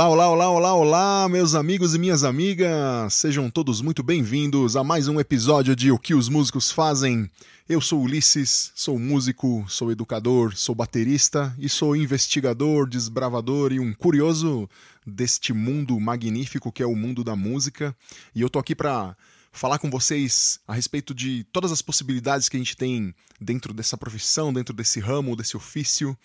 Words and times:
Olá, 0.00 0.08
olá, 0.08 0.30
olá, 0.30 0.50
olá, 0.50 0.74
olá, 0.74 1.28
meus 1.28 1.54
amigos 1.54 1.94
e 1.94 1.98
minhas 1.98 2.24
amigas! 2.24 3.12
Sejam 3.12 3.50
todos 3.50 3.82
muito 3.82 4.02
bem-vindos 4.02 4.74
a 4.74 4.82
mais 4.82 5.08
um 5.08 5.20
episódio 5.20 5.76
de 5.76 5.92
O 5.92 5.98
que 5.98 6.14
os 6.14 6.26
músicos 6.26 6.72
fazem. 6.72 7.30
Eu 7.68 7.82
sou 7.82 8.00
Ulisses, 8.00 8.72
sou 8.74 8.98
músico, 8.98 9.62
sou 9.68 9.92
educador, 9.92 10.56
sou 10.56 10.74
baterista 10.74 11.54
e 11.58 11.68
sou 11.68 11.94
investigador, 11.94 12.88
desbravador 12.88 13.72
e 13.72 13.78
um 13.78 13.92
curioso 13.92 14.66
deste 15.06 15.52
mundo 15.52 16.00
magnífico 16.00 16.72
que 16.72 16.82
é 16.82 16.86
o 16.86 16.96
mundo 16.96 17.22
da 17.22 17.36
música. 17.36 17.94
E 18.34 18.40
eu 18.40 18.48
tô 18.48 18.58
aqui 18.58 18.74
para 18.74 19.14
falar 19.52 19.78
com 19.78 19.90
vocês 19.90 20.60
a 20.66 20.72
respeito 20.72 21.12
de 21.12 21.44
todas 21.52 21.72
as 21.72 21.82
possibilidades 21.82 22.48
que 22.48 22.56
a 22.56 22.60
gente 22.60 22.74
tem 22.74 23.14
dentro 23.38 23.74
dessa 23.74 23.98
profissão, 23.98 24.50
dentro 24.50 24.74
desse 24.74 24.98
ramo, 24.98 25.36
desse 25.36 25.58
ofício, 25.58 26.16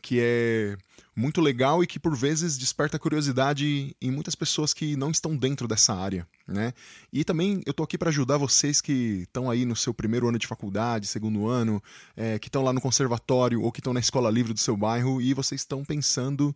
que 0.00 0.20
é 0.20 0.76
muito 1.16 1.40
legal 1.40 1.82
e 1.82 1.86
que 1.86 1.98
por 1.98 2.16
vezes 2.16 2.58
desperta 2.58 2.98
curiosidade 2.98 3.96
em 4.00 4.10
muitas 4.10 4.34
pessoas 4.34 4.74
que 4.74 4.96
não 4.96 5.10
estão 5.10 5.36
dentro 5.36 5.68
dessa 5.68 5.94
área, 5.94 6.26
né? 6.46 6.72
E 7.12 7.24
também 7.24 7.62
eu 7.64 7.72
tô 7.72 7.82
aqui 7.82 7.96
para 7.96 8.10
ajudar 8.10 8.36
vocês 8.36 8.80
que 8.80 9.22
estão 9.22 9.50
aí 9.50 9.64
no 9.64 9.76
seu 9.76 9.94
primeiro 9.94 10.28
ano 10.28 10.38
de 10.38 10.46
faculdade, 10.46 11.06
segundo 11.06 11.46
ano, 11.46 11.82
é, 12.16 12.38
que 12.38 12.48
estão 12.48 12.62
lá 12.62 12.72
no 12.72 12.80
conservatório 12.80 13.62
ou 13.62 13.70
que 13.70 13.80
estão 13.80 13.92
na 13.92 14.00
escola 14.00 14.30
livre 14.30 14.52
do 14.52 14.60
seu 14.60 14.76
bairro 14.76 15.20
e 15.20 15.32
vocês 15.34 15.60
estão 15.60 15.84
pensando 15.84 16.54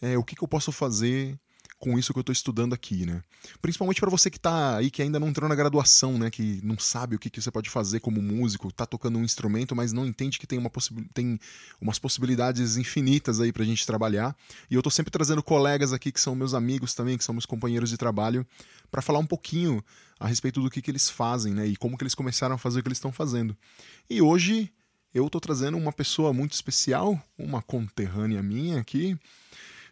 é, 0.00 0.18
o 0.18 0.24
que, 0.24 0.34
que 0.34 0.42
eu 0.42 0.48
posso 0.48 0.72
fazer 0.72 1.38
com 1.82 1.98
isso 1.98 2.12
que 2.12 2.18
eu 2.20 2.20
estou 2.20 2.32
estudando 2.32 2.74
aqui, 2.74 3.04
né? 3.04 3.24
Principalmente 3.60 4.00
para 4.00 4.08
você 4.08 4.30
que 4.30 4.36
está 4.36 4.76
aí, 4.76 4.88
que 4.88 5.02
ainda 5.02 5.18
não 5.18 5.26
entrou 5.26 5.48
na 5.48 5.54
graduação, 5.56 6.16
né? 6.16 6.30
Que 6.30 6.60
não 6.62 6.78
sabe 6.78 7.16
o 7.16 7.18
que, 7.18 7.28
que 7.28 7.42
você 7.42 7.50
pode 7.50 7.68
fazer 7.68 7.98
como 7.98 8.22
músico, 8.22 8.68
está 8.68 8.86
tocando 8.86 9.18
um 9.18 9.24
instrumento, 9.24 9.74
mas 9.74 9.92
não 9.92 10.06
entende 10.06 10.38
que 10.38 10.46
tem, 10.46 10.60
uma 10.60 10.70
tem 11.12 11.40
umas 11.80 11.98
possibilidades 11.98 12.76
infinitas 12.76 13.40
aí 13.40 13.52
para 13.52 13.64
a 13.64 13.66
gente 13.66 13.84
trabalhar. 13.84 14.36
E 14.70 14.74
eu 14.74 14.78
estou 14.78 14.92
sempre 14.92 15.10
trazendo 15.10 15.42
colegas 15.42 15.92
aqui 15.92 16.12
que 16.12 16.20
são 16.20 16.36
meus 16.36 16.54
amigos 16.54 16.94
também, 16.94 17.18
que 17.18 17.24
são 17.24 17.34
meus 17.34 17.46
companheiros 17.46 17.90
de 17.90 17.96
trabalho, 17.96 18.46
para 18.88 19.02
falar 19.02 19.18
um 19.18 19.26
pouquinho 19.26 19.84
a 20.20 20.28
respeito 20.28 20.62
do 20.62 20.70
que, 20.70 20.80
que 20.80 20.88
eles 20.88 21.10
fazem, 21.10 21.52
né? 21.52 21.66
E 21.66 21.74
como 21.74 21.98
que 21.98 22.04
eles 22.04 22.14
começaram 22.14 22.54
a 22.54 22.58
fazer 22.58 22.78
o 22.78 22.82
que 22.84 22.88
eles 22.90 22.98
estão 22.98 23.10
fazendo. 23.10 23.56
E 24.08 24.22
hoje 24.22 24.70
eu 25.12 25.26
estou 25.26 25.40
trazendo 25.40 25.76
uma 25.76 25.92
pessoa 25.92 26.32
muito 26.32 26.52
especial, 26.52 27.20
uma 27.36 27.60
conterrânea 27.60 28.40
minha 28.40 28.78
aqui, 28.78 29.18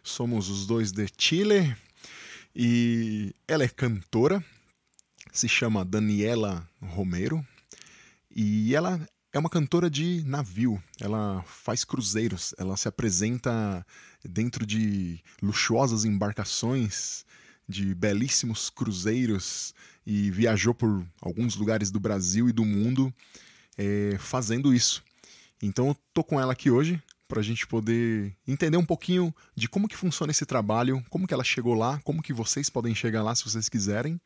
Somos 0.03 0.49
os 0.49 0.65
dois 0.65 0.91
de 0.91 1.07
Chile 1.15 1.75
e 2.55 3.35
ela 3.47 3.63
é 3.63 3.67
cantora, 3.67 4.43
se 5.31 5.47
chama 5.47 5.85
Daniela 5.85 6.67
Romero 6.81 7.45
e 8.35 8.75
ela 8.75 8.99
é 9.31 9.37
uma 9.37 9.49
cantora 9.49 9.91
de 9.91 10.23
navio. 10.25 10.81
Ela 10.99 11.43
faz 11.45 11.83
cruzeiros, 11.83 12.53
ela 12.57 12.75
se 12.75 12.87
apresenta 12.87 13.85
dentro 14.27 14.65
de 14.65 15.19
luxuosas 15.39 16.03
embarcações, 16.03 17.23
de 17.69 17.93
belíssimos 17.93 18.71
cruzeiros 18.71 19.73
e 20.05 20.31
viajou 20.31 20.73
por 20.73 21.05
alguns 21.21 21.55
lugares 21.55 21.91
do 21.91 21.99
Brasil 21.99 22.49
e 22.49 22.51
do 22.51 22.65
mundo 22.65 23.13
é, 23.77 24.17
fazendo 24.19 24.73
isso. 24.73 25.03
Então 25.61 25.89
eu 25.89 25.97
tô 26.11 26.23
com 26.23 26.39
ela 26.41 26.53
aqui 26.53 26.71
hoje 26.71 27.01
para 27.31 27.39
a 27.39 27.43
gente 27.43 27.65
poder 27.65 28.35
entender 28.45 28.75
um 28.75 28.83
pouquinho 28.83 29.33
de 29.55 29.69
como 29.69 29.87
que 29.87 29.95
funciona 29.95 30.31
esse 30.31 30.45
trabalho, 30.45 31.01
como 31.09 31.25
que 31.25 31.33
ela 31.33 31.45
chegou 31.45 31.73
lá, 31.73 31.97
como 32.03 32.21
que 32.21 32.33
vocês 32.33 32.69
podem 32.69 32.93
chegar 32.93 33.23
lá 33.23 33.33
se 33.33 33.45
vocês 33.45 33.69
quiserem. 33.69 34.19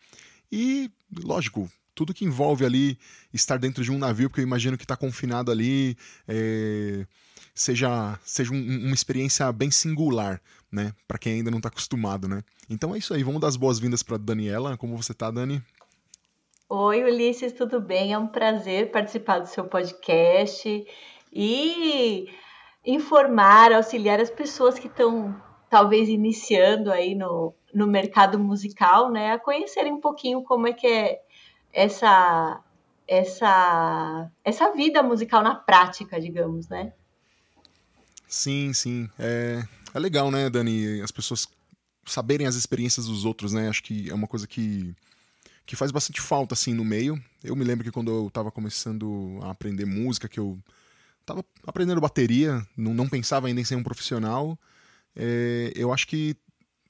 E, 0.52 0.90
lógico, 1.24 1.70
tudo 1.94 2.16
que 2.16 2.26
envolve 2.26 2.66
ali 2.66 2.98
estar 3.32 3.60
dentro 3.60 3.84
de 3.84 3.92
um 3.92 4.00
navio, 4.00 4.28
porque 4.28 4.42
eu 4.42 4.48
imagino 4.48 4.76
que 4.76 4.86
está 4.86 4.98
confinado 4.98 5.52
ali, 5.52 5.96
é, 6.28 7.06
seja, 7.54 8.20
seja 8.26 8.52
um, 8.52 8.86
uma 8.86 8.96
experiência 8.96 9.52
bem 9.52 9.70
singular, 9.70 10.42
né? 10.72 10.92
Para 11.08 11.20
quem 11.20 11.34
ainda 11.34 11.52
não 11.52 11.60
está 11.60 11.70
acostumado, 11.70 12.28
né? 12.28 12.44
Então 12.68 12.96
é 12.96 12.98
isso 12.98 13.14
aí, 13.14 13.22
vamos 13.22 13.40
dar 13.40 13.50
as 13.50 13.56
boas-vindas 13.56 14.02
para 14.02 14.18
Daniela. 14.18 14.78
Como 14.78 14.98
você 14.98 15.12
está, 15.12 15.30
Dani? 15.30 15.62
Oi, 16.68 17.04
Ulisses, 17.04 17.54
tudo 17.54 17.80
bem? 17.80 18.14
É 18.14 18.18
um 18.18 18.26
prazer 18.26 18.90
participar 18.90 19.38
do 19.38 19.48
seu 19.48 19.66
podcast. 19.66 20.88
E 21.32 22.30
informar, 22.86 23.74
auxiliar 23.74 24.20
as 24.20 24.30
pessoas 24.30 24.78
que 24.78 24.88
estão 24.88 25.36
talvez 25.70 26.08
iniciando 26.08 26.92
aí 26.92 27.16
no, 27.16 27.54
no 27.74 27.88
mercado 27.88 28.40
musical, 28.40 29.12
né, 29.12 29.34
a 29.34 29.40
conhecerem 29.40 29.94
um 29.94 30.00
pouquinho 30.00 30.44
como 30.44 30.68
é 30.68 30.74
que 30.74 30.88
é 30.88 31.22
essa 31.74 32.62
essa 33.08 34.32
essa 34.44 34.72
vida 34.72 35.04
musical 35.04 35.44
na 35.44 35.54
prática, 35.54 36.20
digamos, 36.20 36.68
né? 36.68 36.94
Sim, 38.28 38.74
sim, 38.74 39.10
é, 39.20 39.64
é 39.94 40.00
legal, 40.00 40.32
né, 40.32 40.50
Dani, 40.50 41.02
as 41.02 41.12
pessoas 41.12 41.48
saberem 42.06 42.48
as 42.48 42.56
experiências 42.56 43.08
dos 43.08 43.26
outros, 43.26 43.54
né? 43.54 43.68
Acho 43.68 43.84
que 43.84 44.10
é 44.10 44.14
uma 44.14 44.28
coisa 44.28 44.48
que 44.48 44.96
que 45.66 45.76
faz 45.76 45.92
bastante 45.92 46.22
falta 46.22 46.54
assim 46.54 46.74
no 46.74 46.86
meio. 46.86 47.20
Eu 47.44 47.56
me 47.56 47.64
lembro 47.64 47.84
que 47.84 47.92
quando 47.92 48.12
eu 48.12 48.28
estava 48.28 48.52
começando 48.52 49.40
a 49.42 49.50
aprender 49.50 49.86
música, 49.86 50.28
que 50.28 50.40
eu 50.40 50.60
tava 51.26 51.44
aprendendo 51.66 52.00
bateria, 52.00 52.66
não, 52.78 52.94
não 52.94 53.10
pensava 53.10 53.48
ainda 53.48 53.60
em 53.60 53.66
ser 53.66 53.76
um 53.76 53.84
profissional. 53.84 54.58
É, 55.16 55.72
eu 55.76 55.92
acho 55.94 56.08
que 56.08 56.36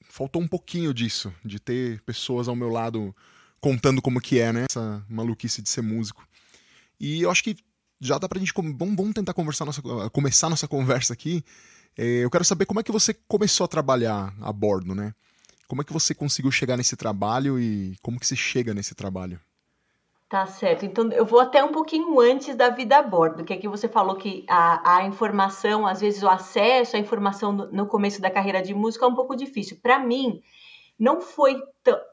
faltou 0.08 0.42
um 0.42 0.48
pouquinho 0.48 0.92
disso, 0.92 1.32
de 1.44 1.58
ter 1.58 2.00
pessoas 2.02 2.48
ao 2.48 2.56
meu 2.56 2.68
lado 2.68 3.14
contando 3.60 4.02
como 4.02 4.20
que 4.20 4.38
é, 4.38 4.52
né? 4.52 4.66
Essa 4.70 5.04
maluquice 5.08 5.62
de 5.62 5.68
ser 5.68 5.82
músico. 5.82 6.26
E 7.00 7.22
eu 7.22 7.30
acho 7.30 7.42
que 7.42 7.56
já 8.00 8.18
dá 8.18 8.28
pra 8.28 8.38
gente. 8.38 8.52
Vamos, 8.54 8.96
vamos 8.96 9.14
tentar 9.14 9.32
conversar 9.34 9.64
nossa, 9.64 9.82
começar 10.10 10.48
nossa 10.48 10.68
conversa 10.68 11.12
aqui. 11.12 11.44
É, 11.96 12.24
eu 12.24 12.30
quero 12.30 12.44
saber 12.44 12.66
como 12.66 12.80
é 12.80 12.82
que 12.82 12.92
você 12.92 13.14
começou 13.26 13.64
a 13.64 13.68
trabalhar 13.68 14.34
a 14.40 14.52
bordo, 14.52 14.94
né? 14.94 15.14
Como 15.66 15.82
é 15.82 15.84
que 15.84 15.92
você 15.92 16.14
conseguiu 16.14 16.52
chegar 16.52 16.76
nesse 16.76 16.94
trabalho 16.94 17.58
e 17.58 17.96
como 18.02 18.20
que 18.20 18.26
se 18.26 18.36
chega 18.36 18.72
nesse 18.72 18.94
trabalho? 18.94 19.40
Tá 20.28 20.44
certo. 20.44 20.84
Então, 20.84 21.10
eu 21.12 21.24
vou 21.24 21.38
até 21.38 21.62
um 21.62 21.70
pouquinho 21.70 22.18
antes 22.18 22.56
da 22.56 22.68
vida 22.68 22.98
a 22.98 23.02
bordo, 23.02 23.44
que 23.44 23.52
aqui 23.52 23.68
você 23.68 23.88
falou 23.88 24.16
que 24.16 24.44
a, 24.48 24.96
a 24.98 25.04
informação, 25.06 25.86
às 25.86 26.00
vezes 26.00 26.22
o 26.22 26.28
acesso 26.28 26.96
à 26.96 26.98
informação 26.98 27.52
no, 27.52 27.70
no 27.70 27.86
começo 27.86 28.20
da 28.20 28.30
carreira 28.30 28.60
de 28.60 28.74
música 28.74 29.04
é 29.04 29.08
um 29.08 29.14
pouco 29.14 29.36
difícil. 29.36 29.78
Para 29.80 30.00
mim, 30.00 30.42
não 30.98 31.20
foi, 31.20 31.62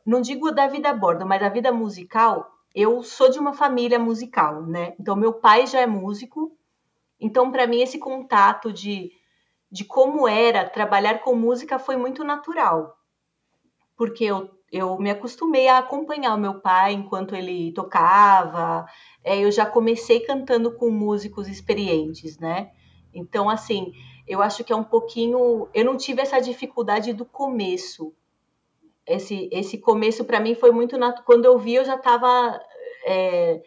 não 0.06 0.22
digo 0.22 0.52
da 0.52 0.68
vida 0.68 0.90
a 0.90 0.94
bordo, 0.94 1.25
mas 1.25 1.41
a 1.41 1.50
vida 1.50 1.72
musical, 1.72 2.52
eu 2.75 3.02
sou 3.02 3.29
de 3.31 3.40
uma 3.40 3.53
família 3.53 3.97
musical, 3.97 4.62
né? 4.63 4.94
Então, 5.00 5.16
meu 5.16 5.34
pai 5.34 5.66
já 5.66 5.79
é 5.81 5.88
músico, 5.88 6.56
então, 7.19 7.52
para 7.52 7.66
mim, 7.68 7.81
esse 7.81 7.97
contato 7.97 8.72
de, 8.72 9.12
de 9.72 9.85
como 9.85 10.28
era 10.28 10.69
trabalhar 10.69 11.19
com 11.19 11.35
música 11.35 11.79
foi 11.79 11.97
muito 11.97 12.23
natural, 12.23 12.97
porque 13.96 14.25
eu 14.25 14.50
eu 14.73 14.97
me 14.97 15.11
acostumei 15.11 15.67
a 15.67 15.78
acompanhar 15.78 16.34
o 16.34 16.39
meu 16.39 16.56
pai 16.56 16.94
enquanto 16.94 17.35
ele 17.35 17.72
tocava. 17.73 18.88
É, 19.23 19.39
eu 19.39 19.51
já 19.51 19.67
comecei 19.67 20.22
cantando 20.22 20.72
com 20.72 20.89
músicos 20.89 21.47
experientes, 21.47 22.39
né? 22.39 22.72
Então, 23.13 23.47
assim, 23.47 23.94
eu 24.28 24.41
acho 24.41 24.63
que 24.63 24.73
é 24.73 24.75
um 24.75 24.84
pouquinho. 24.84 25.69
Eu 25.75 25.85
não 25.85 25.95
tive 25.95 26.23
essa 26.23 26.39
dificuldade 26.41 27.13
do 27.13 27.23
começo. 27.23 28.11
Esse, 29.06 29.47
esse 29.51 29.78
começo 29.78 30.25
para 30.25 30.39
mim 30.39 30.56
foi 30.56 30.72
muito. 30.72 30.97
Nat... 30.97 31.22
Quando 31.23 31.45
eu 31.45 31.55
vi, 31.59 31.75
eu 31.75 31.85
já 31.85 31.95
estava 31.95 32.59
é, 33.05 33.61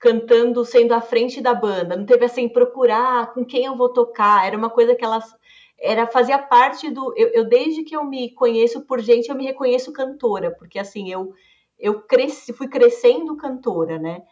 cantando, 0.00 0.64
sendo 0.64 0.94
à 0.94 1.00
frente 1.00 1.40
da 1.40 1.54
banda. 1.54 1.94
Não 1.94 2.04
teve 2.04 2.24
assim, 2.24 2.48
procurar 2.48 3.32
com 3.32 3.44
quem 3.44 3.66
eu 3.66 3.76
vou 3.76 3.90
tocar. 3.90 4.44
Era 4.44 4.58
uma 4.58 4.70
coisa 4.70 4.96
que 4.96 5.04
elas 5.04 5.32
era 5.80 6.06
fazia 6.06 6.38
parte 6.38 6.90
do 6.90 7.14
eu, 7.16 7.28
eu, 7.28 7.48
desde 7.48 7.82
que 7.82 7.96
eu 7.96 8.04
me 8.04 8.30
conheço 8.34 8.82
por 8.82 9.00
gente 9.00 9.30
eu 9.30 9.34
me 9.34 9.44
reconheço 9.44 9.92
cantora 9.92 10.50
porque 10.50 10.78
assim 10.78 11.10
eu 11.10 11.32
eu 11.78 12.02
cresci 12.02 12.52
fui 12.52 12.68
crescendo 12.68 13.36
cantora 13.36 13.98
né? 13.98 14.22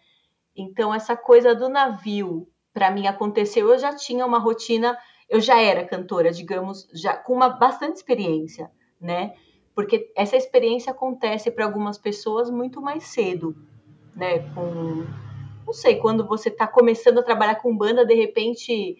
Então 0.54 0.94
essa 0.94 1.16
coisa 1.16 1.54
do 1.54 1.68
navio 1.68 2.46
para 2.72 2.90
mim 2.90 3.06
aconteceu 3.06 3.70
eu 3.70 3.78
já 3.78 3.94
tinha 3.94 4.26
uma 4.26 4.38
rotina 4.38 4.96
eu 5.28 5.40
já 5.40 5.60
era 5.60 5.86
cantora 5.86 6.30
digamos 6.30 6.86
já 6.92 7.16
com 7.16 7.32
uma 7.32 7.48
bastante 7.48 7.96
experiência 7.96 8.70
né? 9.00 9.34
Porque 9.74 10.12
essa 10.16 10.36
experiência 10.36 10.90
acontece 10.90 11.50
para 11.50 11.64
algumas 11.64 11.96
pessoas 11.96 12.50
muito 12.50 12.82
mais 12.82 13.04
cedo 13.04 13.56
né? 14.14 14.40
Com 14.54 15.06
não 15.66 15.72
sei 15.72 15.96
quando 15.96 16.26
você 16.26 16.50
está 16.50 16.66
começando 16.66 17.18
a 17.18 17.22
trabalhar 17.22 17.56
com 17.56 17.76
banda 17.76 18.04
de 18.04 18.14
repente 18.14 18.96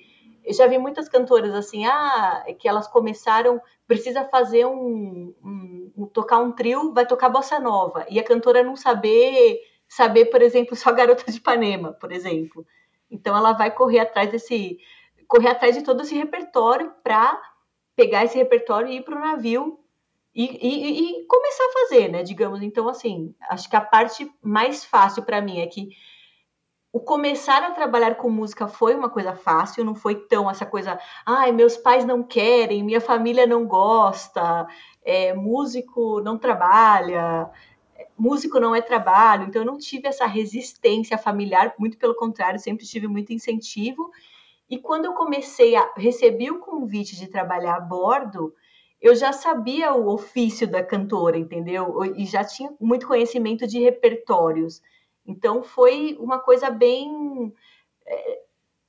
eu 0.49 0.55
já 0.55 0.67
vi 0.67 0.79
muitas 0.79 1.11
cantoras 1.11 1.55
assim, 1.55 1.85
ah, 1.85 2.43
que 2.59 2.67
elas 2.67 2.89
começaram, 2.89 3.61
precisa 3.87 4.25
fazer 4.25 4.65
um, 4.65 5.35
um, 5.45 5.93
um, 5.95 6.06
tocar 6.06 6.39
um 6.39 6.53
trio, 6.53 6.95
vai 6.95 7.05
tocar 7.06 7.29
bossa 7.29 7.61
nova, 7.61 8.06
e 8.09 8.19
a 8.19 8.25
cantora 8.25 8.62
não 8.62 8.75
saber, 8.75 9.61
saber, 9.87 10.25
por 10.27 10.41
exemplo, 10.41 10.75
só 10.77 10.91
Garota 10.91 11.31
de 11.31 11.37
Ipanema, 11.37 11.93
por 11.93 12.11
exemplo. 12.11 12.67
Então 13.11 13.37
ela 13.37 13.53
vai 13.53 13.71
correr 13.71 13.99
atrás 13.99 14.31
desse, 14.31 14.79
correr 15.27 15.50
atrás 15.50 15.77
de 15.77 15.83
todo 15.83 16.03
esse 16.03 16.15
repertório 16.15 16.94
para 17.03 17.39
pegar 17.94 18.25
esse 18.25 18.39
repertório 18.39 18.89
e 18.89 18.97
ir 18.97 19.03
para 19.03 19.17
o 19.17 19.21
navio 19.21 19.79
e, 20.35 20.44
e, 20.44 21.21
e, 21.21 21.27
começar 21.27 21.65
a 21.65 21.73
fazer, 21.81 22.09
né? 22.09 22.23
Digamos. 22.23 22.62
Então, 22.62 22.89
assim, 22.89 23.35
acho 23.51 23.69
que 23.69 23.77
a 23.77 23.81
parte 23.83 24.31
mais 24.43 24.83
fácil 24.83 25.25
para 25.25 25.43
mim 25.43 25.61
é 25.61 25.67
que 25.67 25.91
o 26.93 27.00
começar 27.00 27.62
a 27.62 27.70
trabalhar 27.73 28.14
com 28.14 28.31
música 28.31 28.67
foi 28.67 28.94
uma 28.94 29.11
coisa 29.11 29.35
fácil, 29.35 29.85
não 29.85 29.94
foi 29.94 30.14
tão 30.14 30.50
essa 30.50 30.64
coisa, 30.64 30.99
ai, 31.25 31.52
meus 31.52 31.76
pais 31.76 32.05
não 32.05 32.23
querem, 32.23 32.82
minha 32.82 33.00
família 33.00 33.46
não 33.46 33.67
gosta, 33.67 34.67
é, 35.05 35.35
músico 35.35 36.20
não 36.20 36.38
trabalha, 36.38 37.50
músico 38.17 38.58
não 38.58 38.75
é 38.75 38.81
trabalho, 38.81 39.44
então 39.44 39.62
eu 39.62 39.67
não 39.67 39.79
tive 39.79 40.08
essa 40.08 40.26
resistência 40.26 41.19
familiar, 41.19 41.75
muito 41.79 41.99
pelo 41.99 42.14
contrário, 42.14 42.58
sempre 42.58 42.87
tive 42.87 43.06
muito 43.06 43.32
incentivo. 43.32 44.11
E 44.69 44.79
quando 44.79 45.06
eu 45.06 45.14
comecei 45.14 45.76
a 45.76 45.93
receber 45.96 46.50
o 46.50 46.58
convite 46.58 47.17
de 47.17 47.26
trabalhar 47.26 47.76
a 47.76 47.81
bordo, 47.81 48.55
eu 49.00 49.14
já 49.14 49.32
sabia 49.32 49.94
o 49.94 50.08
ofício 50.08 50.67
da 50.67 50.82
cantora, 50.82 51.38
entendeu? 51.38 52.05
E 52.17 52.26
já 52.26 52.44
tinha 52.44 52.73
muito 52.81 53.06
conhecimento 53.06 53.67
de 53.67 53.79
repertórios. 53.79 54.82
Então 55.29 55.63
foi 55.63 56.17
uma 56.19 56.39
coisa 56.39 56.71
bem. 56.71 57.53
É, 58.07 58.39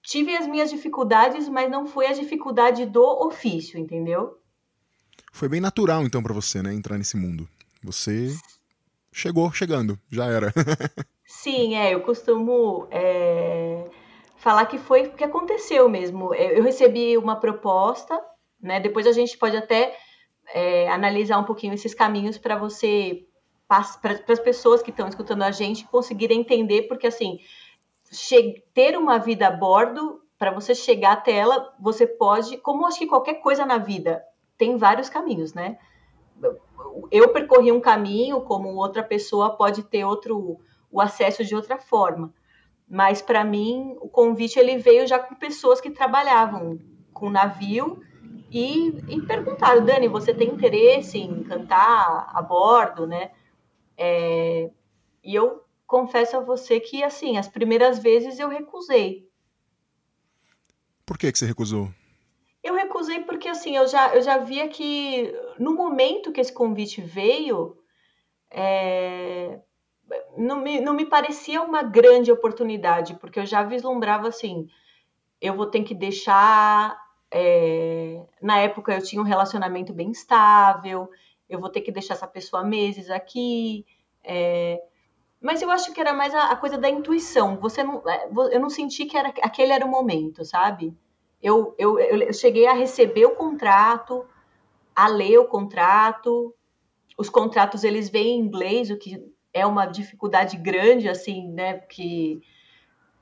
tive 0.02 0.36
as 0.38 0.48
minhas 0.48 0.70
dificuldades, 0.70 1.50
mas 1.50 1.70
não 1.70 1.86
foi 1.86 2.08
a 2.08 2.14
dificuldade 2.14 2.86
do 2.86 3.04
ofício, 3.04 3.78
entendeu? 3.78 4.40
Foi 5.34 5.50
bem 5.50 5.60
natural 5.60 6.04
então 6.04 6.24
para 6.24 6.34
você, 6.34 6.64
né, 6.64 6.74
entrar 6.74 6.98
nesse 6.98 7.18
mundo. 7.18 7.48
Você 7.84 8.34
chegou 9.12 9.52
chegando, 9.52 10.00
já 10.10 10.26
era. 10.28 10.54
Sim, 11.28 11.76
é, 11.76 11.94
eu 11.94 12.02
costumo 12.02 12.88
é, 12.90 13.86
falar 14.38 14.66
que 14.66 14.78
foi 14.78 15.08
o 15.08 15.12
que 15.12 15.24
aconteceu 15.24 15.90
mesmo. 15.90 16.34
Eu 16.34 16.64
recebi 16.64 17.18
uma 17.18 17.36
proposta, 17.36 18.20
né? 18.62 18.80
Depois 18.80 19.06
a 19.06 19.12
gente 19.12 19.38
pode 19.38 19.56
até 19.56 19.96
é, 20.54 20.90
analisar 20.90 21.38
um 21.38 21.44
pouquinho 21.44 21.74
esses 21.74 21.94
caminhos 21.94 22.38
para 22.38 22.58
você 22.58 23.28
para 23.70 24.34
as 24.34 24.40
pessoas 24.40 24.82
que 24.82 24.90
estão 24.90 25.08
escutando 25.08 25.44
a 25.44 25.52
gente 25.52 25.86
conseguirem 25.88 26.40
entender, 26.40 26.88
porque 26.88 27.06
assim, 27.06 27.40
ter 28.74 28.98
uma 28.98 29.20
vida 29.20 29.48
a 29.48 29.52
bordo, 29.52 30.22
para 30.40 30.50
você 30.50 30.74
chegar 30.74 31.14
até 31.14 31.34
ela, 31.34 31.76
você 31.80 32.08
pode, 32.08 32.58
como 32.58 32.88
acho 32.88 32.98
que 32.98 33.06
qualquer 33.06 33.36
coisa 33.36 33.66
na 33.66 33.78
vida, 33.78 34.24
tem 34.58 34.76
vários 34.76 35.08
caminhos, 35.08 35.54
né? 35.54 35.78
Eu 37.12 37.30
percorri 37.30 37.72
um 37.72 37.82
caminho, 37.82 38.42
como 38.42 38.70
outra 38.70 39.04
pessoa 39.04 39.56
pode 39.56 39.84
ter 39.84 40.04
outro 40.04 40.60
o 40.92 41.00
acesso 41.00 41.46
de 41.46 41.54
outra 41.54 41.78
forma. 41.78 42.34
Mas 42.90 43.22
para 43.22 43.44
mim, 43.44 43.96
o 44.00 44.10
convite 44.10 44.58
ele 44.58 44.78
veio 44.78 45.06
já 45.06 45.20
com 45.20 45.36
pessoas 45.36 45.80
que 45.80 45.92
trabalhavam 45.92 46.80
com 47.14 47.30
navio 47.30 48.02
e, 48.50 48.88
e 49.08 49.22
perguntaram, 49.22 49.86
Dani, 49.86 50.08
você 50.08 50.34
tem 50.34 50.50
interesse 50.50 51.20
em 51.20 51.44
cantar 51.44 52.32
a 52.34 52.42
bordo, 52.42 53.06
né? 53.06 53.30
É, 54.02 54.72
e 55.22 55.36
eu 55.36 55.62
confesso 55.86 56.38
a 56.38 56.40
você 56.40 56.80
que, 56.80 57.04
assim, 57.04 57.38
as 57.38 57.50
primeiras 57.50 58.00
vezes 58.00 58.40
eu 58.40 58.48
recusei. 58.48 59.28
Por 61.06 61.18
que, 61.18 61.30
que 61.30 61.38
você 61.38 61.46
recusou? 61.46 61.90
Eu 62.64 62.76
recusei 62.76 63.22
porque, 63.24 63.50
assim, 63.50 63.76
eu 63.76 63.88
já, 63.88 64.16
eu 64.16 64.22
já 64.22 64.38
via 64.38 64.70
que 64.70 65.34
no 65.60 65.76
momento 65.76 66.32
que 66.32 66.40
esse 66.40 66.54
convite 66.54 67.02
veio, 67.02 67.78
é, 68.50 69.60
não, 70.38 70.62
me, 70.62 70.80
não 70.80 70.94
me 70.94 71.06
parecia 71.06 71.62
uma 71.62 71.84
grande 71.84 72.32
oportunidade, 72.32 73.16
porque 73.16 73.40
eu 73.40 73.46
já 73.46 73.64
vislumbrava, 73.64 74.30
assim, 74.30 74.70
eu 75.42 75.56
vou 75.56 75.66
ter 75.66 75.84
que 75.84 75.94
deixar. 75.94 76.98
É, 77.32 78.24
na 78.42 78.60
época 78.60 78.94
eu 78.94 79.04
tinha 79.04 79.22
um 79.22 79.26
relacionamento 79.26 79.94
bem 79.94 80.10
estável, 80.12 81.10
eu 81.50 81.60
vou 81.60 81.70
ter 81.70 81.82
que 81.82 81.92
deixar 81.92 82.14
essa 82.14 82.28
pessoa 82.28 82.64
meses 82.64 83.10
aqui. 83.10 83.86
É... 84.24 84.82
Mas 85.42 85.62
eu 85.62 85.72
acho 85.72 85.94
que 85.94 86.00
era 86.00 86.14
mais 86.14 86.34
a, 86.36 86.52
a, 86.52 86.56
coisa 86.56 86.78
da 86.78 86.90
intuição. 86.90 87.58
Você 87.58 87.84
não, 87.84 88.08
é, 88.08 88.30
eu 88.52 88.60
não 88.60 88.70
senti 88.70 89.06
que 89.06 89.18
era, 89.18 89.30
aquele 89.42 89.72
era 89.72 89.86
o 89.86 89.90
momento, 89.90 90.46
sabe? 90.46 90.94
Eu, 91.42 91.74
eu, 91.78 91.98
eu 91.98 92.34
cheguei 92.34 92.68
a 92.68 92.74
receber 92.74 93.26
o 93.26 93.36
contrato, 93.36 94.26
a 94.96 95.08
ler 95.08 95.40
o 95.40 95.46
contrato. 95.46 96.54
Os 97.18 97.30
contratos 97.30 97.84
eles 97.84 98.10
vêm 98.10 98.38
em 98.38 98.42
inglês, 98.42 98.92
o 98.92 98.98
que 98.98 99.26
é 99.54 99.66
uma 99.66 99.86
dificuldade 99.86 100.58
grande, 100.58 101.08
assim, 101.08 101.48
né? 101.50 101.76
Porque 101.76 102.42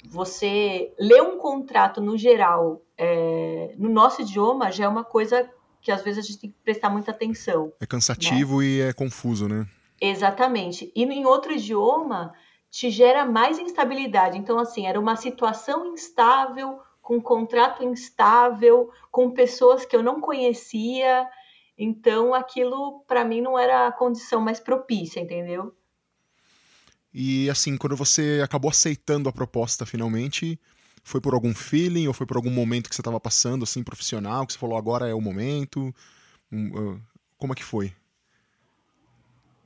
você 0.10 0.94
ler 1.00 1.22
um 1.22 1.38
contrato 1.38 2.02
no 2.02 2.18
geral, 2.18 2.82
é, 2.98 3.76
no 3.78 3.90
nosso 3.90 4.22
idioma, 4.22 4.72
já 4.72 4.86
é 4.86 4.88
uma 4.88 5.04
coisa 5.04 5.50
que 5.82 5.92
às 5.92 6.02
vezes 6.04 6.20
a 6.20 6.28
gente 6.28 6.40
tem 6.40 6.50
que 6.50 6.58
prestar 6.64 6.90
muita 6.90 7.12
atenção. 7.12 7.72
É 7.80 7.86
cansativo 7.86 8.60
né? 8.60 8.66
e 8.66 8.82
é 8.82 8.94
confuso, 8.94 9.48
né? 9.48 9.68
Exatamente. 10.00 10.92
E 10.96 11.04
em 11.04 11.26
outro 11.26 11.54
idioma 11.54 12.34
te 12.70 12.90
gera 12.90 13.26
mais 13.26 13.58
instabilidade. 13.58 14.38
Então, 14.38 14.60
assim, 14.60 14.86
era 14.86 15.00
uma 15.00 15.16
situação 15.16 15.94
instável, 15.94 16.80
com 17.02 17.16
um 17.16 17.22
contrato 17.22 17.84
instável, 17.84 18.92
com 19.10 19.32
pessoas 19.32 19.86
que 19.86 19.96
eu 19.96 20.04
não 20.04 20.20
conhecia. 20.20 21.28
Então, 21.78 22.34
aquilo 22.34 23.04
para 23.08 23.24
mim 23.24 23.42
não 23.42 23.58
era 23.58 23.88
a 23.88 23.92
condição 23.92 24.42
mais 24.42 24.60
propícia, 24.60 25.20
entendeu? 25.20 25.74
E 27.14 27.50
assim, 27.50 27.78
quando 27.78 27.96
você 27.96 28.42
acabou 28.44 28.70
aceitando 28.70 29.30
a 29.30 29.32
proposta 29.32 29.86
finalmente, 29.86 30.60
foi 31.08 31.22
por 31.22 31.34
algum 31.34 31.56
feeling 31.56 32.06
ou 32.06 32.14
foi 32.14 32.28
por 32.28 32.36
algum 32.36 32.50
momento 32.52 32.90
que 32.90 32.96
você 32.96 33.00
estava 33.00 33.18
passando, 33.18 33.64
assim, 33.64 33.82
profissional, 33.82 34.46
que 34.46 34.52
você 34.52 34.60
falou 34.60 34.78
agora 34.78 35.08
é 35.08 35.14
o 35.14 35.22
momento? 35.22 35.96
Como 37.38 37.54
é 37.54 37.56
que 37.56 37.64
foi? 37.64 37.94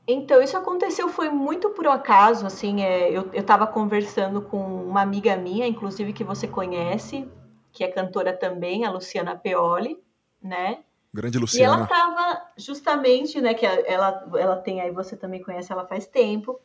Então, 0.07 0.39
isso 0.39 0.55
aconteceu 0.55 1.09
foi 1.09 1.31
muito 1.31 1.71
por 1.71 1.87
acaso, 1.87 2.45
assim, 2.45 2.83
é, 2.83 3.09
eu 3.09 3.31
estava 3.33 3.65
conversando 3.65 4.43
com 4.43 4.83
uma 4.85 5.01
amiga 5.01 5.35
minha, 5.35 5.65
inclusive 5.65 6.13
que 6.13 6.23
você 6.23 6.47
conhece, 6.47 7.27
que 7.71 7.83
é 7.83 7.87
cantora 7.87 8.33
também, 8.33 8.85
a 8.85 8.91
Luciana 8.91 9.35
Peoli, 9.35 9.97
né? 10.43 10.83
Grande 11.11 11.39
Luciana. 11.39 11.63
E 11.63 11.65
ela 11.65 11.83
estava 11.83 12.51
justamente, 12.55 13.41
né, 13.41 13.55
que 13.55 13.65
ela, 13.65 14.29
ela 14.35 14.57
tem 14.57 14.79
aí, 14.79 14.91
você 14.91 15.17
também 15.17 15.41
conhece 15.41 15.71
ela 15.71 15.87
faz 15.87 16.05
tempo, 16.05 16.59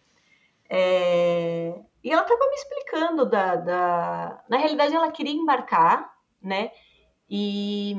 é, 0.69 1.81
e 2.07 2.13
ela 2.13 2.23
estava 2.23 2.47
me 2.49 2.55
explicando 2.55 3.29
da, 3.29 3.57
da. 3.57 4.45
Na 4.49 4.59
realidade, 4.59 4.95
ela 4.95 5.11
queria 5.11 5.35
embarcar, 5.35 6.09
né? 6.41 6.71
E 7.29 7.97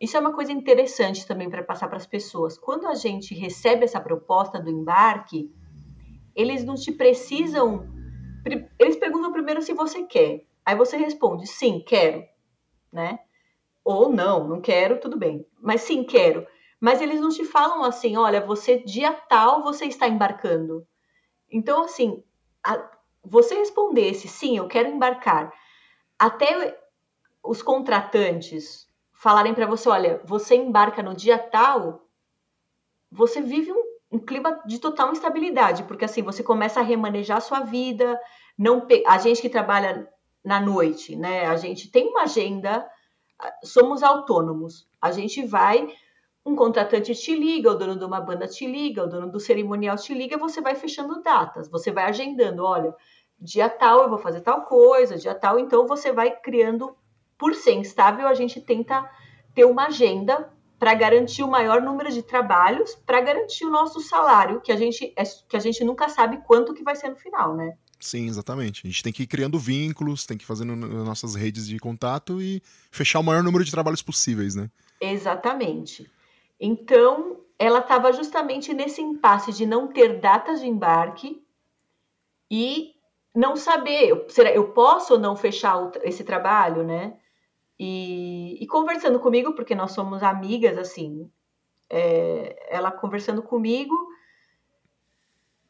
isso 0.00 0.16
é 0.16 0.20
uma 0.20 0.32
coisa 0.32 0.52
interessante 0.52 1.26
também 1.26 1.50
para 1.50 1.64
passar 1.64 1.88
para 1.88 1.96
as 1.96 2.06
pessoas. 2.06 2.56
Quando 2.56 2.86
a 2.86 2.94
gente 2.94 3.34
recebe 3.34 3.82
essa 3.82 4.00
proposta 4.00 4.60
do 4.60 4.70
embarque, 4.70 5.52
eles 6.32 6.62
não 6.62 6.76
te 6.76 6.92
precisam. 6.92 7.88
Eles 8.78 8.94
perguntam 8.94 9.32
primeiro 9.32 9.60
se 9.62 9.72
você 9.72 10.04
quer. 10.04 10.44
Aí 10.64 10.76
você 10.76 10.96
responde 10.96 11.48
sim, 11.48 11.82
quero, 11.84 12.22
né? 12.92 13.18
Ou 13.84 14.08
não, 14.08 14.46
não 14.46 14.60
quero, 14.60 15.00
tudo 15.00 15.18
bem. 15.18 15.44
Mas 15.60 15.80
sim, 15.80 16.04
quero. 16.04 16.46
Mas 16.78 17.00
eles 17.00 17.20
não 17.20 17.30
te 17.30 17.44
falam 17.44 17.82
assim, 17.82 18.16
olha, 18.16 18.46
você 18.46 18.78
dia 18.78 19.12
tal 19.12 19.60
você 19.64 19.86
está 19.86 20.06
embarcando. 20.06 20.86
Então, 21.50 21.82
assim, 21.82 22.22
a, 22.64 22.99
você 23.24 23.54
respondesse 23.54 24.28
sim, 24.28 24.56
eu 24.56 24.66
quero 24.66 24.88
embarcar, 24.88 25.52
até 26.18 26.78
os 27.42 27.62
contratantes 27.62 28.88
falarem 29.12 29.54
para 29.54 29.66
você, 29.66 29.88
olha, 29.88 30.20
você 30.24 30.54
embarca 30.54 31.02
no 31.02 31.14
dia 31.14 31.38
tal, 31.38 32.06
você 33.10 33.40
vive 33.40 33.72
um, 33.72 33.82
um, 34.12 34.18
clima 34.18 34.62
de 34.64 34.78
total 34.78 35.12
instabilidade, 35.12 35.84
porque 35.84 36.04
assim 36.04 36.22
você 36.22 36.42
começa 36.42 36.80
a 36.80 36.82
remanejar 36.82 37.38
a 37.38 37.42
sua 37.42 37.60
vida, 37.60 38.18
não 38.56 38.86
a 39.06 39.18
gente 39.18 39.42
que 39.42 39.48
trabalha 39.48 40.08
na 40.44 40.60
noite, 40.60 41.16
né? 41.16 41.46
A 41.46 41.56
gente 41.56 41.90
tem 41.90 42.08
uma 42.08 42.22
agenda, 42.22 42.88
somos 43.64 44.02
autônomos. 44.02 44.88
A 45.00 45.10
gente 45.10 45.44
vai 45.46 45.94
um 46.44 46.56
contratante 46.56 47.14
te 47.14 47.34
liga, 47.34 47.70
o 47.70 47.74
dono 47.74 47.96
de 47.96 48.04
uma 48.04 48.20
banda 48.20 48.46
te 48.48 48.66
liga, 48.66 49.04
o 49.04 49.06
dono 49.06 49.30
do 49.30 49.38
cerimonial 49.38 49.96
te 49.96 50.14
liga, 50.14 50.38
você 50.38 50.60
vai 50.60 50.74
fechando 50.74 51.22
datas, 51.22 51.68
você 51.68 51.90
vai 51.90 52.04
agendando, 52.04 52.64
olha, 52.64 52.94
dia 53.38 53.68
tal 53.68 54.02
eu 54.02 54.08
vou 54.08 54.18
fazer 54.18 54.40
tal 54.40 54.62
coisa, 54.62 55.16
dia 55.16 55.34
tal, 55.34 55.58
então 55.58 55.86
você 55.86 56.12
vai 56.12 56.30
criando, 56.30 56.96
por 57.38 57.54
ser 57.54 57.74
instável, 57.74 58.26
a 58.26 58.34
gente 58.34 58.60
tenta 58.60 59.08
ter 59.54 59.64
uma 59.64 59.86
agenda 59.86 60.50
para 60.78 60.94
garantir 60.94 61.42
o 61.42 61.48
maior 61.48 61.82
número 61.82 62.10
de 62.10 62.22
trabalhos, 62.22 62.94
para 62.94 63.20
garantir 63.20 63.66
o 63.66 63.70
nosso 63.70 64.00
salário, 64.00 64.62
que 64.62 64.72
a 64.72 64.76
gente 64.76 65.12
é, 65.14 65.22
que 65.24 65.56
a 65.56 65.60
gente 65.60 65.84
nunca 65.84 66.08
sabe 66.08 66.38
quanto 66.46 66.72
que 66.72 66.82
vai 66.82 66.96
ser 66.96 67.10
no 67.10 67.16
final, 67.16 67.54
né? 67.54 67.76
Sim, 67.98 68.28
exatamente. 68.28 68.86
A 68.86 68.90
gente 68.90 69.02
tem 69.02 69.12
que 69.12 69.24
ir 69.24 69.26
criando 69.26 69.58
vínculos, 69.58 70.24
tem 70.24 70.38
que 70.38 70.44
ir 70.44 70.46
fazendo 70.46 70.74
nossas 70.74 71.34
redes 71.34 71.68
de 71.68 71.78
contato 71.78 72.40
e 72.40 72.62
fechar 72.90 73.20
o 73.20 73.22
maior 73.22 73.42
número 73.42 73.62
de 73.62 73.70
trabalhos 73.70 74.00
possíveis, 74.00 74.54
né? 74.54 74.70
Exatamente. 74.98 76.10
Então, 76.60 77.40
ela 77.58 77.78
estava 77.78 78.12
justamente 78.12 78.74
nesse 78.74 79.00
impasse 79.00 79.52
de 79.52 79.64
não 79.64 79.88
ter 79.88 80.20
datas 80.20 80.60
de 80.60 80.68
embarque 80.68 81.42
e 82.50 82.94
não 83.34 83.56
saber, 83.56 84.26
será 84.28 84.50
eu 84.52 84.72
posso 84.72 85.14
ou 85.14 85.18
não 85.18 85.36
fechar 85.36 85.90
esse 86.02 86.24
trabalho, 86.24 86.82
né? 86.82 87.16
E, 87.78 88.62
e 88.62 88.66
conversando 88.66 89.18
comigo, 89.18 89.54
porque 89.54 89.74
nós 89.74 89.92
somos 89.92 90.22
amigas, 90.22 90.76
assim, 90.76 91.30
é, 91.88 92.66
ela 92.68 92.90
conversando 92.90 93.42
comigo, 93.42 93.94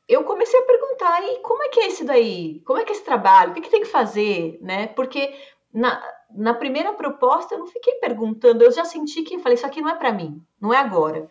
eu 0.09 0.25
comecei 0.25 0.59
a 0.59 0.65
perguntar, 0.65 1.23
e 1.23 1.39
como 1.39 1.63
é 1.63 1.69
que 1.69 1.81
é 1.81 1.87
isso 1.87 2.05
daí? 2.05 2.61
Como 2.67 2.81
é 2.81 2.85
que 2.85 2.93
é 2.93 2.97
esse 2.97 3.05
trabalho? 3.05 3.53
O 3.53 3.55
que, 3.55 3.61
que 3.61 3.71
tem 3.71 3.83
que 3.83 3.87
fazer? 3.87 4.59
Né? 4.61 4.89
Porque 4.89 5.33
na, 5.73 6.03
na 6.35 6.55
primeira 6.55 6.93
proposta 6.93 7.55
eu 7.55 7.59
não 7.59 7.67
fiquei 7.67 7.95
perguntando, 7.95 8.63
eu 8.63 8.73
já 8.73 8.85
senti 8.85 9.23
que 9.23 9.39
falei, 9.39 9.55
isso 9.55 9.67
aqui 9.67 9.81
não 9.81 9.91
é 9.91 9.95
para 9.95 10.13
mim, 10.13 10.43
não 10.61 10.73
é 10.73 10.79
agora, 10.79 11.31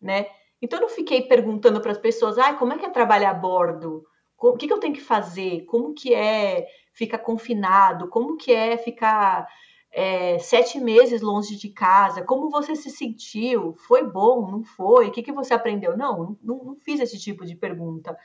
né? 0.00 0.26
Então 0.62 0.78
eu 0.78 0.82
não 0.82 0.88
fiquei 0.88 1.22
perguntando 1.22 1.80
para 1.80 1.92
as 1.92 1.98
pessoas, 1.98 2.38
ah, 2.38 2.54
como 2.54 2.72
é 2.72 2.78
que 2.78 2.86
é 2.86 2.90
trabalhar 2.90 3.30
a 3.30 3.34
bordo? 3.34 4.04
O 4.38 4.56
que, 4.56 4.66
que 4.66 4.72
eu 4.72 4.78
tenho 4.78 4.94
que 4.94 5.00
fazer? 5.00 5.64
Como 5.66 5.94
que 5.94 6.14
é 6.14 6.66
ficar 6.92 7.18
confinado? 7.18 8.08
Como 8.08 8.36
que 8.36 8.52
é 8.52 8.76
ficar 8.76 9.46
é, 9.90 10.38
sete 10.38 10.80
meses 10.80 11.20
longe 11.20 11.56
de 11.56 11.68
casa? 11.68 12.22
Como 12.22 12.50
você 12.50 12.74
se 12.74 12.90
sentiu? 12.90 13.74
Foi 13.86 14.02
bom? 14.02 14.50
Não 14.50 14.64
foi? 14.64 15.08
O 15.08 15.10
que, 15.10 15.22
que 15.22 15.32
você 15.32 15.52
aprendeu? 15.52 15.96
Não, 15.96 16.38
não, 16.42 16.64
não 16.64 16.76
fiz 16.76 17.00
esse 17.00 17.18
tipo 17.18 17.44
de 17.44 17.54
pergunta. 17.54 18.16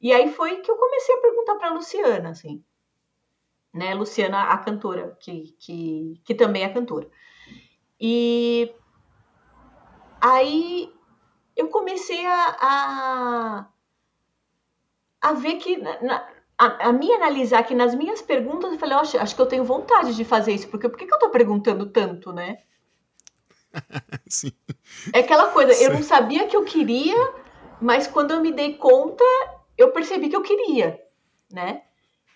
E 0.00 0.12
aí 0.12 0.30
foi 0.30 0.60
que 0.60 0.70
eu 0.70 0.76
comecei 0.76 1.14
a 1.14 1.20
perguntar 1.20 1.56
para 1.56 1.68
a 1.70 1.74
Luciana, 1.74 2.30
assim, 2.30 2.62
né? 3.72 3.94
Luciana, 3.94 4.44
a 4.44 4.58
cantora, 4.58 5.16
que, 5.20 5.54
que, 5.58 6.20
que 6.24 6.34
também 6.34 6.62
é 6.62 6.68
cantora. 6.68 7.08
E 8.00 8.72
aí 10.20 10.92
eu 11.56 11.68
comecei 11.68 12.24
a, 12.24 12.56
a, 12.60 13.66
a 15.20 15.32
ver 15.32 15.56
que 15.56 15.76
na, 15.76 16.28
a, 16.56 16.88
a 16.88 16.92
me 16.92 17.12
analisar 17.12 17.62
que 17.62 17.74
nas 17.74 17.94
minhas 17.94 18.20
perguntas, 18.20 18.72
eu 18.72 18.78
falei, 18.78 18.96
acho, 18.96 19.18
acho 19.18 19.34
que 19.34 19.40
eu 19.42 19.46
tenho 19.46 19.64
vontade 19.64 20.14
de 20.14 20.24
fazer 20.24 20.52
isso, 20.52 20.68
porque 20.68 20.88
por 20.88 20.98
que, 20.98 21.06
que 21.06 21.14
eu 21.14 21.18
tô 21.18 21.30
perguntando 21.30 21.86
tanto, 21.86 22.32
né? 22.32 22.58
Sim. 24.28 24.52
É 25.12 25.20
aquela 25.20 25.50
coisa, 25.50 25.72
Sim. 25.72 25.84
eu 25.84 25.92
não 25.92 26.02
sabia 26.02 26.46
que 26.46 26.56
eu 26.56 26.64
queria, 26.64 27.16
mas 27.80 28.06
quando 28.06 28.32
eu 28.32 28.40
me 28.40 28.52
dei 28.52 28.74
conta, 28.74 29.24
eu 29.76 29.92
percebi 29.92 30.28
que 30.28 30.36
eu 30.36 30.42
queria, 30.42 31.00
né? 31.50 31.82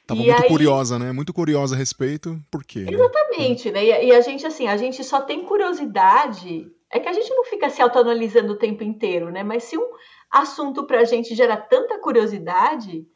Tava 0.06 0.20
e 0.20 0.26
muito 0.26 0.42
aí... 0.42 0.48
curiosa, 0.48 0.98
né? 0.98 1.12
Muito 1.12 1.32
curiosa 1.32 1.74
a 1.74 1.78
respeito, 1.78 2.40
por 2.50 2.64
quê? 2.64 2.80
Né? 2.80 2.92
Exatamente, 2.92 3.70
né? 3.70 3.84
E, 3.84 4.08
e, 4.08 4.12
a 4.12 4.20
gente, 4.20 4.46
assim, 4.46 4.66
a 4.66 4.76
gente 4.76 5.02
só 5.04 5.20
tem 5.20 5.44
curiosidade. 5.44 6.70
É 6.90 7.00
que 7.00 7.08
a 7.08 7.12
gente 7.12 7.30
não 7.30 7.44
fica 7.44 7.70
se 7.70 7.80
autoanalisando 7.80 8.52
o 8.52 8.58
tempo 8.58 8.82
inteiro, 8.82 9.30
né? 9.30 9.42
Mas 9.42 9.64
se 9.64 9.78
um 9.78 9.88
assunto 10.30 10.84
pra 10.84 11.04
gente 11.04 11.34
gera 11.34 11.56
tanta 11.56 11.98
curiosidade, 11.98 13.06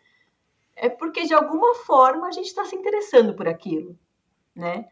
é 0.75 0.89
porque 0.89 1.25
de 1.25 1.35
alguma 1.35 1.75
forma 1.75 2.27
a 2.27 2.31
gente 2.31 2.47
está 2.47 2.65
se 2.65 2.77
interessando 2.77 3.35
por 3.35 3.49
aquilo, 3.49 3.99
né? 4.55 4.87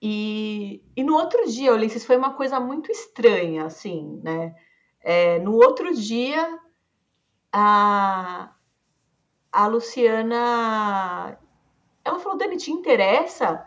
E, 0.00 0.82
e 0.96 1.04
no 1.04 1.14
outro 1.14 1.48
dia, 1.48 1.72
Ulisses, 1.72 2.04
foi 2.04 2.16
uma 2.16 2.34
coisa 2.34 2.58
muito 2.58 2.90
estranha, 2.90 3.66
assim, 3.66 4.20
né? 4.24 4.54
É, 5.00 5.38
no 5.38 5.54
outro 5.54 5.94
dia, 5.94 6.58
a, 7.52 8.52
a 9.52 9.66
Luciana, 9.66 11.38
ela 12.04 12.18
falou, 12.18 12.38
Dani, 12.38 12.56
te 12.56 12.72
interessa? 12.72 13.64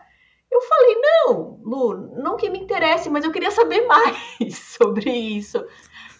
Eu 0.50 0.60
falei, 0.62 0.96
não, 1.00 1.60
Lu, 1.62 1.94
não 2.20 2.36
que 2.36 2.50
me 2.50 2.58
interesse, 2.58 3.08
mas 3.08 3.24
eu 3.24 3.32
queria 3.32 3.50
saber 3.50 3.86
mais 3.86 4.56
sobre 4.78 5.10
isso. 5.10 5.64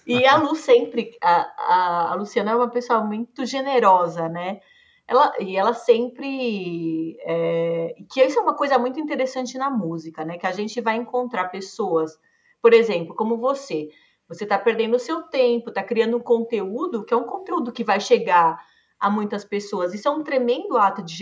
E 0.06 0.25
a 0.25 0.37
Lu 0.37 0.54
sempre, 0.54 1.16
a, 1.20 1.40
a, 1.58 2.12
a 2.12 2.14
Luciana 2.14 2.52
é 2.52 2.56
uma 2.56 2.70
pessoa 2.70 3.02
muito 3.02 3.44
generosa, 3.44 4.28
né? 4.28 4.61
ela, 5.06 5.32
e 5.40 5.56
ela 5.56 5.73
sempre. 5.73 7.16
É, 7.20 7.94
que 8.11 8.23
isso 8.23 8.38
é 8.38 8.42
uma 8.42 8.54
coisa 8.56 8.78
muito 8.78 8.99
interessante 8.99 9.56
na 9.56 9.70
música, 9.70 10.25
né? 10.25 10.37
Que 10.37 10.46
a 10.46 10.52
gente 10.52 10.80
vai 10.80 10.96
encontrar 10.96 11.49
pessoas, 11.49 12.18
por 12.61 12.75
exemplo, 12.75 13.14
como 13.14 13.38
você. 13.38 13.88
Você 14.28 14.42
está 14.42 14.58
perdendo 14.58 14.96
o 14.96 14.99
seu 14.99 15.23
tempo, 15.23 15.68
está 15.68 15.85
criando 15.85 16.16
um 16.16 16.20
conteúdo 16.20 17.04
que 17.04 17.14
é 17.14 17.16
um 17.16 17.25
conteúdo 17.25 17.73
que 17.73 17.85
vai 17.85 18.00
chegar 18.00 18.58
a 18.99 19.11
muitas 19.11 19.45
pessoas. 19.45 19.95
Isso 19.95 20.09
é 20.09 20.11
um 20.11 20.23
tremendo 20.23 20.76
ato 20.76 21.03
de 21.03 21.15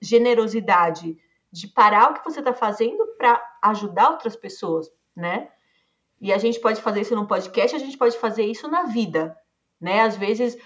generosidade, 0.00 1.16
de 1.50 1.68
parar 1.68 2.10
o 2.10 2.14
que 2.14 2.24
você 2.24 2.40
está 2.40 2.52
fazendo 2.52 3.06
para 3.16 3.42
ajudar 3.62 4.10
outras 4.10 4.36
pessoas, 4.36 4.90
né? 5.16 5.48
E 6.20 6.32
a 6.32 6.38
gente 6.38 6.60
pode 6.60 6.82
fazer 6.82 7.02
isso 7.02 7.14
no 7.14 7.26
podcast, 7.26 7.76
a 7.76 7.78
gente 7.78 7.96
pode 7.96 8.18
fazer 8.18 8.44
isso 8.44 8.68
na 8.68 8.84
vida, 8.84 9.36
né? 9.80 10.00
Às 10.00 10.16
vezes 10.16 10.58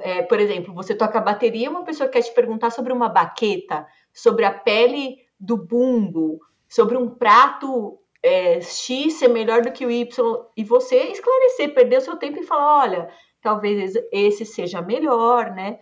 é, 0.00 0.22
por 0.22 0.38
exemplo, 0.38 0.72
você 0.72 0.94
toca 0.94 1.20
bateria, 1.20 1.70
uma 1.70 1.84
pessoa 1.84 2.08
quer 2.08 2.22
te 2.22 2.32
perguntar 2.32 2.70
sobre 2.70 2.92
uma 2.92 3.08
baqueta, 3.08 3.86
sobre 4.12 4.44
a 4.44 4.52
pele 4.52 5.18
do 5.38 5.56
bumbo, 5.56 6.40
sobre 6.68 6.96
um 6.96 7.08
prato 7.08 7.98
é, 8.22 8.60
X 8.60 9.14
ser 9.14 9.28
melhor 9.28 9.62
do 9.62 9.72
que 9.72 9.84
o 9.84 9.90
Y, 9.90 10.46
e 10.56 10.62
você 10.62 10.96
esclarecer, 11.06 11.74
perder 11.74 11.98
o 11.98 12.00
seu 12.00 12.16
tempo 12.16 12.38
e 12.38 12.46
falar, 12.46 12.82
olha, 12.82 13.10
talvez 13.40 13.94
esse 14.12 14.46
seja 14.46 14.80
melhor, 14.80 15.50
né? 15.50 15.80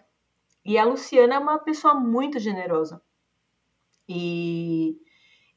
E 0.65 0.79
a 0.79 0.85
Luciana 0.85 1.35
é 1.35 1.39
uma 1.39 1.59
pessoa 1.59 1.95
muito 1.95 2.39
generosa. 2.39 3.01
E 4.09 4.97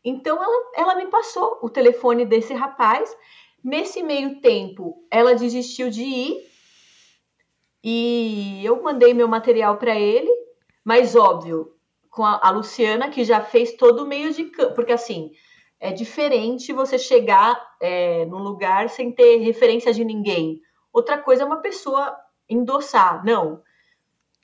então 0.04 0.42
ela, 0.42 0.72
ela 0.76 0.96
me 0.96 1.08
passou 1.08 1.60
o 1.62 1.70
telefone 1.70 2.26
desse 2.26 2.54
rapaz. 2.54 3.16
Nesse 3.64 4.04
meio 4.04 4.42
tempo, 4.42 5.06
ela 5.10 5.36
desistiu 5.36 5.90
de 5.90 6.04
ir 6.04 6.54
e 7.84 8.62
eu 8.64 8.82
mandei 8.82 9.14
meu 9.14 9.28
material 9.28 9.78
para 9.78 9.94
ele, 10.00 10.32
mas 10.86 11.16
óbvio, 11.16 11.76
com 12.10 12.24
a, 12.24 12.40
a, 12.42 12.50
Luciana, 12.50 13.10
que 13.10 13.26
já 13.26 13.42
fez 13.42 13.74
todo 13.74 14.04
o 14.04 14.08
meio 14.08 14.34
de 14.34 14.46
campo, 14.46 14.74
porque 14.74 14.94
assim, 14.94 15.32
é 15.80 15.92
diferente 15.92 16.72
você 16.72 16.98
chegar 16.98 17.62
é, 17.82 18.26
num 18.26 18.38
lugar 18.38 18.90
sem 18.90 19.12
ter 19.12 19.38
referência 19.40 19.94
de 19.94 20.06
ninguém. 20.06 20.62
Outra 20.94 21.18
coisa 21.18 21.44
é 21.44 21.46
uma 21.46 21.58
pessoa 21.58 22.16
endossar, 22.48 23.26
não. 23.26 23.62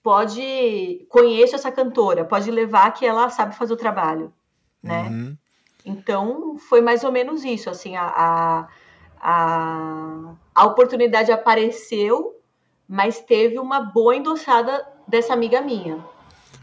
Pode 0.01 1.05
conheço 1.09 1.55
essa 1.55 1.71
cantora, 1.71 2.23
pode 2.23 2.49
levar 2.49 2.91
que 2.91 3.05
ela 3.05 3.29
sabe 3.29 3.55
fazer 3.55 3.73
o 3.73 3.77
trabalho, 3.77 4.33
né? 4.81 5.09
Uhum. 5.09 5.37
Então 5.85 6.57
foi 6.57 6.81
mais 6.81 7.03
ou 7.03 7.11
menos 7.11 7.43
isso, 7.43 7.69
assim, 7.69 7.95
a, 7.95 8.05
a, 8.05 8.67
a, 9.19 10.33
a 10.55 10.65
oportunidade 10.65 11.31
apareceu 11.31 12.39
mas 12.89 13.19
teve 13.19 13.59
uma 13.59 13.79
boa 13.81 14.15
endossada 14.15 14.83
dessa 15.07 15.31
amiga 15.31 15.61
minha. 15.61 16.03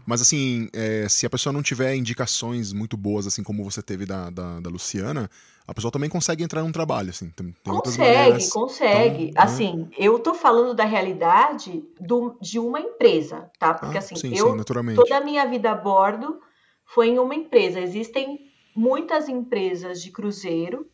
Mas 0.07 0.21
assim, 0.21 0.69
é, 0.71 1.09
se 1.09 1.25
a 1.25 1.29
pessoa 1.29 1.51
não 1.51 1.61
tiver 1.61 1.93
indicações 1.93 2.71
muito 2.71 2.95
boas, 2.95 3.27
assim 3.27 3.43
como 3.43 3.61
você 3.61 3.81
teve 3.83 4.05
da, 4.05 4.29
da, 4.29 4.61
da 4.61 4.69
Luciana, 4.69 5.29
a 5.67 5.73
pessoa 5.73 5.91
também 5.91 6.09
consegue 6.09 6.41
entrar 6.41 6.63
num 6.63 6.71
trabalho, 6.71 7.09
assim. 7.09 7.29
Tem, 7.31 7.51
tem 7.51 7.73
consegue, 7.73 8.49
consegue. 8.49 9.23
Então, 9.31 9.43
assim, 9.43 9.77
né? 9.79 9.89
eu 9.97 10.17
tô 10.17 10.33
falando 10.33 10.73
da 10.73 10.85
realidade 10.85 11.83
do, 11.99 12.37
de 12.39 12.57
uma 12.57 12.79
empresa, 12.79 13.51
tá? 13.59 13.73
Porque 13.73 13.97
ah, 13.97 13.99
assim, 13.99 14.15
sim, 14.15 14.33
eu 14.33 14.57
sim, 14.57 14.95
toda 14.95 15.17
a 15.17 15.21
minha 15.21 15.45
vida 15.45 15.71
a 15.71 15.75
bordo 15.75 16.39
foi 16.85 17.09
em 17.09 17.19
uma 17.19 17.35
empresa. 17.35 17.81
Existem 17.81 18.49
muitas 18.73 19.27
empresas 19.27 20.01
de 20.01 20.09
cruzeiro, 20.09 20.87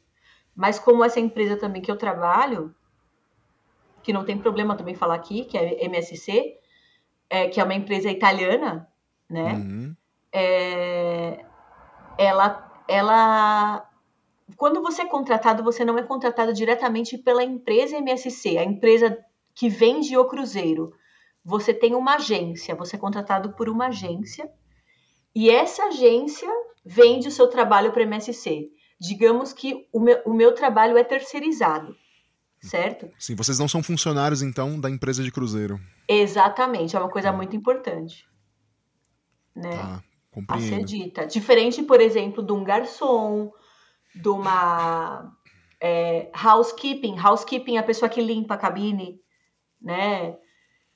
mas 0.55 0.79
como 0.79 1.03
essa 1.03 1.19
empresa 1.19 1.55
também 1.55 1.83
que 1.83 1.91
eu 1.91 1.97
trabalho, 1.97 2.73
que 4.01 4.11
não 4.11 4.25
tem 4.25 4.39
problema 4.39 4.75
também 4.75 4.95
falar 4.95 5.13
aqui, 5.13 5.45
que 5.45 5.55
é 5.55 5.85
MSC, 5.85 6.57
é, 7.29 7.47
que 7.47 7.59
é 7.59 7.63
uma 7.63 7.75
empresa 7.75 8.09
italiana, 8.09 8.87
né? 9.33 9.53
Uhum. 9.53 9.95
É, 10.31 11.45
ela, 12.17 12.71
ela, 12.87 13.89
quando 14.55 14.81
você 14.81 15.01
é 15.01 15.05
contratado, 15.05 15.63
você 15.63 15.83
não 15.83 15.97
é 15.97 16.03
contratado 16.03 16.53
diretamente 16.53 17.17
pela 17.17 17.43
empresa 17.43 17.97
MSC, 17.97 18.57
a 18.57 18.63
empresa 18.63 19.17
que 19.53 19.67
vende 19.67 20.15
o 20.15 20.25
cruzeiro. 20.25 20.93
Você 21.43 21.73
tem 21.73 21.93
uma 21.95 22.15
agência, 22.15 22.75
você 22.75 22.95
é 22.95 22.99
contratado 22.99 23.53
por 23.53 23.67
uma 23.67 23.87
agência 23.87 24.49
e 25.35 25.49
essa 25.49 25.85
agência 25.85 26.49
vende 26.85 27.27
o 27.27 27.31
seu 27.31 27.47
trabalho 27.47 27.91
para 27.91 28.03
a 28.03 28.05
MSC. 28.05 28.69
Digamos 28.99 29.51
que 29.51 29.87
o 29.91 29.99
meu, 29.99 30.21
o 30.25 30.33
meu 30.33 30.53
trabalho 30.55 30.97
é 30.97 31.03
terceirizado 31.03 31.95
certo? 32.63 33.09
Sim, 33.19 33.35
vocês 33.35 33.59
não 33.59 33.67
são 33.67 33.83
funcionários, 33.83 34.41
então, 34.41 34.79
da 34.79 34.89
empresa 34.89 35.23
de 35.23 35.31
cruzeiro. 35.31 35.79
Exatamente, 36.07 36.95
é 36.95 36.99
uma 36.99 37.09
coisa 37.09 37.31
muito 37.31 37.55
importante. 37.55 38.25
Né? 39.55 39.75
Tá. 39.75 40.03
A 40.47 40.59
ser 40.59 40.83
dita. 40.83 41.27
Diferente, 41.27 41.83
por 41.83 42.01
exemplo, 42.01 42.41
de 42.41 42.51
um 42.51 42.63
garçom, 42.63 43.51
de 44.15 44.29
uma 44.29 45.31
é, 45.79 46.31
housekeeping. 46.33 47.19
Housekeeping 47.19 47.77
é 47.77 47.79
a 47.79 47.83
pessoa 47.83 48.09
que 48.09 48.21
limpa 48.21 48.55
a 48.55 48.57
cabine, 48.57 49.21
né? 49.81 50.37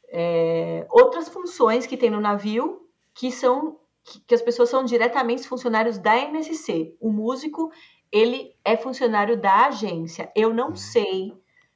É, 0.10 0.88
outras 0.90 1.28
funções 1.28 1.86
que 1.86 1.98
tem 1.98 2.10
no 2.10 2.22
navio 2.22 2.88
que 3.14 3.30
são 3.30 3.78
que, 4.06 4.22
que 4.22 4.34
as 4.34 4.42
pessoas 4.42 4.70
são 4.70 4.86
diretamente 4.86 5.48
funcionários 5.48 5.98
da 5.98 6.18
MSC. 6.18 6.96
O 7.00 7.12
músico 7.12 7.72
ele 8.12 8.56
é 8.64 8.78
funcionário 8.78 9.40
da 9.40 9.68
agência. 9.68 10.32
Eu 10.34 10.54
não 10.54 10.70
uhum. 10.70 10.76
sei 10.76 11.34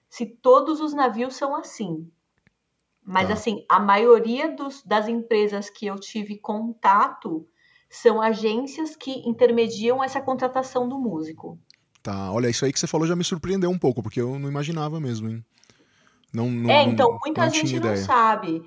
se 0.10 0.26
todos 0.26 0.80
os 0.80 0.94
navios 0.94 1.36
são 1.36 1.56
assim. 1.56 2.10
Mas, 3.04 3.28
tá. 3.28 3.34
assim, 3.34 3.66
a 3.68 3.80
maioria 3.80 4.56
dos, 4.56 4.84
das 4.84 5.08
empresas 5.08 5.70
que 5.70 5.86
eu 5.86 6.00
tive 6.00 6.38
contato 6.38 7.48
são 7.90 8.22
agências 8.22 8.96
que 8.96 9.28
intermediam 9.28 10.04
essa 10.04 10.22
contratação 10.22 10.88
do 10.88 10.98
músico. 10.98 11.60
Tá, 12.02 12.32
olha, 12.32 12.50
isso 12.50 12.64
aí 12.64 12.72
que 12.72 12.80
você 12.80 12.88
falou 12.88 13.06
já 13.06 13.16
me 13.16 13.24
surpreendeu 13.24 13.70
um 13.70 13.78
pouco, 13.78 14.02
porque 14.02 14.22
eu 14.22 14.40
não 14.40 14.50
imaginava 14.50 15.00
mesmo, 15.00 15.30
hein? 15.30 15.46
Não, 16.34 16.50
não, 16.50 16.70
é, 16.70 16.84
então, 16.84 17.20
muita 17.24 17.46
não 17.46 17.54
gente 17.54 17.80
não 17.80 17.96
sabe. 17.98 18.64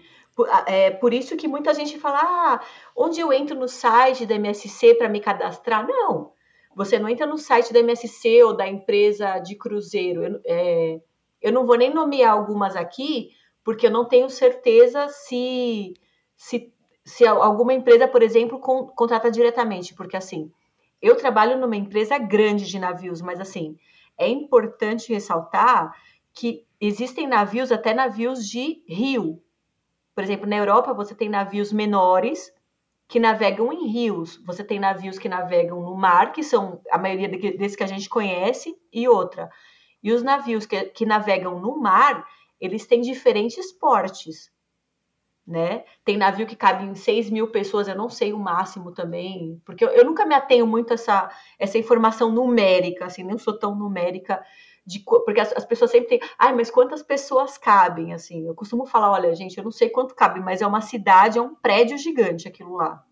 é 0.66 0.90
por 0.90 1.14
isso 1.14 1.36
que 1.36 1.48
muita 1.48 1.72
gente 1.72 1.98
fala, 1.98 2.20
ah, 2.20 2.60
onde 2.94 3.20
eu 3.20 3.32
entro 3.32 3.58
no 3.58 3.66
site 3.66 4.26
da 4.26 4.34
MSC 4.34 4.94
para 4.94 5.08
me 5.08 5.20
cadastrar? 5.20 5.86
Não, 5.86 6.32
você 6.76 6.98
não 6.98 7.08
entra 7.08 7.26
no 7.26 7.38
site 7.38 7.72
da 7.72 7.80
MSC 7.80 8.42
ou 8.42 8.54
da 8.54 8.68
empresa 8.68 9.38
de 9.38 9.54
cruzeiro. 9.56 10.22
Eu, 10.22 10.40
é, 10.44 11.00
eu 11.40 11.52
não 11.52 11.66
vou 11.66 11.76
nem 11.76 11.92
nomear 11.92 12.32
algumas 12.32 12.76
aqui, 12.76 13.30
porque 13.64 13.86
eu 13.86 13.90
não 13.90 14.04
tenho 14.04 14.28
certeza 14.28 15.08
se, 15.08 15.94
se, 16.36 16.72
se 17.04 17.26
alguma 17.26 17.72
empresa, 17.72 18.06
por 18.06 18.22
exemplo, 18.22 18.60
con, 18.60 18.86
contrata 18.88 19.30
diretamente, 19.30 19.94
porque 19.94 20.16
assim, 20.16 20.52
eu 21.00 21.16
trabalho 21.16 21.58
numa 21.58 21.76
empresa 21.76 22.18
grande 22.18 22.66
de 22.66 22.78
navios, 22.78 23.22
mas 23.22 23.40
assim, 23.40 23.76
é 24.16 24.28
importante 24.28 25.12
ressaltar 25.12 25.94
que 26.32 26.66
existem 26.80 27.26
navios, 27.26 27.72
até 27.72 27.94
navios 27.94 28.46
de 28.48 28.82
rio. 28.86 29.42
Por 30.14 30.22
exemplo, 30.22 30.48
na 30.48 30.56
Europa 30.56 30.92
você 30.92 31.14
tem 31.14 31.28
navios 31.28 31.72
menores 31.72 32.52
que 33.08 33.18
navegam 33.20 33.72
em 33.72 33.86
rios. 33.86 34.40
Você 34.44 34.64
tem 34.64 34.78
navios 34.78 35.18
que 35.18 35.28
navegam 35.28 35.80
no 35.80 35.96
mar, 35.96 36.32
que 36.32 36.42
são 36.42 36.80
a 36.90 36.98
maioria 36.98 37.28
desses 37.28 37.76
que 37.76 37.84
a 37.84 37.88
gente 37.88 38.08
conhece, 38.08 38.76
e 38.92 39.08
outra. 39.08 39.50
E 40.02 40.12
os 40.12 40.22
navios 40.22 40.66
que, 40.66 40.84
que 40.86 41.06
navegam 41.06 41.58
no 41.60 41.80
mar, 41.80 42.26
eles 42.60 42.86
têm 42.86 43.00
diferentes 43.00 43.72
portes. 43.72 44.52
Né? 45.46 45.84
Tem 46.04 46.16
navio 46.16 46.46
que 46.46 46.56
cabe 46.56 46.84
em 46.84 46.94
6 46.94 47.28
mil 47.28 47.48
pessoas, 47.48 47.86
eu 47.86 47.94
não 47.94 48.08
sei 48.08 48.32
o 48.32 48.38
máximo 48.38 48.92
também, 48.92 49.60
porque 49.66 49.84
eu, 49.84 49.90
eu 49.90 50.02
nunca 50.02 50.24
me 50.24 50.34
atenho 50.34 50.66
muito 50.66 50.90
a 50.90 50.94
essa, 50.94 51.30
essa 51.58 51.76
informação 51.76 52.32
numérica, 52.32 53.04
assim, 53.04 53.22
não 53.22 53.36
sou 53.36 53.58
tão 53.58 53.74
numérica 53.74 54.42
de, 54.86 55.00
porque 55.00 55.40
as, 55.40 55.52
as, 55.52 55.64
pessoas 55.66 55.90
sempre 55.90 56.18
têm, 56.18 56.28
ai, 56.38 56.54
mas 56.54 56.70
quantas 56.70 57.02
pessoas 57.02 57.58
cabem, 57.58 58.14
assim, 58.14 58.46
eu 58.46 58.54
costumo 58.54 58.86
falar, 58.86 59.10
olha, 59.10 59.34
gente, 59.34 59.56
eu 59.58 59.64
não 59.64 59.70
sei 59.70 59.90
quanto 59.90 60.14
cabe, 60.14 60.40
mas 60.40 60.62
é 60.62 60.66
uma 60.66 60.80
cidade, 60.80 61.38
é 61.38 61.42
um 61.42 61.54
prédio 61.54 61.98
gigante 61.98 62.48
aquilo 62.48 62.76
lá. 62.76 63.04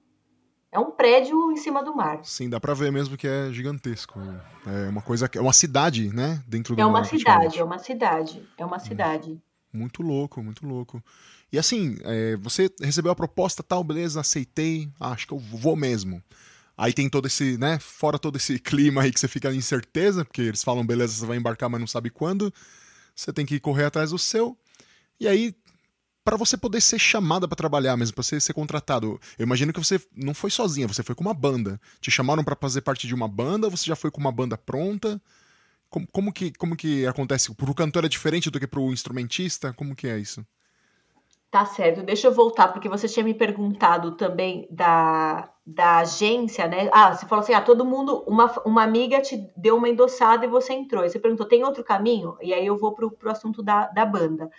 É 0.72 0.78
um 0.78 0.90
prédio 0.90 1.52
em 1.52 1.56
cima 1.56 1.84
do 1.84 1.94
mar. 1.94 2.24
Sim, 2.24 2.48
dá 2.48 2.58
para 2.58 2.72
ver 2.72 2.90
mesmo 2.90 3.14
que 3.14 3.28
é 3.28 3.52
gigantesco. 3.52 4.18
É 4.66 4.88
uma 4.88 5.02
coisa, 5.02 5.28
é 5.34 5.40
uma 5.40 5.52
cidade, 5.52 6.08
né, 6.08 6.42
dentro 6.48 6.74
do 6.74 6.80
É 6.80 6.84
uma 6.86 7.00
mar, 7.00 7.04
cidade, 7.04 7.58
é 7.58 7.64
uma 7.64 7.78
cidade, 7.78 8.48
é 8.56 8.64
uma 8.64 8.78
cidade. 8.78 9.38
Muito 9.70 10.02
louco, 10.02 10.42
muito 10.42 10.66
louco. 10.66 11.02
E 11.52 11.58
assim, 11.58 11.98
é, 12.04 12.36
você 12.36 12.70
recebeu 12.80 13.12
a 13.12 13.14
proposta, 13.14 13.62
tal, 13.62 13.84
beleza, 13.84 14.20
aceitei, 14.20 14.88
ah, 14.98 15.10
acho 15.10 15.26
que 15.26 15.34
eu 15.34 15.38
vou 15.38 15.76
mesmo. 15.76 16.22
Aí 16.76 16.94
tem 16.94 17.08
todo 17.08 17.26
esse, 17.26 17.58
né? 17.58 17.78
Fora 17.78 18.18
todo 18.18 18.36
esse 18.36 18.58
clima 18.60 19.02
aí 19.02 19.12
que 19.12 19.20
você 19.20 19.28
fica 19.28 19.52
em 19.52 19.58
incerteza, 19.58 20.24
porque 20.24 20.40
eles 20.40 20.64
falam, 20.64 20.86
beleza, 20.86 21.12
você 21.12 21.26
vai 21.26 21.36
embarcar, 21.36 21.68
mas 21.68 21.80
não 21.80 21.86
sabe 21.86 22.08
quando. 22.08 22.52
Você 23.14 23.30
tem 23.30 23.44
que 23.44 23.60
correr 23.60 23.84
atrás 23.84 24.10
do 24.10 24.18
seu. 24.18 24.56
E 25.20 25.28
aí, 25.28 25.54
para 26.24 26.36
você 26.36 26.56
poder 26.56 26.80
ser 26.80 26.98
chamada 26.98 27.48
para 27.48 27.56
trabalhar 27.56 27.96
mesmo, 27.96 28.14
para 28.14 28.22
você 28.22 28.40
ser 28.40 28.52
contratado, 28.52 29.20
eu 29.38 29.44
imagino 29.44 29.72
que 29.72 29.82
você 29.82 30.00
não 30.16 30.34
foi 30.34 30.50
sozinha, 30.50 30.86
você 30.86 31.02
foi 31.02 31.14
com 31.14 31.22
uma 31.22 31.34
banda. 31.34 31.80
Te 32.00 32.10
chamaram 32.10 32.44
para 32.44 32.56
fazer 32.56 32.82
parte 32.82 33.06
de 33.06 33.14
uma 33.14 33.28
banda 33.28 33.68
você 33.68 33.86
já 33.86 33.96
foi 33.96 34.10
com 34.10 34.20
uma 34.20 34.32
banda 34.32 34.56
pronta? 34.56 35.20
Como, 35.90 36.06
como, 36.10 36.32
que, 36.32 36.52
como 36.52 36.76
que 36.76 37.06
acontece? 37.06 37.54
Pro 37.54 37.74
cantor 37.74 38.04
é 38.04 38.08
diferente 38.08 38.50
do 38.50 38.58
que 38.58 38.66
pro 38.66 38.92
instrumentista? 38.92 39.72
Como 39.74 39.94
que 39.94 40.08
é 40.08 40.18
isso? 40.18 40.44
Tá 41.50 41.66
certo, 41.66 42.02
deixa 42.02 42.28
eu 42.28 42.32
voltar, 42.32 42.68
porque 42.68 42.88
você 42.88 43.06
tinha 43.06 43.22
me 43.22 43.34
perguntado 43.34 44.12
também 44.12 44.66
da, 44.70 45.50
da 45.66 45.98
agência, 45.98 46.66
né? 46.66 46.88
Ah, 46.90 47.14
você 47.14 47.26
falou 47.26 47.42
assim: 47.42 47.52
ah, 47.52 47.60
todo 47.60 47.84
mundo, 47.84 48.24
uma, 48.26 48.50
uma 48.64 48.82
amiga 48.82 49.20
te 49.20 49.36
deu 49.54 49.76
uma 49.76 49.86
endossada 49.86 50.46
e 50.46 50.48
você 50.48 50.72
entrou. 50.72 51.04
E 51.04 51.10
você 51.10 51.18
perguntou: 51.18 51.46
tem 51.46 51.62
outro 51.62 51.84
caminho? 51.84 52.38
E 52.40 52.54
aí 52.54 52.64
eu 52.64 52.78
vou 52.78 52.94
pro, 52.94 53.10
pro 53.10 53.30
assunto 53.30 53.62
da, 53.62 53.86
da 53.88 54.06
banda. 54.06 54.50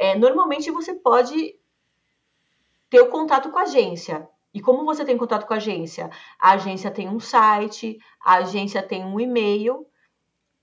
É, 0.00 0.18
normalmente 0.18 0.70
você 0.70 0.94
pode 0.94 1.54
ter 2.88 3.00
o 3.00 3.10
contato 3.10 3.50
com 3.50 3.58
a 3.58 3.62
agência. 3.62 4.28
E 4.52 4.60
como 4.60 4.84
você 4.84 5.04
tem 5.04 5.16
contato 5.16 5.46
com 5.46 5.54
a 5.54 5.58
agência? 5.58 6.10
A 6.40 6.52
agência 6.52 6.90
tem 6.90 7.08
um 7.08 7.20
site, 7.20 8.00
a 8.20 8.36
agência 8.38 8.82
tem 8.82 9.04
um 9.04 9.20
e-mail, 9.20 9.86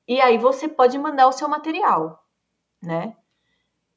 e 0.07 0.19
aí 0.19 0.37
você 0.37 0.67
pode 0.67 0.97
mandar 0.97 1.27
o 1.27 1.31
seu 1.31 1.47
material, 1.47 2.25
né? 2.81 3.15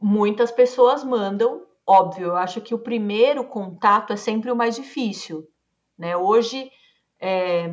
muitas 0.01 0.51
pessoas 0.51 1.05
mandam, 1.05 1.67
óbvio, 1.87 2.29
eu 2.29 2.37
acho 2.37 2.61
que 2.61 2.75
o 2.75 2.79
primeiro 2.79 3.45
contato 3.45 4.13
é 4.13 4.17
sempre 4.17 4.51
o 4.51 4.57
mais 4.57 4.75
difícil, 4.75 5.47
né? 5.99 6.17
Hoje 6.17 6.71
é, 7.21 7.71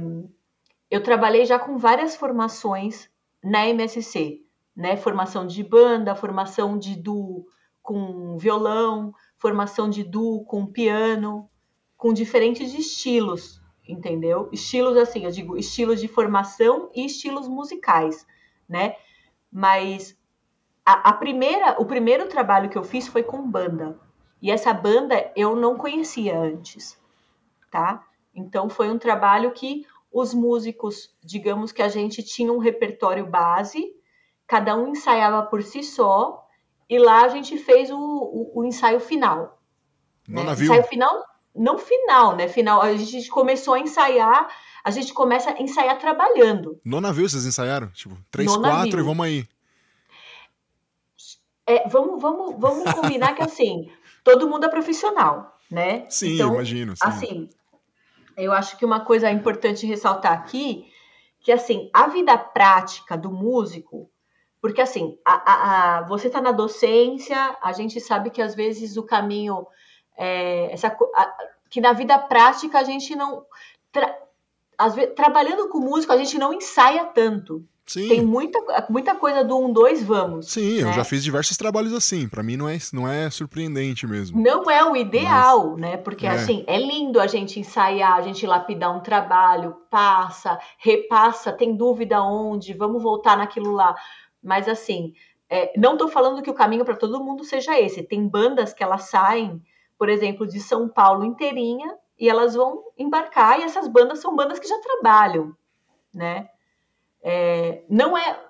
eu 0.92 1.02
trabalhei 1.02 1.46
já 1.46 1.58
com 1.58 1.78
várias 1.78 2.16
formações 2.16 3.10
na 3.42 3.68
MSC, 3.68 4.42
né? 4.76 4.98
Formação 4.98 5.48
de 5.48 5.64
banda, 5.64 6.16
formação 6.16 6.78
de 6.78 6.96
duo 6.96 7.46
com 7.88 8.38
violão, 8.38 9.14
formação 9.38 9.90
de 9.90 10.04
duo 10.04 10.44
com 10.44 10.66
piano, 10.66 11.50
com 11.96 12.12
diferentes 12.12 12.74
estilos, 12.74 13.62
entendeu? 13.88 14.50
Estilos 14.52 14.98
assim, 14.98 15.24
eu 15.24 15.32
digo 15.32 15.56
estilos 15.56 16.02
de 16.02 16.08
formação 16.10 16.92
e 16.94 17.06
estilos 17.06 17.48
musicais, 17.48 18.28
né? 18.68 18.98
Mas 19.50 20.20
a, 20.86 21.12
a, 21.12 21.14
primeira, 21.14 21.82
o 21.82 21.86
primeiro 21.86 22.28
trabalho 22.28 22.70
que 22.70 22.78
eu 22.78 22.84
fiz 22.84 23.08
foi 23.08 23.24
com 23.24 23.50
banda. 23.50 23.98
E 24.42 24.52
essa 24.52 24.74
banda 24.74 25.32
eu 25.34 25.56
não 25.56 25.78
conhecia 25.78 26.38
antes, 26.38 27.02
tá? 27.72 28.06
Então 28.36 28.68
foi 28.68 28.90
um 28.90 28.98
trabalho 28.98 29.54
que 29.54 29.86
os 30.12 30.34
músicos, 30.34 31.16
digamos 31.24 31.72
que 31.72 31.82
a 31.82 31.88
gente 31.88 32.22
tinha 32.22 32.52
um 32.52 32.58
repertório 32.58 33.26
base, 33.26 33.96
cada 34.46 34.76
um 34.76 34.90
ensaiava 34.90 35.44
por 35.44 35.64
si 35.64 35.82
só, 35.82 36.47
e 36.90 36.98
lá 36.98 37.24
a 37.24 37.28
gente 37.30 37.58
fez 37.58 37.90
o, 37.90 37.98
o, 37.98 38.52
o 38.62 38.66
ensaio 38.66 39.00
final. 39.00 39.62
No 40.28 40.42
né? 40.42 40.48
navio? 40.48 40.66
Ensaio 40.66 40.84
final, 40.84 41.26
não 41.56 41.78
final, 41.78 42.36
né? 42.36 42.48
Final, 42.48 42.82
a 42.82 42.96
gente 42.96 43.30
começou 43.30 43.74
a 43.74 43.80
ensaiar, 43.80 44.48
a 44.84 44.92
gente 44.92 45.14
começa 45.14 45.52
a 45.52 45.62
ensaiar 45.62 45.98
trabalhando. 46.00 46.80
No 46.86 47.02
navio 47.02 47.28
vocês 47.28 47.46
ensaiaram? 47.46 47.90
Tipo, 47.90 48.18
três, 48.32 48.54
no 48.54 48.62
quatro 48.62 48.78
navio. 48.78 49.00
e 49.00 49.04
vamos 49.04 49.26
aí. 49.26 49.48
É, 51.66 51.88
vamos, 51.90 52.22
vamos, 52.22 52.56
vamos 52.58 52.94
combinar 52.94 53.36
que 53.36 53.44
assim, 53.44 53.92
todo 54.24 54.48
mundo 54.48 54.66
é 54.66 54.70
profissional, 54.70 55.58
né? 55.70 56.06
Sim, 56.10 56.36
então, 56.36 56.54
imagino. 56.54 56.96
Sim. 56.96 57.04
Assim, 57.04 57.50
eu 58.38 58.54
acho 58.54 58.78
que 58.78 58.86
uma 58.86 59.02
coisa 59.02 59.30
importante 59.30 59.86
ressaltar 59.86 60.32
aqui, 60.32 60.86
que 61.42 61.52
assim, 61.52 61.90
a 61.94 62.08
vida 62.08 62.38
prática 62.38 63.18
do 63.18 63.32
músico, 63.32 64.10
porque 64.68 64.82
assim, 64.82 65.18
a, 65.24 65.34
a, 65.34 65.98
a 66.00 66.02
você 66.02 66.28
está 66.28 66.42
na 66.42 66.52
docência, 66.52 67.58
a 67.62 67.72
gente 67.72 68.02
sabe 68.02 68.30
que 68.30 68.42
às 68.42 68.54
vezes 68.54 68.98
o 68.98 69.04
caminho, 69.04 69.66
é, 70.18 70.74
essa, 70.74 70.94
que 71.70 71.80
na 71.80 71.94
vida 71.94 72.20
prática 72.20 72.78
a 72.78 72.84
gente 72.84 73.16
não. 73.16 73.46
Tra, 73.94 74.14
às 74.78 74.94
vezes, 74.94 75.16
trabalhando 75.16 75.70
com 75.70 75.80
músico, 75.80 76.12
a 76.12 76.18
gente 76.18 76.38
não 76.38 76.54
ensaia 76.54 77.06
tanto. 77.06 77.66
Sim. 77.88 78.10
Tem 78.10 78.22
muita, 78.22 78.60
muita 78.90 79.16
coisa 79.16 79.46
do 79.46 79.58
1, 79.58 79.72
2, 79.72 80.04
vamos. 80.04 80.52
Sim, 80.52 80.84
né? 80.84 80.90
eu 80.90 80.94
já 80.94 81.06
fiz 81.06 81.24
diversos 81.24 81.56
trabalhos 81.56 81.94
assim. 81.94 82.28
Para 82.28 82.44
mim 82.44 82.58
não 82.58 82.68
é, 82.68 82.78
não 82.92 83.08
é 83.08 83.30
surpreendente 83.30 84.06
mesmo. 84.06 84.42
Não 84.44 84.70
é 84.70 84.84
o 84.84 84.98
ideal, 84.98 85.72
Mas, 85.72 85.80
né? 85.80 85.98
Porque 85.98 86.28
é. 86.28 86.32
assim, 86.32 86.66
é 86.68 86.78
lindo 86.78 87.22
a 87.22 87.28
gente 87.28 87.62
ensaiar, 87.62 88.16
a 88.16 88.22
gente 88.22 88.46
lapidar 88.46 88.94
um 88.94 89.00
trabalho, 89.00 89.78
passa, 89.90 90.60
repassa, 90.78 91.54
tem 91.54 91.78
dúvida 91.78 92.22
onde, 92.22 92.74
vamos 92.74 93.02
voltar 93.02 93.38
naquilo 93.38 93.72
lá. 93.72 93.96
Mas 94.48 94.70
assim, 94.70 95.14
é, 95.50 95.78
não 95.78 95.94
estou 95.94 96.08
falando 96.08 96.42
que 96.42 96.50
o 96.50 96.54
caminho 96.54 96.86
para 96.86 96.96
todo 96.96 97.22
mundo 97.22 97.44
seja 97.44 97.78
esse. 97.78 98.02
Tem 98.02 98.26
bandas 98.26 98.74
que 98.74 98.82
elas 98.82 99.10
saem, 99.10 99.62
por 99.98 100.08
exemplo, 100.08 100.48
de 100.48 100.62
São 100.62 100.88
Paulo 100.88 101.26
inteirinha 101.26 101.94
e 102.18 102.30
elas 102.30 102.56
vão 102.56 102.86
embarcar 102.98 103.60
e 103.60 103.64
essas 103.64 103.90
bandas 103.90 104.20
são 104.20 104.34
bandas 104.38 104.58
que 104.58 104.68
já 104.68 104.80
trabalham, 104.80 105.54
né? 106.14 106.50
É, 107.22 107.84
não 107.90 108.18
é. 108.18 108.42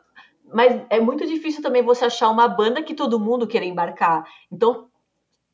Mas 0.53 0.83
é 0.91 0.99
muito 0.99 1.25
difícil 1.25 1.63
também 1.63 1.81
você 1.81 2.05
achar 2.05 2.29
uma 2.29 2.47
banda 2.47 2.83
que 2.83 2.93
todo 2.93 3.19
mundo 3.19 3.47
queira 3.47 3.65
embarcar. 3.65 4.23
Então, 4.51 4.88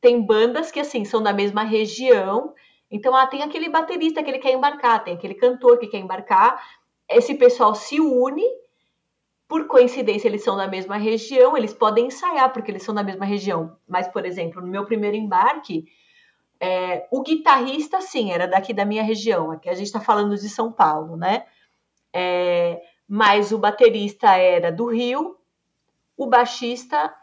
tem 0.02 0.20
bandas 0.20 0.70
que, 0.70 0.78
assim, 0.78 1.06
são 1.06 1.22
da 1.22 1.32
mesma 1.32 1.62
região. 1.62 2.52
Então, 2.90 3.16
ah, 3.16 3.26
tem 3.26 3.42
aquele 3.42 3.70
baterista 3.70 4.22
que 4.22 4.30
ele 4.30 4.38
quer 4.38 4.52
embarcar, 4.52 5.02
tem 5.02 5.14
aquele 5.14 5.34
cantor 5.34 5.78
que 5.78 5.86
quer 5.86 5.98
embarcar. 5.98 6.62
Esse 7.08 7.34
pessoal 7.34 7.74
se 7.74 7.98
une. 7.98 8.44
Por 9.46 9.66
coincidência, 9.66 10.28
eles 10.28 10.42
são 10.42 10.56
da 10.56 10.66
mesma 10.66 10.96
região, 10.96 11.56
eles 11.56 11.74
podem 11.74 12.06
ensaiar 12.06 12.52
porque 12.52 12.70
eles 12.70 12.82
são 12.82 12.94
da 12.94 13.02
mesma 13.02 13.24
região. 13.24 13.76
Mas, 13.86 14.08
por 14.08 14.24
exemplo, 14.24 14.60
no 14.60 14.68
meu 14.68 14.86
primeiro 14.86 15.16
embarque, 15.16 15.84
é, 16.58 17.06
o 17.10 17.22
guitarrista, 17.22 18.00
sim, 18.00 18.32
era 18.32 18.48
daqui 18.48 18.72
da 18.72 18.84
minha 18.84 19.02
região. 19.02 19.50
Aqui 19.50 19.68
a 19.68 19.74
gente 19.74 19.86
está 19.86 20.00
falando 20.00 20.34
de 20.34 20.48
São 20.48 20.72
Paulo, 20.72 21.16
né? 21.16 21.44
É, 22.12 22.80
mas 23.06 23.52
o 23.52 23.58
baterista 23.58 24.36
era 24.36 24.72
do 24.72 24.86
Rio, 24.86 25.36
o 26.16 26.26
baixista 26.26 27.14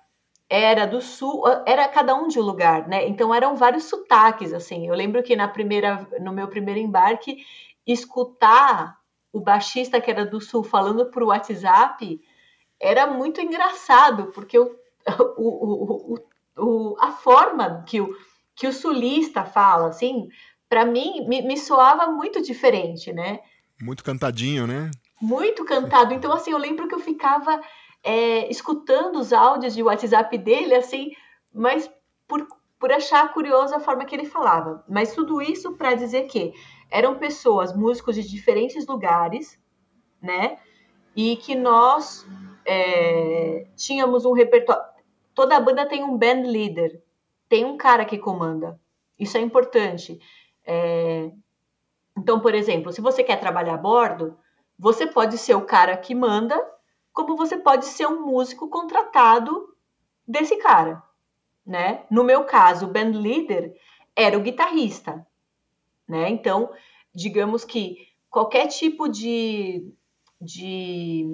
era 0.48 0.86
do 0.86 1.02
Sul, 1.02 1.44
era 1.66 1.88
cada 1.88 2.14
um 2.14 2.28
de 2.28 2.40
um 2.40 2.44
lugar, 2.44 2.88
né? 2.88 3.08
Então 3.08 3.34
eram 3.34 3.56
vários 3.56 3.86
sotaques, 3.86 4.54
assim. 4.54 4.88
Eu 4.88 4.94
lembro 4.94 5.24
que 5.24 5.36
na 5.36 5.48
primeira, 5.48 6.08
no 6.20 6.32
meu 6.32 6.48
primeiro 6.48 6.80
embarque, 6.80 7.44
escutar 7.88 9.01
o 9.34 9.40
baixista 9.40 10.02
que 10.02 10.12
era 10.12 10.26
do 10.26 10.42
Sul 10.42 10.64
falando 10.64 11.06
por 11.08 11.24
WhatsApp 11.24 12.20
era 12.80 13.08
muito 13.08 13.40
engraçado, 13.40 14.28
porque 14.34 14.58
o, 14.58 14.76
o, 15.38 16.18
o, 16.58 16.96
a 17.00 17.12
forma 17.12 17.84
que 17.88 18.02
o, 18.02 18.10
que 18.56 18.68
o 18.68 18.74
sulista 18.74 19.44
fala, 19.44 19.88
assim, 19.88 20.28
para 20.68 20.86
mim 20.86 21.26
me, 21.28 21.42
me 21.42 21.58
soava 21.58 22.08
muito 22.08 22.42
diferente, 22.42 23.14
né? 23.14 23.40
Muito 23.82 24.04
cantadinho, 24.04 24.68
né? 24.68 24.92
Muito 25.22 25.64
cantado. 25.66 26.14
Então, 26.14 26.32
assim, 26.34 26.52
eu 26.52 26.58
lembro 26.58 26.88
que 26.88 26.96
eu 26.96 27.00
ficava 27.00 27.62
é, 28.04 28.50
escutando 28.50 29.18
os 29.18 29.32
áudios 29.32 29.74
de 29.74 29.84
WhatsApp 29.84 30.38
dele, 30.38 30.76
assim, 30.76 31.12
mas 31.54 31.90
por, 32.28 32.48
por 32.80 32.92
achar 32.92 33.32
curiosa 33.34 33.78
a 33.78 33.80
forma 33.80 34.06
que 34.06 34.16
ele 34.16 34.26
falava. 34.26 34.84
Mas 34.90 35.14
tudo 35.14 35.42
isso 35.42 35.74
para 35.74 35.94
dizer 35.94 36.24
que 36.24 36.54
eram 36.92 37.18
pessoas, 37.18 37.76
músicos 37.76 38.16
de 38.16 38.30
diferentes 38.30 38.86
lugares, 38.86 39.58
né? 40.22 40.60
E 41.16 41.38
que 41.38 41.56
nós 41.56 42.28
é, 42.66 43.66
tínhamos 43.76 44.26
um 44.26 44.34
repertório. 44.34 44.84
Toda 45.34 45.60
banda 45.60 45.86
tem 45.88 46.04
um 46.04 46.18
band 46.18 46.44
leader, 46.46 47.02
tem 47.48 47.64
um 47.66 47.78
cara 47.78 48.04
que 48.04 48.18
comanda. 48.18 48.80
Isso 49.18 49.38
é 49.38 49.42
importante. 49.42 50.20
É... 50.66 51.32
Então, 52.18 52.40
por 52.42 52.54
exemplo, 52.54 52.92
se 52.92 53.00
você 53.00 53.24
quer 53.24 53.40
trabalhar 53.40 53.76
a 53.76 53.78
bordo, 53.78 54.38
você 54.78 55.08
pode 55.08 55.38
ser 55.38 55.56
o 55.56 55.66
cara 55.66 55.96
que 55.96 56.14
manda, 56.14 56.60
como 57.14 57.38
você 57.38 57.58
pode 57.58 57.86
ser 57.86 58.08
um 58.08 58.26
músico 58.26 58.68
contratado 58.68 59.74
desse 60.28 60.58
cara, 60.58 61.02
né? 61.66 62.04
No 62.12 62.24
meu 62.24 62.44
caso, 62.44 62.86
o 62.86 62.90
band 62.90 63.12
leader 63.12 63.74
era 64.16 64.38
o 64.38 64.42
guitarrista, 64.42 65.26
né? 66.12 66.30
Então, 66.30 66.70
digamos 67.16 67.66
que 67.66 67.98
qualquer 68.30 68.68
tipo 68.68 69.08
de, 69.08 69.92
de 70.40 71.26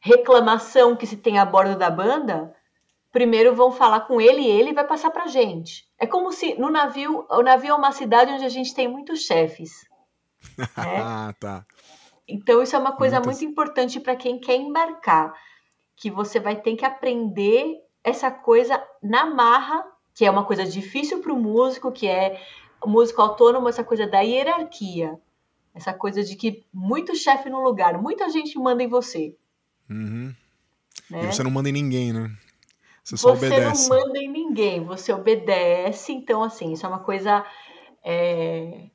reclamação 0.00 0.96
que 0.96 1.06
se 1.06 1.16
tem 1.16 1.38
a 1.38 1.44
bordo 1.44 1.78
da 1.78 1.88
banda, 1.88 2.54
primeiro 3.12 3.54
vão 3.54 3.72
falar 3.72 4.00
com 4.00 4.20
ele 4.20 4.42
e 4.42 4.50
ele 4.50 4.74
vai 4.74 4.84
passar 4.84 5.10
para 5.10 5.28
gente. 5.28 5.88
É 5.98 6.06
como 6.06 6.32
se 6.32 6.54
no 6.56 6.68
navio, 6.68 7.24
o 7.30 7.42
navio 7.42 7.70
é 7.70 7.74
uma 7.74 7.92
cidade 7.92 8.32
onde 8.32 8.44
a 8.44 8.50
gente 8.50 8.74
tem 8.74 8.88
muitos 8.88 9.20
chefes. 9.20 9.86
Né? 10.58 11.00
ah, 11.00 11.34
tá. 11.38 11.66
Então 12.26 12.62
isso 12.62 12.76
é 12.76 12.78
uma 12.78 12.92
coisa 12.92 13.16
Muitas... 13.16 13.40
muito 13.40 13.52
importante 13.52 13.98
para 13.98 14.14
quem 14.14 14.38
quer 14.38 14.56
embarcar, 14.56 15.34
que 15.96 16.10
você 16.10 16.38
vai 16.38 16.56
ter 16.56 16.76
que 16.76 16.84
aprender 16.84 17.76
essa 18.04 18.30
coisa 18.30 18.82
na 19.02 19.26
marra, 19.26 19.84
que 20.14 20.24
é 20.24 20.30
uma 20.30 20.44
coisa 20.44 20.64
difícil 20.64 21.20
para 21.20 21.32
o 21.32 21.38
músico, 21.38 21.90
que 21.90 22.06
é 22.06 22.40
músico 22.86 23.20
autônomo, 23.20 23.68
essa 23.68 23.84
coisa 23.84 24.06
da 24.06 24.20
hierarquia, 24.20 25.18
essa 25.74 25.92
coisa 25.92 26.22
de 26.22 26.36
que 26.36 26.64
muito 26.72 27.14
chefe 27.14 27.48
no 27.48 27.62
lugar, 27.62 28.00
muita 28.00 28.28
gente 28.28 28.58
manda 28.58 28.82
em 28.82 28.88
você. 28.88 29.34
Uhum. 29.88 30.34
Né? 31.10 31.24
E 31.24 31.26
você 31.32 31.42
não 31.42 31.50
manda 31.50 31.68
em 31.68 31.72
ninguém, 31.72 32.12
né? 32.12 32.30
Você 33.02 33.16
só 33.16 33.34
você 33.34 33.46
obedece. 33.46 33.88
não 33.88 33.98
manda 33.98 34.18
em 34.18 34.28
ninguém, 34.28 34.84
você 34.84 35.12
obedece. 35.12 36.12
Então, 36.12 36.42
assim, 36.42 36.72
isso 36.72 36.84
é 36.84 36.88
uma 36.88 36.98
coisa. 36.98 37.44
É... 38.04 38.86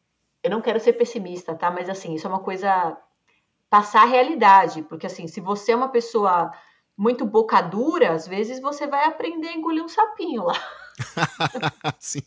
Eu 0.43 0.51
não 0.51 0.61
quero 0.61 0.79
ser 0.79 0.93
pessimista, 0.93 1.55
tá? 1.55 1.71
Mas, 1.71 1.89
assim, 1.89 2.13
isso 2.13 2.27
é 2.27 2.29
uma 2.29 2.39
coisa. 2.39 2.95
Passar 3.69 4.03
a 4.03 4.07
realidade. 4.07 4.83
Porque, 4.83 5.07
assim, 5.07 5.27
se 5.27 5.41
você 5.41 5.71
é 5.71 5.75
uma 5.75 5.89
pessoa 5.89 6.51
muito 6.95 7.25
boca 7.25 7.59
dura, 7.59 8.11
às 8.11 8.27
vezes 8.27 8.61
você 8.61 8.85
vai 8.85 9.05
aprender 9.05 9.47
a 9.47 9.53
engolir 9.53 9.83
um 9.83 9.89
sapinho 9.89 10.43
lá. 10.43 10.53
Sim. 11.99 12.23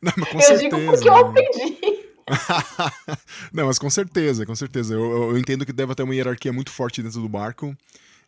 Não, 0.00 0.12
mas 0.16 0.28
com 0.28 0.36
eu 0.38 0.42
certeza. 0.42 0.62
digo 0.62 0.90
porque 0.90 1.08
eu 1.08 1.16
aprendi. 1.16 2.04
não, 3.52 3.66
mas 3.66 3.78
com 3.78 3.90
certeza, 3.90 4.46
com 4.46 4.54
certeza. 4.54 4.94
Eu, 4.94 5.04
eu, 5.04 5.30
eu, 5.30 5.38
entendo 5.38 5.66
que 5.66 5.72
deve 5.72 5.94
ter 5.94 6.02
uma 6.02 6.14
hierarquia 6.14 6.52
muito 6.52 6.70
forte 6.70 7.02
dentro 7.02 7.20
do 7.20 7.28
barco. 7.28 7.76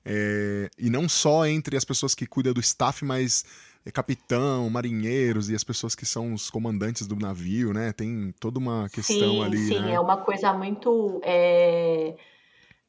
É, 0.04 0.70
e 0.78 0.88
não 0.88 1.08
só 1.08 1.46
entre 1.46 1.76
as 1.76 1.84
pessoas 1.84 2.14
que 2.14 2.26
cuidam 2.26 2.52
do 2.52 2.60
staff, 2.60 3.04
mas 3.04 3.44
é, 3.84 3.90
capitão, 3.90 4.68
marinheiros 4.70 5.50
e 5.50 5.54
as 5.54 5.64
pessoas 5.64 5.94
que 5.94 6.06
são 6.06 6.32
os 6.32 6.50
comandantes 6.50 7.06
do 7.06 7.16
navio, 7.16 7.72
né? 7.72 7.92
Tem 7.92 8.34
toda 8.38 8.58
uma 8.58 8.88
questão 8.88 9.16
sim, 9.16 9.44
ali. 9.44 9.68
Sim, 9.68 9.80
né? 9.80 9.94
é 9.94 10.00
uma 10.00 10.18
coisa 10.18 10.52
muito. 10.52 11.20
É, 11.24 12.16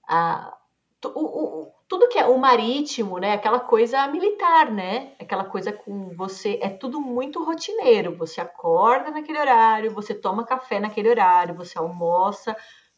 a, 0.08 0.56
o, 1.06 1.10
o, 1.10 1.74
tudo 1.88 2.10
que 2.10 2.20
é 2.20 2.26
o 2.26 2.38
marítimo, 2.38 3.18
né? 3.18 3.34
Aquela 3.34 3.60
coisa 3.60 4.06
militar, 4.08 4.70
né? 4.72 5.14
Aquela 5.20 5.46
coisa 5.46 5.72
com 5.72 6.10
você. 6.10 6.60
É 6.62 6.70
tudo 6.70 7.00
muito 7.00 7.44
rotineiro. 7.44 8.16
Você 8.18 8.42
acorda 8.42 9.10
naquele 9.10 9.40
horário, 9.40 9.94
você 9.94 10.14
toma 10.14 10.46
café 10.46 10.80
naquele 10.80 11.10
horário, 11.10 11.56
você 11.56 11.78
almoça, 11.78 12.56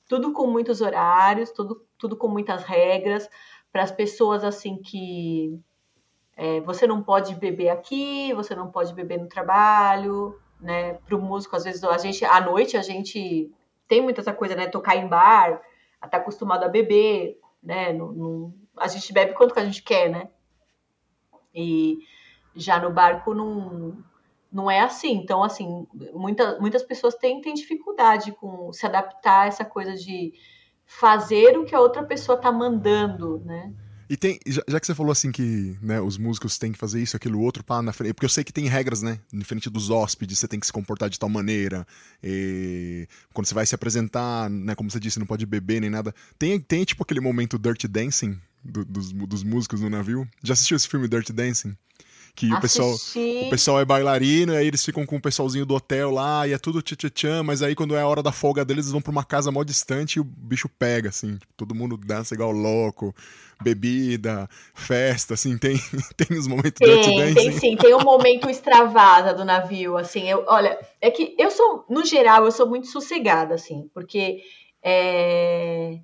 tudo 0.07 0.33
com 0.33 0.47
muitos 0.47 0.81
horários, 0.81 1.51
tudo, 1.51 1.85
tudo 1.99 2.17
com 2.17 2.27
muitas 2.27 2.63
regras 2.63 3.29
para 3.71 3.83
as 3.83 3.91
pessoas 3.91 4.43
assim 4.43 4.77
que 4.81 5.59
é, 6.35 6.59
você 6.61 6.87
não 6.87 7.03
pode 7.03 7.35
beber 7.35 7.69
aqui, 7.69 8.33
você 8.33 8.55
não 8.55 8.71
pode 8.71 8.93
beber 8.93 9.19
no 9.19 9.27
trabalho, 9.27 10.39
né? 10.59 10.93
Para 10.93 11.15
o 11.15 11.21
músico, 11.21 11.55
às 11.55 11.63
vezes 11.63 11.83
a 11.83 11.97
gente 11.99 12.25
à 12.25 12.41
noite 12.41 12.75
a 12.75 12.81
gente 12.81 13.51
tem 13.87 14.01
muita 14.01 14.21
essa 14.21 14.33
coisa, 14.33 14.55
né? 14.55 14.65
Tocar 14.65 14.95
em 14.95 15.07
bar, 15.07 15.61
tá 16.09 16.17
acostumado 16.17 16.63
a 16.63 16.67
beber, 16.67 17.39
né? 17.61 17.93
A 18.79 18.87
gente 18.87 19.11
bebe 19.13 19.33
quanto 19.33 19.53
que 19.53 19.59
a 19.59 19.65
gente 19.65 19.83
quer, 19.83 20.09
né? 20.09 20.29
E 21.53 21.99
já 22.55 22.79
no 22.79 22.91
barco 22.91 23.33
não, 23.33 23.97
não 24.51 24.69
é 24.69 24.81
assim. 24.81 25.13
Então, 25.13 25.43
assim, 25.43 25.87
muita, 26.13 26.59
muitas 26.59 26.83
pessoas 26.83 27.15
têm, 27.15 27.41
têm 27.41 27.53
dificuldade 27.53 28.31
com 28.33 28.71
se 28.73 28.85
adaptar 28.85 29.43
a 29.43 29.47
essa 29.47 29.65
coisa 29.65 29.95
de 29.95 30.33
fazer 30.85 31.57
o 31.57 31.65
que 31.65 31.75
a 31.75 31.79
outra 31.79 32.03
pessoa 32.03 32.37
tá 32.37 32.51
mandando, 32.51 33.41
né? 33.45 33.73
E 34.09 34.17
tem, 34.17 34.39
já, 34.47 34.63
já, 34.67 34.79
que 34.79 34.87
você 34.87 34.95
falou 34.95 35.11
assim 35.11 35.31
que 35.31 35.77
né, 35.83 36.01
os 36.01 36.17
músicos 36.17 36.57
têm 36.57 36.71
que 36.71 36.79
fazer 36.79 36.99
isso, 36.99 37.15
aquilo, 37.15 37.39
outro, 37.39 37.63
pá, 37.63 37.79
na 37.79 37.93
frente. 37.93 38.15
Porque 38.15 38.25
eu 38.25 38.29
sei 38.29 38.43
que 38.43 38.51
tem 38.51 38.65
regras, 38.65 39.03
né? 39.03 39.19
Diferente 39.31 39.69
dos 39.69 39.91
hóspedes, 39.91 40.39
você 40.39 40.47
tem 40.47 40.59
que 40.59 40.65
se 40.65 40.73
comportar 40.73 41.11
de 41.11 41.19
tal 41.19 41.29
maneira. 41.29 41.85
quando 43.31 43.45
você 43.45 43.53
vai 43.53 43.67
se 43.67 43.75
apresentar, 43.75 44.49
né? 44.49 44.73
Como 44.73 44.89
você 44.89 44.99
disse, 44.99 45.19
não 45.19 45.27
pode 45.27 45.45
beber 45.45 45.79
nem 45.79 45.91
nada. 45.91 46.11
Tem, 46.39 46.59
tem 46.59 46.83
tipo 46.83 47.03
aquele 47.03 47.19
momento 47.19 47.59
Dirty 47.59 47.87
Dancing 47.87 48.41
do, 48.63 48.85
dos, 48.85 49.11
dos 49.11 49.43
músicos 49.43 49.81
no 49.81 49.89
navio. 49.89 50.27
Já 50.43 50.53
assistiu 50.53 50.77
esse 50.77 50.87
filme 50.87 51.07
Dirty 51.07 51.33
Dancing? 51.33 51.75
que 52.35 52.53
o 52.53 52.61
pessoal, 52.61 52.93
o 52.93 53.49
pessoal 53.49 53.79
é 53.81 53.85
bailarino, 53.85 54.53
e 54.53 54.57
aí 54.57 54.67
eles 54.67 54.83
ficam 54.83 55.05
com 55.05 55.17
o 55.17 55.21
pessoalzinho 55.21 55.65
do 55.65 55.75
hotel 55.75 56.09
lá, 56.09 56.47
e 56.47 56.53
é 56.53 56.57
tudo 56.57 56.81
tchan 56.81 57.43
mas 57.43 57.61
aí 57.61 57.75
quando 57.75 57.95
é 57.95 58.01
a 58.01 58.07
hora 58.07 58.23
da 58.23 58.31
folga 58.31 58.63
deles, 58.63 58.85
eles 58.85 58.91
vão 58.93 59.01
pra 59.01 59.11
uma 59.11 59.25
casa 59.25 59.51
mó 59.51 59.61
distante 59.61 60.15
e 60.15 60.19
o 60.19 60.23
bicho 60.23 60.69
pega, 60.69 61.09
assim, 61.09 61.35
tipo, 61.35 61.53
todo 61.57 61.75
mundo 61.75 61.97
dança 61.97 62.33
igual 62.33 62.51
louco, 62.51 63.13
bebida, 63.61 64.49
festa, 64.73 65.33
assim, 65.33 65.57
tem, 65.57 65.77
tem 66.15 66.37
os 66.37 66.47
momentos 66.47 66.75
tem, 66.75 66.87
Dirty 66.87 67.17
Dancing. 67.17 67.33
Tem 67.33 67.59
sim, 67.59 67.75
tem 67.75 67.93
um 67.93 68.03
momento 68.03 68.49
extravasa 68.49 69.33
do 69.33 69.43
navio, 69.43 69.97
assim, 69.97 70.29
eu, 70.29 70.45
olha, 70.47 70.79
é 71.01 71.11
que 71.11 71.35
eu 71.37 71.51
sou, 71.51 71.85
no 71.89 72.05
geral, 72.05 72.45
eu 72.45 72.51
sou 72.51 72.67
muito 72.69 72.87
sossegada, 72.87 73.55
assim, 73.55 73.89
porque 73.93 74.39
é 74.81 75.99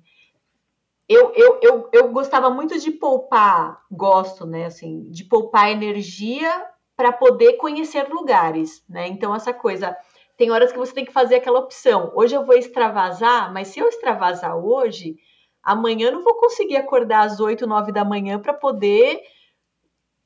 eu, 1.08 1.32
eu, 1.34 1.60
eu, 1.62 1.88
eu 1.92 2.08
gostava 2.10 2.50
muito 2.50 2.78
de 2.78 2.90
poupar, 2.90 3.82
gosto, 3.90 4.44
né, 4.44 4.66
assim, 4.66 5.08
de 5.10 5.24
poupar 5.24 5.70
energia 5.70 6.66
para 6.96 7.12
poder 7.12 7.54
conhecer 7.54 8.08
lugares, 8.08 8.82
né? 8.88 9.06
Então, 9.06 9.34
essa 9.34 9.52
coisa, 9.52 9.96
tem 10.36 10.50
horas 10.50 10.72
que 10.72 10.78
você 10.78 10.92
tem 10.92 11.04
que 11.04 11.12
fazer 11.12 11.36
aquela 11.36 11.60
opção. 11.60 12.10
Hoje 12.14 12.34
eu 12.34 12.44
vou 12.44 12.56
extravasar, 12.56 13.52
mas 13.52 13.68
se 13.68 13.78
eu 13.78 13.88
extravasar 13.88 14.56
hoje, 14.56 15.16
amanhã 15.62 16.06
eu 16.08 16.12
não 16.12 16.24
vou 16.24 16.34
conseguir 16.34 16.76
acordar 16.76 17.26
às 17.26 17.38
8, 17.38 17.66
9 17.66 17.92
da 17.92 18.04
manhã 18.04 18.40
para 18.40 18.54
poder 18.54 19.22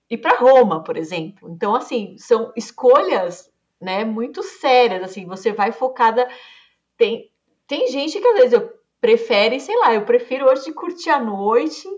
ir 0.08 0.18
para 0.18 0.38
Roma, 0.38 0.82
por 0.82 0.96
exemplo. 0.96 1.50
Então, 1.50 1.74
assim, 1.74 2.16
são 2.18 2.52
escolhas, 2.56 3.52
né, 3.80 4.04
muito 4.04 4.42
sérias, 4.42 5.02
assim, 5.02 5.26
você 5.26 5.52
vai 5.52 5.72
focada 5.72 6.28
tem 6.96 7.30
tem 7.66 7.86
gente 7.88 8.20
que 8.20 8.26
às 8.26 8.34
vezes 8.34 8.52
eu 8.52 8.79
prefere, 9.00 9.58
sei 9.60 9.76
lá, 9.78 9.94
eu 9.94 10.04
prefiro 10.04 10.46
hoje 10.46 10.72
curtir 10.72 11.10
a 11.10 11.20
noite, 11.20 11.88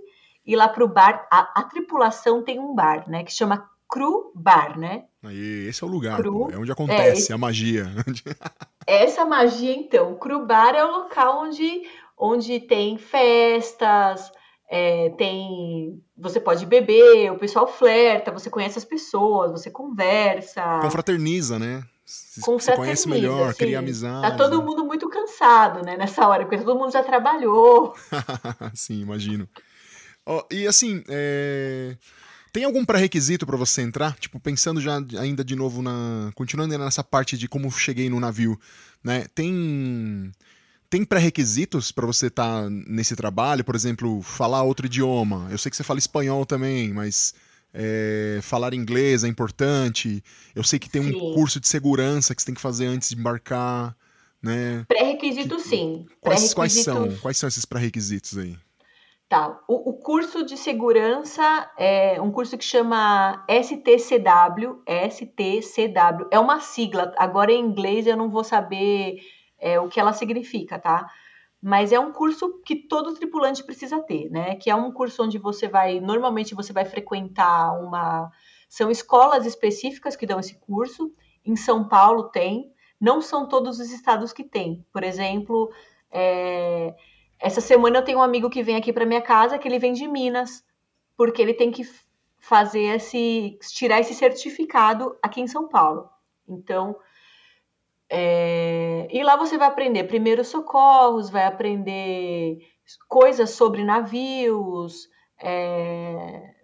ir 0.47 0.57
lá 0.57 0.69
pro 0.69 0.89
bar. 0.89 1.27
A, 1.31 1.61
a 1.61 1.65
tripulação 1.65 2.43
tem 2.43 2.59
um 2.59 2.75
bar, 2.75 3.09
né? 3.09 3.25
Que 3.25 3.33
chama 3.33 3.69
Cru 3.89 4.33
Bar, 4.35 4.79
né? 4.79 5.05
Aí, 5.23 5.67
esse 5.69 5.85
é 5.85 5.87
o 5.87 5.91
lugar, 5.91 6.17
Cru, 6.17 6.49
é 6.51 6.57
onde 6.57 6.73
acontece 6.73 7.31
é, 7.31 7.35
a 7.35 7.39
magia. 7.39 7.87
essa 8.87 9.25
magia, 9.25 9.75
então. 9.75 10.13
O 10.13 10.17
Cru 10.17 10.47
Bar 10.47 10.75
é 10.75 10.85
o 10.85 10.91
local 10.91 11.43
onde, 11.43 11.83
onde 12.17 12.61
tem 12.61 12.97
festas, 12.97 14.33
é, 14.71 15.11
tem. 15.11 16.03
Você 16.17 16.41
pode 16.41 16.65
beber, 16.65 17.31
o 17.31 17.39
pessoal 17.39 17.67
flerta, 17.67 18.33
você 18.33 18.49
conhece 18.49 18.79
as 18.79 18.85
pessoas, 18.85 19.51
você 19.51 19.71
conversa. 19.71 20.81
Confraterniza, 20.81 21.59
né? 21.59 21.85
com 22.43 22.59
se 22.59 22.75
conhece 22.75 23.09
melhor, 23.09 23.51
assim, 23.51 23.59
cria 23.59 23.79
amizade. 23.79 24.23
Tá 24.23 24.37
todo 24.37 24.63
mundo 24.63 24.85
muito 24.85 25.09
cansado, 25.33 25.85
né, 25.85 25.97
nessa 25.97 26.27
hora, 26.27 26.45
porque 26.45 26.59
todo 26.59 26.79
mundo 26.79 26.93
já 26.93 27.03
trabalhou. 27.03 27.95
Sim, 28.75 29.01
imagino. 29.01 29.49
Oh, 30.27 30.43
e 30.51 30.67
assim, 30.67 31.03
é... 31.09 31.97
tem 32.53 32.65
algum 32.65 32.85
pré-requisito 32.85 33.47
para 33.47 33.57
você 33.57 33.83
entrar? 33.83 34.15
Tipo, 34.19 34.39
pensando 34.39 34.81
já 34.81 34.99
ainda 35.19 35.45
de 35.45 35.57
novo 35.57 35.83
na. 35.83 36.31
Continuando 36.35 36.77
nessa 36.79 37.03
parte 37.03 37.37
de 37.37 37.49
como 37.49 37.71
cheguei 37.71 38.09
no 38.09 38.21
navio, 38.21 38.59
né? 39.03 39.27
Tem. 39.35 40.31
Tem 40.89 41.05
pré-requisitos 41.07 41.91
para 41.91 42.07
você 42.07 42.27
estar 42.27 42.65
tá 42.65 42.71
nesse 42.71 43.17
trabalho? 43.17 43.65
Por 43.65 43.75
exemplo, 43.75 44.21
falar 44.21 44.63
outro 44.63 44.85
idioma. 44.87 45.49
Eu 45.51 45.57
sei 45.57 45.71
que 45.71 45.77
você 45.77 45.83
fala 45.83 45.99
espanhol 45.99 46.45
também, 46.47 46.93
mas 46.93 47.35
É, 47.75 48.39
falar 48.43 48.75
inglês 48.75 49.25
é 49.25 49.29
importante. 49.29 50.23
Eu 50.55 50.63
sei 50.63 50.79
que 50.79 50.91
tem 50.91 51.03
sim. 51.03 51.17
um 51.17 51.35
curso 51.35 51.59
de 51.59 51.67
segurança 51.67 52.35
que 52.35 52.43
você 52.43 52.47
tem 52.47 52.55
que 52.55 52.61
fazer 52.61 52.87
antes 52.87 53.09
de 53.09 53.17
embarcar, 53.17 53.97
né? 54.43 54.85
Pré-requisito, 54.89 55.59
sim. 55.61 56.07
Quais, 56.21 56.53
quais 56.53 56.83
são? 56.83 57.17
Quais 57.19 57.37
são 57.37 57.49
esses 57.49 57.65
pré-requisitos 57.65 58.37
aí? 58.37 58.57
Tá. 59.33 59.59
O, 59.67 59.91
o, 59.91 59.93
curso 59.95 60.45
de 60.45 60.59
segurança 60.59 61.71
é 61.79 62.21
um 62.21 62.31
curso 62.31 62.59
que 62.59 62.65
chama 62.65 63.47
STCW. 63.49 64.83
STCW. 65.11 66.29
É 66.31 66.39
uma 66.39 66.61
sigla. 66.61 67.15
Agora 67.17 67.51
em 67.51 67.65
inglês 67.65 68.07
eu 68.07 68.15
não 68.15 68.29
vou 68.29 68.45
saber 68.45 69.21
é, 69.59 69.81
o 69.81 69.89
que 69.89 69.99
ela 69.99 70.13
significa, 70.13 70.79
tá? 70.79 71.09
Mas 71.63 71.93
é 71.93 71.99
um 71.99 72.13
curso 72.13 72.61
que 72.67 72.77
todo 72.77 73.15
tripulante 73.15 73.65
precisa 73.65 74.03
ter, 74.03 74.29
né? 74.29 74.57
Que 74.57 74.69
é 74.69 74.75
um 74.75 74.93
curso 74.93 75.23
onde 75.23 75.39
você 75.39 75.67
vai, 75.67 75.99
normalmente 75.99 76.55
você 76.55 76.73
vai 76.73 76.85
frequentar 76.85 77.73
uma. 77.81 78.31
São 78.69 78.91
escolas 78.91 79.47
específicas 79.47 80.15
que 80.15 80.27
dão 80.27 80.41
esse 80.41 80.59
curso. 80.59 81.11
Em 81.43 81.57
São 81.57 81.89
Paulo 81.89 82.25
tem. 82.25 82.71
Não 83.03 83.21
são 83.21 83.49
todos 83.49 83.81
os 83.81 83.91
estados 83.91 84.33
que 84.33 84.45
tem. 84.45 84.87
Por 84.93 85.03
exemplo, 85.03 85.73
é, 86.09 86.95
essa 87.41 87.61
semana 87.61 87.99
eu 87.99 88.05
tenho 88.05 88.19
um 88.19 88.23
amigo 88.23 88.49
que 88.49 88.63
vem 88.63 88.77
aqui 88.77 88.93
para 88.93 89.05
minha 89.05 89.21
casa, 89.21 89.59
que 89.59 89.67
ele 89.67 89.81
vem 89.81 89.93
de 89.93 90.07
Minas, 90.07 90.65
porque 91.17 91.43
ele 91.43 91.53
tem 91.53 91.73
que 91.73 91.83
fazer 92.39 92.95
esse 92.95 93.59
tirar 93.73 93.99
esse 93.99 94.15
certificado 94.15 95.19
aqui 95.21 95.41
em 95.41 95.49
São 95.49 95.67
Paulo. 95.67 96.09
Então, 96.49 96.95
é, 98.09 99.09
e 99.11 99.21
lá 99.25 99.35
você 99.35 99.59
vai 99.59 99.67
aprender 99.67 100.05
primeiros 100.05 100.47
socorros, 100.47 101.29
vai 101.29 101.45
aprender 101.45 102.59
coisas 103.09 103.51
sobre 103.51 103.83
navios. 103.83 105.09
É... 105.43 106.55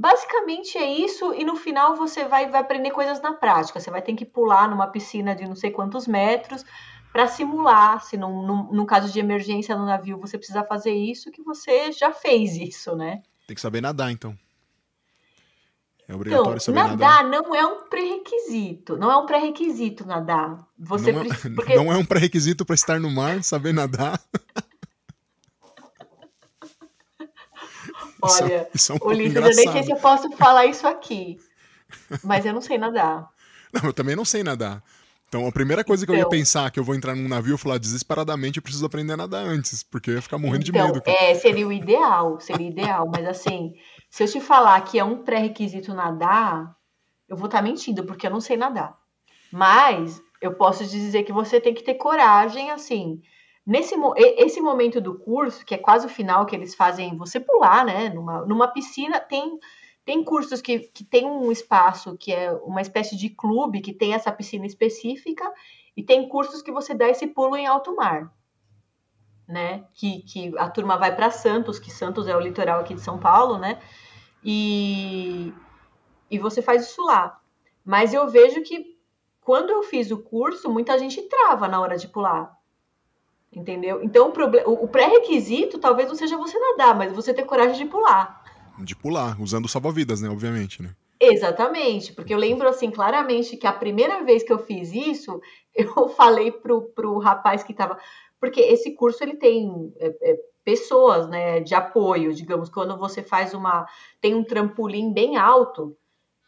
Basicamente 0.00 0.78
é 0.78 0.90
isso, 0.90 1.34
e 1.34 1.44
no 1.44 1.56
final 1.56 1.94
você 1.94 2.24
vai, 2.24 2.48
vai 2.48 2.62
aprender 2.62 2.90
coisas 2.90 3.20
na 3.20 3.34
prática. 3.34 3.78
Você 3.78 3.90
vai 3.90 4.00
ter 4.00 4.14
que 4.14 4.24
pular 4.24 4.66
numa 4.66 4.86
piscina 4.86 5.36
de 5.36 5.46
não 5.46 5.54
sei 5.54 5.70
quantos 5.70 6.06
metros 6.06 6.64
para 7.12 7.26
simular, 7.26 8.02
se 8.02 8.16
num, 8.16 8.46
num, 8.46 8.72
num, 8.72 8.86
caso 8.86 9.12
de 9.12 9.18
emergência 9.18 9.76
no 9.76 9.84
navio 9.84 10.18
você 10.18 10.38
precisa 10.38 10.64
fazer 10.64 10.94
isso, 10.94 11.30
que 11.30 11.42
você 11.42 11.92
já 11.92 12.12
fez 12.12 12.56
isso, 12.56 12.96
né? 12.96 13.20
Tem 13.46 13.54
que 13.54 13.60
saber 13.60 13.82
nadar, 13.82 14.10
então. 14.10 14.34
É 16.08 16.14
obrigatório 16.14 16.52
então, 16.52 16.60
saber 16.60 16.78
nadar. 16.78 17.24
Nadar 17.24 17.42
não 17.42 17.54
é 17.54 17.66
um 17.66 17.86
pré-requisito. 17.86 18.96
Não 18.96 19.12
é 19.12 19.16
um 19.18 19.26
pré-requisito 19.26 20.06
nadar. 20.06 20.66
Você 20.78 21.12
não, 21.12 21.22
é, 21.24 21.26
porque... 21.54 21.76
não 21.76 21.92
é 21.92 21.96
um 21.98 22.06
pré-requisito 22.06 22.64
para 22.64 22.74
estar 22.74 22.98
no 22.98 23.10
mar, 23.10 23.44
saber 23.44 23.74
nadar. 23.74 24.18
Olha, 28.22 28.32
isso 28.32 28.44
é, 28.44 28.68
isso 28.74 28.92
é 28.92 28.94
um 28.94 28.98
Ulisses, 29.02 29.34
eu 29.36 29.42
nem 29.42 29.72
sei 29.72 29.82
se 29.82 29.92
eu 29.92 29.96
posso 29.96 30.30
falar 30.32 30.66
isso 30.66 30.86
aqui. 30.86 31.38
Mas 32.22 32.46
eu 32.46 32.52
não 32.52 32.60
sei 32.60 32.78
nadar. 32.78 33.28
Não, 33.72 33.84
eu 33.84 33.92
também 33.92 34.16
não 34.16 34.24
sei 34.24 34.42
nadar. 34.42 34.82
Então, 35.28 35.46
a 35.46 35.52
primeira 35.52 35.84
coisa 35.84 36.04
que 36.04 36.10
então, 36.10 36.16
eu 36.16 36.18
ia 36.18 36.26
então. 36.26 36.30
pensar 36.30 36.72
que 36.72 36.80
eu 36.80 36.82
vou 36.82 36.92
entrar 36.92 37.14
num 37.14 37.28
navio, 37.28 37.54
eu 37.54 37.58
falar 37.58 37.78
desesperadamente, 37.78 38.58
eu 38.58 38.62
preciso 38.64 38.84
aprender 38.84 39.12
a 39.12 39.16
nadar 39.16 39.44
antes, 39.44 39.84
porque 39.84 40.10
eu 40.10 40.14
ia 40.14 40.22
ficar 40.22 40.38
morrendo 40.38 40.68
então, 40.68 40.88
de 40.88 40.92
medo. 40.92 41.02
É, 41.06 41.34
seria 41.36 41.68
o 41.68 41.72
ideal, 41.72 42.40
seria 42.40 42.66
o 42.66 42.70
ideal, 42.70 43.08
mas 43.14 43.24
assim, 43.28 43.74
se 44.10 44.24
eu 44.24 44.28
te 44.28 44.40
falar 44.40 44.80
que 44.80 44.98
é 44.98 45.04
um 45.04 45.22
pré-requisito 45.22 45.94
nadar, 45.94 46.74
eu 47.28 47.36
vou 47.36 47.46
estar 47.46 47.58
tá 47.58 47.62
mentindo, 47.62 48.02
porque 48.04 48.26
eu 48.26 48.30
não 48.32 48.40
sei 48.40 48.56
nadar. 48.56 48.98
Mas 49.52 50.20
eu 50.40 50.52
posso 50.54 50.84
dizer 50.84 51.22
que 51.22 51.32
você 51.32 51.60
tem 51.60 51.74
que 51.74 51.84
ter 51.84 51.94
coragem, 51.94 52.72
assim. 52.72 53.22
Nesse 53.66 53.94
esse 54.16 54.60
momento 54.60 55.00
do 55.00 55.18
curso, 55.18 55.64
que 55.64 55.74
é 55.74 55.78
quase 55.78 56.06
o 56.06 56.10
final, 56.10 56.46
que 56.46 56.56
eles 56.56 56.74
fazem 56.74 57.16
você 57.16 57.38
pular, 57.38 57.84
né? 57.84 58.08
Numa, 58.08 58.44
numa 58.46 58.68
piscina, 58.68 59.20
tem 59.20 59.58
tem 60.04 60.24
cursos 60.24 60.60
que, 60.60 60.80
que 60.80 61.04
tem 61.04 61.26
um 61.26 61.52
espaço 61.52 62.16
que 62.16 62.32
é 62.32 62.52
uma 62.64 62.80
espécie 62.80 63.16
de 63.16 63.28
clube 63.28 63.80
que 63.80 63.92
tem 63.92 64.14
essa 64.14 64.32
piscina 64.32 64.66
específica, 64.66 65.48
e 65.96 66.02
tem 66.02 66.28
cursos 66.28 66.62
que 66.62 66.72
você 66.72 66.94
dá 66.94 67.08
esse 67.08 67.26
pulo 67.26 67.56
em 67.56 67.66
alto 67.66 67.94
mar. 67.94 68.32
Né? 69.46 69.84
Que, 69.94 70.22
que 70.22 70.58
a 70.58 70.68
turma 70.70 70.96
vai 70.96 71.14
para 71.14 71.30
Santos, 71.30 71.78
que 71.78 71.90
Santos 71.90 72.26
é 72.28 72.36
o 72.36 72.40
litoral 72.40 72.80
aqui 72.80 72.94
de 72.94 73.00
São 73.00 73.18
Paulo, 73.18 73.58
né? 73.58 73.80
E, 74.44 75.52
e 76.30 76.38
você 76.38 76.62
faz 76.62 76.88
isso 76.88 77.04
lá. 77.04 77.40
Mas 77.84 78.14
eu 78.14 78.28
vejo 78.28 78.62
que 78.62 78.98
quando 79.40 79.70
eu 79.70 79.82
fiz 79.82 80.10
o 80.10 80.22
curso, 80.22 80.70
muita 80.70 80.98
gente 80.98 81.22
trava 81.22 81.66
na 81.66 81.80
hora 81.80 81.96
de 81.96 82.08
pular. 82.08 82.56
Entendeu? 83.52 84.00
Então 84.02 84.32
o, 84.66 84.84
o 84.84 84.88
pré-requisito 84.88 85.78
talvez 85.78 86.08
não 86.08 86.14
seja 86.14 86.36
você 86.36 86.58
nadar, 86.58 86.96
mas 86.96 87.12
você 87.12 87.34
ter 87.34 87.44
coragem 87.44 87.76
de 87.76 87.90
pular 87.90 88.40
de 88.84 88.96
pular, 88.96 89.40
usando 89.40 89.68
salva-vidas, 89.68 90.20
né? 90.20 90.28
Obviamente, 90.28 90.82
né? 90.82 90.94
Exatamente, 91.20 92.14
porque 92.14 92.32
eu 92.32 92.38
lembro 92.38 92.66
assim 92.66 92.90
claramente 92.90 93.56
que 93.56 93.66
a 93.66 93.72
primeira 93.72 94.24
vez 94.24 94.42
que 94.42 94.52
eu 94.52 94.58
fiz 94.58 94.92
isso, 94.92 95.40
eu 95.74 96.08
falei 96.08 96.50
pro, 96.50 96.82
pro 96.82 97.18
rapaz 97.18 97.62
que 97.62 97.72
estava. 97.72 97.98
Porque 98.40 98.60
esse 98.60 98.92
curso 98.92 99.22
ele 99.22 99.36
tem 99.36 99.92
é, 99.98 100.16
é, 100.22 100.40
pessoas 100.64 101.28
né, 101.28 101.60
de 101.60 101.74
apoio, 101.74 102.32
digamos, 102.32 102.70
quando 102.70 102.96
você 102.96 103.22
faz 103.22 103.52
uma. 103.52 103.86
tem 104.20 104.34
um 104.34 104.44
trampolim 104.44 105.12
bem 105.12 105.36
alto 105.36 105.96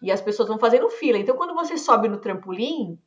e 0.03 0.11
as 0.11 0.21
pessoas 0.21 0.49
vão 0.49 0.59
fazendo 0.59 0.89
fila. 0.89 1.19
Então, 1.19 1.37
quando 1.37 1.55
você 1.55 1.77
sobe 1.77 2.09
no 2.09 2.17
trampolim, 2.17 2.99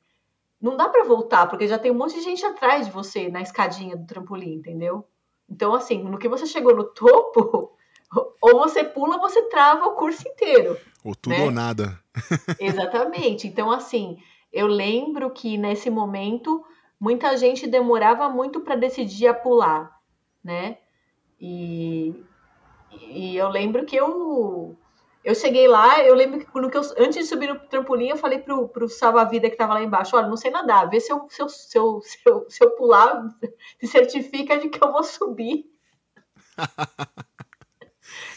não 0.62 0.78
dá 0.78 0.89
para 0.89 1.04
voltar, 1.04 1.48
porque 1.48 1.68
já 1.68 1.78
tem 1.78 1.91
um 1.91 1.96
monte 1.96 2.15
de 2.15 2.22
gente 2.22 2.46
atrás 2.46 2.86
de 2.86 2.91
você 2.91 3.30
na 3.30 3.41
escadinha 3.41 3.96
do 3.96 4.06
trampolim, 4.06 4.54
entendeu? 4.54 5.06
Então, 5.50 5.74
assim, 5.74 6.04
no 6.04 6.18
que 6.18 6.28
você 6.28 6.46
chegou 6.46 6.76
no 6.76 6.86
topo, 6.86 7.72
ou 8.41 8.60
você 8.60 8.84
pula, 8.84 9.15
ou 9.15 9.22
você 9.22 9.44
trava 9.44 9.86
o 9.86 9.96
curso 9.96 10.28
inteiro. 10.28 10.78
Ou 11.04 11.15
tudo 11.15 11.36
né? 11.36 11.44
ou 11.44 11.52
nada. 11.52 12.00
Exatamente. 12.60 13.48
Então, 13.48 13.70
assim, 13.72 14.18
eu 14.52 14.68
lembro 14.68 15.30
que 15.30 15.58
nesse 15.58 15.89
momento 15.89 16.63
muita 17.00 17.36
gente 17.38 17.68
demorava 17.68 18.30
muito 18.30 18.62
para 18.62 18.76
decidir 18.76 19.28
a 19.28 19.34
pular, 19.34 20.00
né? 20.44 20.78
E, 21.39 22.15
e 22.91 23.36
eu 23.36 23.50
lembro 23.50 23.86
que 23.86 23.96
eu 23.96 24.76
eu 25.25 25.33
cheguei 25.33 25.67
lá, 25.67 26.03
eu 26.03 26.13
lembro 26.13 26.39
que, 26.39 26.61
no 26.61 26.69
que 26.69 26.77
eu, 26.77 26.83
antes 26.99 27.15
de 27.15 27.23
subir 27.23 27.47
no 27.47 27.59
trampolim, 27.67 28.09
eu 28.09 28.15
falei 28.15 28.38
pro, 28.38 28.69
pro 28.69 28.88
salva-vida 28.88 29.49
que 29.49 29.57
tava 29.57 29.73
lá 29.73 29.81
embaixo, 29.81 30.15
olha, 30.15 30.27
não 30.27 30.38
sei 30.38 30.51
nadar, 30.51 30.88
vê 30.88 30.99
se 30.99 31.11
eu, 31.11 31.25
se 31.27 31.41
eu, 31.41 31.49
se 31.49 31.77
eu, 31.77 32.01
se 32.03 32.19
eu, 32.23 32.45
se 32.47 32.63
eu 32.63 32.71
pular, 32.75 33.27
se 33.81 33.88
certifica 33.88 34.55
de 34.59 34.69
que 34.69 34.83
eu 34.83 34.91
vou 34.91 35.03
subir. 35.03 35.65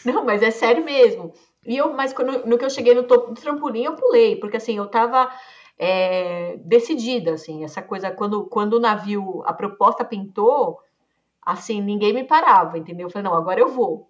Não, 0.03 0.25
mas 0.25 0.41
é 0.41 0.49
sério 0.49 0.83
mesmo. 0.83 1.31
E 1.65 1.77
eu, 1.77 1.93
mas 1.93 2.11
quando, 2.11 2.45
no 2.47 2.57
que 2.57 2.65
eu 2.65 2.69
cheguei 2.69 2.95
no 2.95 3.03
topo 3.03 3.33
do 3.33 3.39
trampolim, 3.39 3.83
eu 3.83 3.95
pulei, 3.95 4.37
porque 4.37 4.57
assim, 4.57 4.75
eu 4.77 4.87
tava 4.87 5.31
é, 5.77 6.57
decidida, 6.57 7.33
assim, 7.33 7.63
essa 7.63 7.83
coisa, 7.83 8.09
quando, 8.09 8.45
quando 8.45 8.73
o 8.73 8.79
navio, 8.79 9.43
a 9.45 9.53
proposta 9.53 10.03
pintou, 10.03 10.79
assim, 11.41 11.81
ninguém 11.81 12.13
me 12.13 12.23
parava, 12.23 12.77
entendeu? 12.79 13.07
Eu 13.07 13.11
falei, 13.11 13.29
não, 13.29 13.37
agora 13.37 13.59
eu 13.59 13.67
vou, 13.69 14.09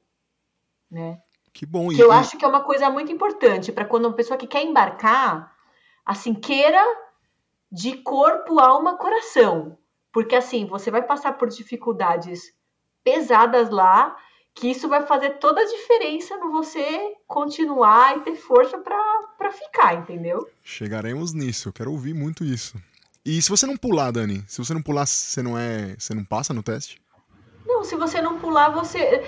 né? 0.90 1.22
Que 1.60 1.66
bom. 1.66 1.90
Que 1.90 1.98
e, 1.98 2.00
eu 2.00 2.10
acho 2.10 2.38
que 2.38 2.46
é 2.46 2.48
uma 2.48 2.64
coisa 2.64 2.90
muito 2.90 3.12
importante 3.12 3.70
para 3.70 3.84
quando 3.84 4.06
uma 4.06 4.16
pessoa 4.16 4.38
que 4.38 4.48
quer 4.48 4.64
embarcar, 4.64 5.54
assim, 6.06 6.34
queira 6.34 6.82
de 7.70 7.98
corpo, 7.98 8.62
alma, 8.62 8.96
coração. 8.96 9.78
Porque 10.10 10.38
assim, 10.38 10.66
você 10.66 10.90
vai 10.90 11.02
passar 11.02 11.34
por 11.34 11.50
dificuldades 11.50 12.54
pesadas 13.04 13.70
lá 13.70 14.16
que 14.56 14.72
isso 14.72 14.88
vai 14.88 15.06
fazer 15.06 15.32
toda 15.32 15.60
a 15.60 15.66
diferença 15.66 16.38
no 16.38 16.50
você 16.50 17.14
continuar 17.28 18.16
e 18.16 18.22
ter 18.22 18.38
força 18.38 18.78
para 18.78 19.52
ficar, 19.52 19.96
entendeu? 19.96 20.50
Chegaremos 20.64 21.34
nisso, 21.34 21.68
eu 21.68 21.74
quero 21.74 21.92
ouvir 21.92 22.14
muito 22.14 22.46
isso. 22.46 22.78
E 23.26 23.42
se 23.42 23.50
você 23.50 23.66
não 23.66 23.76
pular, 23.76 24.12
Dani, 24.12 24.46
se 24.48 24.64
você 24.64 24.74
não 24.74 24.82
pular, 24.82 25.06
você 25.06 25.44
não 25.44 25.58
é, 25.58 25.94
você 26.00 26.14
não 26.14 26.24
passa 26.24 26.54
no 26.54 26.64
teste? 26.64 27.02
Não, 27.80 27.86
se 27.86 27.96
você 27.96 28.22
não 28.22 28.38
pular, 28.38 28.72
você 28.72 29.24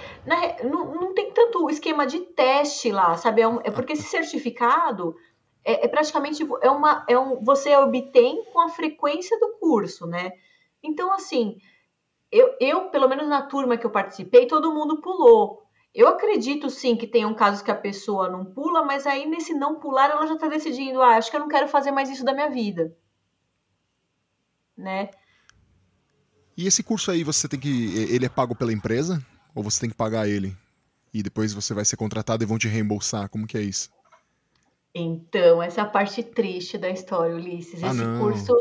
não, 0.65 0.93
não 0.93 1.13
tem 1.13 1.31
tanto 1.31 1.69
esquema 1.69 2.05
de 2.05 2.19
teste 2.19 2.91
lá, 2.91 3.15
sabe? 3.15 3.41
É, 3.41 3.47
um, 3.47 3.61
é 3.63 3.71
porque 3.71 3.93
esse 3.93 4.03
certificado 4.03 5.15
é, 5.63 5.85
é, 5.85 5.87
praticamente 5.87 6.45
é 6.61 6.69
uma, 6.69 7.05
é 7.07 7.17
um, 7.17 7.41
você 7.41 7.73
obtém 7.77 8.43
com 8.51 8.59
a 8.59 8.67
frequência 8.67 9.39
do 9.39 9.57
curso, 9.57 10.05
né? 10.05 10.33
Então, 10.83 11.13
assim, 11.13 11.59
eu, 12.29 12.53
eu, 12.59 12.89
pelo 12.89 13.07
menos 13.07 13.25
na 13.29 13.41
turma 13.41 13.77
que 13.77 13.85
eu 13.85 13.89
participei, 13.89 14.45
todo 14.47 14.73
mundo 14.73 14.99
pulou. 14.99 15.63
Eu 15.95 16.09
acredito 16.09 16.69
sim 16.69 16.97
que 16.97 17.07
tenham 17.07 17.33
casos 17.33 17.61
que 17.61 17.71
a 17.71 17.75
pessoa 17.75 18.27
não 18.27 18.43
pula, 18.43 18.83
mas 18.83 19.07
aí 19.07 19.25
nesse 19.25 19.53
não 19.53 19.79
pular 19.79 20.09
ela 20.09 20.27
já 20.27 20.33
está 20.33 20.49
decidindo, 20.49 21.01
ah, 21.01 21.15
acho 21.15 21.31
que 21.31 21.37
eu 21.37 21.41
não 21.41 21.47
quero 21.47 21.69
fazer 21.69 21.91
mais 21.91 22.09
isso 22.09 22.25
da 22.25 22.33
minha 22.33 22.49
vida. 22.49 22.93
Né? 24.75 25.09
E 26.61 26.67
esse 26.67 26.83
curso 26.83 27.09
aí 27.09 27.23
você 27.23 27.47
tem 27.47 27.59
que. 27.59 27.95
Ele 28.13 28.25
é 28.25 28.29
pago 28.29 28.55
pela 28.55 28.71
empresa? 28.71 29.25
Ou 29.55 29.63
você 29.63 29.81
tem 29.81 29.89
que 29.89 29.95
pagar 29.95 30.27
ele? 30.27 30.55
E 31.11 31.23
depois 31.23 31.53
você 31.53 31.73
vai 31.73 31.83
ser 31.83 31.97
contratado 31.97 32.43
e 32.43 32.45
vão 32.45 32.59
te 32.59 32.67
reembolsar? 32.67 33.29
Como 33.29 33.47
que 33.47 33.57
é 33.57 33.61
isso? 33.61 33.89
Então, 34.93 35.63
essa 35.63 35.81
é 35.81 35.83
a 35.83 35.87
parte 35.87 36.21
triste 36.21 36.77
da 36.77 36.89
história, 36.89 37.35
Ulisses. 37.35 37.83
Ah, 37.83 37.87
esse 37.87 38.03
não. 38.03 38.19
curso 38.19 38.55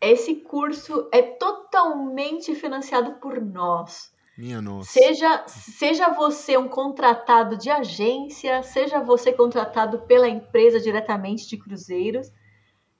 esse 0.00 0.36
curso 0.36 1.08
é 1.10 1.22
totalmente 1.22 2.54
financiado 2.54 3.14
por 3.14 3.40
nós. 3.40 4.12
Minha 4.36 4.60
nossa. 4.60 4.92
Seja, 4.92 5.44
seja 5.48 6.10
você 6.10 6.56
um 6.56 6.68
contratado 6.68 7.56
de 7.56 7.70
agência, 7.70 8.62
seja 8.62 9.00
você 9.00 9.32
contratado 9.32 10.00
pela 10.00 10.28
empresa 10.28 10.78
diretamente 10.78 11.48
de 11.48 11.56
cruzeiros. 11.56 12.30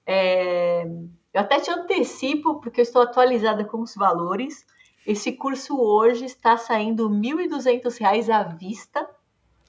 É, 0.07 0.85
eu 1.37 1.43
até 1.43 1.61
te 1.61 1.71
antecipo, 1.71 2.63
porque 2.63 2.81
eu 2.81 2.83
estou 2.83 3.03
atualizada 3.03 3.63
com 3.63 3.83
os 3.83 3.95
valores. 3.95 4.65
Esse 5.07 5.33
curso 5.33 5.79
hoje 5.79 6.25
está 6.25 6.57
saindo 6.57 7.09
R$ 7.09 7.15
1.200 7.15 8.31
à 8.31 8.43
vista. 8.43 9.07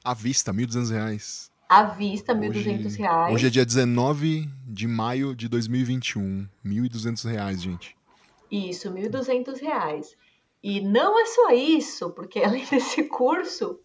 À 0.01 0.13
vista, 0.13 0.53
R$ 0.53 0.65
1.200. 0.65 1.49
À 1.67 1.83
vista, 1.83 2.33
R$ 2.33 2.47
1.200. 2.47 3.33
Hoje 3.33 3.47
é 3.47 3.49
dia 3.49 3.65
19 3.65 4.49
de 4.65 4.87
maio 4.87 5.35
de 5.35 5.49
2021. 5.49 6.47
R$ 6.63 6.71
1.200, 6.71 7.57
gente. 7.57 7.97
Isso, 8.49 8.89
R$ 8.89 9.09
1.200. 9.09 10.15
E 10.63 10.79
não 10.79 11.19
é 11.19 11.25
só 11.25 11.49
isso, 11.51 12.11
porque 12.11 12.39
além 12.47 12.65
desse 12.65 13.03
curso, 13.03 13.77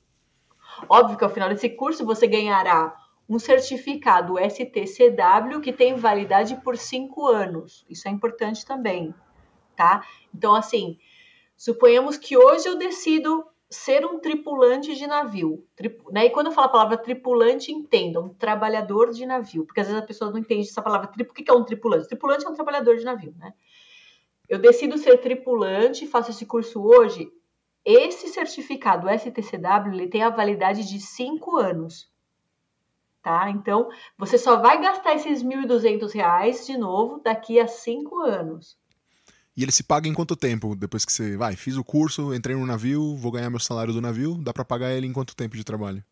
óbvio 0.88 1.18
que 1.18 1.24
ao 1.24 1.30
final 1.30 1.48
desse 1.48 1.70
curso 1.70 2.06
você 2.06 2.28
ganhará 2.28 2.94
um 3.32 3.38
certificado 3.38 4.34
STCW 4.38 5.62
que 5.62 5.72
tem 5.72 5.94
validade 5.94 6.54
por 6.56 6.76
cinco 6.76 7.26
anos. 7.26 7.82
Isso 7.88 8.06
é 8.06 8.10
importante 8.10 8.66
também, 8.66 9.14
tá? 9.74 10.06
Então, 10.34 10.54
assim, 10.54 10.98
suponhamos 11.56 12.18
que 12.18 12.36
hoje 12.36 12.68
eu 12.68 12.76
decido 12.76 13.42
ser 13.70 14.04
um 14.04 14.18
tripulante 14.18 14.94
de 14.94 15.06
navio. 15.06 15.66
Trip, 15.74 16.04
né? 16.12 16.26
E 16.26 16.30
quando 16.30 16.48
eu 16.48 16.52
falo 16.52 16.66
a 16.66 16.72
palavra 16.72 16.98
tripulante, 16.98 17.72
entendam, 17.72 18.26
um 18.26 18.34
trabalhador 18.34 19.10
de 19.10 19.24
navio, 19.24 19.64
porque 19.64 19.80
às 19.80 19.86
vezes 19.86 20.02
a 20.02 20.06
pessoa 20.06 20.30
não 20.30 20.38
entende 20.38 20.68
essa 20.68 20.82
palavra 20.82 21.06
tripulante. 21.06 21.40
O 21.40 21.44
que 21.44 21.50
é 21.50 21.54
um 21.54 21.64
tripulante? 21.64 22.08
Tripulante 22.08 22.44
é 22.44 22.50
um 22.50 22.54
trabalhador 22.54 22.98
de 22.98 23.04
navio, 23.04 23.34
né? 23.38 23.54
Eu 24.46 24.58
decido 24.58 24.98
ser 24.98 25.16
tripulante, 25.22 26.06
faço 26.06 26.30
esse 26.30 26.44
curso 26.44 26.84
hoje. 26.84 27.32
Esse 27.82 28.28
certificado 28.28 29.08
STCW 29.08 29.94
ele 29.94 30.08
tem 30.08 30.22
a 30.22 30.28
validade 30.28 30.86
de 30.86 31.00
cinco 31.00 31.56
anos 31.56 32.11
tá? 33.22 33.50
Então, 33.50 33.88
você 34.18 34.36
só 34.36 34.56
vai 34.56 34.80
gastar 34.80 35.14
esses 35.14 35.42
R$ 35.42 35.66
1.200 35.66 36.66
de 36.66 36.76
novo 36.76 37.20
daqui 37.22 37.60
a 37.60 37.66
cinco 37.66 38.20
anos. 38.20 38.76
E 39.56 39.62
ele 39.62 39.72
se 39.72 39.82
paga 39.82 40.08
em 40.08 40.14
quanto 40.14 40.34
tempo? 40.34 40.74
Depois 40.74 41.04
que 41.04 41.12
você 41.12 41.36
vai, 41.36 41.54
fiz 41.54 41.76
o 41.76 41.84
curso, 41.84 42.34
entrei 42.34 42.56
no 42.56 42.66
navio, 42.66 43.16
vou 43.16 43.30
ganhar 43.30 43.50
meu 43.50 43.60
salário 43.60 43.92
do 43.92 44.00
navio, 44.00 44.38
dá 44.38 44.52
para 44.52 44.64
pagar 44.64 44.92
ele 44.92 45.06
em 45.06 45.12
quanto 45.12 45.36
tempo 45.36 45.56
de 45.56 45.64
trabalho? 45.64 46.02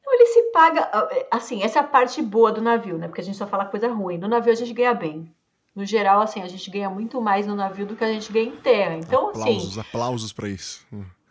Então, 0.00 0.14
ele 0.14 0.26
se 0.26 0.42
paga, 0.52 1.08
assim, 1.30 1.62
essa 1.62 1.80
é 1.80 1.82
a 1.82 1.86
parte 1.86 2.22
boa 2.22 2.52
do 2.52 2.62
navio, 2.62 2.96
né? 2.96 3.08
Porque 3.08 3.20
a 3.20 3.24
gente 3.24 3.36
só 3.36 3.46
fala 3.46 3.64
coisa 3.64 3.88
ruim. 3.88 4.16
No 4.16 4.28
navio 4.28 4.52
a 4.52 4.56
gente 4.56 4.72
ganha 4.72 4.94
bem. 4.94 5.34
No 5.74 5.84
geral, 5.84 6.20
assim, 6.20 6.40
a 6.40 6.48
gente 6.48 6.70
ganha 6.70 6.90
muito 6.90 7.20
mais 7.20 7.46
no 7.46 7.54
navio 7.54 7.86
do 7.86 7.96
que 7.96 8.04
a 8.04 8.12
gente 8.12 8.32
ganha 8.32 8.46
em 8.48 8.56
terra. 8.56 8.96
Então, 8.96 9.30
aplausos, 9.30 9.78
assim. 9.78 9.80
Aplausos 9.80 10.32
para 10.32 10.48
isso. 10.48 10.86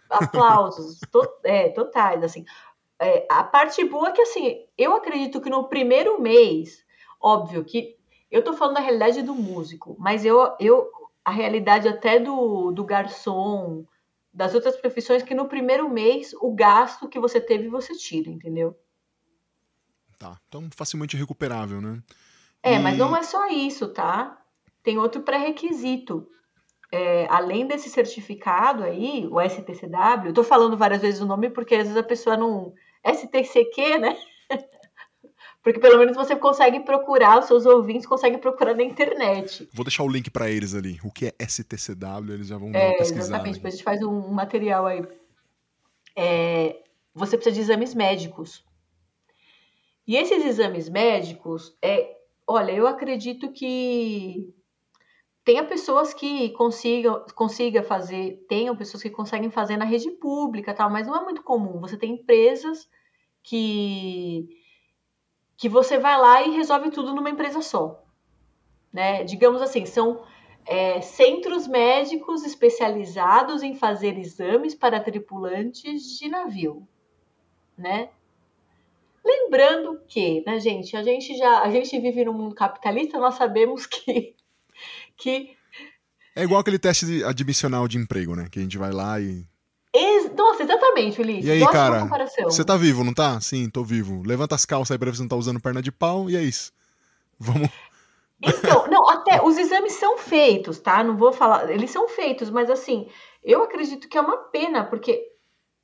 Aplausos, 0.10 1.00
to, 1.12 1.28
é, 1.44 1.70
totais, 1.70 2.24
assim 2.24 2.46
é, 3.00 3.26
a 3.30 3.44
parte 3.44 3.84
boa 3.86 4.10
é 4.10 4.12
que, 4.12 4.22
assim, 4.22 4.66
eu 4.78 4.94
acredito 4.96 5.40
que 5.40 5.50
no 5.50 5.70
primeiro 5.70 6.22
mês, 6.22 6.86
óbvio 7.20 7.64
que 7.64 7.98
eu 8.30 8.44
tô 8.44 8.54
falando 8.54 8.76
da 8.76 8.82
realidade 8.82 9.22
do 9.22 9.34
músico, 9.34 9.96
mas 9.98 10.26
eu, 10.26 10.56
eu 10.60 10.90
a 11.24 11.32
realidade 11.32 11.88
até 11.88 12.20
do, 12.20 12.72
do 12.72 12.84
garçom, 12.84 13.86
das 14.34 14.54
outras 14.54 14.76
profissões, 14.76 15.24
que 15.24 15.34
no 15.34 15.48
primeiro 15.48 15.90
mês 15.90 16.34
o 16.40 16.54
gasto 16.54 17.08
que 17.08 17.20
você 17.20 17.40
teve 17.40 17.68
você 17.70 17.96
tira, 17.96 18.30
entendeu? 18.30 18.78
Tá, 20.18 20.38
então 20.48 20.70
facilmente 20.76 21.16
recuperável, 21.16 21.82
né? 21.82 22.02
É, 22.62 22.76
e... 22.76 22.80
mas 22.80 22.98
não 22.98 23.16
é 23.16 23.24
só 23.24 23.48
isso, 23.48 23.88
tá? 23.90 24.38
Tem 24.84 24.98
outro 24.98 25.22
pré-requisito. 25.22 26.30
É, 26.92 27.28
além 27.30 27.68
desse 27.68 27.90
certificado 27.90 28.84
aí, 28.84 29.28
o 29.32 29.40
STCW, 29.40 30.28
eu 30.28 30.34
tô 30.34 30.44
falando 30.44 30.76
várias 30.76 31.02
vezes 31.02 31.22
o 31.22 31.26
nome 31.26 31.50
porque 31.50 31.76
às 31.76 31.84
vezes 31.84 31.98
a 31.98 32.04
pessoa 32.04 32.36
não, 32.36 32.74
STCQ, 33.06 33.98
né? 33.98 34.18
Porque 35.62 35.80
pelo 35.80 36.00
menos 36.00 36.16
você 36.16 36.36
consegue 36.36 36.80
procurar, 36.80 37.40
os 37.40 37.46
seus 37.46 37.66
ouvintes 37.66 38.08
conseguem 38.08 38.40
procurar 38.40 38.74
na 38.74 38.84
internet. 38.84 39.70
Vou 39.74 39.84
deixar 39.84 40.04
o 40.04 40.08
link 40.08 40.30
para 40.30 40.50
eles 40.50 40.74
ali. 40.74 41.00
O 41.04 41.12
que 41.12 41.28
é 41.28 41.46
STCW, 41.46 42.34
eles 42.34 42.48
já 42.48 42.58
vão 42.58 42.72
é, 42.74 42.88
uma 42.88 42.98
pesquisada. 42.98 43.28
Exatamente, 43.28 43.56
depois 43.56 43.74
a 43.74 43.78
gente 43.78 43.84
faz 43.84 44.02
um 44.02 44.30
material 44.30 44.88
aí. 44.88 45.06
É, 46.16 46.82
você 47.14 47.38
precisa 47.38 47.56
de 47.56 47.62
exames 47.62 47.94
médicos. 47.94 48.64
E 50.08 50.16
esses 50.16 50.44
exames 50.44 50.90
médicos, 50.90 51.78
é, 51.82 52.18
olha, 52.48 52.72
eu 52.72 52.88
acredito 52.88 53.52
que 53.52 54.54
tenha 55.50 55.64
pessoas 55.64 56.14
que 56.14 56.52
consigam 56.52 57.26
consiga 57.34 57.82
fazer, 57.82 58.46
tenham 58.48 58.76
pessoas 58.76 59.02
que 59.02 59.10
conseguem 59.10 59.50
fazer 59.50 59.78
na 59.78 59.86
rede 59.86 60.12
pública, 60.12 60.76
tal, 60.76 60.92
mas 60.92 61.08
não 61.08 61.16
é 61.16 61.24
muito 61.24 61.42
comum. 61.42 61.80
Você 61.80 61.98
tem 61.98 62.14
empresas 62.14 62.88
que 63.42 64.48
que 65.58 65.68
você 65.68 65.98
vai 65.98 66.16
lá 66.20 66.44
e 66.44 66.52
resolve 66.52 66.92
tudo 66.92 67.16
numa 67.16 67.32
empresa 67.32 67.64
só, 67.64 68.06
né? 68.94 69.24
Digamos 69.24 69.60
assim, 69.60 69.88
são 69.88 70.24
é, 70.68 71.02
centros 71.02 71.66
médicos 71.66 72.46
especializados 72.46 73.64
em 73.64 73.74
fazer 73.74 74.20
exames 74.20 74.76
para 74.76 75.00
tripulantes 75.00 76.20
de 76.20 76.30
navio, 76.30 76.88
né? 77.76 78.12
Lembrando 79.26 80.00
que, 80.08 80.44
né, 80.46 80.60
gente, 80.60 80.96
a 80.96 81.02
gente 81.02 81.36
já 81.36 81.64
a 81.64 81.72
gente 81.72 82.00
vive 82.00 82.24
num 82.24 82.34
mundo 82.34 82.54
capitalista, 82.54 83.18
nós 83.18 83.34
sabemos 83.34 83.88
que 83.90 84.38
que. 85.20 85.56
É 86.36 86.44
igual 86.44 86.62
aquele 86.62 86.80
teste 86.80 87.24
admissional 87.24 87.88
de 87.88 87.98
emprego, 87.98 88.36
né? 88.36 88.48
Que 88.50 88.60
a 88.60 88.62
gente 88.62 88.78
vai 88.78 88.92
lá 88.92 89.20
e. 89.20 89.46
Ex 89.94 90.32
Nossa, 90.36 90.64
exatamente, 90.64 91.20
Ulisses. 91.20 91.46
E 91.46 91.52
aí, 91.52 91.60
Nossa, 91.60 91.72
cara, 91.74 92.08
você 92.44 92.64
tá 92.64 92.78
vivo, 92.78 93.04
não 93.04 93.14
tá? 93.14 93.42
Sim, 93.42 93.70
tô 93.70 93.84
vivo. 93.84 94.22
Levanta 94.26 94.56
as 94.56 94.66
calças 94.66 94.92
aí 94.92 95.00
pra 95.00 95.10
ver 95.10 95.16
se 95.16 95.22
não 95.22 95.30
tá 95.30 95.36
usando 95.36 95.60
perna 95.60 95.82
de 95.82 95.92
pau 95.92 96.30
e 96.30 96.38
é 96.38 96.42
isso. 96.42 96.72
Vamos. 97.40 97.70
Então, 98.42 98.88
não, 98.88 99.10
até 99.10 99.42
os 99.44 99.58
exames 99.58 99.94
são 99.94 100.18
feitos, 100.18 100.80
tá? 100.80 101.04
Não 101.04 101.18
vou 101.18 101.32
falar, 101.32 101.70
eles 101.72 101.92
são 101.92 102.08
feitos, 102.08 102.50
mas 102.50 102.70
assim, 102.70 103.08
eu 103.44 103.64
acredito 103.64 104.08
que 104.08 104.18
é 104.18 104.22
uma 104.22 104.38
pena, 104.38 104.84
porque 104.86 105.28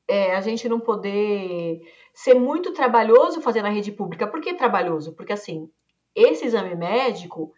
é, 0.08 0.36
a 0.36 0.42
gente 0.42 0.70
não 0.70 0.80
poder 0.80 1.82
ser 2.14 2.34
muito 2.36 2.72
trabalhoso 2.74 3.42
fazer 3.42 3.62
na 3.62 3.70
rede 3.70 3.92
pública. 3.92 4.28
Por 4.28 4.40
que 4.40 4.54
trabalhoso? 4.54 5.14
Porque 5.14 5.34
assim, 5.34 5.70
esse 6.14 6.46
exame 6.46 6.76
médico, 6.76 7.54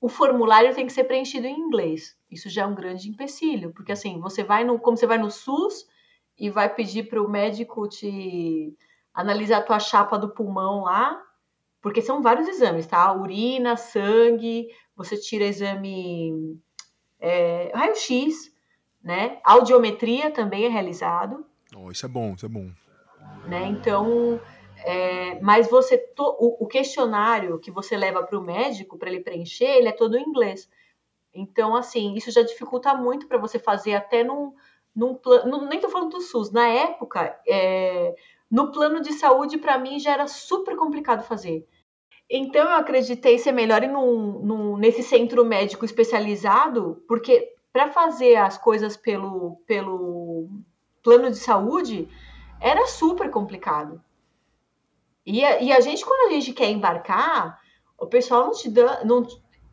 o 0.00 0.08
formulário 0.08 0.74
tem 0.74 0.86
que 0.86 0.92
ser 0.92 1.04
preenchido 1.04 1.46
em 1.46 1.58
inglês. 1.58 2.16
Isso 2.30 2.48
já 2.48 2.62
é 2.62 2.66
um 2.66 2.74
grande 2.74 3.08
empecilho, 3.08 3.72
porque 3.72 3.92
assim, 3.92 4.18
você 4.18 4.42
vai 4.42 4.64
no, 4.64 4.78
como 4.78 4.96
você 4.96 5.06
vai 5.06 5.18
no 5.18 5.30
SUS 5.30 5.86
e 6.38 6.48
vai 6.48 6.72
pedir 6.72 7.08
para 7.08 7.22
o 7.22 7.28
médico 7.28 7.86
te 7.86 8.74
analisar 9.12 9.58
a 9.58 9.62
tua 9.62 9.78
chapa 9.78 10.18
do 10.18 10.30
pulmão 10.30 10.84
lá, 10.84 11.20
porque 11.82 12.00
são 12.00 12.22
vários 12.22 12.48
exames, 12.48 12.86
tá? 12.86 13.12
Urina, 13.12 13.76
sangue, 13.76 14.68
você 14.96 15.16
tira 15.18 15.44
exame 15.44 16.58
é, 17.18 17.70
raio-x, 17.74 18.54
né? 19.02 19.38
Audiometria 19.44 20.30
também 20.30 20.64
é 20.64 20.68
realizado. 20.68 21.44
Oh, 21.76 21.90
isso 21.90 22.06
é 22.06 22.08
bom, 22.08 22.34
isso 22.34 22.46
é 22.46 22.48
bom. 22.48 22.70
Né? 23.46 23.66
Então, 23.66 24.40
é, 24.84 25.40
mas 25.40 25.68
você 25.68 25.98
to, 25.98 26.24
o, 26.38 26.64
o, 26.64 26.66
questionário 26.66 27.58
que 27.58 27.70
você 27.70 27.96
leva 27.96 28.22
para 28.22 28.38
o 28.38 28.42
médico 28.42 28.98
para 28.98 29.10
ele 29.10 29.20
preencher, 29.20 29.64
ele 29.64 29.88
é 29.88 29.92
todo 29.92 30.16
em 30.16 30.22
inglês. 30.22 30.68
Então, 31.34 31.76
assim, 31.76 32.14
isso 32.14 32.30
já 32.30 32.42
dificulta 32.42 32.94
muito 32.94 33.26
para 33.26 33.38
você 33.38 33.58
fazer 33.58 33.94
até 33.94 34.24
num, 34.24 34.54
num 34.94 35.14
plano. 35.14 35.66
Nem 35.66 35.78
estou 35.78 35.90
falando 35.90 36.10
do 36.10 36.20
SUS. 36.20 36.50
Na 36.50 36.66
época, 36.66 37.38
é, 37.46 38.14
no 38.50 38.72
plano 38.72 39.00
de 39.00 39.12
saúde, 39.12 39.58
para 39.58 39.78
mim, 39.78 39.98
já 39.98 40.12
era 40.12 40.26
super 40.26 40.76
complicado 40.76 41.22
fazer. 41.22 41.66
Então, 42.28 42.62
eu 42.62 42.76
acreditei 42.76 43.38
ser 43.38 43.52
melhor 43.52 43.82
num, 43.82 44.40
num, 44.40 44.76
nesse 44.76 45.02
centro 45.02 45.44
médico 45.44 45.84
especializado, 45.84 47.02
porque 47.06 47.54
para 47.72 47.90
fazer 47.90 48.36
as 48.36 48.56
coisas 48.56 48.96
pelo, 48.96 49.56
pelo 49.66 50.48
plano 51.02 51.30
de 51.30 51.36
saúde 51.36 52.08
era 52.60 52.86
super 52.86 53.30
complicado. 53.30 54.02
E 55.30 55.44
a, 55.44 55.62
e 55.62 55.72
a 55.72 55.80
gente, 55.80 56.04
quando 56.04 56.28
a 56.28 56.34
gente 56.34 56.52
quer 56.52 56.68
embarcar, 56.70 57.60
o 57.96 58.06
pessoal 58.06 58.46
não 58.46 58.52
te 58.52 58.68
dá. 58.68 59.04
Não, 59.04 59.24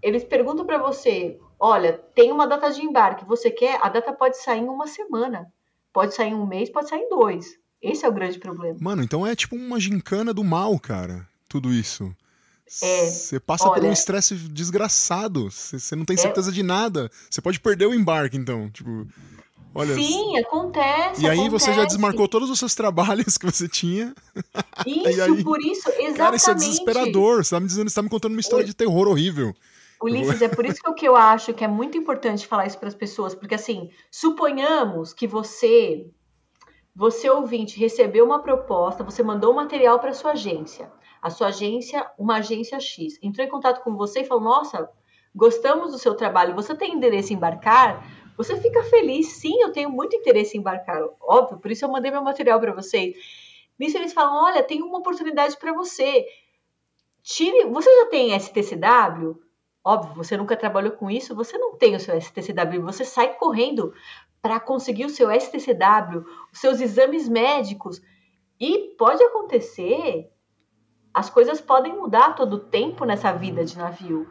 eles 0.03 0.23
perguntam 0.23 0.67
para 0.67 0.77
você: 0.77 1.39
olha, 1.59 1.93
tem 2.13 2.31
uma 2.31 2.45
data 2.45 2.71
de 2.71 2.81
embarque, 2.81 3.25
você 3.25 3.49
quer? 3.49 3.79
A 3.81 3.89
data 3.89 4.13
pode 4.13 4.37
sair 4.37 4.59
em 4.59 4.69
uma 4.69 4.85
semana, 4.85 5.51
pode 5.91 6.13
sair 6.13 6.29
em 6.29 6.35
um 6.35 6.45
mês, 6.45 6.69
pode 6.69 6.89
sair 6.89 7.01
em 7.01 7.09
dois. 7.09 7.57
Esse 7.81 8.05
é 8.05 8.07
o 8.09 8.13
grande 8.13 8.37
problema. 8.37 8.77
Mano, 8.79 9.03
então 9.03 9.25
é 9.25 9.35
tipo 9.35 9.55
uma 9.55 9.79
gincana 9.79 10.31
do 10.31 10.43
mal, 10.43 10.79
cara. 10.79 11.27
Tudo 11.49 11.73
isso. 11.73 12.15
Você 12.67 13.37
é, 13.37 13.39
passa 13.39 13.67
olha, 13.67 13.81
por 13.81 13.87
um 13.87 13.93
estresse 13.93 14.35
desgraçado. 14.35 15.49
Você 15.49 15.95
não 15.95 16.05
tem 16.05 16.15
é 16.15 16.19
certeza 16.19 16.51
é, 16.51 16.53
de 16.53 16.61
nada. 16.61 17.09
Você 17.29 17.41
pode 17.41 17.59
perder 17.59 17.87
o 17.87 17.95
embarque, 17.95 18.37
então. 18.37 18.69
Tipo. 18.69 19.07
Olha, 19.77 19.93
Sim, 19.93 20.35
acontece. 20.39 21.21
E 21.21 21.29
aí 21.29 21.37
acontece. 21.37 21.49
você 21.65 21.71
já 21.71 21.85
desmarcou 21.85 22.27
todos 22.27 22.49
os 22.49 22.57
seus 22.57 22.73
trabalhos 22.73 23.37
que 23.37 23.45
você 23.45 23.69
tinha. 23.69 24.11
Isso, 24.87 25.21
aí, 25.21 25.43
por 25.43 25.61
isso, 25.61 25.87
exatamente. 25.89 26.17
Cara, 26.17 26.35
isso 26.35 26.49
é 26.49 26.53
desesperador. 26.55 27.43
Você 27.43 27.53
tá 27.53 27.59
me 27.59 27.67
dizendo, 27.67 27.87
você 27.87 27.95
tá 27.95 28.01
me 28.01 28.09
contando 28.09 28.31
uma 28.31 28.41
história 28.41 28.65
de 28.65 28.73
terror 28.73 29.07
horrível. 29.07 29.53
Ulisses, 30.01 30.41
é 30.41 30.47
por 30.47 30.65
isso 30.65 30.81
que 30.81 30.89
eu, 30.89 30.93
que 30.95 31.07
eu 31.07 31.15
acho 31.15 31.53
que 31.53 31.63
é 31.63 31.67
muito 31.67 31.95
importante 31.95 32.47
falar 32.47 32.65
isso 32.65 32.79
para 32.79 32.87
as 32.87 32.95
pessoas, 32.95 33.35
porque 33.35 33.53
assim, 33.53 33.91
suponhamos 34.09 35.13
que 35.13 35.27
você, 35.27 36.07
você 36.95 37.29
ouvinte, 37.29 37.79
recebeu 37.79 38.25
uma 38.25 38.41
proposta, 38.41 39.03
você 39.03 39.21
mandou 39.21 39.51
um 39.51 39.55
material 39.57 39.99
para 39.99 40.13
sua 40.13 40.31
agência. 40.31 40.91
A 41.21 41.29
sua 41.29 41.47
agência, 41.47 42.09
uma 42.17 42.37
agência 42.37 42.79
X, 42.79 43.19
entrou 43.21 43.45
em 43.45 43.49
contato 43.49 43.83
com 43.83 43.95
você 43.95 44.21
e 44.21 44.25
falou: 44.25 44.43
Nossa, 44.43 44.89
gostamos 45.35 45.91
do 45.91 45.99
seu 45.99 46.15
trabalho, 46.15 46.55
você 46.55 46.73
tem 46.73 46.93
interesse 46.93 47.33
em 47.33 47.37
embarcar? 47.37 48.26
Você 48.37 48.55
fica 48.61 48.83
feliz, 48.83 49.33
sim, 49.33 49.61
eu 49.61 49.71
tenho 49.71 49.89
muito 49.89 50.15
interesse 50.15 50.55
em 50.55 50.59
embarcar, 50.59 51.01
óbvio, 51.19 51.57
por 51.57 51.71
isso 51.71 51.83
eu 51.83 51.89
mandei 51.89 52.11
meu 52.11 52.21
material 52.21 52.59
para 52.59 52.71
vocês. 52.71 53.17
Nisso 53.79 53.97
eles 53.97 54.13
falam: 54.13 54.45
Olha, 54.45 54.63
tem 54.63 54.81
uma 54.81 54.99
oportunidade 54.99 55.57
para 55.57 55.73
você. 55.73 56.25
Tire. 57.21 57.65
Você 57.65 57.89
já 57.99 58.09
tem 58.09 58.39
STCW? 58.39 59.41
Óbvio, 59.83 60.15
você 60.15 60.35
nunca 60.35 60.57
trabalhou 60.57 60.91
com 60.91 61.09
isso, 61.09 61.33
você 61.33 61.57
não 61.57 61.77
tem 61.77 61.95
o 61.95 61.99
seu 61.99 62.19
STCW, 62.19 62.81
você 62.81 63.05
sai 63.05 63.35
correndo 63.35 63.93
para 64.41 64.59
conseguir 64.59 65.05
o 65.05 65.09
seu 65.09 65.29
STCW, 65.31 66.25
os 66.51 66.59
seus 66.59 66.81
exames 66.81 67.29
médicos. 67.29 68.01
E 68.59 68.95
pode 68.97 69.23
acontecer, 69.23 70.29
as 71.13 71.29
coisas 71.29 71.61
podem 71.61 71.95
mudar 71.95 72.35
todo 72.35 72.55
o 72.55 72.59
tempo 72.59 73.05
nessa 73.05 73.31
vida 73.31 73.63
de 73.63 73.77
navio. 73.77 74.29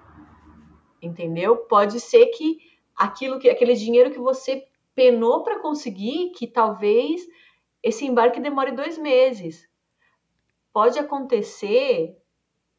Entendeu? 1.00 1.56
Pode 1.56 2.00
ser 2.00 2.26
que 2.26 2.58
aquilo 2.96 3.38
que 3.38 3.50
aquele 3.50 3.74
dinheiro 3.74 4.10
que 4.10 4.18
você 4.18 4.66
penou 4.94 5.42
para 5.42 5.60
conseguir, 5.60 6.30
que 6.30 6.46
talvez 6.46 7.20
esse 7.82 8.04
embarque 8.04 8.40
demore 8.40 8.72
dois 8.72 8.96
meses. 8.96 9.68
Pode 10.72 10.98
acontecer, 10.98 12.16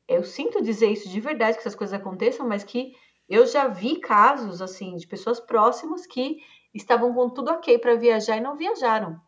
eu 0.07 0.23
sinto 0.23 0.61
dizer 0.61 0.91
isso 0.91 1.09
de 1.09 1.19
verdade, 1.19 1.53
que 1.53 1.61
essas 1.61 1.75
coisas 1.75 1.99
aconteçam, 1.99 2.47
mas 2.47 2.63
que 2.63 2.93
eu 3.29 3.45
já 3.45 3.67
vi 3.67 3.99
casos, 3.99 4.61
assim, 4.61 4.95
de 4.95 5.05
pessoas 5.05 5.39
próximas 5.39 6.05
que 6.07 6.37
estavam 6.73 7.13
com 7.13 7.29
tudo 7.29 7.51
ok 7.51 7.77
para 7.77 7.95
viajar 7.95 8.37
e 8.37 8.41
não 8.41 8.55
viajaram. 8.55 9.19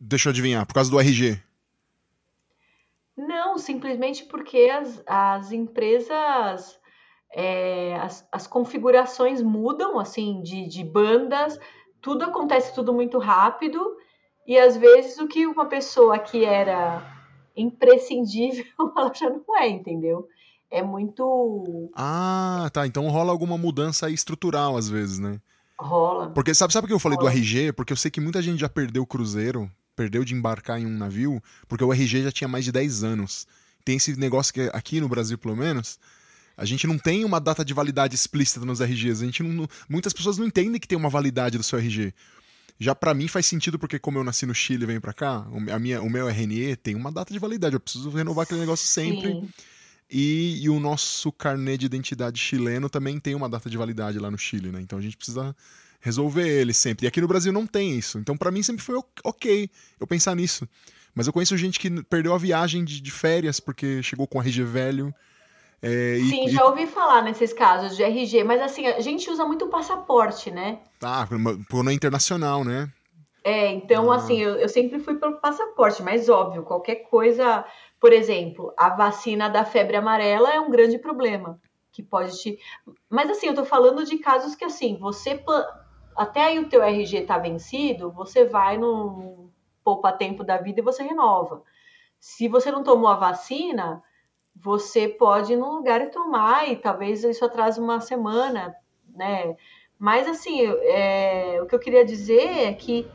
Deixa 0.00 0.28
eu 0.28 0.30
adivinhar, 0.30 0.66
por 0.66 0.74
causa 0.74 0.90
do 0.90 0.98
RG. 0.98 1.40
Não, 3.16 3.58
simplesmente 3.58 4.24
porque 4.24 4.70
as, 4.70 5.02
as 5.06 5.52
empresas, 5.52 6.80
é, 7.34 7.96
as, 7.96 8.26
as 8.30 8.46
configurações 8.46 9.42
mudam, 9.42 9.98
assim, 9.98 10.42
de, 10.42 10.66
de 10.66 10.84
bandas, 10.84 11.58
tudo 12.00 12.24
acontece 12.24 12.74
tudo 12.74 12.92
muito 12.92 13.18
rápido 13.18 13.96
e 14.46 14.58
às 14.58 14.76
vezes 14.76 15.18
o 15.18 15.28
que 15.28 15.46
uma 15.46 15.66
pessoa 15.66 16.18
que 16.18 16.44
era 16.44 17.02
imprescindível, 17.56 18.64
ela 18.96 19.12
já 19.14 19.30
não 19.30 19.58
é, 19.58 19.68
entendeu? 19.68 20.28
É 20.70 20.82
muito. 20.82 21.90
Ah, 21.94 22.70
tá. 22.72 22.86
Então 22.86 23.08
rola 23.08 23.30
alguma 23.30 23.58
mudança 23.58 24.08
estrutural 24.10 24.76
às 24.76 24.88
vezes, 24.88 25.18
né? 25.18 25.38
Rola. 25.78 26.30
Porque 26.30 26.54
sabe, 26.54 26.72
sabe 26.72 26.84
por 26.84 26.88
que 26.88 26.94
eu 26.94 26.98
falei 26.98 27.18
rola. 27.18 27.30
do 27.30 27.36
RG? 27.36 27.72
Porque 27.72 27.92
eu 27.92 27.96
sei 27.96 28.10
que 28.10 28.20
muita 28.20 28.40
gente 28.40 28.60
já 28.60 28.68
perdeu 28.68 29.02
o 29.02 29.06
cruzeiro, 29.06 29.70
perdeu 29.94 30.24
de 30.24 30.34
embarcar 30.34 30.80
em 30.80 30.86
um 30.86 30.96
navio, 30.96 31.42
porque 31.68 31.84
o 31.84 31.92
RG 31.92 32.22
já 32.22 32.32
tinha 32.32 32.48
mais 32.48 32.64
de 32.64 32.72
10 32.72 33.04
anos. 33.04 33.46
Tem 33.84 33.96
esse 33.96 34.18
negócio 34.18 34.54
que 34.54 34.70
aqui 34.72 35.00
no 35.00 35.08
Brasil, 35.08 35.36
pelo 35.36 35.56
menos, 35.56 35.98
a 36.56 36.64
gente 36.64 36.86
não 36.86 36.98
tem 36.98 37.24
uma 37.24 37.40
data 37.40 37.64
de 37.64 37.72
validade 37.72 38.14
explícita 38.14 38.64
nos 38.64 38.80
RGs. 38.80 39.22
A 39.22 39.26
gente 39.26 39.42
não, 39.42 39.68
muitas 39.88 40.12
pessoas 40.12 40.38
não 40.38 40.46
entendem 40.46 40.80
que 40.80 40.88
tem 40.88 40.98
uma 40.98 41.08
validade 41.08 41.56
do 41.56 41.64
seu 41.64 41.78
RG. 41.78 42.12
Já 42.78 42.94
para 42.94 43.14
mim 43.14 43.28
faz 43.28 43.46
sentido 43.46 43.78
porque 43.78 43.98
como 43.98 44.18
eu 44.18 44.24
nasci 44.24 44.44
no 44.44 44.54
Chile 44.54 44.82
e 44.82 44.86
venho 44.86 45.00
para 45.00 45.12
cá, 45.12 45.46
a 45.72 45.78
minha, 45.78 46.02
o 46.02 46.10
meu 46.10 46.28
RNE 46.28 46.76
tem 46.76 46.94
uma 46.94 47.12
data 47.12 47.32
de 47.32 47.38
validade. 47.38 47.74
Eu 47.74 47.80
preciso 47.80 48.10
renovar 48.10 48.42
aquele 48.42 48.60
negócio 48.60 48.86
sempre. 48.86 49.48
E, 50.10 50.62
e, 50.62 50.68
o 50.68 50.78
nosso 50.78 51.32
carnê 51.32 51.78
de 51.78 51.86
identidade 51.86 52.38
chileno 52.38 52.90
também 52.90 53.18
tem 53.18 53.34
uma 53.34 53.48
data 53.48 53.70
de 53.70 53.78
validade 53.78 54.18
lá 54.18 54.30
no 54.30 54.36
Chile, 54.36 54.70
né? 54.70 54.80
Então 54.80 54.98
a 54.98 55.02
gente 55.02 55.16
precisa 55.16 55.56
resolver 56.00 56.46
ele 56.46 56.74
sempre. 56.74 57.06
E 57.06 57.08
aqui 57.08 57.20
no 57.20 57.28
Brasil 57.28 57.52
não 57.52 57.66
tem 57.66 57.96
isso. 57.96 58.18
Então 58.18 58.36
para 58.36 58.50
mim 58.50 58.62
sempre 58.62 58.82
foi 58.82 59.00
ok 59.24 59.70
eu 59.98 60.06
pensar 60.06 60.34
nisso. 60.34 60.68
Mas 61.14 61.26
eu 61.26 61.32
conheço 61.32 61.56
gente 61.56 61.78
que 61.78 62.02
perdeu 62.04 62.34
a 62.34 62.38
viagem 62.38 62.84
de, 62.84 63.00
de 63.00 63.10
férias 63.10 63.60
porque 63.60 64.02
chegou 64.02 64.26
com 64.26 64.40
RG 64.40 64.64
velho 64.64 65.14
é, 65.82 66.16
Sim, 66.30 66.46
e, 66.46 66.48
já 66.48 66.64
ouvi 66.64 66.86
falar 66.86 67.22
nesses 67.22 67.52
casos 67.52 67.96
de 67.96 68.04
RG, 68.04 68.44
mas 68.44 68.62
assim, 68.62 68.86
a 68.86 69.00
gente 69.00 69.28
usa 69.28 69.44
muito 69.44 69.64
o 69.64 69.68
passaporte, 69.68 70.48
né? 70.48 70.78
Tá, 71.00 71.28
por 71.68 71.88
é 71.88 71.92
internacional, 71.92 72.64
né? 72.64 72.88
É, 73.42 73.66
então 73.72 74.12
ah. 74.12 74.16
assim, 74.16 74.38
eu, 74.38 74.54
eu 74.54 74.68
sempre 74.68 75.00
fui 75.00 75.16
pelo 75.16 75.40
passaporte, 75.40 76.00
mas 76.00 76.28
óbvio, 76.28 76.62
qualquer 76.62 76.96
coisa, 77.10 77.64
por 78.00 78.12
exemplo, 78.12 78.72
a 78.76 78.90
vacina 78.90 79.48
da 79.48 79.64
febre 79.64 79.96
amarela 79.96 80.54
é 80.54 80.60
um 80.60 80.70
grande 80.70 80.98
problema 80.98 81.60
que 81.90 82.02
pode 82.02 82.40
te. 82.40 82.58
Mas 83.10 83.28
assim, 83.28 83.48
eu 83.48 83.54
tô 83.54 83.64
falando 83.64 84.04
de 84.04 84.18
casos 84.18 84.54
que 84.54 84.64
assim, 84.64 84.96
você 84.96 85.42
até 86.16 86.44
aí 86.44 86.58
o 86.60 86.68
teu 86.68 86.82
RG 86.82 87.22
tá 87.22 87.38
vencido, 87.38 88.10
você 88.12 88.44
vai 88.44 88.78
no 88.78 89.50
poupa 89.82 90.12
tempo 90.12 90.44
da 90.44 90.58
vida 90.58 90.80
e 90.80 90.84
você 90.84 91.02
renova. 91.02 91.64
Se 92.20 92.46
você 92.46 92.70
não 92.70 92.84
tomou 92.84 93.08
a 93.08 93.16
vacina, 93.16 94.00
você 94.54 95.08
pode 95.08 95.54
ir 95.54 95.56
num 95.56 95.74
lugar 95.74 96.00
e 96.00 96.10
tomar, 96.10 96.68
e 96.68 96.76
talvez 96.76 97.24
isso 97.24 97.44
atrase 97.44 97.80
uma 97.80 98.00
semana, 98.00 98.74
né? 99.08 99.56
Mas, 99.98 100.26
assim, 100.28 100.66
é, 100.66 101.60
o 101.62 101.66
que 101.66 101.74
eu 101.74 101.78
queria 101.78 102.04
dizer 102.04 102.68
é 102.68 102.72
que 102.74 103.12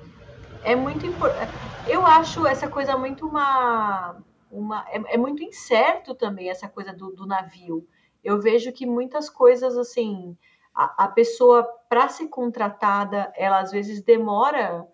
é 0.61 0.75
muito 0.75 1.05
importante. 1.05 1.53
Eu 1.85 2.05
acho 2.05 2.45
essa 2.47 2.67
coisa 2.67 2.97
muito 2.97 3.27
uma. 3.27 4.17
uma 4.51 4.85
é, 4.89 5.15
é 5.15 5.17
muito 5.17 5.43
incerto 5.43 6.15
também, 6.15 6.49
essa 6.49 6.67
coisa 6.67 6.93
do, 6.93 7.11
do, 7.11 7.25
navio. 7.25 7.87
Eu 8.23 8.41
vejo 8.41 8.71
que 8.71 8.85
muitas 8.85 9.29
coisas, 9.29 9.77
assim, 9.77 10.37
a, 10.73 11.05
a 11.05 11.07
pessoa, 11.07 11.63
para 11.89 12.09
ser 12.09 12.27
contratada, 12.27 13.31
ela 13.35 13.59
às 13.59 13.71
vezes 13.71 14.01
demora. 14.01 14.87